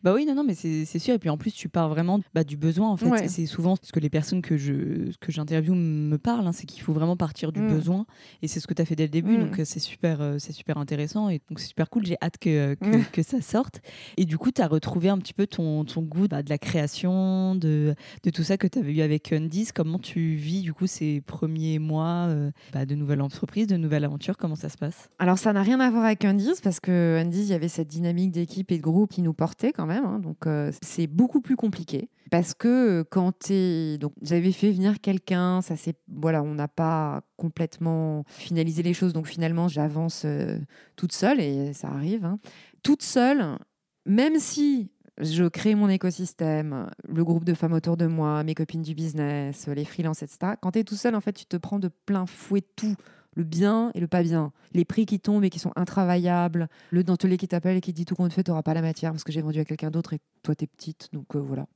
Bah 0.03 0.12
oui, 0.14 0.27
non, 0.27 0.35
non, 0.35 0.45
mais 0.45 0.55
c'est 0.55 0.99
sûr. 0.99 1.14
Et 1.14 1.18
puis 1.18 1.31
en 1.31 1.37
plus, 1.39 1.53
tu 1.53 1.68
pars 1.68 1.89
vraiment 1.89 2.20
bah, 2.35 2.45
du 2.45 2.57
besoin. 2.57 2.89
En 2.91 2.97
fait, 2.97 3.09
Ouais. 3.09 3.29
c'est 3.29 3.47
souvent 3.47 3.75
ce 3.81 3.93
que 3.93 4.01
les 4.01 4.11
personnes 4.11 4.43
que 4.43 4.57
je 4.57 5.11
que 5.20 5.31
j'interviewe 5.33 5.75
me 5.75 6.16
parlent, 6.18 6.47
hein, 6.47 6.53
c'est 6.53 6.66
qu'il 6.66 6.83
faut 6.83 6.93
vraiment 6.93 7.16
partir 7.16 7.53
du 7.53 7.61
Mm. 7.61 7.68
besoin. 7.68 8.07
Et 8.43 8.49
c'est 8.49 8.61
ce 8.61 8.66
que 8.66 8.75
tu 8.75 8.83
as 8.83 8.85
fait 8.85 8.97
dès 8.97 9.05
le 9.05 9.09
début. 9.11 9.37
Mm. 9.37 9.41
Donc 9.41 9.59
euh, 9.61 9.64
c'est 9.64 9.81
super, 9.81 10.20
euh, 10.20 10.37
c'est 10.39 10.53
super 10.53 10.77
intéressant. 10.79 11.29
Et 11.29 11.41
donc 11.49 11.59
c'est 11.61 11.68
super 11.68 11.89
cool. 11.91 12.05
J'ai 12.07 12.16
hâte 12.23 12.39
que, 12.39 12.75
que, 12.75 12.97
Mm. 12.99 13.05
que 13.12 13.23
ça 13.23 13.41
sorte. 13.41 13.81
Et 14.16 14.25
du 14.25 14.39
coup, 14.39 14.51
tu 14.51 14.61
as 14.62 14.66
retrouvé 14.68 15.09
un 15.09 15.18
petit 15.18 15.35
peu 15.35 15.47
ton, 15.47 15.85
ton 15.85 16.03
goût 16.03 16.29
bah, 16.29 16.43
de 16.43 16.51
la 16.51 16.59
création, 16.59 17.55
de, 17.55 17.95
de 18.25 18.31
tout 18.31 18.43
ça 18.43 18.57
que 18.57 18.66
tu 18.66 18.79
avais 18.79 18.93
eu 18.93 19.01
avec 19.01 19.33
Undies. 19.33 19.68
Comment 19.75 19.99
tu 19.99 20.35
vis 20.35 20.62
du 20.62 20.73
coup 20.75 20.87
ces 20.87 21.20
premiers 21.23 21.79
mois 21.79 22.27
euh, 22.29 22.51
bah, 22.73 22.85
de 22.87 22.95
nouvelle 22.95 23.23
entreprise, 23.23 23.66
de 23.66 23.77
nouvelle 23.77 24.05
aventure 24.05 24.37
Comment 24.37 24.57
ça 24.57 24.68
se 24.68 24.77
passe? 24.77 25.09
Alors, 25.18 25.39
ça 25.39 25.53
n'a 25.53 25.62
rien 25.62 25.81
à 25.81 25.91
voir 25.91 26.05
avec 26.05 26.25
Undies 26.25 26.61
parce 26.62 26.81
que 26.81 27.18
Undies, 27.20 27.43
il 27.43 27.49
y 27.49 27.55
avait 27.55 27.68
cette 27.68 27.89
dynamique 27.89 28.33
d'équipe 28.33 28.70
et 28.73 28.77
de 28.79 28.83
groupe 28.83 29.11
qui 29.12 29.23
nous 29.23 29.33
portait 29.35 29.62
quand 29.71 29.87
même. 29.87 30.05
hein. 30.05 30.19
donc, 30.19 30.47
euh, 30.49 30.73
c'est 30.83 31.07
beaucoup 31.07 31.41
plus 31.41 31.55
compliqué 31.55 32.09
parce 32.33 32.55
que 32.55 33.01
euh, 33.01 33.05
quand 33.09 33.39
tu 33.39 33.53
es. 33.53 33.99
Donc, 33.99 34.15
j'avais 34.23 34.51
fait 34.51 34.73
venir 34.73 35.01
quelqu'un, 35.01 35.61
ça 35.61 35.77
c'est. 35.77 35.95
Voilà, 36.09 36.43
on 36.43 36.55
n'a 36.55 36.67
pas 36.67 37.23
complètement 37.37 38.25
finalisé 38.27 38.83
les 38.83 38.95
choses. 38.95 39.13
Donc, 39.13 39.29
finalement, 39.29 39.69
j'avance 39.69 40.23
euh, 40.25 40.59
toute 40.97 41.13
seule 41.13 41.39
et 41.41 41.73
ça 41.75 41.89
arrive. 41.89 42.25
hein. 42.25 42.41
Toute 42.83 43.03
seule, 43.03 43.59
même 44.07 44.39
si. 44.39 44.91
Je 45.21 45.45
crée 45.45 45.75
mon 45.75 45.91
écosystème, 45.91 46.87
le 47.07 47.23
groupe 47.23 47.45
de 47.45 47.53
femmes 47.53 47.75
autour 47.75 47.99
de 47.99 48.07
moi, 48.07 48.43
mes 48.45 48.55
copines 48.55 48.81
du 48.81 48.95
business, 48.95 49.69
les 49.69 49.85
freelances, 49.85 50.23
etc. 50.23 50.55
Quand 50.61 50.73
tu 50.73 50.79
es 50.79 50.85
tout 50.85 50.95
seul, 50.97 51.15
en 51.15 51.21
fait, 51.21 51.35
tu 51.35 51.45
te 51.45 51.59
prends 51.59 51.79
de 51.79 51.89
plein 52.07 52.25
fouet 52.25 52.63
tout 52.75 52.97
le 53.35 53.45
bien 53.45 53.91
et 53.95 54.01
le 54.01 54.07
pas 54.07 54.22
bien, 54.22 54.53
les 54.72 54.85
prix 54.85 55.07
qui 55.07 55.20
tombent 55.20 55.45
et 55.45 55.51
qui 55.51 55.59
sont 55.59 55.72
intravaillables, 55.76 56.68
le 56.91 57.05
dentelé 57.05 57.37
qui 57.37 57.49
t'appelle 57.49 57.76
et 57.76 57.80
qui 57.80 57.93
dit 57.93 58.05
tout 58.05 58.14
compte 58.14 58.33
fait, 58.33 58.43
tu 58.43 58.51
n'auras 58.51 58.62
pas 58.62 58.74
la 58.74 58.83
matière 58.83 59.12
parce 59.12 59.24
que 59.24 59.33
j'ai 59.33 59.43
vendu 59.43 59.61
à 59.61 59.64
quelqu'un 59.64 59.91
d'autre 59.91 60.12
et 60.12 60.20
toi, 60.43 60.55
tu 60.55 60.64
es 60.64 60.66
petite, 60.66 61.09
donc 61.12 61.35
euh, 61.35 61.41
voilà, 61.41 61.66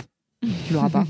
tu 0.67 0.73
l'auras 0.73 0.91
pas. 0.91 1.05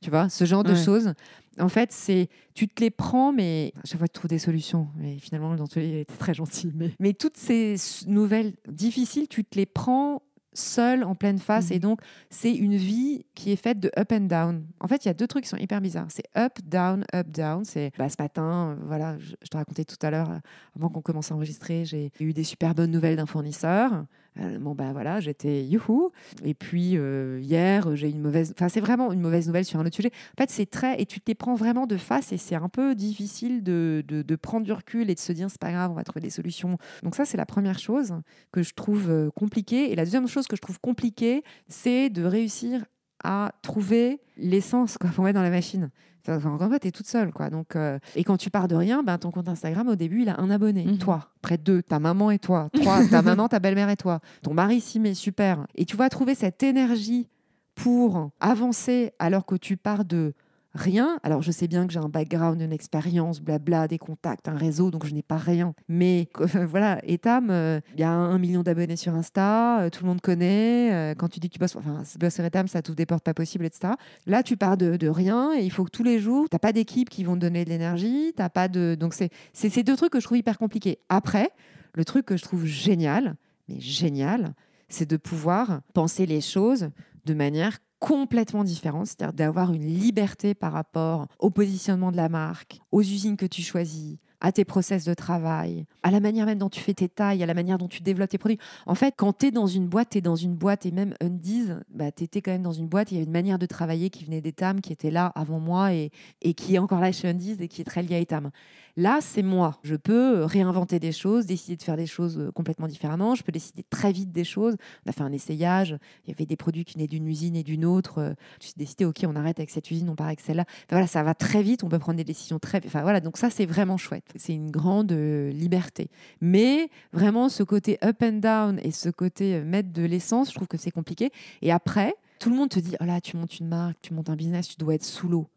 tu 0.00 0.10
vois, 0.10 0.28
ce 0.28 0.44
genre 0.44 0.64
de 0.64 0.74
choses. 0.74 1.14
En 1.60 1.68
fait, 1.68 1.92
c'est 1.92 2.28
tu 2.54 2.68
te 2.68 2.82
les 2.82 2.90
prends, 2.90 3.32
mais 3.32 3.72
à 3.76 3.86
chaque 3.86 3.98
fois, 3.98 4.08
tu 4.08 4.14
trouves 4.14 4.30
des 4.30 4.38
solutions. 4.38 4.88
Mais 4.96 5.18
finalement, 5.18 5.52
le 5.52 5.58
dentelé 5.58 6.00
était 6.00 6.16
très 6.16 6.34
gentil. 6.34 6.72
Mais, 6.74 6.90
mais 6.98 7.12
toutes 7.12 7.36
ces 7.36 7.76
nouvelles 8.06 8.54
difficiles, 8.68 9.28
tu 9.28 9.44
te 9.44 9.56
les 9.56 9.66
prends 9.66 10.22
seul 10.52 11.04
en 11.04 11.14
pleine 11.14 11.38
face 11.38 11.70
et 11.70 11.78
donc 11.78 12.00
c'est 12.30 12.54
une 12.54 12.76
vie 12.76 13.24
qui 13.34 13.52
est 13.52 13.56
faite 13.56 13.80
de 13.80 13.90
up 13.98 14.12
and 14.12 14.26
down. 14.26 14.66
En 14.80 14.88
fait, 14.88 15.04
il 15.04 15.08
y 15.08 15.10
a 15.10 15.14
deux 15.14 15.26
trucs 15.26 15.44
qui 15.44 15.50
sont 15.50 15.56
hyper 15.56 15.80
bizarres. 15.80 16.08
C'est 16.10 16.26
up, 16.36 16.58
down, 16.64 17.04
up, 17.14 17.28
down. 17.28 17.64
C'est 17.64 17.92
bah, 17.98 18.08
ce 18.08 18.16
matin, 18.20 18.76
euh, 18.78 18.84
voilà, 18.86 19.18
je, 19.18 19.34
je 19.42 19.48
te 19.48 19.56
racontais 19.56 19.84
tout 19.84 19.96
à 20.02 20.10
l'heure, 20.10 20.30
euh, 20.30 20.38
avant 20.76 20.88
qu'on 20.88 21.00
commence 21.00 21.32
à 21.32 21.34
enregistrer, 21.34 21.84
j'ai 21.84 22.10
eu 22.20 22.32
des 22.32 22.44
super 22.44 22.74
bonnes 22.74 22.90
nouvelles 22.90 23.16
d'un 23.16 23.26
fournisseur. 23.26 24.04
Euh, 24.40 24.58
bon, 24.58 24.74
bah 24.74 24.92
voilà, 24.92 25.20
j'étais 25.20 25.64
youhou. 25.64 26.10
Et 26.44 26.54
puis 26.54 26.96
euh, 26.96 27.38
hier, 27.42 27.94
j'ai 27.96 28.08
une 28.08 28.20
mauvaise. 28.20 28.52
Enfin, 28.56 28.68
c'est 28.68 28.80
vraiment 28.80 29.12
une 29.12 29.20
mauvaise 29.20 29.46
nouvelle 29.46 29.64
sur 29.64 29.78
un 29.78 29.86
autre 29.86 29.94
sujet. 29.94 30.10
En 30.38 30.42
fait, 30.42 30.50
c'est 30.50 30.66
très. 30.66 31.00
Et 31.00 31.06
tu 31.06 31.20
te 31.20 31.30
les 31.30 31.34
prends 31.34 31.54
vraiment 31.54 31.86
de 31.86 31.96
face 31.96 32.32
et 32.32 32.38
c'est 32.38 32.54
un 32.54 32.68
peu 32.68 32.94
difficile 32.94 33.62
de, 33.62 34.02
de, 34.06 34.36
prendre 34.36 34.64
du 34.64 34.72
recul 34.72 35.10
et 35.10 35.14
de 35.14 35.20
se 35.20 35.32
dire 35.32 35.50
c'est 35.50 35.60
pas 35.60 35.72
grave, 35.72 35.90
on 35.90 35.94
va 35.94 36.04
trouver 36.04 36.22
des 36.22 36.30
solutions. 36.30 36.78
Donc, 37.02 37.14
ça, 37.14 37.24
c'est 37.24 37.36
la 37.36 37.46
première 37.46 37.78
chose 37.78 38.14
que 38.52 38.62
je 38.62 38.72
trouve 38.74 39.10
euh, 39.10 39.30
compliquée. 39.30 39.92
Et 39.92 39.96
la 39.96 40.04
deuxième 40.04 40.26
chose 40.26 40.46
que 40.46 40.56
je 40.56 40.62
trouve 40.62 40.80
compliquée, 40.80 41.42
c'est 41.68 42.08
de 42.08 42.24
réussir 42.24 42.84
à 43.24 43.52
trouver 43.62 44.20
l'essence 44.36 44.98
pour 45.14 45.24
mettre 45.24 45.36
dans 45.36 45.42
la 45.42 45.50
machine. 45.50 45.90
Une 46.28 46.40
fois, 46.40 46.78
tu 46.78 46.88
es 46.88 46.90
toute 46.90 47.06
seule. 47.06 47.32
Quoi. 47.32 47.50
Donc, 47.50 47.76
euh, 47.76 47.98
et 48.14 48.24
quand 48.24 48.36
tu 48.36 48.50
pars 48.50 48.68
de 48.68 48.74
rien, 48.74 49.02
ben, 49.02 49.18
ton 49.18 49.30
compte 49.30 49.48
Instagram, 49.48 49.88
au 49.88 49.96
début, 49.96 50.22
il 50.22 50.28
a 50.28 50.40
un 50.40 50.50
abonné. 50.50 50.84
Mhm. 50.84 50.98
Toi, 50.98 51.28
près 51.40 51.58
de 51.58 51.62
deux. 51.62 51.82
Ta 51.82 51.98
maman 51.98 52.30
et 52.30 52.38
toi. 52.38 52.68
Trois, 52.74 53.04
ta 53.06 53.22
maman, 53.22 53.48
ta 53.48 53.58
belle-mère 53.58 53.90
et 53.90 53.96
toi. 53.96 54.20
Ton 54.42 54.54
mari 54.54 54.80
s'y 54.80 55.00
met, 55.00 55.14
super. 55.14 55.66
Et 55.74 55.84
tu 55.84 55.96
vas 55.96 56.08
trouver 56.08 56.34
cette 56.34 56.62
énergie 56.62 57.28
pour 57.74 58.30
avancer 58.40 59.12
alors 59.18 59.46
que 59.46 59.54
tu 59.54 59.76
pars 59.76 60.04
de 60.04 60.34
rien. 60.74 61.18
Alors, 61.22 61.42
je 61.42 61.50
sais 61.50 61.68
bien 61.68 61.86
que 61.86 61.92
j'ai 61.92 61.98
un 61.98 62.08
background, 62.08 62.60
une 62.60 62.72
expérience, 62.72 63.40
blabla, 63.40 63.88
des 63.88 63.98
contacts, 63.98 64.48
un 64.48 64.56
réseau, 64.56 64.90
donc 64.90 65.06
je 65.06 65.14
n'ai 65.14 65.22
pas 65.22 65.36
rien. 65.36 65.74
Mais 65.88 66.28
voilà, 66.68 67.00
Etam, 67.06 67.50
euh, 67.50 67.80
il 67.94 68.00
y 68.00 68.04
a 68.04 68.10
un 68.10 68.38
million 68.38 68.62
d'abonnés 68.62 68.96
sur 68.96 69.14
Insta, 69.14 69.82
euh, 69.82 69.90
tout 69.90 70.04
le 70.04 70.08
monde 70.08 70.20
connaît. 70.20 70.92
euh, 70.92 71.14
quand 71.14 71.28
tu 71.28 71.40
dis 71.40 71.48
que 71.48 71.54
tu 71.54 71.58
bosses, 71.58 71.76
enfin, 71.76 72.02
sur 72.04 72.44
Etam, 72.44 72.68
ça 72.68 72.82
t'ouvre 72.82 72.96
des 72.96 73.06
portes 73.06 73.24
pas 73.24 73.34
possibles, 73.34 73.64
etc. 73.64 73.94
Là, 74.26 74.42
tu 74.42 74.56
pars 74.56 74.76
de, 74.76 75.08
rien 75.08 75.52
et 75.54 75.62
il 75.62 75.70
faut 75.70 75.84
que 75.84 75.90
tous 75.90 76.04
les 76.04 76.20
jours, 76.20 76.48
tu 76.48 76.54
n'as 76.54 76.58
pas 76.58 76.72
d'équipe 76.72 77.10
qui 77.10 77.24
vont 77.24 77.34
te 77.34 77.40
donner 77.40 77.64
de 77.64 77.70
l'énergie, 77.70 78.32
t'as 78.34 78.48
pas 78.48 78.68
de. 78.68 78.96
Donc, 78.98 79.14
c'est 79.14 79.30
c'est 79.52 79.68
ces 79.68 79.82
deux 79.82 79.96
trucs 79.96 80.12
que 80.12 80.20
je 80.20 80.24
trouve 80.24 80.38
hyper 80.38 80.58
compliqués. 80.58 80.98
Après, 81.08 81.50
le 81.94 82.04
truc 82.04 82.24
que 82.24 82.36
je 82.36 82.42
trouve 82.42 82.64
génial, 82.64 83.34
mais 83.68 83.80
génial, 83.80 84.54
c'est 84.88 85.08
de 85.08 85.16
pouvoir 85.16 85.80
penser 85.92 86.26
les 86.26 86.40
choses 86.40 86.90
de 87.24 87.34
manière 87.34 87.78
complètement 87.98 88.64
différente, 88.64 89.06
c'est-à-dire 89.06 89.32
d'avoir 89.32 89.72
une 89.72 89.86
liberté 89.86 90.54
par 90.54 90.72
rapport 90.72 91.28
au 91.38 91.50
positionnement 91.50 92.10
de 92.10 92.16
la 92.16 92.28
marque, 92.28 92.80
aux 92.90 93.00
usines 93.00 93.36
que 93.36 93.46
tu 93.46 93.62
choisis, 93.62 94.16
à 94.40 94.50
tes 94.50 94.64
process 94.64 95.04
de 95.04 95.14
travail, 95.14 95.86
à 96.02 96.10
la 96.10 96.18
manière 96.18 96.46
même 96.46 96.58
dont 96.58 96.68
tu 96.68 96.80
fais 96.80 96.94
tes 96.94 97.08
tailles, 97.08 97.44
à 97.44 97.46
la 97.46 97.54
manière 97.54 97.78
dont 97.78 97.86
tu 97.86 98.02
développes 98.02 98.30
tes 98.30 98.38
produits. 98.38 98.58
En 98.86 98.96
fait, 98.96 99.14
quand 99.16 99.38
tu 99.38 99.46
es 99.46 99.50
dans 99.52 99.68
une 99.68 99.86
boîte, 99.86 100.10
tu 100.10 100.18
es 100.18 100.20
dans 100.20 100.34
une 100.34 100.56
boîte, 100.56 100.84
et 100.84 100.90
même 100.90 101.14
Undies, 101.20 101.68
bah, 101.90 102.10
tu 102.10 102.24
étais 102.24 102.42
quand 102.42 102.50
même 102.50 102.62
dans 102.62 102.72
une 102.72 102.88
boîte, 102.88 103.12
il 103.12 103.14
y 103.14 103.16
avait 103.18 103.26
une 103.26 103.32
manière 103.32 103.60
de 103.60 103.66
travailler 103.66 104.10
qui 104.10 104.24
venait 104.24 104.40
d'Etam, 104.40 104.80
qui 104.80 104.92
était 104.92 105.12
là 105.12 105.26
avant 105.36 105.60
moi 105.60 105.94
et, 105.94 106.10
et 106.40 106.54
qui 106.54 106.74
est 106.74 106.78
encore 106.78 107.00
là 107.00 107.12
chez 107.12 107.28
Undies 107.28 107.56
et 107.60 107.68
qui 107.68 107.82
est 107.82 107.84
très 107.84 108.02
liée 108.02 108.16
à 108.16 108.18
Etam. 108.18 108.50
Là, 108.96 109.20
c'est 109.22 109.42
moi. 109.42 109.78
Je 109.82 109.96
peux 109.96 110.44
réinventer 110.44 110.98
des 110.98 111.12
choses, 111.12 111.46
décider 111.46 111.76
de 111.76 111.82
faire 111.82 111.96
des 111.96 112.06
choses 112.06 112.38
euh, 112.38 112.50
complètement 112.52 112.86
différemment. 112.86 113.34
Je 113.34 113.42
peux 113.42 113.52
décider 113.52 113.84
très 113.88 114.12
vite 114.12 114.32
des 114.32 114.44
choses. 114.44 114.76
On 115.06 115.10
a 115.10 115.12
fait 115.12 115.22
un 115.22 115.32
essayage. 115.32 115.96
Il 116.26 116.30
y 116.30 116.34
avait 116.34 116.44
des 116.44 116.56
produits 116.56 116.84
qui 116.84 116.94
venaient 116.94 117.06
d'une 117.06 117.26
usine 117.26 117.56
et 117.56 117.62
d'une 117.62 117.86
autre. 117.86 118.18
Euh, 118.18 118.34
Je 118.60 118.66
suis 118.66 118.74
décidé, 118.76 119.06
OK, 119.06 119.24
on 119.26 119.34
arrête 119.34 119.58
avec 119.58 119.70
cette 119.70 119.90
usine, 119.90 120.10
on 120.10 120.14
part 120.14 120.26
avec 120.26 120.40
celle-là. 120.40 120.66
Voilà, 120.90 121.06
ça 121.06 121.22
va 121.22 121.34
très 121.34 121.62
vite. 121.62 121.84
On 121.84 121.88
peut 121.88 121.98
prendre 121.98 122.18
des 122.18 122.24
décisions 122.24 122.58
très 122.58 122.80
vite. 122.80 122.88
Enfin, 122.88 123.00
voilà, 123.00 123.20
donc 123.20 123.38
ça, 123.38 123.48
c'est 123.48 123.64
vraiment 123.64 123.96
chouette. 123.96 124.26
C'est 124.36 124.54
une 124.54 124.70
grande 124.70 125.12
euh, 125.12 125.50
liberté. 125.52 126.10
Mais 126.42 126.90
vraiment, 127.14 127.48
ce 127.48 127.62
côté 127.62 127.98
up 128.04 128.22
and 128.22 128.40
down 128.40 128.78
et 128.82 128.90
ce 128.90 129.08
côté 129.08 129.54
euh, 129.54 129.64
mettre 129.64 129.90
de 129.90 130.02
l'essence, 130.02 130.50
je 130.50 130.54
trouve 130.54 130.68
que 130.68 130.76
c'est 130.76 130.90
compliqué. 130.90 131.30
Et 131.62 131.72
après, 131.72 132.14
tout 132.38 132.50
le 132.50 132.56
monde 132.56 132.68
te 132.68 132.78
dit, 132.80 132.94
oh 133.00 133.04
là, 133.04 133.22
tu 133.22 133.38
montes 133.38 133.58
une 133.58 133.68
marque, 133.68 133.96
tu 134.02 134.12
montes 134.12 134.28
un 134.28 134.36
business, 134.36 134.68
tu 134.68 134.76
dois 134.76 134.94
être 134.94 135.04
sous 135.04 135.28
l'eau. 135.28 135.48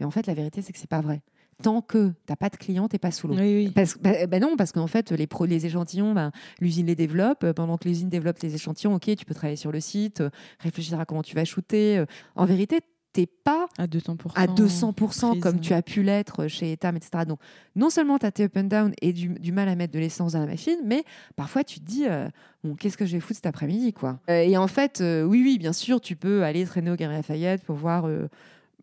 Mais 0.00 0.06
en 0.06 0.10
fait, 0.10 0.26
la 0.26 0.32
vérité, 0.34 0.62
c'est 0.62 0.72
que 0.72 0.78
c'est 0.78 0.88
pas 0.88 1.02
vrai. 1.02 1.20
Tant 1.62 1.80
que 1.82 2.08
tu 2.08 2.14
n'as 2.28 2.36
pas 2.36 2.48
de 2.50 2.56
client, 2.56 2.88
tu 2.88 2.94
n'es 2.94 2.98
pas 3.00 3.10
sous 3.10 3.26
l'eau. 3.26 3.34
Oui, 3.34 3.64
oui. 3.66 3.72
Parce, 3.74 3.98
bah, 3.98 4.26
bah 4.28 4.38
non, 4.38 4.56
parce 4.56 4.70
qu'en 4.72 4.86
fait, 4.86 5.10
les, 5.10 5.26
pro- 5.26 5.44
les 5.46 5.66
échantillons, 5.66 6.12
bah, 6.14 6.30
l'usine 6.60 6.86
les 6.86 6.94
développe. 6.94 7.42
Euh, 7.44 7.52
Pendant 7.52 7.76
que 7.78 7.88
l'usine 7.88 8.08
développe 8.08 8.38
les 8.42 8.54
échantillons, 8.54 8.94
ok, 8.94 9.16
tu 9.16 9.24
peux 9.24 9.34
travailler 9.34 9.56
sur 9.56 9.72
le 9.72 9.80
site, 9.80 10.20
euh, 10.20 10.30
réfléchir 10.60 11.00
à 11.00 11.04
comment 11.04 11.22
tu 11.22 11.34
vas 11.34 11.44
shooter. 11.44 11.98
Euh, 11.98 12.06
En 12.36 12.44
vérité, 12.44 12.78
t'es 13.12 13.26
pas 13.26 13.66
À 13.78 13.86
200%. 13.88 14.16
à 14.36 14.46
200% 14.46 15.40
comme 15.40 15.58
tu 15.60 15.72
as 15.72 15.82
pu 15.82 16.02
l'être 16.04 16.46
chez 16.46 16.72
Etam, 16.72 16.94
etc. 16.96 17.24
Donc, 17.26 17.40
non 17.74 17.90
seulement 17.90 18.18
tu 18.18 18.26
as 18.26 18.30
tes 18.30 18.44
up 18.44 18.56
and 18.56 18.64
down 18.64 18.92
et 19.02 19.12
du, 19.12 19.28
du 19.30 19.50
mal 19.50 19.68
à 19.68 19.74
mettre 19.74 19.92
de 19.94 19.98
l'essence 19.98 20.34
dans 20.34 20.40
la 20.40 20.46
machine, 20.46 20.76
mais 20.84 21.02
parfois 21.34 21.64
tu 21.64 21.80
te 21.80 21.84
dis, 21.84 22.04
euh, 22.06 22.28
bon, 22.62 22.76
qu'est-ce 22.76 22.96
que 22.98 23.06
je 23.06 23.12
vais 23.14 23.20
foutre 23.20 23.36
cet 23.36 23.46
après-midi, 23.46 23.92
quoi. 23.94 24.20
Euh, 24.30 24.42
et 24.42 24.56
en 24.56 24.68
fait, 24.68 25.00
euh, 25.00 25.24
oui, 25.24 25.42
oui, 25.42 25.58
bien 25.58 25.72
sûr, 25.72 26.00
tu 26.00 26.14
peux 26.14 26.44
aller 26.44 26.64
traîner 26.66 26.90
au 26.90 26.96
Galeries 26.96 27.16
Lafayette 27.16 27.64
pour 27.64 27.74
voir, 27.76 28.06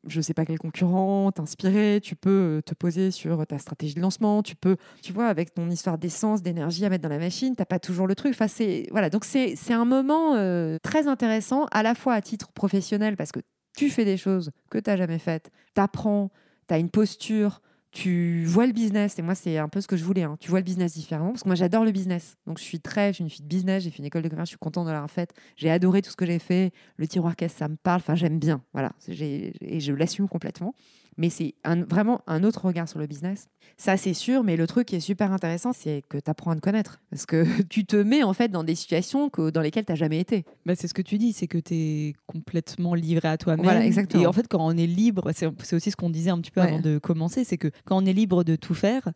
je 0.08 0.22
sais 0.22 0.34
pas 0.34 0.46
quel 0.46 0.60
concurrent, 0.60 1.32
t'inspirer, 1.32 2.00
tu 2.02 2.16
peux 2.16 2.58
euh, 2.58 2.62
te 2.62 2.74
poser 2.74 3.12
sur 3.12 3.46
ta 3.48 3.58
stratégie 3.58 3.96
de 3.96 4.02
lancement, 4.02 4.44
tu 4.44 4.56
peux, 4.56 4.78
tu 5.02 5.14
vois, 5.14 5.28
avec 5.28 5.54
ton 5.54 5.70
histoire 5.70 5.98
d'essence, 5.98 6.42
d'énergie 6.42 6.86
à 6.86 6.90
mettre 6.90 7.04
dans 7.04 7.10
la 7.10 7.20
machine, 7.20 7.56
t'as 7.56 7.66
pas 7.66 7.80
toujours 7.80 8.08
le 8.08 8.16
truc. 8.16 8.34
Enfin, 8.34 8.48
c'est, 8.48 8.88
voilà, 8.92 9.10
donc 9.10 9.26
c'est 9.26 9.56
c'est 9.56 9.74
un 9.74 9.86
moment 9.86 10.36
euh, 10.36 10.78
très 10.82 11.08
intéressant, 11.08 11.66
à 11.72 11.84
la 11.84 11.96
fois 11.96 12.14
à 12.14 12.22
titre 12.22 12.52
professionnel, 12.52 13.16
parce 13.18 13.32
que 13.32 13.40
tu 13.76 13.90
fais 13.90 14.06
des 14.06 14.18
choses 14.18 14.52
que 14.70 14.78
tu 14.78 14.90
n'as 14.90 14.98
jamais 14.98 15.20
faites, 15.20 15.52
tu 15.74 15.82
apprends, 15.82 16.32
tu 16.68 16.74
as 16.74 16.78
une 16.78 16.90
posture, 16.90 17.62
tu 17.96 18.44
vois 18.46 18.68
le 18.68 18.74
business. 18.74 19.18
Et 19.18 19.22
moi, 19.22 19.36
c'est 19.36 19.58
un 19.58 19.70
peu 19.70 19.80
ce 19.80 19.88
que 19.88 19.96
je 19.96 20.04
voulais. 20.04 20.24
hein. 20.24 20.36
Tu 20.42 20.50
vois 20.50 20.60
le 20.60 20.66
business 20.66 20.94
différemment. 20.94 21.30
Parce 21.32 21.44
que 21.44 21.48
moi, 21.48 21.56
j'adore 21.56 21.86
le 21.86 21.92
business. 21.92 22.36
Donc, 22.46 22.60
je 22.60 22.64
suis 22.64 22.82
très, 22.82 23.08
je 23.10 23.14
suis 23.16 23.24
une 23.24 23.30
fille 23.30 23.44
de 23.44 23.48
business. 23.48 23.84
J'ai 23.84 23.90
fait 23.90 24.00
une 24.00 24.06
école 24.06 24.22
de 24.22 24.28
commerce. 24.28 24.50
Je 24.50 24.52
suis 24.52 24.60
contente 24.60 24.86
de 24.86 24.92
l'avoir 24.92 25.10
faite. 25.10 25.32
J'ai 25.56 25.72
adoré 25.72 26.02
tout 26.02 26.12
ce 26.12 26.18
que 26.18 26.26
j'ai 26.26 26.38
fait. 26.40 26.74
Le 26.98 27.08
tiroir 27.08 27.38
caisse, 27.38 27.54
ça 27.54 27.70
me 27.70 27.78
parle. 27.78 28.02
Enfin, 28.02 28.16
j'aime 28.16 28.38
bien. 28.38 28.62
Voilà. 28.74 28.92
Et 29.08 29.80
je 29.80 29.94
l'assume 29.94 30.28
complètement. 30.28 30.76
Mais 31.18 31.30
c'est 31.30 31.56
un- 31.64 31.84
vraiment 31.84 32.22
un 32.28 32.44
autre 32.44 32.66
regard 32.66 32.90
sur 32.90 33.00
le 33.00 33.08
business. 33.08 33.48
Ça, 33.78 33.96
c'est 33.96 34.14
sûr. 34.14 34.44
Mais 34.44 34.58
le 34.58 34.68
truc 34.68 34.88
qui 34.88 34.96
est 34.98 35.00
super 35.00 35.32
intéressant, 35.32 35.72
c'est 35.72 36.02
que 36.10 36.18
tu 36.18 36.30
apprends 36.30 36.52
à 36.52 36.56
te 36.56 36.60
connaître. 36.62 37.00
Parce 37.10 37.26
que 37.26 37.46
tu 37.70 37.86
te 37.86 37.96
mets 37.96 38.22
en 38.24 38.34
fait 38.34 38.50
dans 38.50 38.64
des 38.66 38.76
situations 38.76 39.30
que, 39.30 39.50
dans 39.50 39.62
lesquelles 39.62 39.86
tu 39.86 39.92
n'as 39.94 39.96
jamais 39.98 40.20
été. 40.20 40.44
Bah, 40.66 40.74
c'est 40.76 40.88
ce 40.90 40.94
que 40.94 41.02
tu 41.02 41.18
dis, 41.18 41.32
c'est 41.32 41.48
que 41.48 41.58
tu 41.58 41.74
es 41.74 42.14
complètement 42.28 42.94
livré 42.96 43.30
à 43.30 43.38
toi-même. 43.38 43.64
Voilà, 43.64 43.86
exactement. 43.86 44.24
Et 44.24 44.26
en 44.28 44.34
fait, 44.34 44.48
quand 44.50 44.60
on 44.66 44.76
est 44.76 44.88
libre, 44.88 45.32
c'est 45.34 45.74
aussi 45.74 45.90
ce 45.92 45.96
qu'on 45.96 46.10
disait 46.10 46.32
un 46.32 46.40
petit 46.40 46.52
peu 46.52 46.60
Ouais. 46.62 46.68
avant 46.68 46.80
de 46.82 46.98
commencer, 46.98 47.44
c'est 47.46 47.58
que 47.58 47.70
quand 47.86 48.02
on 48.02 48.06
est 48.06 48.14
libre 48.14 48.44
de 48.44 48.56
tout 48.58 48.74
faire, 48.74 49.08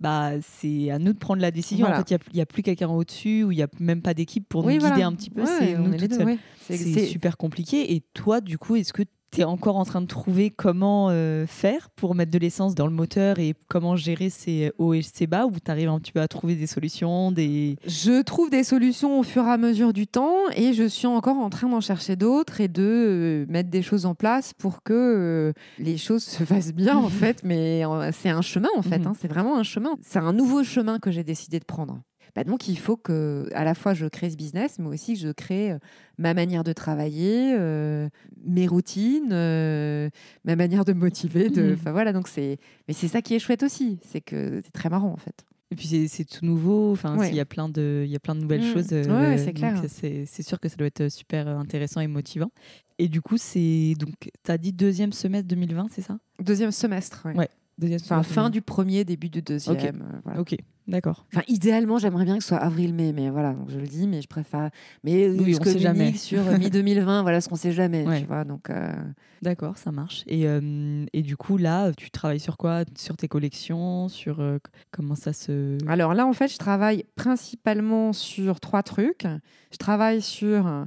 bah, 0.00 0.32
c'est 0.42 0.90
à 0.90 0.98
nous 0.98 1.12
de 1.14 1.18
prendre 1.18 1.40
la 1.40 1.50
décision. 1.50 1.86
Voilà. 1.86 2.00
En 2.02 2.04
fait, 2.04 2.18
il 2.32 2.34
n'y 2.36 2.40
a, 2.42 2.46
plus 2.46 2.62
quelqu'un 2.62 2.88
au-dessus 2.88 3.44
ou 3.44 3.52
il 3.52 3.56
n'y 3.56 3.62
a 3.62 3.68
même 3.80 4.02
pas 4.02 4.12
d'équipe 4.14 4.46
pour 4.48 4.64
Oui, 4.64 4.74
nous 4.74 4.80
guider 4.80 4.88
voilà. 4.90 5.06
un 5.06 5.12
petit 5.14 5.30
peu. 5.30 5.42
Ouais, 5.42 5.46
c'est 5.58 5.76
on 5.76 5.84
nous 5.84 5.92
est 5.94 5.98
les 5.98 5.98
toutes 6.00 6.10
deux, 6.10 6.16
seules. 6.16 6.26
ouais. 6.26 6.38
C'est 6.60 6.76
c'est- 6.76 7.06
super 7.06 7.36
compliqué. 7.38 7.94
Et 7.94 8.02
toi, 8.12 8.40
du 8.40 8.58
coup, 8.58 8.76
est-ce 8.76 8.92
que 8.92 9.02
tu 9.32 9.40
es 9.40 9.44
encore 9.44 9.76
en 9.76 9.84
train 9.84 10.00
de 10.00 10.06
trouver 10.06 10.50
comment 10.50 11.08
euh, 11.10 11.46
faire 11.46 11.90
pour 11.90 12.14
mettre 12.14 12.30
de 12.32 12.38
l'essence 12.38 12.74
dans 12.74 12.86
le 12.86 12.92
moteur 12.92 13.38
et 13.38 13.54
comment 13.68 13.96
gérer 13.96 14.30
ces 14.30 14.72
hauts 14.78 14.94
et 14.94 15.02
ces 15.02 15.26
bas 15.26 15.46
ou 15.46 15.52
tu 15.62 15.70
arrives 15.70 15.88
un 15.88 15.98
petit 15.98 16.12
peu 16.12 16.20
à 16.20 16.28
trouver 16.28 16.54
des 16.54 16.66
solutions 16.66 17.32
des... 17.32 17.76
Je 17.86 18.22
trouve 18.22 18.50
des 18.50 18.64
solutions 18.64 19.18
au 19.18 19.22
fur 19.22 19.44
et 19.44 19.50
à 19.50 19.58
mesure 19.58 19.92
du 19.92 20.06
temps 20.06 20.36
et 20.54 20.72
je 20.72 20.84
suis 20.84 21.06
encore 21.06 21.36
en 21.38 21.50
train 21.50 21.68
d'en 21.68 21.80
chercher 21.80 22.16
d'autres 22.16 22.60
et 22.60 22.68
de 22.68 22.82
euh, 22.82 23.46
mettre 23.52 23.68
des 23.70 23.82
choses 23.82 24.06
en 24.06 24.14
place 24.14 24.52
pour 24.54 24.82
que 24.82 24.92
euh, 24.94 25.52
les 25.78 25.98
choses 25.98 26.22
se 26.24 26.44
fassent 26.44 26.72
bien 26.72 26.96
en 26.96 27.08
fait. 27.10 27.42
Mais 27.44 27.84
euh, 27.84 28.10
c'est 28.12 28.30
un 28.30 28.42
chemin 28.42 28.68
en 28.76 28.82
fait, 28.82 28.98
Mhm. 28.98 29.08
hein, 29.08 29.12
c'est 29.20 29.28
vraiment 29.28 29.56
un 29.58 29.62
chemin. 29.64 29.90
C'est 30.02 30.18
un 30.20 30.32
nouveau 30.32 30.62
chemin 30.64 30.98
que 30.98 31.10
j'ai 31.10 31.24
décidé 31.24 31.58
de 31.58 31.64
prendre. 31.64 32.00
Bah 32.36 32.44
donc 32.44 32.68
il 32.68 32.78
faut 32.78 32.96
que 32.98 33.48
à 33.54 33.64
la 33.64 33.74
fois 33.74 33.94
je 33.94 34.04
crée 34.06 34.28
ce 34.30 34.36
business, 34.36 34.78
mais 34.78 34.88
aussi 34.88 35.14
que 35.14 35.20
je 35.20 35.28
crée 35.32 35.72
euh, 35.72 35.78
ma 36.18 36.34
manière 36.34 36.62
de 36.64 36.72
travailler, 36.74 37.54
euh, 37.58 38.08
mes 38.44 38.66
routines, 38.66 39.30
euh, 39.32 40.10
ma 40.44 40.54
manière 40.54 40.84
de 40.84 40.92
me 40.92 41.00
motiver. 41.00 41.48
De, 41.48 41.62
Mhm. 41.62 41.72
enfin 41.72 41.92
voilà, 41.92 42.12
donc 42.12 42.28
c'est. 42.28 42.58
Mais 42.86 42.94
c'est 42.94 43.08
ça 43.08 43.22
qui 43.22 43.34
est 43.34 43.38
chouette 43.38 43.62
aussi, 43.62 43.98
c'est 44.02 44.20
que 44.20 44.60
c'est 44.62 44.70
très 44.72 44.90
marrant 44.90 45.10
en 45.12 45.16
fait. 45.16 45.44
Et 45.72 45.74
puis 45.76 45.88
c'est- 46.08 46.24
tout 46.24 46.44
nouveau, 46.44 46.92
enfin, 46.92 47.16
Ouais. 47.18 47.30
il 47.30 47.34
y 47.34 47.40
a 47.40 47.44
plein 47.46 47.68
de, 47.68 48.02
il 48.04 48.10
y 48.10 48.14
a 48.16 48.20
plein 48.20 48.34
de 48.36 48.40
nouvelles 48.40 48.60
Mm. 48.68 48.72
choses. 48.74 48.88
euh, 48.92 49.36
c'est 49.38 49.52
clair. 49.52 49.82
C'est 49.88 50.42
sûr 50.42 50.60
que 50.60 50.68
ça 50.68 50.76
doit 50.76 50.86
être 50.86 51.08
super 51.08 51.48
intéressant 51.48 52.00
et 52.00 52.06
motivant. 52.06 52.50
Et 52.98 53.08
du 53.08 53.20
coup, 53.22 53.36
c'est 53.38 53.94
donc, 53.98 54.14
tu 54.44 54.50
as 54.52 54.58
dit 54.58 54.72
deuxième 54.72 55.12
semestre 55.12 55.48
2020, 55.48 55.86
c'est 55.90 56.02
ça? 56.02 56.18
Deuxième 56.40 56.70
semestre. 56.70 57.26
Ouais. 57.34 57.48
Deuxième 57.78 58.00
Enfin, 58.02 58.16
semestre 58.22 58.32
fin 58.34 58.42
2020. 58.44 58.50
du 58.50 58.62
premier, 58.62 59.04
début 59.04 59.28
du 59.28 59.42
deuxième. 59.42 60.02
euh, 60.02 60.18
voilà. 60.24 60.40
Ok, 60.40 60.56
d'accord. 60.88 61.26
Enfin, 61.30 61.42
idéalement, 61.46 61.98
j'aimerais 61.98 62.24
bien 62.24 62.38
que 62.38 62.42
ce 62.42 62.48
soit 62.48 62.56
avril-mai, 62.58 63.12
mais 63.12 63.28
voilà, 63.28 63.52
donc 63.52 63.68
je 63.70 63.78
le 63.78 63.86
dis, 63.86 64.06
mais 64.08 64.22
je 64.22 64.28
préfère. 64.28 64.70
Mais 65.04 65.28
Oui, 65.28 65.52
je 65.52 65.60
on 65.60 65.64
sait 65.64 65.78
jamais. 65.78 66.14
sur 66.14 66.46
euh, 66.48 66.56
mi-2020, 66.56 67.20
voilà 67.22 67.40
ce 67.42 67.48
qu'on 67.50 67.56
sait 67.56 67.72
jamais, 67.72 68.06
Ouais. 68.06 68.20
tu 68.20 68.26
vois. 68.26 68.44
Donc, 68.44 68.70
euh, 68.70 68.94
D'accord, 69.42 69.76
ça 69.76 69.92
marche. 69.92 70.24
Et, 70.26 70.48
euh, 70.48 71.04
et 71.12 71.20
du 71.20 71.36
coup, 71.36 71.58
là, 71.58 71.92
tu 71.92 72.10
travailles 72.10 72.40
sur 72.40 72.56
quoi? 72.56 72.84
Sur 72.96 73.18
tes 73.18 73.28
collections? 73.28 74.08
Sur 74.08 74.40
euh, 74.40 74.56
comment 74.90 75.14
ça 75.14 75.34
se. 75.34 75.76
Alors 75.86 76.14
là, 76.14 76.26
en 76.26 76.32
fait, 76.32 76.48
je 76.48 76.56
travaille 76.56 77.04
principalement 77.14 78.14
sur 78.14 78.58
trois 78.60 78.82
trucs. 78.82 79.26
Je 79.70 79.76
travaille 79.76 80.22
sur 80.22 80.86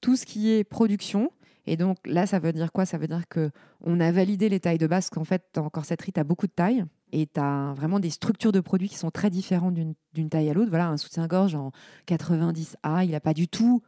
tout 0.00 0.16
ce 0.16 0.24
qui 0.24 0.50
est 0.50 0.64
production. 0.64 1.30
Et 1.66 1.76
donc 1.76 1.98
là, 2.04 2.26
ça 2.26 2.38
veut 2.38 2.52
dire 2.52 2.72
quoi? 2.72 2.86
Ça 2.86 2.98
veut 2.98 3.06
dire 3.06 3.28
que 3.28 3.50
on 3.82 4.00
a 4.00 4.10
validé 4.12 4.48
les 4.48 4.60
tailles 4.60 4.78
de 4.78 4.86
base, 4.86 5.04
parce 5.04 5.10
qu'en 5.10 5.24
fait, 5.24 5.44
dans 5.54 5.68
corsetterie, 5.70 6.12
tu 6.12 6.20
as 6.20 6.24
beaucoup 6.24 6.46
de 6.46 6.52
tailles. 6.52 6.84
Et 7.12 7.26
tu 7.26 7.40
as 7.40 7.74
vraiment 7.74 7.98
des 7.98 8.10
structures 8.10 8.52
de 8.52 8.60
produits 8.60 8.88
qui 8.88 8.96
sont 8.96 9.10
très 9.10 9.30
différentes 9.30 9.74
d'une 9.74 10.28
taille 10.28 10.48
à 10.48 10.54
l'autre. 10.54 10.70
Voilà, 10.70 10.88
un 10.88 10.96
soutien-gorge 10.96 11.54
en 11.54 11.72
90A, 12.06 13.04
il 13.04 13.10
n'a 13.10 13.20
pas 13.20 13.34
du 13.34 13.48
tout 13.48 13.82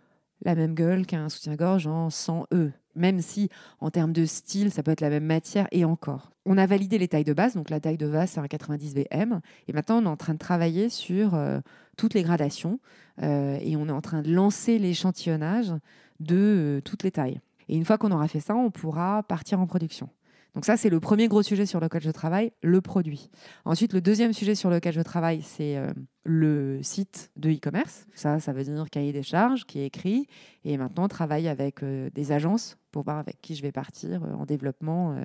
la 0.45 0.55
même 0.55 0.75
gueule 0.75 1.07
qu'un 1.07 1.29
soutien-gorge 1.29 1.87
en 1.87 2.09
100E. 2.09 2.73
Même 2.95 3.21
si, 3.21 3.49
en 3.81 3.91
termes 3.91 4.13
de 4.13 4.27
style, 4.27 4.71
ça 4.71 4.83
peut 4.83 4.91
être 4.91 5.01
la 5.01 5.09
même 5.09 5.25
matière 5.25 5.67
et 5.73 5.85
encore. 5.85 6.33
On 6.45 6.59
a 6.59 6.67
validé 6.67 6.99
les 6.99 7.09
tailles 7.09 7.25
de 7.25 7.33
base, 7.33 7.55
donc 7.55 7.71
la 7.71 7.81
taille 7.81 7.97
de 7.97 8.09
base, 8.09 8.31
c'est 8.31 8.41
un 8.41 8.49
90 8.49 8.95
BM. 8.95 9.41
Et 9.69 9.73
maintenant, 9.73 10.03
on 10.03 10.05
est 10.05 10.09
en 10.09 10.17
train 10.17 10.35
de 10.35 10.39
travailler 10.39 10.89
sur 10.89 11.35
euh, 11.35 11.61
toutes 11.97 12.15
les 12.15 12.23
gradations 12.23 12.81
euh, 13.23 13.57
et 13.61 13.77
on 13.77 13.89
est 13.89 13.93
en 13.93 14.01
train 14.01 14.23
de 14.23 14.33
lancer 14.33 14.79
l'échantillonnage 14.79 15.73
de 16.21 16.37
euh, 16.37 16.81
toutes 16.83 17.03
les 17.03 17.13
tailles. 17.13 17.41
Et 17.73 17.77
une 17.77 17.87
fois 17.87 17.97
qu'on 17.97 18.11
aura 18.11 18.29
fait 18.29 18.39
ça, 18.39 18.55
on 18.55 18.71
pourra 18.71 19.23
partir 19.23 19.59
en 19.59 19.67
production. 19.67 20.11
Donc 20.55 20.67
ça, 20.67 20.77
c'est 20.77 20.91
le 20.91 21.01
premier 21.01 21.27
gros 21.27 21.43
sujet 21.43 21.65
sur 21.65 21.81
lequel 21.81 22.03
je 22.03 22.11
travaille, 22.11 22.53
le 22.63 22.83
produit. 22.83 23.31
Ensuite, 23.65 23.95
le 23.95 24.03
deuxième 24.03 24.35
sujet 24.35 24.55
sur 24.55 24.69
lequel 24.69 24.93
je 24.93 25.01
travaille, 25.01 25.41
c'est 25.41 25.79
euh, 25.79 25.91
le 26.25 26.83
site 26.83 27.31
de 27.37 27.51
e-commerce. 27.51 28.05
Ça, 28.15 28.41
ça 28.41 28.53
veut 28.53 28.63
dire 28.63 28.91
cahier 28.91 29.15
des 29.15 29.23
charges 29.23 29.65
qui 29.65 29.79
est 29.79 29.87
écrit. 29.87 30.27
Et 30.67 30.77
maintenant, 30.77 31.09
travailler 31.09 31.49
avec 31.49 31.83
euh, 31.83 32.11
des 32.15 32.31
agences 32.31 32.77
pour 32.91 33.05
voir 33.05 33.17
avec 33.17 33.41
qui 33.41 33.55
je 33.55 33.63
vais 33.63 33.73
partir 33.73 34.23
euh, 34.23 34.35
en 34.35 34.45
développement, 34.45 35.17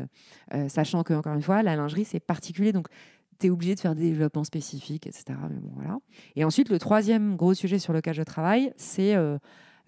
sachant 0.69 1.03
que, 1.03 1.13
encore 1.13 1.33
une 1.33 1.41
fois, 1.41 1.63
la 1.63 1.75
lingerie, 1.75 2.05
c'est 2.05 2.21
particulier. 2.21 2.71
Donc, 2.71 2.87
tu 3.39 3.47
es 3.47 3.49
obligé 3.49 3.75
de 3.75 3.81
faire 3.81 3.93
des 3.93 4.03
développements 4.03 4.45
spécifiques, 4.45 5.05
etc. 5.05 5.37
Mais 5.49 5.59
bon, 5.59 5.71
voilà. 5.75 5.97
Et 6.37 6.45
ensuite, 6.45 6.69
le 6.69 6.79
troisième 6.79 7.35
gros 7.35 7.53
sujet 7.53 7.77
sur 7.77 7.91
lequel 7.91 8.13
je 8.13 8.23
travaille, 8.23 8.71
c'est 8.77 9.17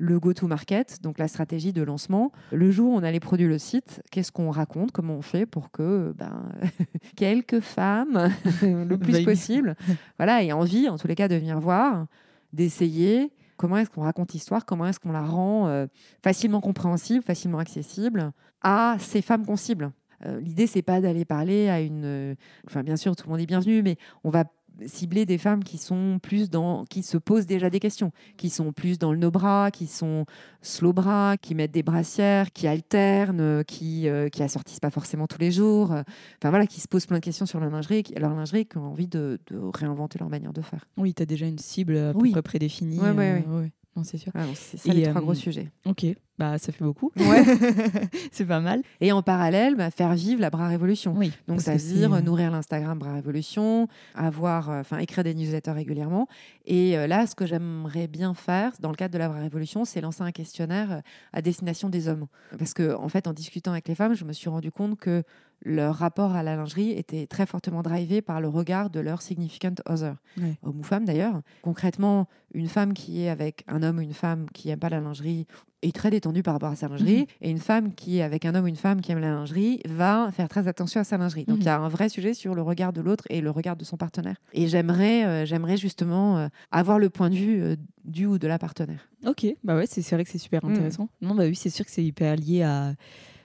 le 0.01 0.17
go-to-market, 0.19 1.01
donc 1.03 1.19
la 1.19 1.27
stratégie 1.27 1.73
de 1.73 1.83
lancement. 1.83 2.31
Le 2.53 2.71
jour 2.71 2.93
où 2.93 2.95
on 2.95 3.03
a 3.03 3.11
les 3.11 3.19
produits, 3.19 3.47
le 3.47 3.57
site, 3.57 4.01
qu'est-ce 4.11 4.31
qu'on 4.31 4.49
raconte, 4.49 4.91
comment 4.93 5.15
on 5.15 5.21
fait 5.21 5.45
pour 5.45 5.71
que 5.71 6.13
ben, 6.17 6.49
quelques 7.17 7.59
femmes, 7.59 8.29
le 8.61 8.95
plus 8.97 9.23
possible, 9.25 9.75
voilà, 10.17 10.41
aient 10.43 10.53
envie, 10.53 10.87
en 10.89 10.97
tous 10.97 11.07
les 11.07 11.15
cas, 11.15 11.27
de 11.27 11.35
venir 11.35 11.59
voir, 11.59 12.05
d'essayer. 12.53 13.31
Comment 13.57 13.77
est-ce 13.77 13.89
qu'on 13.89 14.03
raconte 14.03 14.31
l'histoire 14.31 14.65
Comment 14.65 14.85
est-ce 14.87 14.99
qu'on 15.01 15.11
la 15.11 15.21
rend 15.21 15.67
euh, 15.67 15.85
facilement 16.23 16.61
compréhensible, 16.61 17.23
facilement 17.23 17.59
accessible 17.59 18.31
à 18.61 18.95
ces 18.99 19.21
femmes 19.21 19.45
qu'on 19.45 19.57
cible 19.57 19.91
Euh, 20.25 20.39
L'idée, 20.39 20.65
c'est 20.67 20.81
pas 20.81 20.99
d'aller 21.01 21.25
parler 21.25 21.69
à 21.69 21.81
une. 21.81 22.03
euh, 22.05 22.35
Enfin, 22.67 22.83
bien 22.83 22.95
sûr, 22.97 23.15
tout 23.15 23.25
le 23.27 23.31
monde 23.31 23.41
est 23.41 23.45
bienvenu, 23.45 23.81
mais 23.83 23.97
on 24.23 24.29
va 24.29 24.45
cibler 24.87 25.25
des 25.25 25.37
femmes 25.37 25.63
qui 25.63 25.77
sont 25.77 26.19
plus 26.21 26.49
dans, 26.49 26.85
qui 26.85 27.03
se 27.03 27.17
posent 27.17 27.45
déjà 27.45 27.69
des 27.69 27.79
questions, 27.79 28.11
qui 28.37 28.49
sont 28.49 28.71
plus 28.71 28.97
dans 28.99 29.11
le 29.11 29.17
no-bras, 29.17 29.71
qui 29.71 29.87
sont 29.87 30.25
slow 30.61 30.93
bras, 30.93 31.35
qui 31.37 31.55
mettent 31.55 31.71
des 31.71 31.83
brassières, 31.83 32.51
qui 32.51 32.67
alternent, 32.67 33.39
euh, 33.41 33.63
qui 33.63 34.07
euh, 34.07 34.29
qui 34.29 34.43
assortissent 34.43 34.79
pas 34.79 34.89
forcément 34.89 35.27
tous 35.27 35.39
les 35.39 35.51
jours. 35.51 35.91
euh, 35.93 36.03
Enfin 36.41 36.49
voilà, 36.49 36.67
qui 36.67 36.79
se 36.81 36.87
posent 36.87 37.05
plein 37.05 37.19
de 37.19 37.23
questions 37.23 37.45
sur 37.45 37.59
leur 37.59 37.69
lingerie, 37.69 38.03
qui- 38.03 38.13
leur 38.15 38.33
lingerie, 38.33 38.65
qui 38.65 38.77
ont 38.77 38.85
envie 38.91 39.07
de, 39.07 39.39
de 39.47 39.57
réinventer 39.57 40.19
leur 40.19 40.29
manière 40.29 40.53
de 40.53 40.61
faire. 40.61 40.85
Oui, 40.97 41.13
tu 41.13 41.23
as 41.23 41.25
déjà 41.25 41.45
une 41.47 41.59
cible 41.59 41.97
à 41.97 42.13
peu 42.13 42.19
Oui. 42.19 42.31
près 42.31 42.41
prédéfinie. 42.41 42.99
Ouais, 42.99 43.11
ouais, 43.11 43.43
ouais. 43.47 43.71
Non, 43.95 44.03
c'est 44.03 44.17
sûr. 44.17 44.31
Ah, 44.35 44.45
c'est 44.53 44.77
ça 44.77 44.91
Et, 44.91 44.95
les 44.95 45.03
trois 45.03 45.21
euh, 45.21 45.23
gros 45.23 45.33
sujets. 45.33 45.71
Ok, 45.85 46.05
bah 46.37 46.57
ça 46.57 46.71
fait 46.71 46.85
beaucoup. 46.85 47.11
Ouais. 47.17 47.43
c'est 48.31 48.45
pas 48.45 48.61
mal. 48.61 48.81
Et 49.01 49.11
en 49.11 49.21
parallèle, 49.21 49.75
bah, 49.75 49.91
faire 49.91 50.13
vivre 50.13 50.39
la 50.39 50.49
Bras 50.49 50.67
Révolution. 50.67 51.13
Oui. 51.17 51.33
Donc, 51.47 51.59
ça 51.59 51.73
veut 51.75 51.93
dire 51.93 52.13
euh, 52.13 52.21
nourrir 52.21 52.49
l'Instagram 52.49 52.97
Bras 52.97 53.13
Révolution, 53.13 53.87
avoir, 54.15 54.69
euh, 54.69 54.79
enfin, 54.79 54.99
écrire 54.99 55.25
des 55.25 55.33
newsletters 55.33 55.71
régulièrement. 55.71 56.27
Et 56.65 56.97
euh, 56.97 57.07
là, 57.07 57.27
ce 57.27 57.35
que 57.35 57.45
j'aimerais 57.45 58.07
bien 58.07 58.33
faire, 58.33 58.71
dans 58.79 58.89
le 58.89 58.95
cadre 58.95 59.13
de 59.13 59.17
la 59.17 59.27
Bras 59.27 59.39
Révolution, 59.39 59.83
c'est 59.83 60.01
lancer 60.01 60.21
un 60.21 60.31
questionnaire 60.31 60.91
euh, 60.91 61.01
à 61.33 61.41
destination 61.41 61.89
des 61.89 62.07
hommes. 62.07 62.27
Parce 62.57 62.73
que, 62.73 62.95
en 62.95 63.09
fait, 63.09 63.27
en 63.27 63.33
discutant 63.33 63.71
avec 63.71 63.87
les 63.87 63.95
femmes, 63.95 64.13
je 64.13 64.23
me 64.23 64.31
suis 64.31 64.49
rendu 64.49 64.71
compte 64.71 64.97
que 64.97 65.23
leur 65.61 65.95
rapport 65.95 66.33
à 66.35 66.43
la 66.43 66.55
lingerie 66.55 66.91
était 66.91 67.27
très 67.27 67.45
fortement 67.45 67.81
drivé 67.81 68.21
par 68.21 68.39
le 68.41 68.47
regard 68.47 68.89
de 68.89 68.99
leur 68.99 69.21
significant 69.21 69.75
other, 69.87 70.15
homme 70.63 70.79
ou 70.79 70.83
femme 70.83 71.05
d'ailleurs. 71.05 71.41
Concrètement, 71.61 72.27
une 72.53 72.67
femme 72.67 72.93
qui 72.93 73.23
est 73.23 73.29
avec 73.29 73.63
un 73.67 73.83
homme 73.83 73.97
ou 73.97 74.01
une 74.01 74.13
femme 74.13 74.45
qui 74.53 74.69
n'aime 74.69 74.79
pas 74.79 74.89
la 74.89 74.99
lingerie 75.01 75.45
est 75.81 75.95
très 75.95 76.09
détendue 76.11 76.43
par 76.43 76.53
rapport 76.55 76.71
à 76.71 76.75
sa 76.75 76.89
lingerie, 76.89 77.19
Mhm. 77.21 77.25
et 77.41 77.49
une 77.51 77.59
femme 77.59 77.93
qui 77.93 78.17
est 78.17 78.21
avec 78.21 78.43
un 78.43 78.53
homme 78.53 78.65
ou 78.65 78.67
une 78.67 78.75
femme 78.75 78.99
qui 78.99 79.11
aime 79.13 79.19
la 79.19 79.29
lingerie 79.29 79.79
va 79.87 80.29
faire 80.33 80.49
très 80.49 80.67
attention 80.67 80.99
à 80.99 81.03
sa 81.05 81.17
lingerie. 81.17 81.45
Donc 81.45 81.57
Mhm. 81.57 81.61
il 81.61 81.65
y 81.65 81.69
a 81.69 81.79
un 81.79 81.87
vrai 81.87 82.09
sujet 82.09 82.33
sur 82.33 82.53
le 82.53 82.61
regard 82.61 82.91
de 82.91 82.99
l'autre 83.01 83.23
et 83.29 83.39
le 83.39 83.49
regard 83.49 83.77
de 83.77 83.85
son 83.85 83.95
partenaire. 83.95 84.35
Et 84.53 84.67
j'aimerais, 84.67 85.25
euh, 85.25 85.45
j'aimerais 85.45 85.77
justement 85.77 86.37
euh, 86.37 86.47
avoir 86.71 86.99
le 86.99 87.09
point 87.09 87.29
de 87.29 87.35
vue 87.35 87.61
euh, 87.61 87.75
du 88.03 88.25
ou 88.25 88.37
de 88.37 88.47
la 88.47 88.59
partenaire. 88.59 89.07
Ok, 89.25 89.45
bah 89.63 89.75
ouais, 89.77 89.85
c'est 89.87 90.01
c'est 90.01 90.15
vrai 90.15 90.25
que 90.25 90.31
c'est 90.31 90.37
super 90.37 90.65
Mm. 90.65 90.71
intéressant. 90.71 91.09
Non, 91.21 91.33
bah 91.35 91.43
oui, 91.45 91.55
c'est 91.55 91.69
sûr 91.69 91.85
que 91.85 91.91
c'est 91.91 92.03
hyper 92.03 92.35
lié 92.35 92.63
à, 92.63 92.93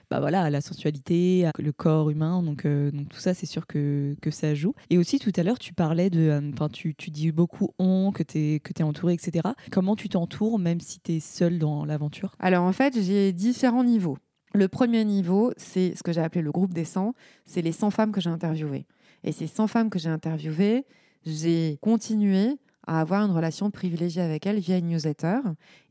bah 0.09 0.19
voilà, 0.19 0.43
à 0.43 0.49
la 0.49 0.61
sensualité, 0.61 1.49
le 1.57 1.71
corps 1.71 2.09
humain. 2.09 2.43
Donc, 2.43 2.65
euh, 2.65 2.91
donc 2.91 3.09
tout 3.09 3.19
ça, 3.19 3.33
c'est 3.33 3.45
sûr 3.45 3.67
que, 3.67 4.15
que 4.21 4.31
ça 4.31 4.53
joue. 4.55 4.73
Et 4.89 4.97
aussi, 4.97 5.19
tout 5.19 5.31
à 5.35 5.43
l'heure, 5.43 5.59
tu 5.59 5.73
parlais 5.73 6.09
de. 6.09 6.19
euh, 6.21 6.51
Enfin, 6.53 6.69
tu, 6.69 6.95
tu 6.95 7.09
dis 7.11 7.31
beaucoup 7.31 7.69
on, 7.79 8.11
que 8.11 8.23
tu 8.23 8.37
es, 8.55 8.59
que 8.59 8.71
es 8.77 8.83
entouré, 8.83 9.13
etc. 9.13 9.49
Comment 9.71 9.95
tu 9.95 10.09
t'entoures, 10.09 10.59
même 10.59 10.79
si 10.79 10.99
tu 10.99 11.13
es 11.13 11.19
seul 11.19 11.59
dans 11.59 11.85
l'aventure? 11.85 12.35
Alors 12.39 12.63
en 12.63 12.71
fait, 12.73 13.01
j'ai 13.01 13.33
différents 13.33 13.83
niveaux. 13.83 14.17
Le 14.53 14.67
premier 14.67 15.03
niveau, 15.03 15.51
c'est 15.57 15.95
ce 15.97 16.03
que 16.03 16.13
j'ai 16.13 16.21
appelé 16.21 16.41
le 16.41 16.51
groupe 16.51 16.73
des 16.73 16.85
100. 16.85 17.13
C'est 17.45 17.61
les 17.61 17.73
100 17.73 17.89
femmes 17.91 18.11
que 18.11 18.21
j'ai 18.21 18.29
interviewées. 18.29 18.85
Et 19.23 19.31
ces 19.31 19.47
100 19.47 19.67
femmes 19.67 19.89
que 19.89 19.99
j'ai 19.99 20.09
interviewées, 20.09 20.85
j'ai 21.25 21.77
continué 21.81 22.57
à 22.87 23.01
avoir 23.01 23.25
une 23.25 23.31
relation 23.35 23.71
privilégiée 23.71 24.21
avec 24.21 24.45
elles 24.45 24.59
via 24.59 24.77
une 24.77 24.87
newsletter 24.89 25.39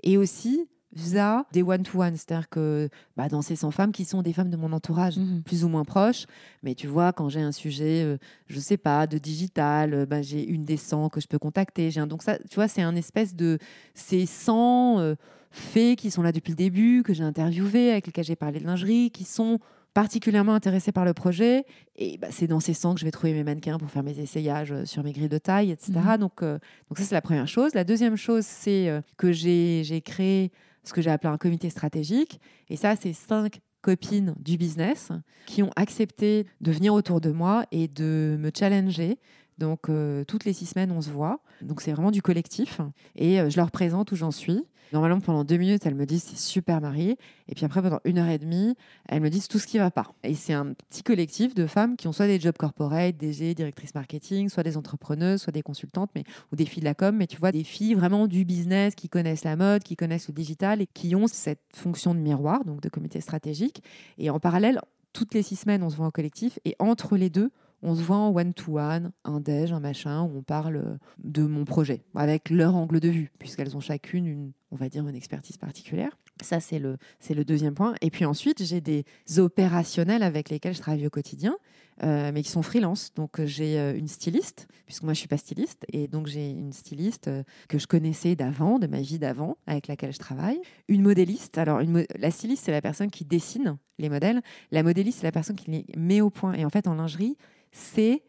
et 0.02 0.16
aussi 0.16 0.66
via 0.94 1.44
des 1.52 1.62
one-to-one. 1.62 2.16
C'est-à-dire 2.16 2.48
que 2.48 2.88
bah, 3.16 3.28
dans 3.28 3.42
ces 3.42 3.56
100 3.56 3.70
femmes 3.72 3.92
qui 3.92 4.04
sont 4.04 4.22
des 4.22 4.32
femmes 4.32 4.50
de 4.50 4.56
mon 4.56 4.72
entourage, 4.72 5.16
Mhm. 5.18 5.42
plus 5.42 5.64
ou 5.64 5.68
moins 5.68 5.84
proches. 5.84 6.26
Mais 6.62 6.74
tu 6.74 6.86
vois, 6.86 7.12
quand 7.12 7.28
j'ai 7.28 7.40
un 7.40 7.52
sujet, 7.52 8.02
euh, 8.04 8.16
je 8.46 8.60
sais 8.60 8.76
pas, 8.76 9.06
de 9.06 9.18
digital, 9.18 9.92
euh, 9.94 10.06
bah, 10.06 10.22
j'ai 10.22 10.46
une 10.46 10.64
des 10.64 10.76
100 10.76 11.08
que 11.08 11.20
je 11.20 11.26
peux 11.26 11.38
contacter. 11.38 11.90
J'ai 11.90 12.00
un... 12.00 12.06
Donc 12.06 12.22
ça, 12.22 12.38
tu 12.38 12.54
vois, 12.54 12.68
c'est 12.68 12.82
un 12.82 12.94
espèce 12.96 13.34
de... 13.34 13.58
Ces 13.94 14.26
100 14.26 15.00
euh, 15.00 15.14
fées 15.50 15.96
qui 15.96 16.10
sont 16.10 16.22
là 16.22 16.32
depuis 16.32 16.50
le 16.52 16.56
début, 16.56 17.02
que 17.04 17.12
j'ai 17.14 17.24
interviewées, 17.24 17.90
avec 17.92 18.06
lesquelles 18.06 18.24
j'ai 18.24 18.36
parlé 18.36 18.60
de 18.60 18.64
lingerie, 18.64 19.10
qui 19.10 19.24
sont 19.24 19.58
particulièrement 19.94 20.54
intéressées 20.54 20.90
par 20.90 21.04
le 21.04 21.14
projet. 21.14 21.64
Et 21.96 22.18
bah, 22.18 22.26
c'est 22.30 22.48
dans 22.48 22.58
ces 22.58 22.74
100 22.74 22.94
que 22.94 23.00
je 23.00 23.04
vais 23.04 23.12
trouver 23.12 23.32
mes 23.32 23.44
mannequins 23.44 23.78
pour 23.78 23.88
faire 23.90 24.02
mes 24.02 24.18
essayages 24.18 24.72
euh, 24.72 24.84
sur 24.84 25.04
mes 25.04 25.12
grilles 25.12 25.28
de 25.28 25.38
taille, 25.38 25.70
etc. 25.70 25.92
Mhm. 25.94 26.16
Donc, 26.18 26.42
euh, 26.42 26.58
donc 26.88 26.98
ça, 26.98 27.04
c'est 27.04 27.14
la 27.14 27.22
première 27.22 27.46
chose. 27.46 27.74
La 27.74 27.84
deuxième 27.84 28.16
chose, 28.16 28.44
c'est 28.44 29.00
que 29.16 29.30
j'ai 29.32 30.02
créé 30.04 30.50
ce 30.84 30.92
que 30.92 31.02
j'ai 31.02 31.10
appelé 31.10 31.32
un 31.32 31.38
comité 31.38 31.70
stratégique. 31.70 32.40
Et 32.68 32.76
ça, 32.76 32.96
c'est 32.96 33.12
cinq 33.12 33.60
copines 33.82 34.34
du 34.38 34.56
business 34.56 35.12
qui 35.46 35.62
ont 35.62 35.70
accepté 35.76 36.46
de 36.60 36.72
venir 36.72 36.94
autour 36.94 37.20
de 37.20 37.30
moi 37.30 37.66
et 37.70 37.86
de 37.86 38.36
me 38.40 38.50
challenger 38.56 39.18
Donc, 39.58 39.88
euh, 39.88 40.24
toutes 40.24 40.44
les 40.44 40.52
six 40.54 40.66
semaines, 40.66 40.90
on 40.90 41.02
se 41.02 41.10
voit. 41.10 41.40
Donc, 41.60 41.82
c'est 41.82 41.92
vraiment 41.92 42.10
du 42.10 42.22
collectif. 42.22 42.80
Et 43.14 43.40
euh, 43.40 43.50
je 43.50 43.56
leur 43.56 43.70
présente 43.70 44.10
où 44.10 44.16
j'en 44.16 44.30
suis. 44.30 44.64
Normalement, 44.94 45.18
pendant 45.18 45.42
deux 45.42 45.56
minutes, 45.56 45.86
elles 45.86 45.96
me 45.96 46.06
disent 46.06 46.22
c'est 46.22 46.38
super 46.38 46.80
Marie. 46.80 47.16
Et 47.48 47.56
puis 47.56 47.64
après, 47.64 47.82
pendant 47.82 47.98
une 48.04 48.16
heure 48.18 48.28
et 48.28 48.38
demie, 48.38 48.76
elles 49.08 49.20
me 49.20 49.28
disent 49.28 49.48
tout 49.48 49.58
ce 49.58 49.66
qui 49.66 49.78
va 49.78 49.90
pas. 49.90 50.14
Et 50.22 50.36
c'est 50.36 50.52
un 50.52 50.72
petit 50.72 51.02
collectif 51.02 51.52
de 51.52 51.66
femmes 51.66 51.96
qui 51.96 52.06
ont 52.06 52.12
soit 52.12 52.28
des 52.28 52.38
jobs 52.38 52.56
corporate, 52.56 53.16
DG, 53.16 53.56
directrices 53.56 53.96
marketing, 53.96 54.48
soit 54.48 54.62
des 54.62 54.76
entrepreneuses, 54.76 55.42
soit 55.42 55.52
des 55.52 55.62
consultantes, 55.62 56.10
mais, 56.14 56.22
ou 56.52 56.56
des 56.56 56.64
filles 56.64 56.82
de 56.82 56.84
la 56.84 56.94
com. 56.94 57.16
Mais 57.16 57.26
tu 57.26 57.38
vois, 57.38 57.50
des 57.50 57.64
filles 57.64 57.94
vraiment 57.94 58.28
du 58.28 58.44
business 58.44 58.94
qui 58.94 59.08
connaissent 59.08 59.42
la 59.42 59.56
mode, 59.56 59.82
qui 59.82 59.96
connaissent 59.96 60.28
le 60.28 60.34
digital 60.34 60.80
et 60.80 60.86
qui 60.86 61.16
ont 61.16 61.26
cette 61.26 61.58
fonction 61.74 62.14
de 62.14 62.20
miroir, 62.20 62.64
donc 62.64 62.80
de 62.80 62.88
comité 62.88 63.20
stratégique. 63.20 63.82
Et 64.18 64.30
en 64.30 64.38
parallèle, 64.38 64.80
toutes 65.12 65.34
les 65.34 65.42
six 65.42 65.56
semaines, 65.56 65.82
on 65.82 65.90
se 65.90 65.96
voit 65.96 66.06
en 66.06 66.12
collectif. 66.12 66.60
Et 66.64 66.76
entre 66.78 67.16
les 67.16 67.30
deux, 67.30 67.50
on 67.84 67.94
se 67.94 68.02
voit 68.02 68.16
en 68.16 68.34
one-to-one, 68.34 69.12
un 69.24 69.40
déj, 69.40 69.72
un 69.72 69.78
machin, 69.78 70.22
où 70.22 70.38
on 70.38 70.42
parle 70.42 70.76
euh, 70.76 70.98
de 71.18 71.42
mon 71.42 71.66
projet, 71.66 72.02
avec 72.14 72.48
leur 72.48 72.74
angle 72.74 72.98
de 72.98 73.10
vue, 73.10 73.30
puisqu'elles 73.38 73.76
ont 73.76 73.80
chacune 73.80 74.26
une, 74.26 74.52
on 74.70 74.76
va 74.76 74.88
dire, 74.88 75.06
une 75.06 75.14
expertise 75.14 75.58
particulière. 75.58 76.18
Ça, 76.42 76.60
c'est 76.60 76.78
le, 76.78 76.96
c'est 77.20 77.34
le 77.34 77.44
deuxième 77.44 77.74
point. 77.74 77.94
Et 78.00 78.10
puis 78.10 78.24
ensuite, 78.24 78.64
j'ai 78.64 78.80
des 78.80 79.04
opérationnels 79.36 80.22
avec 80.22 80.48
lesquels 80.48 80.74
je 80.74 80.80
travaille 80.80 81.06
au 81.06 81.10
quotidien, 81.10 81.56
euh, 82.02 82.32
mais 82.32 82.42
qui 82.42 82.50
sont 82.50 82.62
freelance. 82.62 83.12
Donc, 83.14 83.38
euh, 83.38 83.46
j'ai 83.46 83.78
une 83.96 84.08
styliste, 84.08 84.66
puisque 84.86 85.02
moi, 85.02 85.12
je 85.12 85.18
suis 85.18 85.28
pas 85.28 85.36
styliste. 85.36 85.84
Et 85.92 86.08
donc, 86.08 86.26
j'ai 86.26 86.50
une 86.50 86.72
styliste 86.72 87.30
que 87.68 87.78
je 87.78 87.86
connaissais 87.86 88.34
d'avant, 88.34 88.78
de 88.78 88.86
ma 88.86 89.02
vie 89.02 89.18
d'avant, 89.18 89.58
avec 89.66 89.88
laquelle 89.88 90.12
je 90.12 90.18
travaille. 90.18 90.60
Une 90.88 91.02
modéliste. 91.02 91.58
Alors, 91.58 91.80
la 92.18 92.30
styliste, 92.30 92.64
c'est 92.64 92.72
la 92.72 92.82
personne 92.82 93.10
qui 93.10 93.26
dessine 93.26 93.76
les 93.98 94.08
modèles. 94.08 94.40
La 94.72 94.82
modéliste, 94.82 95.18
c'est 95.20 95.26
la 95.26 95.32
personne 95.32 95.56
qui 95.56 95.70
les 95.70 95.86
met 95.96 96.22
au 96.22 96.30
point. 96.30 96.54
Et 96.54 96.64
en 96.64 96.70
fait, 96.70 96.88
en 96.88 96.94
lingerie, 96.94 97.36
c'est 97.74 98.22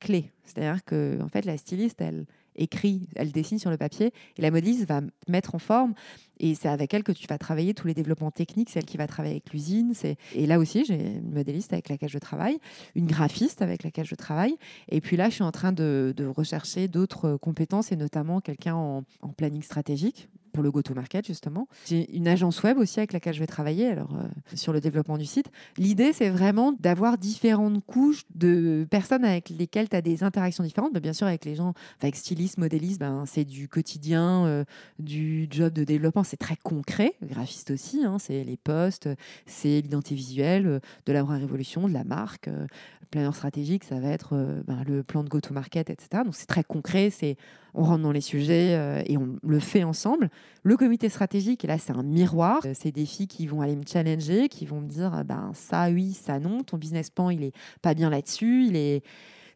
clé. 0.00 0.30
C'est-à-dire 0.44 0.84
que 0.84 1.20
en 1.20 1.28
fait, 1.28 1.44
la 1.44 1.56
styliste, 1.56 2.00
elle 2.00 2.26
écrit, 2.56 3.08
elle 3.16 3.32
dessine 3.32 3.58
sur 3.58 3.70
le 3.70 3.76
papier 3.76 4.12
et 4.36 4.42
la 4.42 4.52
modéliste 4.52 4.86
va 4.86 5.00
mettre 5.28 5.56
en 5.56 5.58
forme. 5.58 5.94
Et 6.38 6.54
c'est 6.54 6.68
avec 6.68 6.94
elle 6.94 7.02
que 7.02 7.10
tu 7.10 7.26
vas 7.26 7.36
travailler 7.36 7.74
tous 7.74 7.88
les 7.88 7.94
développements 7.94 8.30
techniques. 8.30 8.70
C'est 8.70 8.78
elle 8.78 8.84
qui 8.84 8.96
va 8.96 9.08
travailler 9.08 9.34
avec 9.34 9.52
l'usine. 9.52 9.92
Et 10.34 10.46
là 10.46 10.60
aussi, 10.60 10.84
j'ai 10.84 11.16
une 11.16 11.32
modéliste 11.32 11.72
avec 11.72 11.88
laquelle 11.88 12.08
je 12.08 12.18
travaille, 12.18 12.58
une 12.94 13.06
graphiste 13.06 13.60
avec 13.60 13.82
laquelle 13.82 14.06
je 14.06 14.14
travaille. 14.14 14.56
Et 14.88 15.00
puis 15.00 15.16
là, 15.16 15.28
je 15.30 15.34
suis 15.34 15.44
en 15.44 15.52
train 15.52 15.72
de, 15.72 16.14
rechercher 16.36 16.86
d'autres 16.86 17.36
compétences 17.36 17.90
et 17.90 17.96
notamment 17.96 18.40
quelqu'un 18.40 18.74
en 18.74 19.04
planning 19.36 19.62
stratégique 19.62 20.28
pour 20.54 20.62
le 20.62 20.70
go-to-market, 20.70 21.26
justement. 21.26 21.68
J'ai 21.84 22.16
une 22.16 22.28
agence 22.28 22.62
web 22.62 22.78
aussi 22.78 23.00
avec 23.00 23.12
laquelle 23.12 23.34
je 23.34 23.40
vais 23.40 23.46
travailler 23.46 23.88
alors, 23.88 24.14
euh, 24.14 24.22
sur 24.54 24.72
le 24.72 24.80
développement 24.80 25.18
du 25.18 25.26
site. 25.26 25.50
L'idée, 25.76 26.12
c'est 26.12 26.30
vraiment 26.30 26.72
d'avoir 26.72 27.18
différentes 27.18 27.84
couches 27.84 28.22
de 28.34 28.86
personnes 28.88 29.24
avec 29.24 29.50
lesquelles 29.50 29.88
tu 29.88 29.96
as 29.96 30.00
des 30.00 30.22
interactions 30.22 30.62
différentes. 30.62 30.94
bien 30.94 31.12
sûr, 31.12 31.26
avec 31.26 31.44
les 31.44 31.56
gens, 31.56 31.74
avec 32.00 32.14
stylistes, 32.14 32.56
modélistes, 32.56 33.00
ben, 33.00 33.24
c'est 33.26 33.44
du 33.44 33.68
quotidien, 33.68 34.46
euh, 34.46 34.64
du 35.00 35.48
job 35.50 35.72
de 35.72 35.82
développement, 35.82 36.22
c'est 36.22 36.36
très 36.36 36.56
concret. 36.56 37.14
Graphiste 37.22 37.72
aussi, 37.72 38.04
hein, 38.04 38.18
c'est 38.20 38.44
les 38.44 38.56
posts, 38.56 39.08
c'est 39.46 39.80
l'identité 39.80 40.14
visuelle 40.14 40.66
euh, 40.66 40.78
de 41.06 41.12
la 41.12 41.24
révolution, 41.24 41.88
de 41.88 41.92
la 41.92 42.04
marque. 42.04 42.46
Le 42.46 43.06
planeur 43.10 43.34
stratégique, 43.34 43.82
ça 43.82 43.98
va 43.98 44.08
être 44.08 44.62
ben, 44.66 44.84
le 44.86 45.02
plan 45.02 45.24
de 45.24 45.28
go-to-market, 45.28 45.90
etc. 45.90 46.22
Donc 46.24 46.36
c'est 46.36 46.46
très 46.46 46.62
concret, 46.62 47.10
c'est 47.10 47.36
on 47.74 47.82
rentre 47.82 48.02
dans 48.02 48.12
les 48.12 48.20
sujets 48.20 48.74
euh, 48.74 49.02
et 49.04 49.18
on 49.18 49.36
le 49.42 49.58
fait 49.58 49.84
ensemble. 49.84 50.30
Le 50.62 50.76
comité 50.76 51.08
stratégique, 51.08 51.64
et 51.64 51.66
là, 51.66 51.76
c'est 51.76 51.92
un 51.92 52.02
miroir. 52.02 52.60
Euh, 52.64 52.72
c'est 52.74 52.92
des 52.92 53.04
filles 53.04 53.26
qui 53.26 53.46
vont 53.46 53.60
aller 53.60 53.76
me 53.76 53.82
challenger, 53.86 54.48
qui 54.48 54.64
vont 54.64 54.80
me 54.80 54.88
dire 54.88 55.14
euh, 55.14 55.24
ben, 55.24 55.50
ça, 55.54 55.90
oui, 55.90 56.12
ça, 56.12 56.38
non. 56.38 56.62
Ton 56.62 56.78
business 56.78 57.10
plan, 57.10 57.30
il 57.30 57.42
est 57.42 57.52
pas 57.82 57.94
bien 57.94 58.10
là-dessus. 58.10 58.64
Il 58.66 58.76
est. 58.76 59.02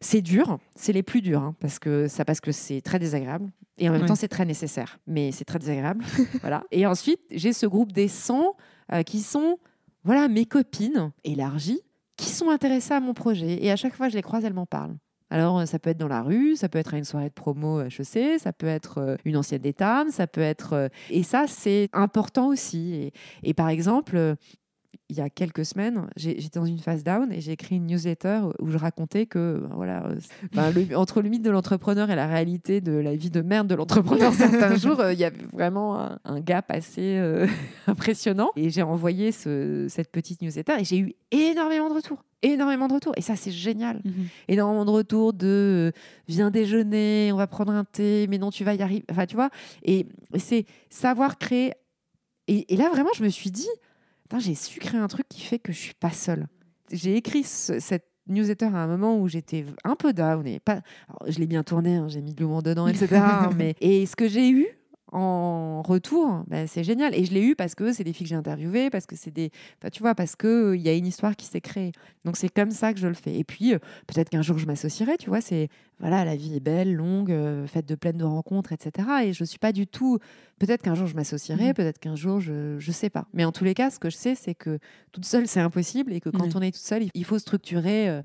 C'est 0.01 0.21
dur, 0.21 0.59
c'est 0.75 0.93
les 0.93 1.03
plus 1.03 1.21
durs, 1.21 1.41
hein, 1.41 1.55
parce 1.59 1.77
que 1.77 2.07
ça 2.07 2.23
parce 2.23 2.39
que 2.39 2.53
c'est 2.53 2.79
très 2.79 2.99
désagréable 2.99 3.49
et 3.77 3.89
en 3.89 3.91
même 3.91 4.05
temps 4.05 4.15
c'est 4.15 4.29
très 4.29 4.45
nécessaire, 4.45 4.97
mais 5.07 5.33
c'est 5.33 5.43
très 5.43 5.59
désagréable. 5.59 6.05
voilà. 6.39 6.63
Et 6.71 6.85
ensuite 6.85 7.19
j'ai 7.31 7.51
ce 7.51 7.65
groupe 7.65 7.91
des 7.91 8.07
100 8.07 8.55
qui 9.05 9.19
sont 9.19 9.57
voilà 10.05 10.29
mes 10.29 10.45
copines 10.45 11.11
élargies 11.25 11.81
qui 12.15 12.29
sont 12.29 12.49
intéressées 12.49 12.93
à 12.93 13.01
mon 13.01 13.13
projet 13.13 13.61
et 13.61 13.71
à 13.71 13.75
chaque 13.75 13.93
fois 13.93 14.07
je 14.07 14.15
les 14.15 14.21
croise 14.21 14.45
elles 14.45 14.53
m'en 14.53 14.65
parlent. 14.65 14.95
Alors, 15.31 15.59
euh, 15.59 15.65
ça 15.65 15.77
peut 15.79 15.91
être 15.91 15.97
dans 15.97 16.07
la 16.07 16.21
rue, 16.21 16.55
ça 16.55 16.69
peut 16.69 16.79
être 16.79 16.93
à 16.93 16.97
une 16.97 17.03
soirée 17.03 17.29
de 17.29 17.33
promo 17.33 17.81
HEC, 17.81 18.39
ça 18.39 18.51
peut 18.51 18.67
être 18.67 18.97
euh, 18.97 19.15
une 19.25 19.37
ancienne 19.37 19.61
d'État, 19.61 20.05
ça 20.09 20.27
peut 20.27 20.41
être. 20.41 20.73
Euh, 20.73 20.87
et 21.09 21.23
ça, 21.23 21.45
c'est 21.47 21.89
important 21.93 22.47
aussi. 22.47 23.11
Et, 23.43 23.53
par 23.53 23.69
exemple, 23.69 24.35
il 25.09 25.17
y 25.17 25.21
a 25.21 25.29
quelques 25.29 25.65
semaines, 25.65 26.07
j'étais 26.15 26.59
dans 26.59 26.65
une 26.65 26.79
phase 26.79 27.03
down 27.03 27.31
et 27.31 27.41
j'ai 27.41 27.51
écrit 27.51 27.77
une 27.77 27.87
newsletter 27.87 28.41
où 28.59 28.69
je 28.69 28.77
racontais 28.77 29.25
que 29.25 29.63
voilà, 29.73 30.03
entre 30.95 31.21
le 31.21 31.29
mythe 31.29 31.41
de 31.41 31.49
l'entrepreneur 31.49 32.11
et 32.11 32.15
la 32.15 32.27
réalité 32.27 32.81
de 32.81 32.91
la 32.91 33.15
vie 33.15 33.29
de 33.29 33.41
merde 33.41 33.67
de 33.67 33.75
l'entrepreneur 33.75 34.33
certains 34.35 34.75
jours, 34.75 35.01
il 35.11 35.19
y 35.19 35.23
avait 35.23 35.45
vraiment 35.51 36.17
un, 36.23 36.39
gap 36.39 36.65
assez 36.69 37.19
impressionnant. 37.87 38.51
Et 38.55 38.69
j'ai 38.69 38.83
envoyé 38.83 39.31
cette 39.31 40.11
petite 40.11 40.41
newsletter 40.41 40.73
et 40.79 40.83
j'ai 40.83 40.99
eu 40.99 41.13
énormément 41.31 41.89
de 41.89 41.95
retours 41.95 42.23
énormément 42.41 42.87
de 42.87 42.93
retours. 42.93 43.13
Et 43.17 43.21
ça, 43.21 43.35
c'est 43.35 43.51
génial. 43.51 44.01
Mhm. 44.03 44.27
Énormément 44.47 44.85
de 44.85 44.91
retours 44.91 45.33
de 45.33 45.91
euh, 45.93 45.99
viens 46.27 46.51
déjeuner, 46.51 47.31
on 47.33 47.37
va 47.37 47.47
prendre 47.47 47.71
un 47.71 47.83
thé, 47.83 48.27
mais 48.29 48.37
non, 48.37 48.49
tu 48.49 48.63
vas 48.63 48.73
y 48.73 48.81
arriver. 48.81 49.03
Enfin, 49.11 49.25
tu 49.25 49.35
vois. 49.35 49.49
Et, 49.83 50.07
c'est 50.37 50.65
savoir 50.89 51.37
créer. 51.37 51.73
Et, 52.47 52.75
là, 52.77 52.89
vraiment, 52.89 53.11
je 53.15 53.23
me 53.23 53.29
suis 53.29 53.51
dit, 53.51 53.67
j'ai 54.37 54.53
su 54.53 54.79
créer 54.79 54.99
un 54.99 55.07
truc 55.07 55.27
qui 55.27 55.41
fait 55.41 55.57
que 55.57 55.71
je 55.71 55.79
suis 55.79 55.95
pas 55.95 56.11
seule. 56.11 56.47
J'ai 56.91 57.15
écrit 57.15 57.43
cette 57.43 58.05
newsletter 58.27 58.65
à 58.65 58.77
un 58.77 58.87
moment 58.87 59.17
où 59.19 59.27
j'étais 59.27 59.65
un 59.83 59.95
peu 59.95 60.13
down. 60.13 60.45
Et 60.45 60.59
pas... 60.59 60.81
je 61.27 61.39
l'ai 61.39 61.47
bien 61.47 61.63
tourné, 61.63 61.95
hein, 61.95 62.07
j'ai 62.07 62.21
mis 62.21 62.33
de 62.33 62.39
l'humour 62.39 62.61
dedans, 62.63 62.87
etc. 62.87 63.07
Hein, 63.15 63.49
mais... 63.57 63.75
Et 63.81 64.05
ce 64.05 64.15
que 64.15 64.27
j'ai 64.27 64.49
eu, 64.49 64.67
en 65.11 65.81
retour, 65.81 66.43
ben, 66.47 66.67
c'est 66.67 66.83
génial. 66.83 67.15
Et 67.15 67.25
je 67.25 67.33
l'ai 67.33 67.41
eu 67.41 67.55
parce 67.55 67.73
que 67.73 67.91
c'est 67.93 68.03
des 68.03 68.13
filles 68.13 68.25
que 68.25 68.29
j'ai 68.29 68.35
interviewées, 68.35 68.89
parce 68.89 69.05
que 69.05 69.15
c'est 69.15 69.31
des. 69.31 69.51
Enfin, 69.79 69.89
tu 69.89 70.01
vois, 70.01 70.13
parce 70.13 70.35
qu'il 70.35 70.49
euh, 70.49 70.75
il 70.75 70.81
y 70.81 70.89
a 70.89 70.93
une 70.93 71.07
histoire 71.07 71.35
qui 71.35 71.47
s'est 71.47 71.61
créée. 71.61 71.91
Donc 72.25 72.37
c'est 72.37 72.49
comme 72.49 72.71
ça 72.71 72.93
que 72.93 72.99
je 72.99 73.07
le 73.07 73.15
fais. 73.15 73.35
Et 73.35 73.43
puis, 73.43 73.73
euh, 73.73 73.79
peut-être 74.05 74.29
qu'un 74.29 74.41
jour 74.41 74.57
je 74.59 74.67
m'associerai, 74.67 75.17
tu 75.17 75.29
vois, 75.29 75.41
c'est. 75.41 75.69
Voilà, 75.99 76.23
la 76.23 76.37
vie 76.37 76.55
est 76.55 76.61
belle, 76.61 76.93
longue, 76.93 77.31
euh, 77.31 77.67
faite 77.67 77.85
de 77.85 77.95
pleines 77.95 78.17
de 78.17 78.23
rencontres, 78.23 78.71
etc. 78.71 79.07
Et 79.25 79.33
je 79.33 79.43
ne 79.43 79.45
suis 79.45 79.59
pas 79.59 79.73
du 79.73 79.85
tout. 79.85 80.17
Peut-être 80.57 80.81
qu'un 80.81 80.95
jour 80.95 81.07
je 81.07 81.15
m'associerai, 81.15 81.71
mmh. 81.71 81.73
peut-être 81.73 81.99
qu'un 81.99 82.15
jour 82.15 82.39
je 82.39 82.75
ne 82.75 82.93
sais 82.93 83.09
pas. 83.09 83.25
Mais 83.33 83.43
en 83.43 83.51
tous 83.51 83.65
les 83.65 83.73
cas, 83.73 83.89
ce 83.89 83.99
que 83.99 84.09
je 84.09 84.15
sais, 84.15 84.35
c'est 84.35 84.55
que 84.55 84.79
toute 85.11 85.25
seule, 85.25 85.47
c'est 85.47 85.59
impossible 85.59 86.13
et 86.13 86.21
que 86.21 86.29
quand 86.29 86.55
on 86.55 86.61
est 86.61 86.71
toute 86.71 86.83
seule, 86.83 87.07
il 87.13 87.25
faut 87.25 87.39
structurer. 87.39 88.21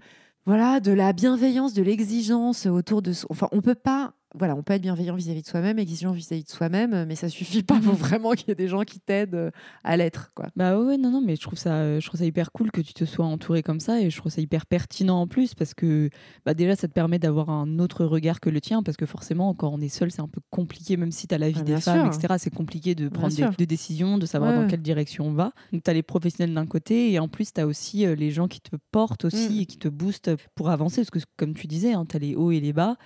voilà, 0.47 0.78
de 0.78 0.93
la 0.93 1.12
bienveillance, 1.12 1.72
de 1.74 1.82
l'exigence 1.82 2.66
autour 2.66 3.03
de. 3.03 3.12
Enfin, 3.28 3.49
on 3.51 3.61
peut 3.61 3.74
pas 3.74 4.14
voilà, 4.37 4.57
on 4.57 4.62
peut 4.62 4.72
être 4.72 4.82
bienveillant 4.82 5.14
vis-à-vis 5.14 5.43
de 5.43 5.47
soi-même, 5.47 5.78
exigeant 5.78 6.11
vis-à-vis 6.11 6.43
de 6.43 6.51
soi-même, 6.51 7.05
mais 7.07 7.14
ça 7.14 7.28
suffit 7.28 7.62
pas. 7.62 7.76
Il 7.76 7.82
faut 7.82 7.93
vraiment 7.93 8.32
qu'il 8.32 8.49
y 8.49 8.51
ait 8.51 8.57
des 8.57 8.66
gens 8.66 8.82
qui 8.82 8.99
t'aident 8.99 9.35
euh, 9.37 9.51
à 9.85 9.97
l'être, 9.97 10.32
quoi. 10.35 10.49
Bah 10.57 10.76
ouais, 10.76 10.99
non, 10.99 11.11
non, 11.11 11.20
mais 11.20 11.37
je 11.37 11.41
trouve 11.41 11.59
ça, 11.59 11.74
euh, 11.74 12.01
je 12.01 12.07
trouve 12.07 12.18
ça 12.18 12.26
hyper 12.26 12.51
cool 12.51 12.72
que 12.72 12.80
tu 12.80 12.95
te 12.95 13.05
sois 13.05 13.24
entouré 13.24 13.62
comme 13.62 13.78
ça, 13.78 14.01
et 14.01 14.11
je 14.11 14.16
trouve 14.16 14.32
ça 14.32 14.41
hyper 14.41 14.66
pertinent 14.66 15.20
en 15.20 15.28
plus 15.28 15.55
parce 15.55 15.72
que, 15.72 16.11
bah 16.45 16.55
déjà, 16.55 16.74
ça 16.74 16.89
te 16.89 16.93
permet 16.93 17.20
d'avoir 17.20 17.49
un 17.49 17.78
autre 17.78 18.05
regard 18.05 18.41
que 18.41 18.51
le 18.51 18.61
tien, 18.61 18.82
parce 18.82 18.97
que 18.97 19.07
forcément, 19.07 19.55
quand 19.55 19.68
on 19.72 19.80
est 19.80 19.89
seul, 19.89 20.11
c'est 20.11 20.22
un 20.22 20.28
peu 20.28 20.41
compliqué, 20.51 20.97
même 20.97 21.12
si 21.12 21.28
tu 21.28 21.35
as 21.35 21.39
la 21.39 21.51
vie 21.51 21.61
ah, 21.61 21.64
des 21.64 21.80
femmes, 21.80 22.07
etc. 22.09 22.35
C'est 22.39 22.55
compliqué 22.55 22.97
de 22.97 23.09
prendre 23.09 23.35
des, 23.57 23.66
décisions, 23.66 24.18
de 24.18 24.26
savoir 24.26 24.53
dans 24.53 24.66
quelle 24.66 24.82
direction 24.82 25.26
on 25.26 25.32
va. 25.32 25.53
Donc 25.72 25.85
tu 25.85 25.91
as 25.91 25.95
les 25.95 26.03
professionnels 26.03 26.55
d'un 26.55 26.66
côté, 26.66 27.12
et 27.12 27.20
en 27.20 27.28
plus 27.28 27.53
tu 27.53 27.61
as 27.61 27.66
aussi 27.66 28.05
euh, 28.05 28.16
les 28.16 28.30
gens 28.30 28.49
qui 28.49 28.61
te 28.61 28.74
portent 28.91 29.26
aussi 29.26 29.59
mm. 29.59 29.61
et 29.61 29.66
qui 29.66 29.78
te 29.78 29.89
boostent 29.89 30.30
pour 30.57 30.70
avancer, 30.70 31.03
parce 31.03 31.11
que 31.11 31.20
comme 31.37 31.55
tu 31.55 31.68
disais, 31.68 31.93
hein, 31.93 32.05
tu 32.09 32.16
as 32.16 32.18
les 32.18 32.35
hauts 32.35 32.51
et 32.51 32.59
les 32.59 32.72
bas. 32.72 32.97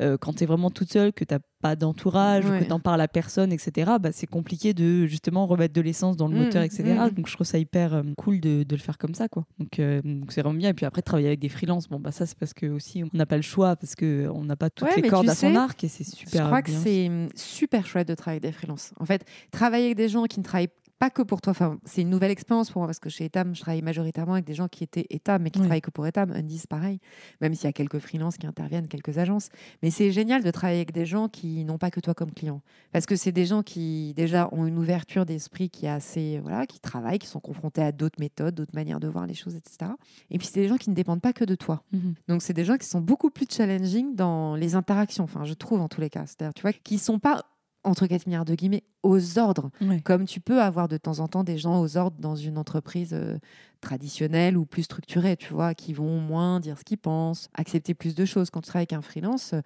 Euh, 0.00 0.16
quand 0.16 0.34
tu 0.34 0.44
es 0.44 0.46
vraiment 0.46 0.70
toute 0.70 0.92
seule, 0.92 1.12
que 1.12 1.24
tu 1.24 1.34
n'as 1.34 1.40
pas 1.60 1.74
d'entourage, 1.74 2.44
que 2.44 2.64
tu 2.64 2.72
en 2.72 2.78
parles 2.78 3.00
à 3.00 3.08
personne, 3.08 3.52
etc., 3.52 3.92
bah, 4.00 4.10
c'est 4.12 4.26
compliqué 4.28 4.74
de 4.74 5.06
justement 5.06 5.46
remettre 5.46 5.74
de 5.74 5.80
l'essence 5.80 6.16
dans 6.16 6.28
le 6.28 6.36
mmh, 6.36 6.44
moteur, 6.44 6.62
etc. 6.62 6.84
Mmh. 6.84 7.14
Donc 7.14 7.26
je 7.26 7.34
trouve 7.34 7.46
ça 7.46 7.58
hyper 7.58 7.94
euh, 7.94 8.02
cool 8.16 8.40
de, 8.40 8.62
de, 8.62 8.76
le 8.76 8.80
faire 8.80 8.96
comme 8.96 9.14
ça. 9.14 9.28
Quoi. 9.28 9.44
Donc 9.58 9.80
euh, 9.80 10.00
c'est 10.28 10.42
vraiment 10.42 10.58
bien. 10.58 10.70
Et 10.70 10.74
puis 10.74 10.86
après, 10.86 11.02
travailler 11.02 11.28
avec 11.28 11.40
des 11.40 11.48
freelances, 11.48 11.88
bon, 11.88 11.98
bah, 11.98 12.12
ça 12.12 12.26
c'est 12.26 12.38
parce 12.38 12.54
que 12.54 12.66
aussi 12.66 13.02
on 13.02 13.16
n'a 13.16 13.26
pas 13.26 13.36
le 13.36 13.42
choix, 13.42 13.74
parce 13.74 13.96
qu'on 13.96 14.44
n'a 14.44 14.56
pas 14.56 14.70
toutes 14.70 14.94
les 14.94 15.02
cordes 15.02 15.28
à 15.28 15.34
son 15.34 15.54
arc 15.56 15.82
et 15.82 15.88
c'est 15.88 16.04
super. 16.04 16.42
Je 16.42 16.46
crois 16.46 16.62
que 16.62 16.70
c'est 16.70 17.08
mmh, 17.08 17.28
super 17.34 17.86
chouette 17.86 18.08
de 18.08 18.14
travailler 18.14 18.40
avec 18.40 18.52
des 18.52 18.56
freelances. 18.56 18.92
En 19.00 19.04
fait, 19.04 19.24
travailler 19.50 19.86
avec 19.86 19.96
des 19.96 20.08
gens 20.08 20.24
qui 20.24 20.38
ne 20.38 20.44
travaillent 20.44 20.68
pas 20.98 21.10
que 21.10 21.22
pour 21.22 21.40
toi. 21.40 21.52
Enfin, 21.52 21.78
c'est 21.84 22.02
une 22.02 22.10
nouvelle 22.10 22.30
expérience 22.30 22.70
pour 22.70 22.80
moi 22.80 22.86
parce 22.88 22.98
que 22.98 23.08
chez 23.08 23.26
Etam, 23.26 23.54
je 23.54 23.60
travaille 23.60 23.82
majoritairement 23.82 24.34
avec 24.34 24.44
des 24.44 24.54
gens 24.54 24.68
qui 24.68 24.84
étaient 24.84 25.06
Etam 25.10 25.42
mais 25.42 25.50
qui 25.50 25.60
travaillent 25.60 25.80
que 25.80 25.90
pour 25.90 26.06
Etam. 26.06 26.32
Undis, 26.32 26.64
pareil, 26.68 27.00
même 27.40 27.54
s'il 27.54 27.64
y 27.64 27.68
a 27.68 27.72
quelques 27.72 27.98
freelances 27.98 28.36
qui 28.36 28.46
interviennent, 28.46 28.88
quelques 28.88 29.18
agences. 29.18 29.50
Mais 29.82 29.90
c'est 29.90 30.10
génial 30.10 30.42
de 30.42 30.50
travailler 30.50 30.80
avec 30.80 30.92
des 30.92 31.06
gens 31.06 31.28
qui 31.28 31.64
n'ont 31.64 31.78
pas 31.78 31.90
que 31.90 32.00
toi 32.00 32.14
comme 32.14 32.32
client. 32.32 32.62
Parce 32.92 33.06
que 33.06 33.16
c'est 33.16 33.32
des 33.32 33.46
gens 33.46 33.62
qui, 33.62 34.12
déjà, 34.14 34.48
ont 34.52 34.66
une 34.66 34.78
ouverture 34.78 35.24
d'esprit 35.24 35.70
qui 35.70 35.86
est 35.86 35.90
assez. 35.90 36.40
Voilà, 36.40 36.66
qui 36.66 36.80
travaillent, 36.80 37.18
qui 37.18 37.26
sont 37.26 37.40
confrontés 37.40 37.82
à 37.82 37.92
d'autres 37.92 38.20
méthodes, 38.20 38.54
d'autres 38.54 38.74
manières 38.74 39.00
de 39.00 39.08
voir 39.08 39.26
les 39.26 39.34
choses, 39.34 39.54
etc. 39.54 39.92
Et 40.30 40.38
puis, 40.38 40.46
c'est 40.46 40.60
des 40.60 40.68
gens 40.68 40.76
qui 40.76 40.90
ne 40.90 40.94
dépendent 40.94 41.22
pas 41.22 41.32
que 41.32 41.44
de 41.44 41.54
toi. 41.54 41.82
Mhm. 41.92 42.14
Donc, 42.28 42.42
c'est 42.42 42.52
des 42.52 42.64
gens 42.64 42.76
qui 42.76 42.86
sont 42.86 43.00
beaucoup 43.00 43.30
plus 43.30 43.46
challenging 43.48 44.14
dans 44.14 44.56
les 44.56 44.74
interactions, 44.74 45.24
enfin, 45.24 45.44
je 45.44 45.54
trouve 45.54 45.80
en 45.80 45.88
tous 45.88 46.00
les 46.00 46.10
cas. 46.10 46.26
C'est-à-dire, 46.26 46.54
tu 46.54 46.62
vois, 46.62 46.72
qui 46.72 46.98
sont 46.98 47.18
pas 47.18 47.44
entre 47.84 48.06
4 48.06 48.26
milliards 48.26 48.44
de 48.44 48.54
guillemets, 48.54 48.82
aux 49.02 49.38
ordres. 49.38 49.70
Comme 50.02 50.24
tu 50.26 50.40
peux 50.40 50.60
avoir 50.60 50.88
de 50.88 50.96
temps 50.96 51.20
en 51.20 51.28
temps 51.28 51.44
des 51.44 51.58
gens 51.58 51.80
aux 51.80 51.96
ordres 51.96 52.16
dans 52.20 52.36
une 52.36 52.58
entreprise 52.58 53.10
euh, 53.14 53.38
traditionnelle 53.80 54.56
ou 54.56 54.66
plus 54.66 54.82
structurée, 54.82 55.36
tu 55.36 55.52
vois, 55.52 55.74
qui 55.74 55.92
vont 55.92 56.20
moins 56.20 56.60
dire 56.60 56.78
ce 56.78 56.84
qu'ils 56.84 56.98
pensent, 56.98 57.48
accepter 57.54 57.94
plus 57.94 58.14
de 58.14 58.24
choses. 58.24 58.50
Quand 58.50 58.60
tu 58.60 58.66
travailles 58.68 58.82
avec 58.90 58.92
un 58.92 59.02
freelance, 59.02 59.52
euh, 59.54 59.60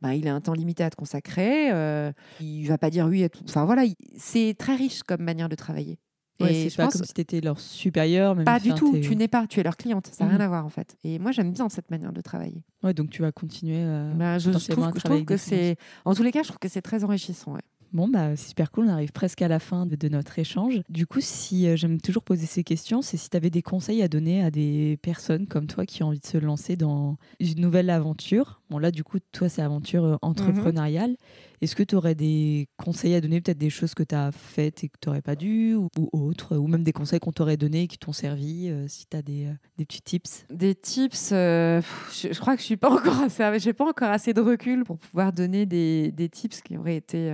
bah, 0.00 0.14
il 0.16 0.26
a 0.28 0.34
un 0.34 0.40
temps 0.40 0.52
limité 0.54 0.82
à 0.82 0.90
te 0.90 0.96
consacrer, 0.96 1.70
euh, 1.72 2.10
il 2.40 2.66
va 2.66 2.76
pas 2.78 2.90
dire 2.90 3.06
oui 3.06 3.22
à 3.22 3.28
tout. 3.28 3.44
Enfin 3.48 3.64
voilà, 3.64 3.84
il- 3.84 3.94
c'est 4.16 4.54
très 4.58 4.74
riche 4.74 5.02
comme 5.04 5.22
manière 5.22 5.48
de 5.48 5.54
travailler. 5.54 5.98
Ouais, 6.42 6.54
Et 6.54 6.70
c'est 6.70 6.76
pas 6.76 6.84
pense 6.84 6.94
comme 6.94 7.04
si 7.04 7.14
tu 7.14 7.20
étais 7.20 7.40
leur 7.40 7.58
supérieur. 7.60 8.34
Même 8.34 8.44
pas 8.44 8.58
si, 8.58 8.68
du 8.68 8.74
tout, 8.74 8.96
tu 8.98 9.16
n'es 9.16 9.28
pas, 9.28 9.46
tu 9.46 9.60
es 9.60 9.62
leur 9.62 9.76
cliente, 9.76 10.06
ça 10.12 10.24
n'a 10.24 10.30
Mhm. 10.32 10.36
rien 10.36 10.44
à 10.46 10.48
voir 10.48 10.66
en 10.66 10.68
fait. 10.70 10.96
Et 11.04 11.18
moi 11.18 11.32
j'aime 11.32 11.52
bien 11.52 11.68
cette 11.68 11.90
manière 11.90 12.12
de 12.12 12.20
travailler. 12.20 12.62
Ouais, 12.82 12.94
donc 12.94 13.10
tu 13.10 13.22
vas 13.22 13.32
continuer. 13.32 13.76
euh, 13.78 14.12
Bah, 14.14 14.38
je, 14.38 14.50
je 14.52 14.58
trouve, 14.72 14.84
à 14.84 14.92
que- 14.92 14.98
je 15.00 15.04
trouve 15.04 15.36
c'est, 15.38 15.76
en 16.04 16.14
tous 16.14 16.22
les 16.22 16.32
cas, 16.32 16.42
je 16.42 16.48
trouve 16.48 16.58
que 16.58 16.68
c'est 16.68 16.82
très 16.82 17.04
enrichissant. 17.04 17.54
ouais. 17.54 17.60
Bon, 17.92 18.08
bah, 18.08 18.34
c'est 18.36 18.48
super 18.48 18.70
cool. 18.70 18.86
On 18.86 18.88
arrive 18.88 19.12
presque 19.12 19.42
à 19.42 19.48
la 19.48 19.58
fin 19.58 19.84
de, 19.84 19.96
de 19.96 20.08
notre 20.08 20.38
échange. 20.38 20.80
Du 20.88 21.06
coup, 21.06 21.20
si 21.20 21.66
euh, 21.68 21.76
j'aime 21.76 22.00
toujours 22.00 22.22
poser 22.22 22.46
ces 22.46 22.64
questions, 22.64 23.02
c'est 23.02 23.18
si 23.18 23.28
tu 23.28 23.36
avais 23.36 23.50
des 23.50 23.60
conseils 23.60 24.00
à 24.02 24.08
donner 24.08 24.42
à 24.42 24.50
des 24.50 24.98
personnes 25.02 25.46
comme 25.46 25.66
toi 25.66 25.84
qui 25.84 26.02
ont 26.02 26.06
envie 26.06 26.18
de 26.18 26.24
se 26.24 26.38
lancer 26.38 26.74
dans 26.76 27.18
une 27.38 27.60
nouvelle 27.60 27.90
aventure. 27.90 28.61
Bon, 28.72 28.78
là, 28.78 28.90
du 28.90 29.04
coup, 29.04 29.18
toi, 29.32 29.50
c'est 29.50 29.60
aventure 29.60 30.04
euh, 30.06 30.16
entrepreneuriale. 30.22 31.16
Est-ce 31.60 31.76
que 31.76 31.82
tu 31.82 31.94
aurais 31.94 32.14
des 32.14 32.68
conseils 32.78 33.14
à 33.14 33.20
donner, 33.20 33.42
peut-être 33.42 33.58
des 33.58 33.68
choses 33.68 33.92
que 33.92 34.02
tu 34.02 34.14
as 34.14 34.32
faites 34.32 34.82
et 34.82 34.88
que 34.88 34.96
tu 34.98 35.10
n'aurais 35.10 35.20
pas 35.20 35.36
dû, 35.36 35.74
ou, 35.74 35.88
ou 35.98 36.08
autres, 36.12 36.56
ou 36.56 36.66
même 36.68 36.82
des 36.82 36.94
conseils 36.94 37.20
qu'on 37.20 37.32
t'aurait 37.32 37.58
donnés 37.58 37.82
et 37.82 37.86
qui 37.86 37.98
t'ont 37.98 38.14
servi, 38.14 38.70
euh, 38.70 38.88
si 38.88 39.06
tu 39.06 39.14
as 39.14 39.20
des, 39.20 39.44
euh, 39.44 39.52
des 39.76 39.84
petits 39.84 40.00
tips? 40.00 40.46
Des 40.48 40.74
tips, 40.74 41.32
euh, 41.32 41.82
pff, 41.82 42.18
je, 42.18 42.32
je 42.32 42.40
crois 42.40 42.54
que 42.56 42.62
je 42.62 42.66
suis 42.66 42.78
pas 42.78 42.90
encore 42.98 43.20
assez, 43.20 43.58
j'ai 43.58 43.74
pas 43.74 43.86
encore 43.86 44.08
assez 44.08 44.32
de 44.32 44.40
recul 44.40 44.84
pour 44.84 44.96
pouvoir 44.96 45.34
donner 45.34 45.66
des, 45.66 46.10
des 46.12 46.30
tips 46.30 46.62
qui 46.62 46.78
auraient 46.78 46.96
été 46.96 47.30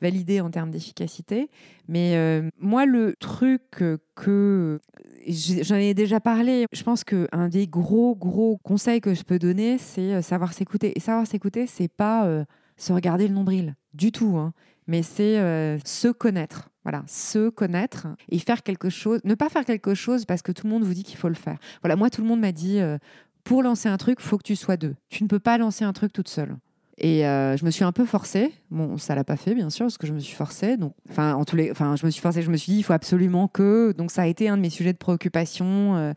validés 0.00 0.40
en 0.40 0.48
termes 0.48 0.70
d'efficacité. 0.70 1.50
Mais 1.88 2.42
moi, 2.60 2.86
le 2.86 3.16
truc 3.18 3.82
que 4.18 4.80
j'ai- 5.26 5.62
j'en 5.64 5.76
ai 5.76 5.94
déjà 5.94 6.20
parlé, 6.20 6.66
je 6.72 6.82
pense 6.82 7.04
que 7.04 7.28
un 7.32 7.48
des 7.48 7.66
gros 7.66 8.14
gros 8.16 8.58
conseils 8.58 9.00
que 9.00 9.14
je 9.14 9.22
peux 9.22 9.38
donner, 9.38 9.78
c'est 9.78 10.14
euh, 10.14 10.22
savoir 10.22 10.52
s'écouter. 10.52 10.92
Et 10.96 11.00
savoir 11.00 11.26
s'écouter, 11.26 11.66
c'est 11.66 11.88
pas 11.88 12.26
euh, 12.26 12.44
se 12.76 12.92
regarder 12.92 13.28
le 13.28 13.34
nombril 13.34 13.74
du 13.94 14.12
tout, 14.12 14.36
hein, 14.36 14.52
mais 14.86 15.02
c'est 15.02 15.38
euh, 15.38 15.78
se 15.84 16.08
connaître. 16.08 16.70
Voilà, 16.84 17.04
se 17.06 17.50
connaître 17.50 18.06
et 18.30 18.38
faire 18.38 18.62
quelque 18.62 18.88
chose, 18.88 19.20
ne 19.24 19.34
pas 19.34 19.50
faire 19.50 19.66
quelque 19.66 19.94
chose 19.94 20.24
parce 20.24 20.40
que 20.40 20.52
tout 20.52 20.66
le 20.66 20.72
monde 20.72 20.84
vous 20.84 20.94
dit 20.94 21.02
qu'il 21.04 21.18
faut 21.18 21.28
le 21.28 21.34
faire. 21.34 21.58
Voilà, 21.82 21.96
moi, 21.96 22.08
tout 22.08 22.22
le 22.22 22.28
monde 22.28 22.40
m'a 22.40 22.52
dit 22.52 22.80
euh, 22.80 22.96
pour 23.44 23.62
lancer 23.62 23.88
un 23.90 23.98
truc, 23.98 24.20
faut 24.20 24.38
que 24.38 24.42
tu 24.42 24.56
sois 24.56 24.78
deux. 24.78 24.94
Tu 25.10 25.22
ne 25.22 25.28
peux 25.28 25.38
pas 25.38 25.58
lancer 25.58 25.84
un 25.84 25.92
truc 25.92 26.12
toute 26.14 26.28
seule. 26.28 26.56
Et 27.00 27.24
euh, 27.26 27.56
je 27.56 27.64
me 27.64 27.70
suis 27.70 27.84
un 27.84 27.92
peu 27.92 28.04
forcée. 28.04 28.52
Bon, 28.72 28.98
ça 28.98 29.14
l'a 29.14 29.22
pas 29.22 29.36
fait, 29.36 29.54
bien 29.54 29.70
sûr, 29.70 29.86
parce 29.86 29.98
que 29.98 30.06
je 30.06 30.12
me 30.12 30.18
suis 30.18 30.34
forcée. 30.34 30.76
Donc, 30.76 30.94
enfin, 31.08 31.34
en 31.34 31.44
tous 31.44 31.54
les, 31.54 31.70
enfin, 31.70 31.94
je 31.94 32.04
me 32.04 32.10
suis 32.10 32.20
forcée. 32.20 32.42
Je 32.42 32.50
me 32.50 32.56
suis 32.56 32.72
dit, 32.72 32.78
il 32.78 32.82
faut 32.82 32.92
absolument 32.92 33.46
que. 33.46 33.92
Donc, 33.96 34.10
ça 34.10 34.22
a 34.22 34.26
été 34.26 34.48
un 34.48 34.56
de 34.56 34.62
mes 34.62 34.70
sujets 34.70 34.92
de 34.92 34.98
préoccupation. 34.98 35.96
Euh, 35.96 36.12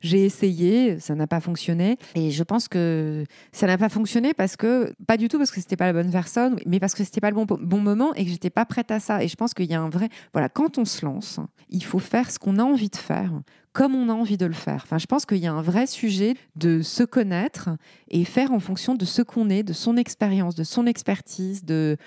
j'ai 0.00 0.24
essayé, 0.24 0.98
ça 0.98 1.14
n'a 1.14 1.28
pas 1.28 1.40
fonctionné. 1.40 1.98
Et 2.16 2.32
je 2.32 2.42
pense 2.42 2.66
que 2.66 3.24
ça 3.52 3.68
n'a 3.68 3.78
pas 3.78 3.88
fonctionné 3.88 4.34
parce 4.34 4.56
que, 4.56 4.92
pas 5.06 5.16
du 5.16 5.28
tout 5.28 5.38
parce 5.38 5.52
que 5.52 5.60
c'était 5.60 5.76
pas 5.76 5.86
la 5.86 5.92
bonne 5.92 6.10
personne, 6.10 6.56
mais 6.66 6.80
parce 6.80 6.94
que 6.94 7.04
c'était 7.04 7.20
pas 7.20 7.30
le 7.30 7.36
bon, 7.36 7.46
bon 7.46 7.80
moment 7.80 8.12
et 8.14 8.24
que 8.24 8.30
j'étais 8.30 8.50
pas 8.50 8.64
prête 8.64 8.90
à 8.90 8.98
ça. 8.98 9.22
Et 9.22 9.28
je 9.28 9.36
pense 9.36 9.54
qu'il 9.54 9.70
y 9.70 9.74
a 9.74 9.80
un 9.80 9.88
vrai, 9.88 10.08
voilà, 10.32 10.48
quand 10.48 10.78
on 10.78 10.84
se 10.84 11.06
lance, 11.06 11.38
il 11.70 11.84
faut 11.84 12.00
faire 12.00 12.30
ce 12.30 12.40
qu'on 12.40 12.58
a 12.58 12.64
envie 12.64 12.90
de 12.90 12.96
faire 12.96 13.30
comme 13.74 13.94
on 13.96 14.08
a 14.08 14.12
envie 14.12 14.38
de 14.38 14.46
le 14.46 14.54
faire. 14.54 14.82
Enfin, 14.84 14.98
je 14.98 15.06
pense 15.06 15.26
qu'il 15.26 15.38
y 15.38 15.46
a 15.46 15.52
un 15.52 15.60
vrai 15.60 15.86
sujet 15.86 16.36
de 16.56 16.80
se 16.80 17.02
connaître 17.02 17.70
et 18.08 18.24
faire 18.24 18.52
en 18.52 18.60
fonction 18.60 18.94
de 18.94 19.04
ce 19.04 19.20
qu'on 19.20 19.50
est, 19.50 19.64
de 19.64 19.72
son 19.72 19.96
expérience, 19.96 20.54
de 20.54 20.64
son 20.64 20.86
expertise, 20.86 21.64
de 21.64 21.98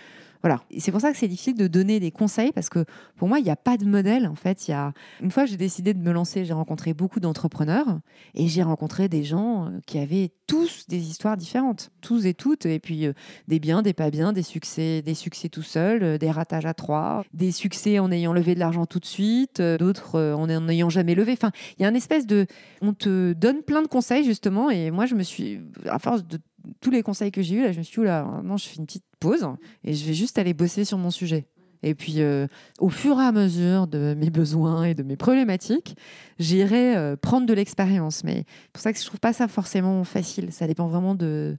voilà. 0.41 0.61
C'est 0.77 0.91
pour 0.91 1.01
ça 1.01 1.11
que 1.11 1.17
c'est 1.17 1.27
difficile 1.27 1.55
de 1.55 1.67
donner 1.67 1.99
des 1.99 2.11
conseils 2.11 2.51
parce 2.51 2.69
que 2.69 2.85
pour 3.15 3.27
moi, 3.27 3.39
il 3.39 3.43
n'y 3.43 3.49
a 3.49 3.55
pas 3.55 3.77
de 3.77 3.85
modèle. 3.85 4.27
En 4.27 4.35
fait, 4.35 4.67
il 4.67 4.71
y 4.71 4.73
a 4.73 4.93
une 5.21 5.31
fois 5.31 5.45
j'ai 5.45 5.57
décidé 5.57 5.93
de 5.93 5.99
me 5.99 6.11
lancer, 6.11 6.45
j'ai 6.45 6.53
rencontré 6.53 6.93
beaucoup 6.93 7.19
d'entrepreneurs 7.19 7.99
et 8.33 8.47
j'ai 8.47 8.63
rencontré 8.63 9.09
des 9.09 9.23
gens 9.23 9.65
euh, 9.65 9.79
qui 9.85 9.99
avaient 9.99 10.31
tous 10.47 10.85
des 10.88 11.09
histoires 11.09 11.38
différentes, 11.38 11.91
tous 12.01 12.25
et 12.25 12.33
toutes, 12.33 12.65
et 12.65 12.79
puis 12.79 13.05
euh, 13.05 13.13
des 13.47 13.59
biens, 13.59 13.81
des 13.81 13.93
pas 13.93 14.09
biens, 14.09 14.33
des 14.33 14.43
succès, 14.43 15.01
des 15.01 15.13
succès 15.13 15.49
tout 15.49 15.63
seuls, 15.63 16.03
euh, 16.03 16.17
des 16.17 16.31
ratages 16.31 16.65
à 16.65 16.73
trois, 16.73 17.23
des 17.33 17.51
succès 17.51 17.99
en 17.99 18.11
ayant 18.11 18.33
levé 18.33 18.55
de 18.55 18.59
l'argent 18.59 18.85
tout 18.85 18.99
de 18.99 19.05
suite, 19.05 19.61
d'autres 19.61 20.19
en 20.33 20.47
n'ayant 20.47 20.89
jamais 20.89 21.15
levé. 21.15 21.33
Enfin, 21.33 21.51
il 21.77 21.83
y 21.83 21.85
a 21.85 21.89
un 21.89 21.93
espèce 21.95 22.25
de, 22.25 22.45
on 22.81 22.93
te 22.93 23.33
donne 23.33 23.63
plein 23.63 23.81
de 23.81 23.88
conseils 23.88 24.23
justement, 24.23 24.69
et 24.69 24.91
moi 24.91 25.05
je 25.05 25.15
me 25.15 25.23
suis, 25.23 25.61
à 25.85 25.99
force 25.99 26.25
de 26.25 26.39
tous 26.81 26.91
les 26.91 27.03
conseils 27.03 27.31
que 27.31 27.41
j'ai 27.41 27.55
eus, 27.55 27.63
là, 27.63 27.71
je 27.71 27.77
me 27.77 27.83
suis 27.83 27.95
dit, 27.95 27.99
oula, 27.99 28.23
maintenant 28.23 28.57
je 28.57 28.67
fais 28.67 28.77
une 28.77 28.85
petite 28.85 29.07
pause 29.20 29.47
et 29.84 29.93
je 29.93 30.05
vais 30.05 30.13
juste 30.13 30.38
aller 30.38 30.53
bosser 30.53 30.86
sur 30.86 30.97
mon 30.97 31.11
sujet. 31.11 31.47
Et 31.84 31.93
puis, 31.93 32.22
euh, 32.22 32.47
au 32.80 32.89
fur 32.89 33.20
et 33.20 33.24
à 33.24 33.32
mesure 33.32 33.88
de 33.88 34.15
mes 34.18 34.30
besoins 34.30 34.86
et 34.86 34.95
de 34.95 35.03
mes 35.03 35.15
problématiques, 35.15 35.95
j'irai 36.39 36.95
euh, 36.95 37.15
prendre 37.15 37.45
de 37.45 37.53
l'expérience. 37.53 38.24
Mais 38.24 38.45
c'est 38.47 38.72
pour 38.74 38.82
ça 38.82 38.93
que 38.93 38.99
je 38.99 39.05
trouve 39.05 39.20
pas 39.20 39.34
ça 39.34 39.47
forcément 39.47 40.03
facile. 40.03 40.51
Ça 40.51 40.65
dépend 40.68 40.88
vraiment 40.88 41.13
de 41.13 41.57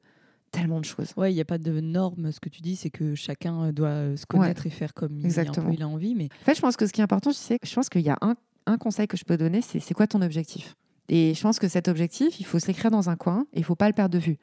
tellement 0.50 0.80
de 0.80 0.84
choses. 0.84 1.12
Ouais, 1.16 1.30
il 1.30 1.34
n'y 1.34 1.40
a 1.40 1.44
pas 1.44 1.58
de 1.58 1.80
normes. 1.80 2.32
Ce 2.32 2.40
que 2.40 2.48
tu 2.48 2.62
dis, 2.62 2.74
c'est 2.74 2.90
que 2.90 3.14
chacun 3.14 3.66
euh, 3.66 3.72
doit 3.72 4.16
se 4.16 4.26
connaître 4.26 4.66
et 4.66 4.70
faire 4.70 4.94
comme 4.94 5.18
il, 5.18 5.24
Exactement. 5.24 5.70
a 5.80 5.84
envie. 5.84 6.14
Mais 6.14 6.28
En 6.42 6.44
fait, 6.44 6.54
je 6.54 6.60
pense 6.60 6.76
que 6.76 6.86
ce 6.86 6.92
qui 6.92 7.00
est 7.00 7.04
important, 7.04 7.32
sais, 7.32 7.58
je 7.62 7.74
pense 7.74 7.88
qu'il 7.88 8.02
y 8.02 8.10
a 8.10 8.18
un, 8.20 8.34
un 8.66 8.78
conseil 8.78 9.06
que 9.06 9.16
je 9.16 9.24
peux 9.24 9.36
donner, 9.36 9.62
c'est 9.62 9.80
c'est 9.80 9.94
quoi 9.94 10.06
ton 10.06 10.22
objectif? 10.22 10.74
Et 11.08 11.32
je 11.34 11.40
pense 11.40 11.58
que 11.58 11.68
cet 11.68 11.88
objectif, 11.88 12.38
il 12.40 12.44
faut 12.44 12.58
se 12.58 12.66
l'écrire 12.66 12.90
dans 12.90 13.08
un 13.08 13.16
coin 13.16 13.46
et 13.52 13.58
il 13.58 13.64
faut 13.64 13.76
pas 13.76 13.86
le 13.86 13.94
perdre 13.94 14.12
de 14.14 14.18
vue. 14.18 14.38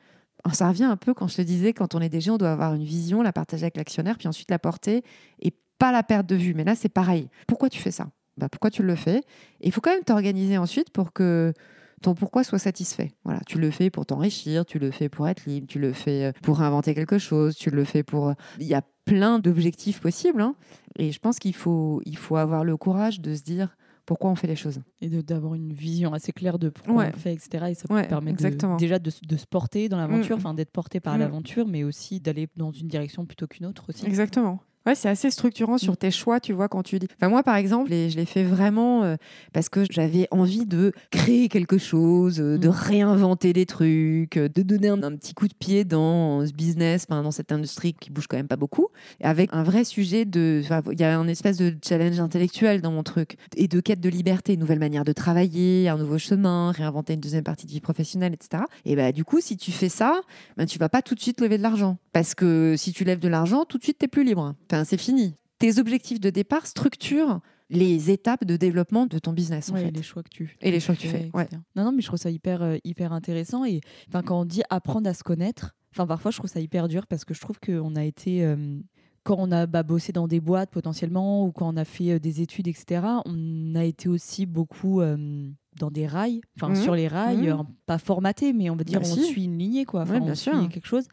Alors, 0.46 0.56
Ça 0.56 0.70
revient 0.70 0.84
un 0.84 0.96
peu 0.98 1.14
quand 1.14 1.28
je 1.28 1.36
te 1.38 1.42
disais, 1.42 1.74
quand 1.74 1.96
on 1.96 2.00
est 2.00 2.10
DG, 2.10 2.30
on 2.32 2.38
doit 2.38 2.52
avoir 2.52 2.74
une 2.76 2.84
vision, 2.84 3.22
la 3.22 3.34
partager 3.34 3.64
avec 3.64 3.78
l'actionnaire, 3.78 4.18
puis 4.18 4.28
ensuite 4.28 4.50
la 4.52 4.60
porter 4.60 5.04
et 5.42 5.52
pas 5.80 5.92
la 5.92 6.04
perdre 6.04 6.30
de 6.30 6.36
vue. 6.36 6.54
Mais 6.54 6.64
là, 6.64 6.76
c'est 6.76 6.88
pareil. 6.90 7.30
Pourquoi 7.48 7.70
tu 7.70 7.82
fais 7.82 7.92
ça? 7.92 8.08
Bah, 8.38 8.48
Pourquoi 8.50 8.70
tu 8.70 8.84
le 8.84 8.96
fais? 8.96 9.22
Il 9.62 9.72
faut 9.72 9.82
quand 9.82 9.92
même 9.92 10.04
t'organiser 10.04 10.58
ensuite 10.58 10.92
pour 10.92 11.14
que 11.14 11.52
ton 12.02 12.14
pourquoi 12.14 12.44
soit 12.44 12.60
satisfait. 12.60 13.14
Voilà, 13.24 13.40
tu 13.48 13.58
le 13.58 13.72
fais 13.72 13.90
pour 13.90 14.06
t'enrichir, 14.06 14.66
tu 14.66 14.78
le 14.78 14.92
fais 14.92 15.10
pour 15.10 15.28
être 15.28 15.46
libre, 15.48 15.66
tu 15.68 15.80
le 15.80 15.94
fais 15.94 16.26
euh, 16.26 16.32
pour 16.44 16.62
inventer 16.62 16.94
quelque 16.94 17.18
chose, 17.18 17.56
tu 17.56 17.72
le 17.72 17.84
fais 17.84 18.04
pour. 18.04 18.30
euh, 18.30 18.34
Il 18.60 18.68
y 18.68 18.76
a 18.76 18.84
plein 19.06 19.40
d'objectifs 19.40 20.00
possibles, 20.02 20.42
hein. 20.42 20.56
et 21.00 21.12
je 21.12 21.20
pense 21.20 21.40
qu'il 21.40 21.56
faut, 21.56 22.02
il 22.06 22.18
faut 22.18 22.36
avoir 22.38 22.64
le 22.64 22.76
courage 22.78 23.22
de 23.22 23.34
se 23.36 23.42
dire 23.44 23.76
pourquoi 24.06 24.30
on 24.32 24.36
fait 24.36 24.48
les 24.48 24.56
choses. 24.56 24.80
et 25.02 25.10
d'avoir 25.10 25.56
une 25.56 25.74
vision 25.74 26.14
assez 26.14 26.32
claire 26.32 26.60
de 26.60 26.70
pourquoi 26.70 26.96
Ouais. 26.96 27.12
on 27.14 27.18
fait, 27.18 27.34
etc. 27.34 27.66
Et 27.70 27.74
ça 27.74 27.86
Ouais, 27.94 28.08
permet 28.08 28.32
de- 28.32 28.36
exactement. 28.36 28.76
déjà 28.78 29.00
de, 29.00 29.12
de 29.28 29.36
se 29.38 29.46
porter 29.48 29.90
dans 29.90 29.98
l'aventure, 29.98 30.38
Mm. 30.38 30.40
enfin 30.40 30.54
d'être 30.54 30.72
porté 30.72 31.00
par 31.00 31.16
Mm. 31.16 31.20
l'aventure, 31.20 31.68
mais 31.68 31.84
aussi 31.84 32.20
d'aller 32.20 32.48
dans 32.56 32.72
une 32.72 32.88
direction 32.88 33.26
plutôt 33.26 33.48
qu'une 33.48 33.66
autre 33.66 33.86
aussi. 33.90 34.06
Exactement. 34.06 34.60
Ouais, 34.86 34.94
c'est 34.96 35.10
assez 35.10 35.32
structurant 35.32 35.78
sur 35.78 35.94
Mm. 35.94 35.98
tes 35.98 36.12
choix, 36.12 36.40
tu 36.40 36.54
vois, 36.54 36.68
quand 36.68 36.84
tu 36.84 37.00
dis. 37.00 37.08
Enfin, 37.18 37.30
moi, 37.30 37.42
par 37.44 37.56
exemple, 37.56 37.92
et 37.92 38.10
je 38.10 38.18
l'ai 38.18 38.26
fait 38.26 38.44
vraiment 38.44 39.04
euh, 39.04 39.16
parce 39.54 39.70
que 39.70 39.84
j'avais 39.90 40.28
envie 40.32 40.66
de 40.66 40.92
créer 41.12 41.50
quelque 41.50 41.78
chose, 41.78 42.40
euh, 42.40 42.58
de 42.58 42.68
Mm. 42.68 42.72
réinventer 42.72 43.54
des 43.54 43.66
trucs, 43.66 44.38
euh, 44.38 44.48
de 44.48 44.62
donner 44.62 44.90
un, 44.90 45.02
un 45.02 45.16
petit 45.16 45.34
coup 45.34 45.48
de 45.48 45.54
pied 45.54 45.84
dans 45.86 46.46
ce 46.46 46.52
business, 46.54 47.06
enfin, 47.10 47.24
dans 47.24 47.32
cette 47.32 47.52
industrie 47.52 47.94
qui 47.94 48.12
bouge 48.12 48.28
quand 48.28 48.38
même 48.38 48.48
pas 48.48 48.58
beaucoup, 48.58 48.88
avec 49.22 49.50
un 49.54 49.64
vrai 49.64 49.84
sujet 49.86 50.26
de. 50.26 50.62
enfin, 50.64 50.82
Il 50.92 51.00
y 51.00 51.04
a 51.04 51.18
un 51.18 51.28
espèce 51.28 51.58
de 51.58 51.74
challenge 51.84 52.20
intellectuel 52.20 52.82
dans 52.82 52.92
mon 52.92 53.04
truc 53.04 53.38
et 53.56 53.68
de 53.68 53.80
quête 53.80 54.02
de 54.02 54.10
liberté, 54.10 54.54
une 54.54 54.60
nouvelle 54.60 54.80
manière 54.80 55.04
de 55.06 55.14
travailler, 55.14 55.90
un 55.90 55.98
nouveau 55.98 56.18
chemin, 56.18 56.72
réinventer 56.72 57.14
une 57.14 57.20
deuxième 57.22 57.44
partie 57.44 57.66
de 57.66 57.72
vie 57.72 57.82
professionnelle, 57.82 58.34
etc. 58.34 58.64
Et 58.86 58.96
bah, 58.96 59.12
du 59.12 59.24
coup, 59.24 59.40
si 59.42 59.58
tu 59.58 59.72
fais 59.72 59.90
ça, 59.90 60.22
ben, 60.58 60.66
tu 60.66 60.78
vas 60.80 60.90
pas 60.90 61.02
tout 61.02 61.16
de 61.16 61.20
suite 61.22 61.42
lever 61.42 61.58
de 61.58 61.64
l'argent. 61.64 61.98
Parce 62.14 62.36
que 62.36 62.76
si 62.78 62.94
tu 62.94 63.04
lèves 63.04 63.20
de 63.20 63.28
l'argent, 63.28 63.66
tout 63.66 63.78
de 63.78 63.84
suite, 63.84 63.98
tu 64.00 64.08
plus 64.08 64.24
libre. 64.24 64.54
Enfin, 64.72 64.75
c'est 64.84 64.98
fini. 64.98 65.36
Tes 65.60 65.80
objectifs 65.80 66.20
de 66.20 66.30
départ 66.30 66.68
structurent 66.68 67.40
les 67.70 68.12
étapes 68.12 68.44
de 68.46 68.58
développement 68.58 69.06
de 69.08 69.18
ton 69.20 69.32
business, 69.34 69.70
en 69.72 69.76
Ouais, 69.76 69.86
fait. 69.86 69.92
les 69.92 70.04
choix 70.04 70.22
que 70.22 70.30
tu 70.30 70.56
Et 70.62 70.70
les 70.72 70.80
choix 70.80 70.96
que 70.96 71.00
tu 71.02 71.08
fais, 71.08 71.32
ouais. 71.34 71.48
Non, 71.76 71.86
non, 71.86 71.92
mais 71.92 72.02
je 72.02 72.08
trouve 72.08 72.20
ça 72.20 72.30
hyper, 72.30 72.62
euh, 72.62 72.78
hyper 72.84 73.14
intéressant. 73.14 73.64
Et 73.66 73.80
enfin, 74.10 74.22
quand 74.22 74.42
on 74.42 74.46
dit 74.46 74.62
apprendre 74.70 75.10
à 75.10 75.14
se 75.14 75.24
connaître, 75.24 75.76
enfin, 75.92 76.06
parfois, 76.06 76.30
je 76.32 76.38
trouve 76.38 76.50
ça 76.50 76.60
hyper 76.60 76.88
dur 76.88 77.08
parce 77.08 77.26
que 77.26 77.34
je 77.34 77.40
trouve 77.42 77.60
qu'on 77.60 77.96
a 77.96 78.04
été. 78.04 78.44
euh, 78.44 78.80
quand 79.24 79.38
on 79.40 79.52
a 79.52 79.66
bah, 79.66 79.82
bossé 79.82 80.12
dans 80.12 80.28
des 80.28 80.40
boîtes 80.40 80.70
potentiellement 80.70 81.46
ou 81.48 81.52
quand 81.52 81.68
on 81.74 81.78
a 81.78 81.86
fait 81.86 82.12
euh, 82.12 82.20
des 82.20 82.42
études, 82.42 82.68
etc., 82.68 83.02
on 83.26 83.74
a 83.74 83.84
été 83.84 84.08
aussi 84.08 84.46
beaucoup 84.46 85.02
euh, 85.02 85.50
dans 85.78 85.92
des 85.92 86.08
rails, 86.08 86.42
enfin 86.58 86.70
Mhm. 86.70 86.76
sur 86.76 86.96
les 86.96 87.08
rails, 87.08 87.48
Mhm. 87.48 87.60
euh, 87.60 87.64
pas 87.86 87.98
formatés, 87.98 88.54
mais 88.54 88.70
on 88.70 88.76
va 88.76 88.84
dire 88.84 89.02
Bah, 89.02 89.08
on 89.10 89.16
si. 89.16 89.24
suit 89.26 89.44
une 89.46 89.58
lignée, 89.58 89.86
quoi. 89.86 90.04
Ouais, 90.06 90.20
bien 90.20 90.32
on 90.32 90.36
sûr. 90.36 90.58
suit 90.58 90.70
quelque 90.70 90.88
chose. 90.88 91.06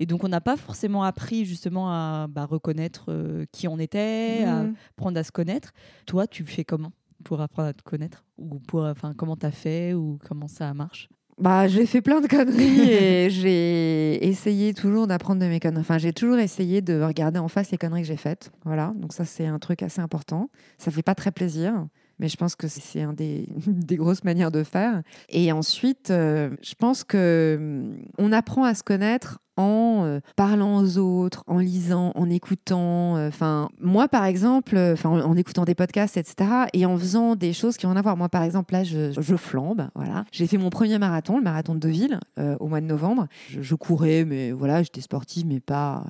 Et 0.00 0.06
donc, 0.06 0.24
on 0.24 0.28
n'a 0.28 0.40
pas 0.40 0.56
forcément 0.56 1.02
appris 1.04 1.44
justement 1.44 1.90
à 1.90 2.26
bah, 2.28 2.44
reconnaître 2.44 3.06
euh, 3.08 3.44
qui 3.52 3.68
on 3.68 3.78
était, 3.78 4.42
à 4.46 4.64
Mhm. 4.64 4.74
apprendre 4.96 5.18
à 5.18 5.24
se 5.24 5.32
connaître. 5.32 5.72
Toi, 6.06 6.26
tu 6.26 6.44
fais 6.44 6.64
comment 6.64 6.92
pour 7.24 7.40
apprendre 7.40 7.68
à 7.68 7.72
te 7.72 7.82
connaître 7.82 8.24
Ou 8.38 8.58
pour, 8.58 8.82
enfin, 8.84 9.12
comment 9.16 9.36
t'as 9.36 9.50
fait 9.52 9.94
Ou 9.94 10.18
comment 10.28 10.48
ça 10.48 10.74
marche? 10.74 11.08
Bah, 11.40 11.66
j'ai 11.66 11.86
fait 11.86 12.02
plein 12.02 12.20
de 12.20 12.26
conneries 12.26 12.80
et 12.90 13.30
j'ai 13.30 14.26
essayé 14.28 14.74
toujours 14.74 15.06
d'apprendre 15.06 15.40
de 15.40 15.46
mes 15.46 15.60
conneries. 15.60 15.80
Enfin, 15.80 15.98
j'ai 15.98 16.12
toujours 16.12 16.38
essayé 16.38 16.82
de 16.82 17.00
regarder 17.00 17.38
en 17.38 17.48
face 17.48 17.70
les 17.70 17.78
conneries 17.78 18.02
que 18.02 18.08
j'ai 18.08 18.16
faites. 18.18 18.52
Voilà, 18.64 18.92
donc 18.96 19.12
ça, 19.12 19.24
c'est 19.24 19.46
un 19.46 19.58
truc 19.58 19.82
assez 19.82 20.00
important. 20.00 20.50
Ça 20.78 20.90
fait 20.90 21.02
pas 21.02 21.14
très 21.14 21.30
plaisir, 21.32 21.86
mais 22.18 22.28
je 22.28 22.36
pense 22.36 22.54
que 22.56 22.68
c'est 22.68 23.02
un 23.02 23.12
des, 23.12 23.48
des 23.66 23.96
grosses 23.96 24.24
manières 24.24 24.50
de 24.50 24.62
faire. 24.62 25.02
Et 25.28 25.52
ensuite, 25.52 26.10
euh, 26.10 26.50
je 26.62 26.74
pense 26.74 27.04
que 27.04 27.56
hum, 27.58 28.04
on 28.18 28.32
apprend 28.32 28.64
à 28.64 28.74
se 28.74 28.82
connaître 28.82 29.40
en 29.56 30.04
euh, 30.04 30.20
parlant 30.36 30.82
aux 30.82 30.98
autres, 30.98 31.44
en 31.46 31.58
lisant, 31.58 32.12
en 32.14 32.30
écoutant. 32.30 33.16
euh, 33.16 33.28
Enfin, 33.28 33.68
moi, 33.80 34.08
par 34.08 34.24
exemple, 34.24 34.76
euh, 34.76 34.96
en, 35.04 35.36
écoutant 35.36 35.64
des 35.64 35.74
podcasts, 35.74 36.16
etc., 36.16 36.50
et 36.72 36.86
en 36.86 36.96
faisant 36.96 37.36
des 37.36 37.52
choses 37.52 37.76
qui 37.76 37.86
ont 37.86 37.90
rien 37.90 37.98
à 37.98 38.02
voir. 38.02 38.16
Moi, 38.16 38.28
par 38.28 38.42
exemple, 38.42 38.72
là, 38.72 38.84
je, 38.84 39.12
flambe. 39.36 39.88
Voilà, 39.94 40.24
j'ai 40.30 40.46
fait 40.46 40.58
mon 40.58 40.70
premier 40.70 40.98
marathon, 40.98 41.36
le 41.36 41.42
marathon 41.42 41.74
de 41.74 41.80
Deauville, 41.80 42.20
au 42.60 42.68
mois 42.68 42.80
de 42.80 42.86
novembre. 42.86 43.26
Je, 43.48 43.74
courais, 43.74 44.24
mais 44.24 44.52
voilà, 44.52 44.82
j'étais 44.82 45.00
sportive, 45.00 45.46
mais 45.46 45.60
pas. 45.60 46.04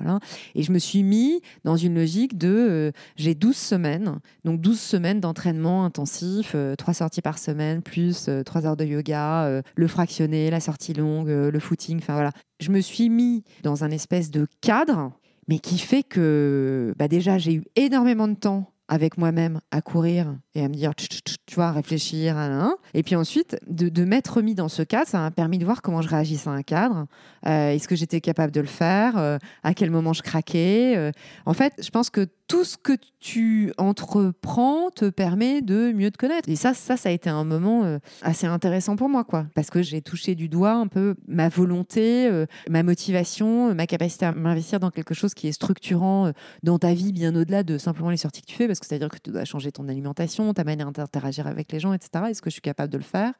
Et 0.55 0.63
je 0.63 0.71
me 0.71 0.79
suis 0.79 1.03
mis 1.03 1.41
dans 1.63 1.77
une 1.77 1.95
logique 1.95 2.37
de 2.37 2.91
j'ai 3.15 3.33
12 3.33 3.55
semaines, 3.55 4.19
donc 4.43 4.59
12 4.61 4.79
semaines 4.79 5.19
d'entraînement 5.19 5.85
intensif, 5.85 6.55
3 6.77 6.93
sorties 6.93 7.21
par 7.21 7.37
semaine, 7.37 7.81
plus 7.81 8.29
3 8.45 8.65
heures 8.65 8.77
de 8.77 8.85
yoga, 8.85 9.61
le 9.75 9.87
fractionné, 9.87 10.49
la 10.51 10.59
sortie 10.59 10.93
longue, 10.93 11.29
le 11.29 11.59
footing, 11.59 11.99
enfin 11.99 12.13
voilà. 12.13 12.31
Je 12.63 12.71
me 12.71 12.79
suis 12.79 13.09
mis 13.09 13.43
dans 13.61 13.83
un 13.83 13.91
espèce 13.91 14.31
de 14.31 14.47
cadre, 14.61 15.11
mais 15.49 15.59
qui 15.59 15.77
fait 15.77 16.01
que 16.01 16.93
bah 16.97 17.09
déjà 17.09 17.37
j'ai 17.37 17.55
eu 17.55 17.63
énormément 17.75 18.29
de 18.29 18.35
temps 18.35 18.72
avec 18.93 19.17
moi-même 19.17 19.59
à 19.71 19.81
courir 19.81 20.35
et 20.53 20.63
à 20.63 20.69
me 20.69 20.75
dire, 20.75 20.91
tu 20.95 21.55
vois, 21.55 21.69
à 21.69 21.71
réfléchir. 21.71 22.37
hein, 22.37 22.51
hein. 22.61 22.75
Et 22.93 23.01
puis 23.01 23.15
ensuite, 23.15 23.57
de, 23.67 23.89
de 23.89 24.05
m'être 24.05 24.43
mis 24.43 24.53
dans 24.53 24.69
ce 24.69 24.83
cadre, 24.83 25.07
ça 25.07 25.17
m'a 25.17 25.31
permis 25.31 25.57
de 25.57 25.65
voir 25.65 25.81
comment 25.81 26.03
je 26.03 26.09
réagissais 26.09 26.47
à 26.47 26.53
un 26.53 26.61
cadre. 26.61 27.07
Euh, 27.47 27.71
Est-ce 27.71 27.87
que 27.87 27.95
j'étais 27.95 28.21
capable 28.21 28.51
de 28.51 28.61
le 28.61 28.67
faire? 28.67 29.17
Euh, 29.17 29.39
À 29.63 29.73
quel 29.73 29.89
moment 29.89 30.13
je 30.13 30.21
craquais? 30.21 30.93
Euh. 30.95 31.11
En 31.47 31.53
fait, 31.53 31.73
je 31.83 31.89
pense 31.89 32.11
que 32.11 32.27
tout 32.47 32.65
ce 32.65 32.77
que 32.77 32.93
tu 33.19 33.73
entreprends 33.79 34.91
te 34.91 35.09
permet 35.09 35.63
de 35.63 35.91
mieux 35.91 36.11
te 36.11 36.17
connaître. 36.17 36.47
Et 36.47 36.55
ça, 36.55 36.75
ça, 36.75 36.97
ça 36.97 37.09
a 37.09 37.11
été 37.11 37.29
un 37.29 37.45
moment 37.45 37.97
assez 38.21 38.45
intéressant 38.45 38.95
pour 38.95 39.09
moi, 39.09 39.23
quoi. 39.23 39.47
Parce 39.55 39.71
que 39.71 39.81
j'ai 39.81 40.01
touché 40.01 40.35
du 40.35 40.49
doigt 40.49 40.73
un 40.73 40.87
peu 40.87 41.15
ma 41.27 41.49
volonté, 41.49 42.29
ma 42.69 42.83
motivation, 42.83 43.73
ma 43.73 43.87
capacité 43.87 44.25
à 44.25 44.33
m'investir 44.33 44.79
dans 44.81 44.91
quelque 44.91 45.13
chose 45.15 45.33
qui 45.33 45.47
est 45.47 45.53
structurant 45.53 46.31
dans 46.63 46.77
ta 46.77 46.93
vie, 46.93 47.13
bien 47.13 47.33
au-delà 47.33 47.63
de 47.63 47.77
simplement 47.77 48.09
les 48.09 48.17
sorties 48.17 48.41
que 48.41 48.47
tu 48.47 48.55
fais, 48.57 48.67
c'est-à-dire 48.83 49.09
que 49.09 49.17
tu 49.17 49.31
dois 49.31 49.45
changer 49.45 49.71
ton 49.71 49.87
alimentation, 49.87 50.53
ta 50.53 50.63
manière 50.63 50.91
d'interagir 50.91 51.47
avec 51.47 51.71
les 51.71 51.79
gens, 51.79 51.93
etc. 51.93 52.25
Est-ce 52.29 52.41
que 52.41 52.49
je 52.49 52.53
suis 52.53 52.61
capable 52.61 52.91
de 52.91 52.97
le 52.97 53.03
faire? 53.03 53.33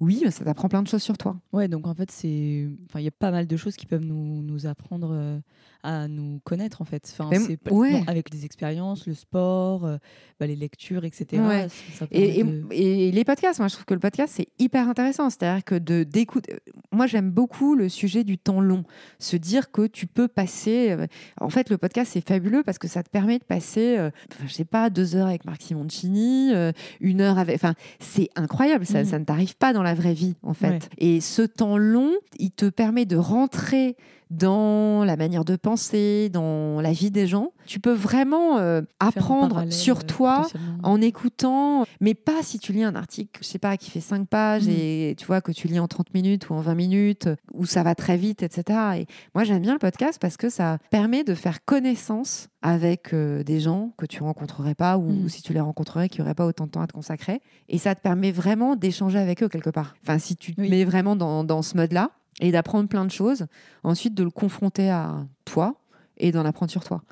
Oui, 0.00 0.20
mais 0.24 0.30
ça 0.30 0.44
t'apprend 0.44 0.68
plein 0.68 0.82
de 0.82 0.88
choses 0.88 1.02
sur 1.02 1.18
toi. 1.18 1.36
Ouais, 1.52 1.66
donc 1.68 1.86
en 1.86 1.94
fait, 1.94 2.10
c'est, 2.10 2.68
enfin, 2.88 3.00
il 3.00 3.04
y 3.04 3.08
a 3.08 3.12
pas 3.12 3.30
mal 3.32 3.46
de 3.46 3.56
choses 3.56 3.74
qui 3.76 3.86
peuvent 3.86 4.04
nous, 4.04 4.42
nous 4.42 4.66
apprendre 4.66 5.10
euh, 5.12 5.38
à 5.82 6.06
nous 6.06 6.40
connaître 6.44 6.82
en 6.82 6.84
fait. 6.84 7.02
Enfin, 7.12 7.30
c'est 7.34 7.58
ouais. 7.72 7.92
bon, 7.92 8.04
avec 8.06 8.32
les 8.32 8.44
expériences, 8.44 9.06
le 9.06 9.14
sport, 9.14 9.84
euh, 9.86 9.96
bah, 10.38 10.46
les 10.46 10.54
lectures, 10.56 11.04
etc. 11.04 11.42
Ouais. 11.42 11.66
ça 11.94 12.06
Et, 12.12 12.40
et- 12.40 12.44
de- 12.44 12.64
et 12.70 13.10
les 13.10 13.24
podcasts, 13.24 13.58
moi 13.58 13.66
je 13.68 13.74
trouve 13.74 13.86
que 13.86 13.94
le 13.94 14.00
podcast 14.00 14.34
c'est 14.36 14.48
hyper 14.60 14.88
intéressant. 14.88 15.30
C'est-à-dire 15.30 15.64
que 15.64 15.74
de 15.76 16.04
d'écouter. 16.04 16.54
Moi 16.92 17.06
j'aime 17.08 17.30
beaucoup 17.30 17.74
le 17.74 17.88
sujet 17.88 18.22
du 18.24 18.38
temps 18.38 18.60
long. 18.60 18.84
Se 19.18 19.36
dire 19.36 19.70
que 19.72 19.86
tu 19.86 20.06
peux 20.06 20.28
passer. 20.28 20.90
euh, 20.90 21.06
En 21.40 21.50
fait, 21.50 21.70
le 21.70 21.78
podcast 21.78 22.10
c'est 22.14 22.26
fabuleux 22.26 22.62
parce 22.64 22.78
que 22.78 22.86
ça 22.88 23.02
te 23.02 23.10
permet 23.10 23.38
de 23.40 23.44
passer, 23.44 23.96
euh, 23.98 24.10
enfin, 24.32 24.44
je 24.46 24.52
sais 24.52 24.64
pas, 24.64 24.90
deux 24.90 25.16
heures 25.16 25.26
avec 25.28 25.44
Marc 25.44 25.62
Simoncini, 25.62 26.52
euh, 26.54 26.72
une 27.00 27.20
heure 27.20 27.38
avec. 27.38 27.56
Enfin, 27.56 27.74
c'est 28.00 28.28
incroyable. 28.36 28.86
Ça, 28.86 29.04
ça 29.04 29.18
ne 29.18 29.24
t'arrive 29.24 29.56
pas 29.56 29.72
dans 29.72 29.82
la 29.82 29.87
vraie 29.94 30.14
vie 30.14 30.34
en 30.42 30.54
fait. 30.54 30.68
Ouais. 30.68 30.80
Et 30.98 31.20
ce 31.20 31.42
temps 31.42 31.76
long, 31.76 32.12
il 32.38 32.50
te 32.50 32.66
permet 32.66 33.04
de 33.04 33.16
rentrer 33.16 33.96
dans 34.30 35.04
la 35.04 35.16
manière 35.16 35.44
de 35.44 35.56
penser, 35.56 36.28
dans 36.32 36.80
la 36.80 36.92
vie 36.92 37.10
des 37.10 37.26
gens. 37.26 37.52
Tu 37.66 37.80
peux 37.80 37.92
vraiment 37.92 38.58
euh, 38.58 38.82
apprendre 39.00 39.70
sur 39.72 40.04
toi 40.06 40.46
en 40.82 41.00
écoutant, 41.00 41.84
mais 42.00 42.14
pas 42.14 42.42
si 42.42 42.58
tu 42.58 42.72
lis 42.72 42.82
un 42.84 42.94
article, 42.94 43.40
je 43.42 43.46
sais 43.46 43.58
pas, 43.58 43.76
qui 43.76 43.90
fait 43.90 44.00
5 44.00 44.26
pages 44.28 44.66
Mm. 44.66 44.70
et 44.70 45.14
tu 45.18 45.26
vois 45.26 45.40
que 45.40 45.52
tu 45.52 45.68
lis 45.68 45.78
en 45.80 45.88
30 45.88 46.14
minutes 46.14 46.48
ou 46.50 46.54
en 46.54 46.60
20 46.60 46.74
minutes, 46.74 47.28
où 47.52 47.66
ça 47.66 47.82
va 47.82 47.94
très 47.94 48.16
vite, 48.16 48.42
etc. 48.42 48.78
Et 48.98 49.06
moi, 49.34 49.44
j'aime 49.44 49.60
bien 49.62 49.72
le 49.74 49.78
podcast 49.78 50.18
parce 50.20 50.36
que 50.36 50.48
ça 50.48 50.78
permet 50.90 51.24
de 51.24 51.34
faire 51.34 51.64
connaissance 51.64 52.48
avec 52.62 53.14
euh, 53.14 53.42
des 53.44 53.60
gens 53.60 53.92
que 53.98 54.04
tu 54.06 54.22
rencontrerais 54.22 54.74
pas 54.74 54.98
ou, 54.98 55.02
Mm. 55.12 55.24
ou 55.24 55.28
si 55.28 55.42
tu 55.42 55.52
les 55.52 55.60
rencontrerais, 55.60 56.08
qui 56.08 56.20
n'auraient 56.20 56.34
pas 56.34 56.46
autant 56.46 56.66
de 56.66 56.70
temps 56.70 56.80
à 56.82 56.86
te 56.86 56.92
consacrer. 56.92 57.40
Et 57.68 57.78
ça 57.78 57.94
te 57.94 58.00
permet 58.00 58.32
vraiment 58.32 58.76
d'échanger 58.76 59.18
avec 59.18 59.42
eux 59.42 59.48
quelque 59.48 59.70
part. 59.70 59.94
Enfin, 60.02 60.18
si 60.18 60.36
tu 60.36 60.54
te 60.54 60.60
Oui. 60.60 60.68
mets 60.70 60.84
vraiment 60.84 61.16
dans, 61.16 61.44
dans 61.44 61.62
ce 61.62 61.76
mode-là 61.76 62.10
et 62.40 62.52
d'apprendre 62.52 62.88
plein 62.88 63.04
de 63.04 63.10
choses, 63.10 63.46
ensuite 63.82 64.14
de 64.14 64.22
le 64.24 64.30
confronter 64.30 64.90
à 64.90 65.26
toi 65.44 65.74
et 66.16 66.32
d'en 66.32 66.44
apprendre 66.44 66.70
sur 66.70 66.84
toi. 66.84 67.02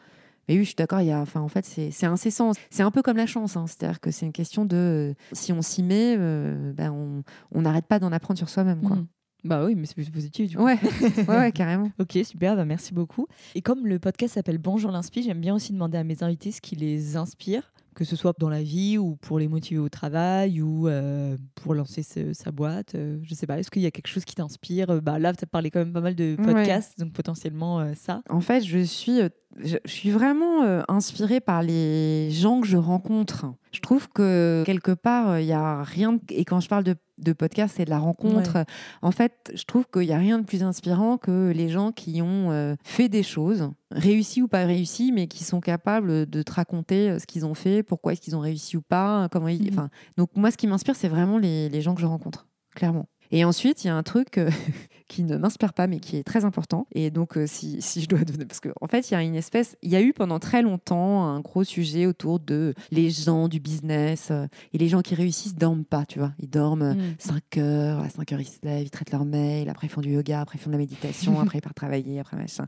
Mais 0.48 0.54
oui, 0.54 0.60
je 0.60 0.66
suis 0.66 0.74
d'accord. 0.76 1.00
Il 1.00 1.08
y 1.08 1.12
a, 1.12 1.18
enfin, 1.20 1.40
en 1.40 1.48
fait, 1.48 1.64
c'est 1.64 2.06
incessant. 2.06 2.52
C'est 2.70 2.84
un 2.84 2.92
peu 2.92 3.02
comme 3.02 3.16
la 3.16 3.26
chance. 3.26 3.56
hein. 3.56 3.66
C'est-à-dire 3.66 3.98
que 4.00 4.12
c'est 4.12 4.26
une 4.26 4.32
question 4.32 4.64
de 4.64 4.76
euh, 4.76 5.14
si 5.32 5.52
on 5.52 5.60
s'y 5.62 5.82
met, 5.82 6.14
euh, 6.16 6.72
ben 6.72 7.22
on 7.52 7.60
n'arrête 7.62 7.86
pas 7.86 7.98
d'en 7.98 8.12
apprendre 8.12 8.38
sur 8.38 8.48
soi-même, 8.48 8.80
quoi. 8.82 8.96
Mhm. 8.96 9.06
Bah 9.44 9.64
oui, 9.64 9.74
mais 9.76 9.86
c'est 9.86 9.94
plus 9.94 10.10
positif 10.10 10.48
du 10.48 10.56
coup. 10.56 10.64
Ouais, 10.64 10.78
ouais, 11.28 11.36
ouais, 11.36 11.52
carrément. 11.52 11.90
Ok, 12.00 12.18
super, 12.24 12.56
bah 12.56 12.64
merci 12.64 12.92
beaucoup. 12.94 13.26
Et 13.54 13.62
comme 13.62 13.86
le 13.86 13.98
podcast 14.00 14.34
s'appelle 14.34 14.58
Bonjour 14.58 14.90
l'Inspi, 14.90 15.22
j'aime 15.22 15.40
bien 15.40 15.54
aussi 15.54 15.72
demander 15.72 15.98
à 15.98 16.04
mes 16.04 16.22
invités 16.24 16.50
ce 16.50 16.60
qui 16.60 16.74
les 16.74 17.16
inspire, 17.16 17.72
que 17.96 18.04
ce 18.04 18.14
soit 18.14 18.34
dans 18.38 18.48
la 18.50 18.62
vie 18.62 18.98
ou 18.98 19.16
pour 19.16 19.38
les 19.38 19.48
motiver 19.48 19.80
au 19.80 19.88
travail 19.88 20.60
ou 20.60 20.86
euh, 20.86 21.36
pour 21.54 21.74
lancer 21.74 22.02
ce- 22.02 22.32
sa 22.34 22.52
boîte. 22.52 22.94
euh, 22.94 23.18
je 23.22 23.34
sais 23.34 23.46
pas, 23.46 23.58
est-ce 23.58 23.70
qu'il 23.70 23.82
y 23.82 23.86
a 23.86 23.90
quelque 23.90 24.06
chose 24.06 24.24
qui 24.24 24.34
t'inspire? 24.34 24.90
Euh, 24.90 25.00
bah, 25.00 25.18
Là, 25.18 25.32
tu 25.32 25.42
as 25.44 25.46
parlé 25.46 25.70
quand 25.70 25.78
même 25.80 25.92
pas 25.94 26.02
mal 26.02 26.14
de 26.14 26.36
Ouais. 26.38 26.44
podcasts, 26.54 26.98
donc 27.00 27.12
potentiellement 27.14 27.80
euh, 27.80 27.94
ça. 27.96 28.22
En 28.28 28.40
fait, 28.42 28.60
je 28.62 28.78
suis, 28.80 29.20
je, 29.58 29.76
je 29.84 29.90
suis 29.90 30.10
vraiment 30.10 30.62
inspirée 30.88 31.40
par 31.40 31.62
les 31.62 32.30
gens 32.30 32.60
que 32.60 32.66
je 32.66 32.76
rencontre. 32.76 33.46
Je 33.72 33.80
trouve 33.80 34.08
que 34.10 34.62
quelque 34.66 34.92
part, 34.92 35.40
il 35.40 35.46
y 35.46 35.52
a 35.52 35.82
rien. 35.82 36.18
Et 36.30 36.44
quand 36.44 36.60
je 36.60 36.68
parle 36.68 36.84
de, 36.84 36.94
de 37.18 37.32
podcast 37.32 37.80
et 37.80 37.84
de 37.84 37.90
la 37.90 37.98
rencontre, 37.98 38.64
en 39.02 39.10
fait, 39.10 39.52
je 39.54 39.64
trouve 39.64 39.86
qu'il 39.92 40.02
n'y 40.02 40.12
a 40.12 40.18
rien 40.18 40.38
de 40.38 40.44
plus 40.44 40.62
inspirant 40.62 41.18
que 41.18 41.52
les 41.54 41.68
gens 41.68 41.92
qui 41.92 42.20
ont 42.22 42.50
euh, 42.50 42.74
fait 42.84 43.08
des 43.08 43.22
choses, 43.22 43.70
réussies 43.90 44.42
ou 44.42 44.48
pas 44.48 44.64
réussies, 44.64 45.12
mais 45.12 45.26
qui 45.26 45.44
sont 45.44 45.60
capables 45.60 46.26
de 46.26 46.42
te 46.42 46.52
raconter 46.52 47.10
euh, 47.10 47.18
ce 47.18 47.26
qu'ils 47.26 47.46
ont 47.46 47.54
fait, 47.54 47.82
pourquoi 47.82 48.12
est-ce 48.12 48.20
qu'ils 48.20 48.36
ont 48.36 48.40
réussi 48.40 48.76
ou 48.76 48.82
pas, 48.82 49.28
comment 49.30 49.48
ils. 49.48 49.62
Mhm. 49.62 49.68
Enfin, 49.72 49.90
donc 50.16 50.30
moi, 50.36 50.50
ce 50.50 50.56
qui 50.56 50.66
m'inspire, 50.66 50.96
c'est 50.96 51.08
vraiment 51.08 51.38
les, 51.38 51.68
les 51.68 51.80
gens 51.80 51.94
que 51.94 52.00
je 52.00 52.06
rencontre, 52.06 52.46
clairement. 52.74 53.08
Et 53.32 53.44
ensuite, 53.44 53.84
il 53.84 53.88
y 53.88 53.90
a 53.90 53.96
un 53.96 54.02
truc 54.02 54.38
euh, 54.38 54.50
qui 55.08 55.22
ne 55.22 55.36
m'inspire 55.36 55.72
pas, 55.72 55.86
mais 55.86 56.00
qui 56.00 56.16
est 56.16 56.24
très 56.24 56.44
important. 56.44 56.86
Et 56.92 57.10
donc, 57.10 57.36
euh, 57.36 57.46
si, 57.46 57.76
si 57.82 58.00
je 58.02 58.08
dois 58.08 58.20
donner, 58.20 58.44
parce 58.44 58.60
qu'en 58.60 58.70
en 58.80 58.86
fait, 58.86 59.10
il 59.10 59.14
y 59.14 59.16
a 59.16 59.22
une 59.22 59.34
espèce, 59.34 59.76
il 59.82 59.90
y 59.90 59.96
a 59.96 60.02
eu 60.02 60.12
pendant 60.12 60.38
très 60.38 60.62
longtemps 60.62 61.24
un 61.24 61.40
gros 61.40 61.64
sujet 61.64 62.06
autour 62.06 62.40
de 62.40 62.74
les 62.90 63.10
gens 63.10 63.48
du 63.48 63.60
business 63.60 64.28
euh, 64.30 64.46
et 64.72 64.78
les 64.78 64.88
gens 64.88 65.02
qui 65.02 65.14
réussissent 65.14 65.54
dorment 65.56 65.84
pas, 65.84 66.04
tu 66.06 66.18
vois. 66.18 66.32
Ils 66.38 66.50
dorment 66.50 66.94
Mm. 66.94 67.14
5 67.18 67.58
heures, 67.58 68.00
à 68.00 68.08
5 68.10 68.32
heures 68.32 68.40
ils 68.40 68.44
se 68.46 68.58
lèvent, 68.62 68.82
ils 68.84 68.90
traitent 68.90 69.10
leur 69.12 69.24
mail, 69.24 69.68
après 69.68 69.86
ils 69.86 69.90
font 69.90 70.00
du 70.00 70.10
yoga, 70.12 70.40
après 70.40 70.58
ils 70.58 70.60
font 70.60 70.70
de 70.70 70.72
la 70.74 70.78
méditation, 70.78 71.40
après 71.40 71.58
ils 71.58 71.62
partent 71.62 71.76
travailler, 71.76 72.18
après 72.20 72.36
machin. 72.36 72.66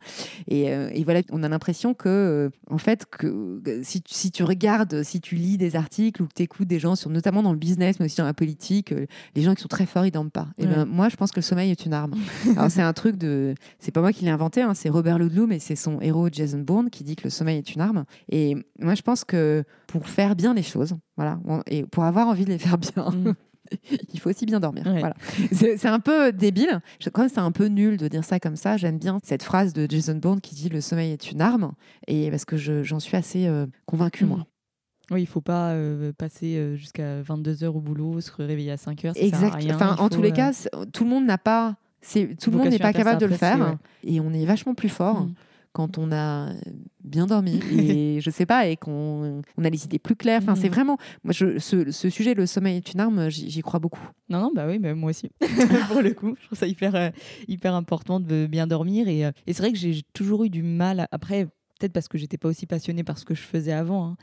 Et, 0.49 0.63
et 0.65 1.05
voilà, 1.05 1.23
on 1.31 1.43
a 1.43 1.49
l'impression 1.49 1.95
que, 1.95 2.51
en 2.71 2.79
fait, 2.79 3.07
que, 3.07 3.63
si, 3.83 4.03
tu- 4.03 4.15
si 4.15 4.31
tu 4.31 4.43
regardes, 4.45 5.03
si 5.03 5.21
tu 5.21 5.35
lis 5.37 5.57
des 5.59 5.77
articles 5.77 6.23
ou 6.23 6.27
que 6.27 6.35
tu 6.35 6.43
écoutes 6.43 6.69
des 6.69 6.79
gens, 6.79 6.97
sur, 6.97 7.11
notamment 7.11 7.43
dans 7.43 7.53
le 7.53 7.59
business, 7.59 8.01
mais 8.01 8.07
aussi 8.07 8.17
dans 8.17 8.25
la 8.25 8.35
politique, 8.35 8.93
les 9.35 9.43
gens 9.43 9.55
qui 9.55 9.63
sont 9.63 9.69
très 9.69 9.87
forts, 9.87 10.07
ils 10.07 10.11
dorment 10.11 10.31
pas. 10.31 10.48
Et 10.57 10.65
Ouais. 10.67 10.75
ben, 10.75 10.85
moi, 10.87 11.09
je 11.09 11.17
pense 11.17 11.31
que 11.31 11.37
le 11.39 11.43
sommeil 11.43 11.71
est 11.71 11.85
une 11.85 11.93
arme. 11.93 12.15
Alors, 12.57 12.71
c'est 12.71 12.83
un 12.83 12.93
truc 12.93 13.17
de. 13.17 13.55
C'est 13.79 13.93
pas 13.93 14.01
moi 14.01 14.13
qui 14.13 14.25
l'ai 14.25 14.31
inventé, 14.31 14.63
hein, 14.63 14.75
c'est 14.75 14.89
Robert 14.89 15.19
Ludlum 15.19 15.53
et 15.53 15.59
c'est 15.59 15.77
son 15.77 16.01
héros 16.01 16.29
Jason 16.33 16.59
Bourne 16.61 16.91
qui 16.91 17.05
dit 17.05 17.17
que 17.17 17.25
le 17.25 17.31
sommeil 17.31 17.59
est 17.59 17.75
une 17.75 17.81
arme. 17.81 18.05
Et 18.31 18.57
moi, 18.79 18.95
je 18.95 19.03
pense 19.03 19.25
que 19.25 19.65
pour 19.87 20.09
faire 20.09 20.35
bien 20.37 20.55
les 20.55 20.63
choses, 20.63 20.95
voilà, 21.17 21.39
et 21.67 21.85
pour 21.85 22.05
avoir 22.05 22.29
envie 22.29 22.45
de 22.45 22.51
les 22.51 22.59
faire 22.59 22.79
bien, 22.79 23.11
Mm. 23.11 23.35
il 24.15 24.19
faut 24.19 24.31
aussi 24.31 24.47
bien 24.47 24.61
dormir. 24.61 24.85
Ouais. 24.87 25.01
Voilà. 25.01 25.15
C'est 25.53 25.85
un 25.87 26.01
peu 26.01 26.33
débile. 26.33 26.81
Je 27.01 27.11
crois 27.11 27.27
que 27.27 27.31
c'est 27.35 27.39
un 27.41 27.53
peu 27.53 27.67
nul 27.67 27.99
de 27.99 28.09
dire 28.09 28.25
ça 28.25 28.41
comme 28.41 28.57
ça. 28.57 28.79
J'aime 28.79 28.99
bien 28.99 29.19
cette 29.23 29.43
phrase 29.43 29.75
de 29.75 29.87
Jason 29.87 30.15
Bourne 30.15 30.41
qui 30.41 30.55
dit 30.55 30.71
le 30.71 30.81
sommeil 30.81 31.13
est 31.13 31.31
une 31.31 31.43
arme. 31.43 31.73
Et 32.07 32.31
parce 32.31 32.47
que 32.47 32.57
je- 32.57 32.83
j'en 32.83 32.99
suis 32.99 33.15
assez 33.17 33.47
euh, 33.47 33.67
convaincue, 33.85 34.25
moi. 34.25 34.47
Oui, 35.11 35.23
il 35.23 35.27
faut 35.27 35.41
pas 35.41 35.71
euh, 35.73 36.13
passer 36.13 36.57
euh, 36.57 36.77
jusqu'à 36.77 37.23
22h 37.23 37.67
au 37.67 37.81
boulot, 37.81 38.21
se 38.21 38.31
réveiller 38.33 38.73
à 38.73 38.77
5h. 38.77 39.09
Ça 39.09 39.15
sert 39.15 39.23
à 39.23 39.27
Exact. 39.27 39.55
rien, 39.55 39.75
Enfin, 39.75 39.93
en 39.95 40.05
faut, 40.05 40.09
tous 40.11 40.23
les 40.23 40.31
euh, 40.31 40.33
cas, 40.33 40.53
tout 40.93 41.05
le 41.05 41.11
monde 41.11 41.25
n'a 41.25 41.39
pas. 41.39 41.77
C'est 42.01 42.37
tout 42.41 42.51
le 42.51 42.59
monde 42.59 42.69
n'est 42.69 42.79
pas 42.79 42.93
capable 42.93 43.21
de 43.21 43.27
le 43.27 43.35
faire. 43.37 43.59
ouais. 43.59 43.77
Et 44.05 44.21
on 44.21 44.33
est 44.33 44.45
vachement 44.45 44.75
plus 44.75 44.89
fort. 44.91 45.27
Quand 45.73 45.99
on 45.99 46.11
a 46.13 46.49
bien 47.05 47.27
dormi 47.27 47.61
et 47.73 48.21
je 48.21 48.31
sais 48.31 48.47
pas 48.47 48.67
et 48.67 48.77
qu'on 48.77 49.43
on 49.57 49.65
a 49.65 49.71
les 49.71 49.85
idées 49.85 49.99
plus 49.99 50.17
claires 50.17 50.41
enfin 50.43 50.53
Mhm. 50.55 50.59
c'est 50.63 50.69
vraiment 50.71 50.97
moi 51.25 51.33
je, 51.33 51.59
ce, 51.59 51.91
ce 51.93 52.11
sujet 52.11 52.35
le 52.35 52.47
sommeil 52.47 52.79
est 52.79 52.93
une 52.95 53.01
arme 53.01 53.29
j'y 53.31 53.61
crois 53.61 53.79
beaucoup 53.79 54.01
Non, 54.29 54.41
non, 54.41 54.51
bah 54.55 54.67
oui, 54.67 54.79
bah 54.79 54.95
moi 54.95 55.11
aussi. 55.11 55.31
Pour 55.93 56.01
le 56.03 56.15
coup, 56.15 56.35
je 56.41 56.47
trouve 56.47 56.59
ça 56.59 56.67
hyper, 56.67 57.13
hyper 57.49 57.75
important 57.75 58.19
de 58.19 58.47
bien 58.47 58.67
dormir. 58.67 59.09
Et, 59.09 59.21
et 59.21 59.53
c'est 59.53 59.59
vrai 59.63 59.71
que 59.73 59.79
j'ai 59.79 60.03
toujours 60.15 60.45
eu 60.45 60.51
du 60.51 60.63
mal. 60.63 61.07
Après, 61.13 61.45
peut-être 61.79 61.93
parce 61.93 62.09
que 62.09 62.19
j'étais 62.19 62.39
pas 62.39 62.49
aussi 62.49 62.67
passionnée 62.67 63.05
par 63.05 63.19
ce 63.19 63.25
que 63.25 63.35
je 63.35 63.43
faisais 63.43 63.73
avant, 63.73 64.07
hein, 64.09 64.17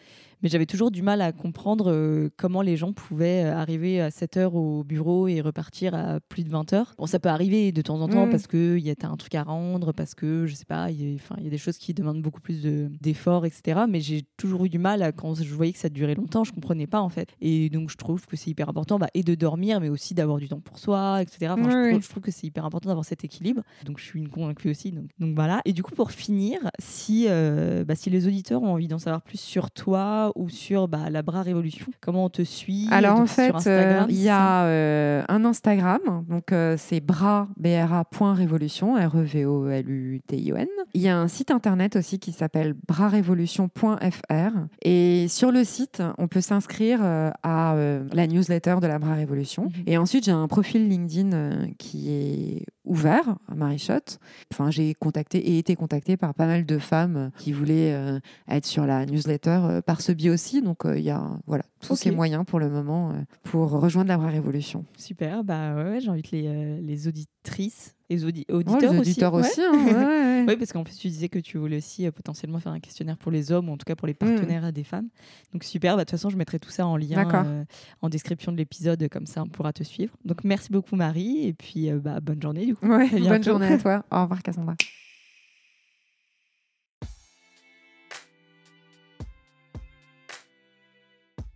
mais 0.44 0.50
j'avais 0.50 0.66
toujours 0.66 0.92
du 0.92 1.02
mal 1.02 1.22
à 1.22 1.32
comprendre 1.32 1.92
euh, 1.92 2.30
comment 2.38 2.62
les 2.62 2.78
gens 2.78 2.94
pouvaient 2.94 3.44
euh, 3.46 3.56
arriver 3.56 4.02
à 4.02 4.12
7 4.12 4.38
heures 4.38 4.56
au 4.56 4.84
bureau 4.84 5.28
et 5.28 5.42
repartir 5.42 5.96
à 5.96 6.20
plus 6.20 6.44
de 6.44 6.50
20 6.50 6.74
heures. 6.74 6.94
Bon, 6.98 7.06
ça 7.06 7.20
peut 7.20 7.30
arriver 7.30 7.72
de 7.72 7.82
temps 7.82 8.00
en 8.02 8.08
temps 8.08 8.26
Mm. 8.28 8.30
parce 8.32 8.48
que 8.48 8.78
y 8.78 8.90
a 8.90 8.96
un 9.04 9.18
truc 9.18 9.36
à 9.36 9.44
rendre, 9.44 9.92
parce 9.94 10.16
que 10.16 10.46
je 10.46 10.56
sais 10.56 10.66
pas, 10.66 10.90
il 10.92 11.14
y, 11.16 11.20
a- 11.46 11.50
des 11.50 11.58
choses 11.58 11.78
qui 11.78 11.94
demandent 11.94 12.22
beaucoup 12.22 12.42
plus 12.42 12.62
de- 12.62 12.90
d'efforts, 13.02 13.46
etc. 13.46 13.82
Mais 13.90 14.00
j'ai 14.02 14.24
toujours 14.38 14.66
eu 14.66 14.70
du 14.70 14.80
mal 14.80 15.02
à, 15.04 15.12
quand 15.12 15.36
je 15.36 15.54
voyais 15.54 15.74
que 15.74 15.80
ça 15.80 15.90
durait 15.90 16.16
longtemps, 16.16 16.44
je 16.44 16.52
comprenais 16.54 16.88
pas 16.88 17.02
en 17.02 17.10
fait. 17.10 17.30
Et 17.42 17.70
donc 17.70 17.90
je 17.90 17.98
trouve 17.98 18.26
que 18.26 18.36
c'est 18.36 18.50
hyper 18.50 18.70
important 18.70 18.98
bah, 19.00 19.08
et 19.14 19.24
de 19.24 19.36
dormir, 19.36 19.80
mais 19.82 19.90
aussi 19.90 20.14
d'avoir 20.14 20.38
du 20.40 20.48
temps 20.48 20.60
pour 20.60 20.80
soi, 20.80 21.22
etc. 21.22 21.54
Enfin, 21.58 21.64
je, 21.64 21.70
trouve, 21.70 21.94
oui. 21.96 22.02
je 22.02 22.10
trouve 22.10 22.24
que 22.24 22.32
c'est 22.32 22.48
hyper 22.48 22.66
important 22.66 22.90
d'avoir 22.90 23.06
cet 23.06 23.24
équilibre. 23.24 23.62
Donc 23.86 24.00
je 24.00 24.04
suis 24.06 24.20
une 24.20 24.30
convaincue 24.30 24.70
aussi. 24.70 24.92
Donc, 24.92 25.06
donc 25.20 25.36
voilà. 25.36 25.62
Et 25.66 25.74
du 25.74 25.84
coup, 25.84 25.94
pour 25.96 26.12
finir, 26.12 26.60
si, 26.80 27.26
euh, 27.28 27.84
bah, 27.86 27.96
si 27.96 28.10
les 28.10 28.28
auditeurs 28.28 28.62
ont 28.64 28.74
envie 28.74 28.88
d'en 28.88 29.00
savoir 29.00 29.22
plus 29.22 29.40
sur 29.40 29.72
toi 29.72 30.32
ou 30.36 30.50
sur 30.50 30.88
bah, 30.88 31.10
la 31.10 31.22
Bras 31.22 31.42
Révolution, 31.42 31.88
comment 32.02 32.26
on 32.26 32.30
te 32.30 32.44
suit 32.44 32.88
Alors 32.92 33.20
en 33.20 33.26
fait, 33.26 33.56
euh, 33.68 34.06
il 34.10 34.22
y 34.22 34.30
a 34.30 34.66
euh, 34.66 35.24
un 35.28 35.46
Instagram, 35.46 36.00
donc 36.30 36.52
euh, 36.52 36.76
c'est 36.78 37.00
bras, 37.00 37.48
bra.révolution, 37.57 38.95
R-E-V-O-L-U-T-I-O-N. 38.95 40.68
Il 40.94 41.02
y 41.02 41.07
a 41.07 41.18
un 41.18 41.28
site 41.28 41.52
internet 41.52 41.95
aussi 41.95 42.20
qui 42.20 42.32
s'appelle 42.32 42.74
brasrévolution.fr. 42.88 44.52
Et 44.84 45.28
sur 45.30 45.52
le 45.52 45.64
site, 45.64 46.03
on 46.18 46.28
peut 46.28 46.41
s'inscrire 46.41 46.99
à 47.03 47.76
la 48.14 48.28
newsletter 48.28 48.78
de 48.82 48.88
la 48.88 48.99
Bras 48.99 49.16
Révolution. 49.16 49.64
Mhm. 49.64 49.84
Et 49.88 49.98
ensuite, 49.98 50.26
j'ai 50.26 50.32
un 50.32 50.48
profil 50.48 50.88
LinkedIn 50.88 51.74
qui 51.78 52.12
est 52.12 52.66
ouvert 52.86 53.38
à 53.48 53.56
Marichotte. 53.56 54.20
Enfin, 54.53 54.72
j'ai 54.72 54.94
contacté 54.94 55.38
et 55.40 55.57
été 55.57 55.76
contactée 55.76 56.18
par 56.18 56.34
pas 56.34 56.45
mal 56.45 56.66
de 56.66 56.78
femmes 56.78 57.18
euh, 57.18 57.30
qui 57.38 57.52
voulaient 57.52 57.94
euh, 57.94 58.20
être 58.48 58.66
sur 58.66 58.86
la 58.86 59.06
newsletter 59.06 59.60
euh, 59.64 59.82
par 59.82 60.02
ce 60.02 60.12
biais 60.12 60.30
aussi. 60.30 60.62
Donc, 60.62 60.86
euh, 60.86 60.98
il 60.98 61.03
y 61.03 61.10
a 61.10 61.24
voilà, 61.48 61.64
tous 61.80 61.94
Ok. 61.94 61.99
ces 61.99 62.12
moyens 62.12 62.45
pour 62.45 62.60
le 62.60 62.70
moment 62.70 63.12
euh, 63.12 63.22
pour 63.44 63.70
rejoindre 63.72 64.10
la 64.10 64.18
Vraie 64.18 64.32
Révolution. 64.32 64.86
Super, 64.98 65.44
bah 65.44 65.76
ouais, 65.76 65.99
j'invite 65.99 66.32
les, 66.32 66.48
euh, 66.48 66.80
les 66.82 67.07
auditrices 67.07 67.94
et 68.10 68.15
les 68.15 68.26
audi- 68.26 68.45
Oh, 68.52 68.56
auditeurs 68.57 68.94
les 68.94 68.99
aussi. 68.99 69.10
auditeurs 69.11 69.34
Ouais. 69.34 69.40
aussi. 69.41 69.61
hein, 69.61 69.72
ouais, 69.73 69.94
ouais. 69.94 70.45
Oui, 70.48 70.56
parce 70.60 70.72
qu'en 70.73 70.84
plus, 70.84 70.98
tu 70.98 71.07
disais 71.07 71.30
que 71.30 71.40
tu 71.40 71.57
voulais 71.57 71.77
aussi 71.77 72.06
euh, 72.06 72.11
potentiellement 72.11 72.60
faire 72.60 72.72
un 72.72 72.80
questionnaire 72.80 73.18
pour 73.18 73.32
les 73.32 73.52
hommes, 73.52 73.69
ou 73.69 73.73
en 73.73 73.77
tout 73.77 73.86
cas 73.86 73.95
pour 73.95 74.07
les 74.07 74.14
partenaires 74.14 74.72
des 74.72 74.84
femmes. 74.84 75.07
Donc 75.53 75.64
super, 75.64 75.95
bah, 75.95 76.03
de 76.03 76.06
toute 76.06 76.11
façon, 76.11 76.30
je 76.30 76.38
mettrai 76.38 76.60
tout 76.60 76.69
ça 76.69 76.86
en 76.86 76.98
lien 76.98 77.27
euh, 77.45 77.64
en 78.02 78.10
description 78.10 78.52
de 78.52 78.57
l'épisode, 78.57 79.07
comme 79.10 79.26
ça 79.26 79.41
on 79.44 79.48
pourra 79.48 79.73
te 79.73 79.84
suivre. 79.84 80.15
Donc 80.23 80.44
merci 80.44 80.69
beaucoup 80.72 80.95
Marie, 80.95 81.48
et 81.48 81.53
puis 81.53 81.90
euh, 81.90 81.99
bah, 81.99 82.19
bonne 82.22 82.41
journée 82.41 82.65
du 82.65 82.76
coup. 82.76 82.88
Ouais, 82.88 83.10
bonne 83.19 83.44
journée 83.44 83.68
à 83.73 83.77
toi. 83.77 84.06
Au 84.11 84.22
revoir, 84.23 84.44
Cassandra. 84.44 84.76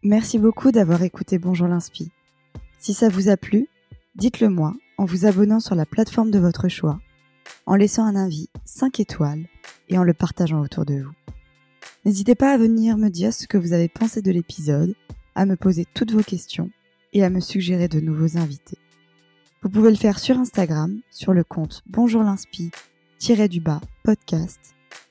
Merci 0.03 0.39
beaucoup 0.39 0.71
d'avoir 0.71 1.03
écouté 1.03 1.37
Bonjour 1.39 1.67
l'Inspi. 1.67 2.11
Si 2.79 2.93
ça 2.93 3.09
vous 3.09 3.29
a 3.29 3.37
plu, 3.37 3.67
dites-le 4.15 4.49
moi 4.49 4.73
en 4.99 5.05
vous 5.05 5.25
abonnant 5.25 5.61
sur 5.61 5.75
la 5.75 5.85
plateforme 5.85 6.29
de 6.29 6.39
votre 6.39 6.67
choix, 6.67 6.99
en 7.65 7.75
laissant 7.75 8.03
un 8.03 8.17
avis 8.17 8.49
5 8.65 8.99
étoiles 8.99 9.45
et 9.87 9.97
en 9.97 10.03
le 10.03 10.13
partageant 10.13 10.59
autour 10.59 10.85
de 10.85 10.95
vous. 10.95 11.13
N'hésitez 12.03 12.35
pas 12.35 12.51
à 12.51 12.57
venir 12.57 12.97
me 12.97 13.07
dire 13.07 13.33
ce 13.33 13.47
que 13.47 13.57
vous 13.57 13.71
avez 13.71 13.87
pensé 13.87 14.21
de 14.21 14.29
l'épisode, 14.29 14.93
à 15.35 15.45
me 15.45 15.55
poser 15.55 15.85
toutes 15.93 16.11
vos 16.11 16.21
questions 16.21 16.69
et 17.13 17.23
à 17.23 17.29
me 17.29 17.39
suggérer 17.39 17.87
de 17.87 18.01
nouveaux 18.01 18.37
invités. 18.37 18.77
Vous 19.61 19.69
pouvez 19.69 19.89
le 19.89 19.95
faire 19.95 20.19
sur 20.19 20.37
Instagram, 20.37 20.99
sur 21.11 21.33
le 21.33 21.45
compte 21.45 21.81
Bonjour 21.87 22.21
l'Inspi, 22.21 22.69
du 23.49 23.61
bas 23.61 23.79
podcast 24.03 24.59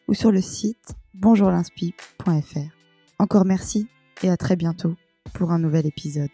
ou 0.07 0.13
sur 0.13 0.31
le 0.31 0.43
site 0.43 0.97
bonjourlinspi.fr. 1.15 2.59
Encore 3.19 3.47
merci 3.47 3.89
et 4.23 4.29
à 4.29 4.37
très 4.37 4.57
bientôt 4.57 4.97
pour 5.33 5.51
un 5.51 5.59
nouvel 5.59 5.87
épisode. 5.87 6.31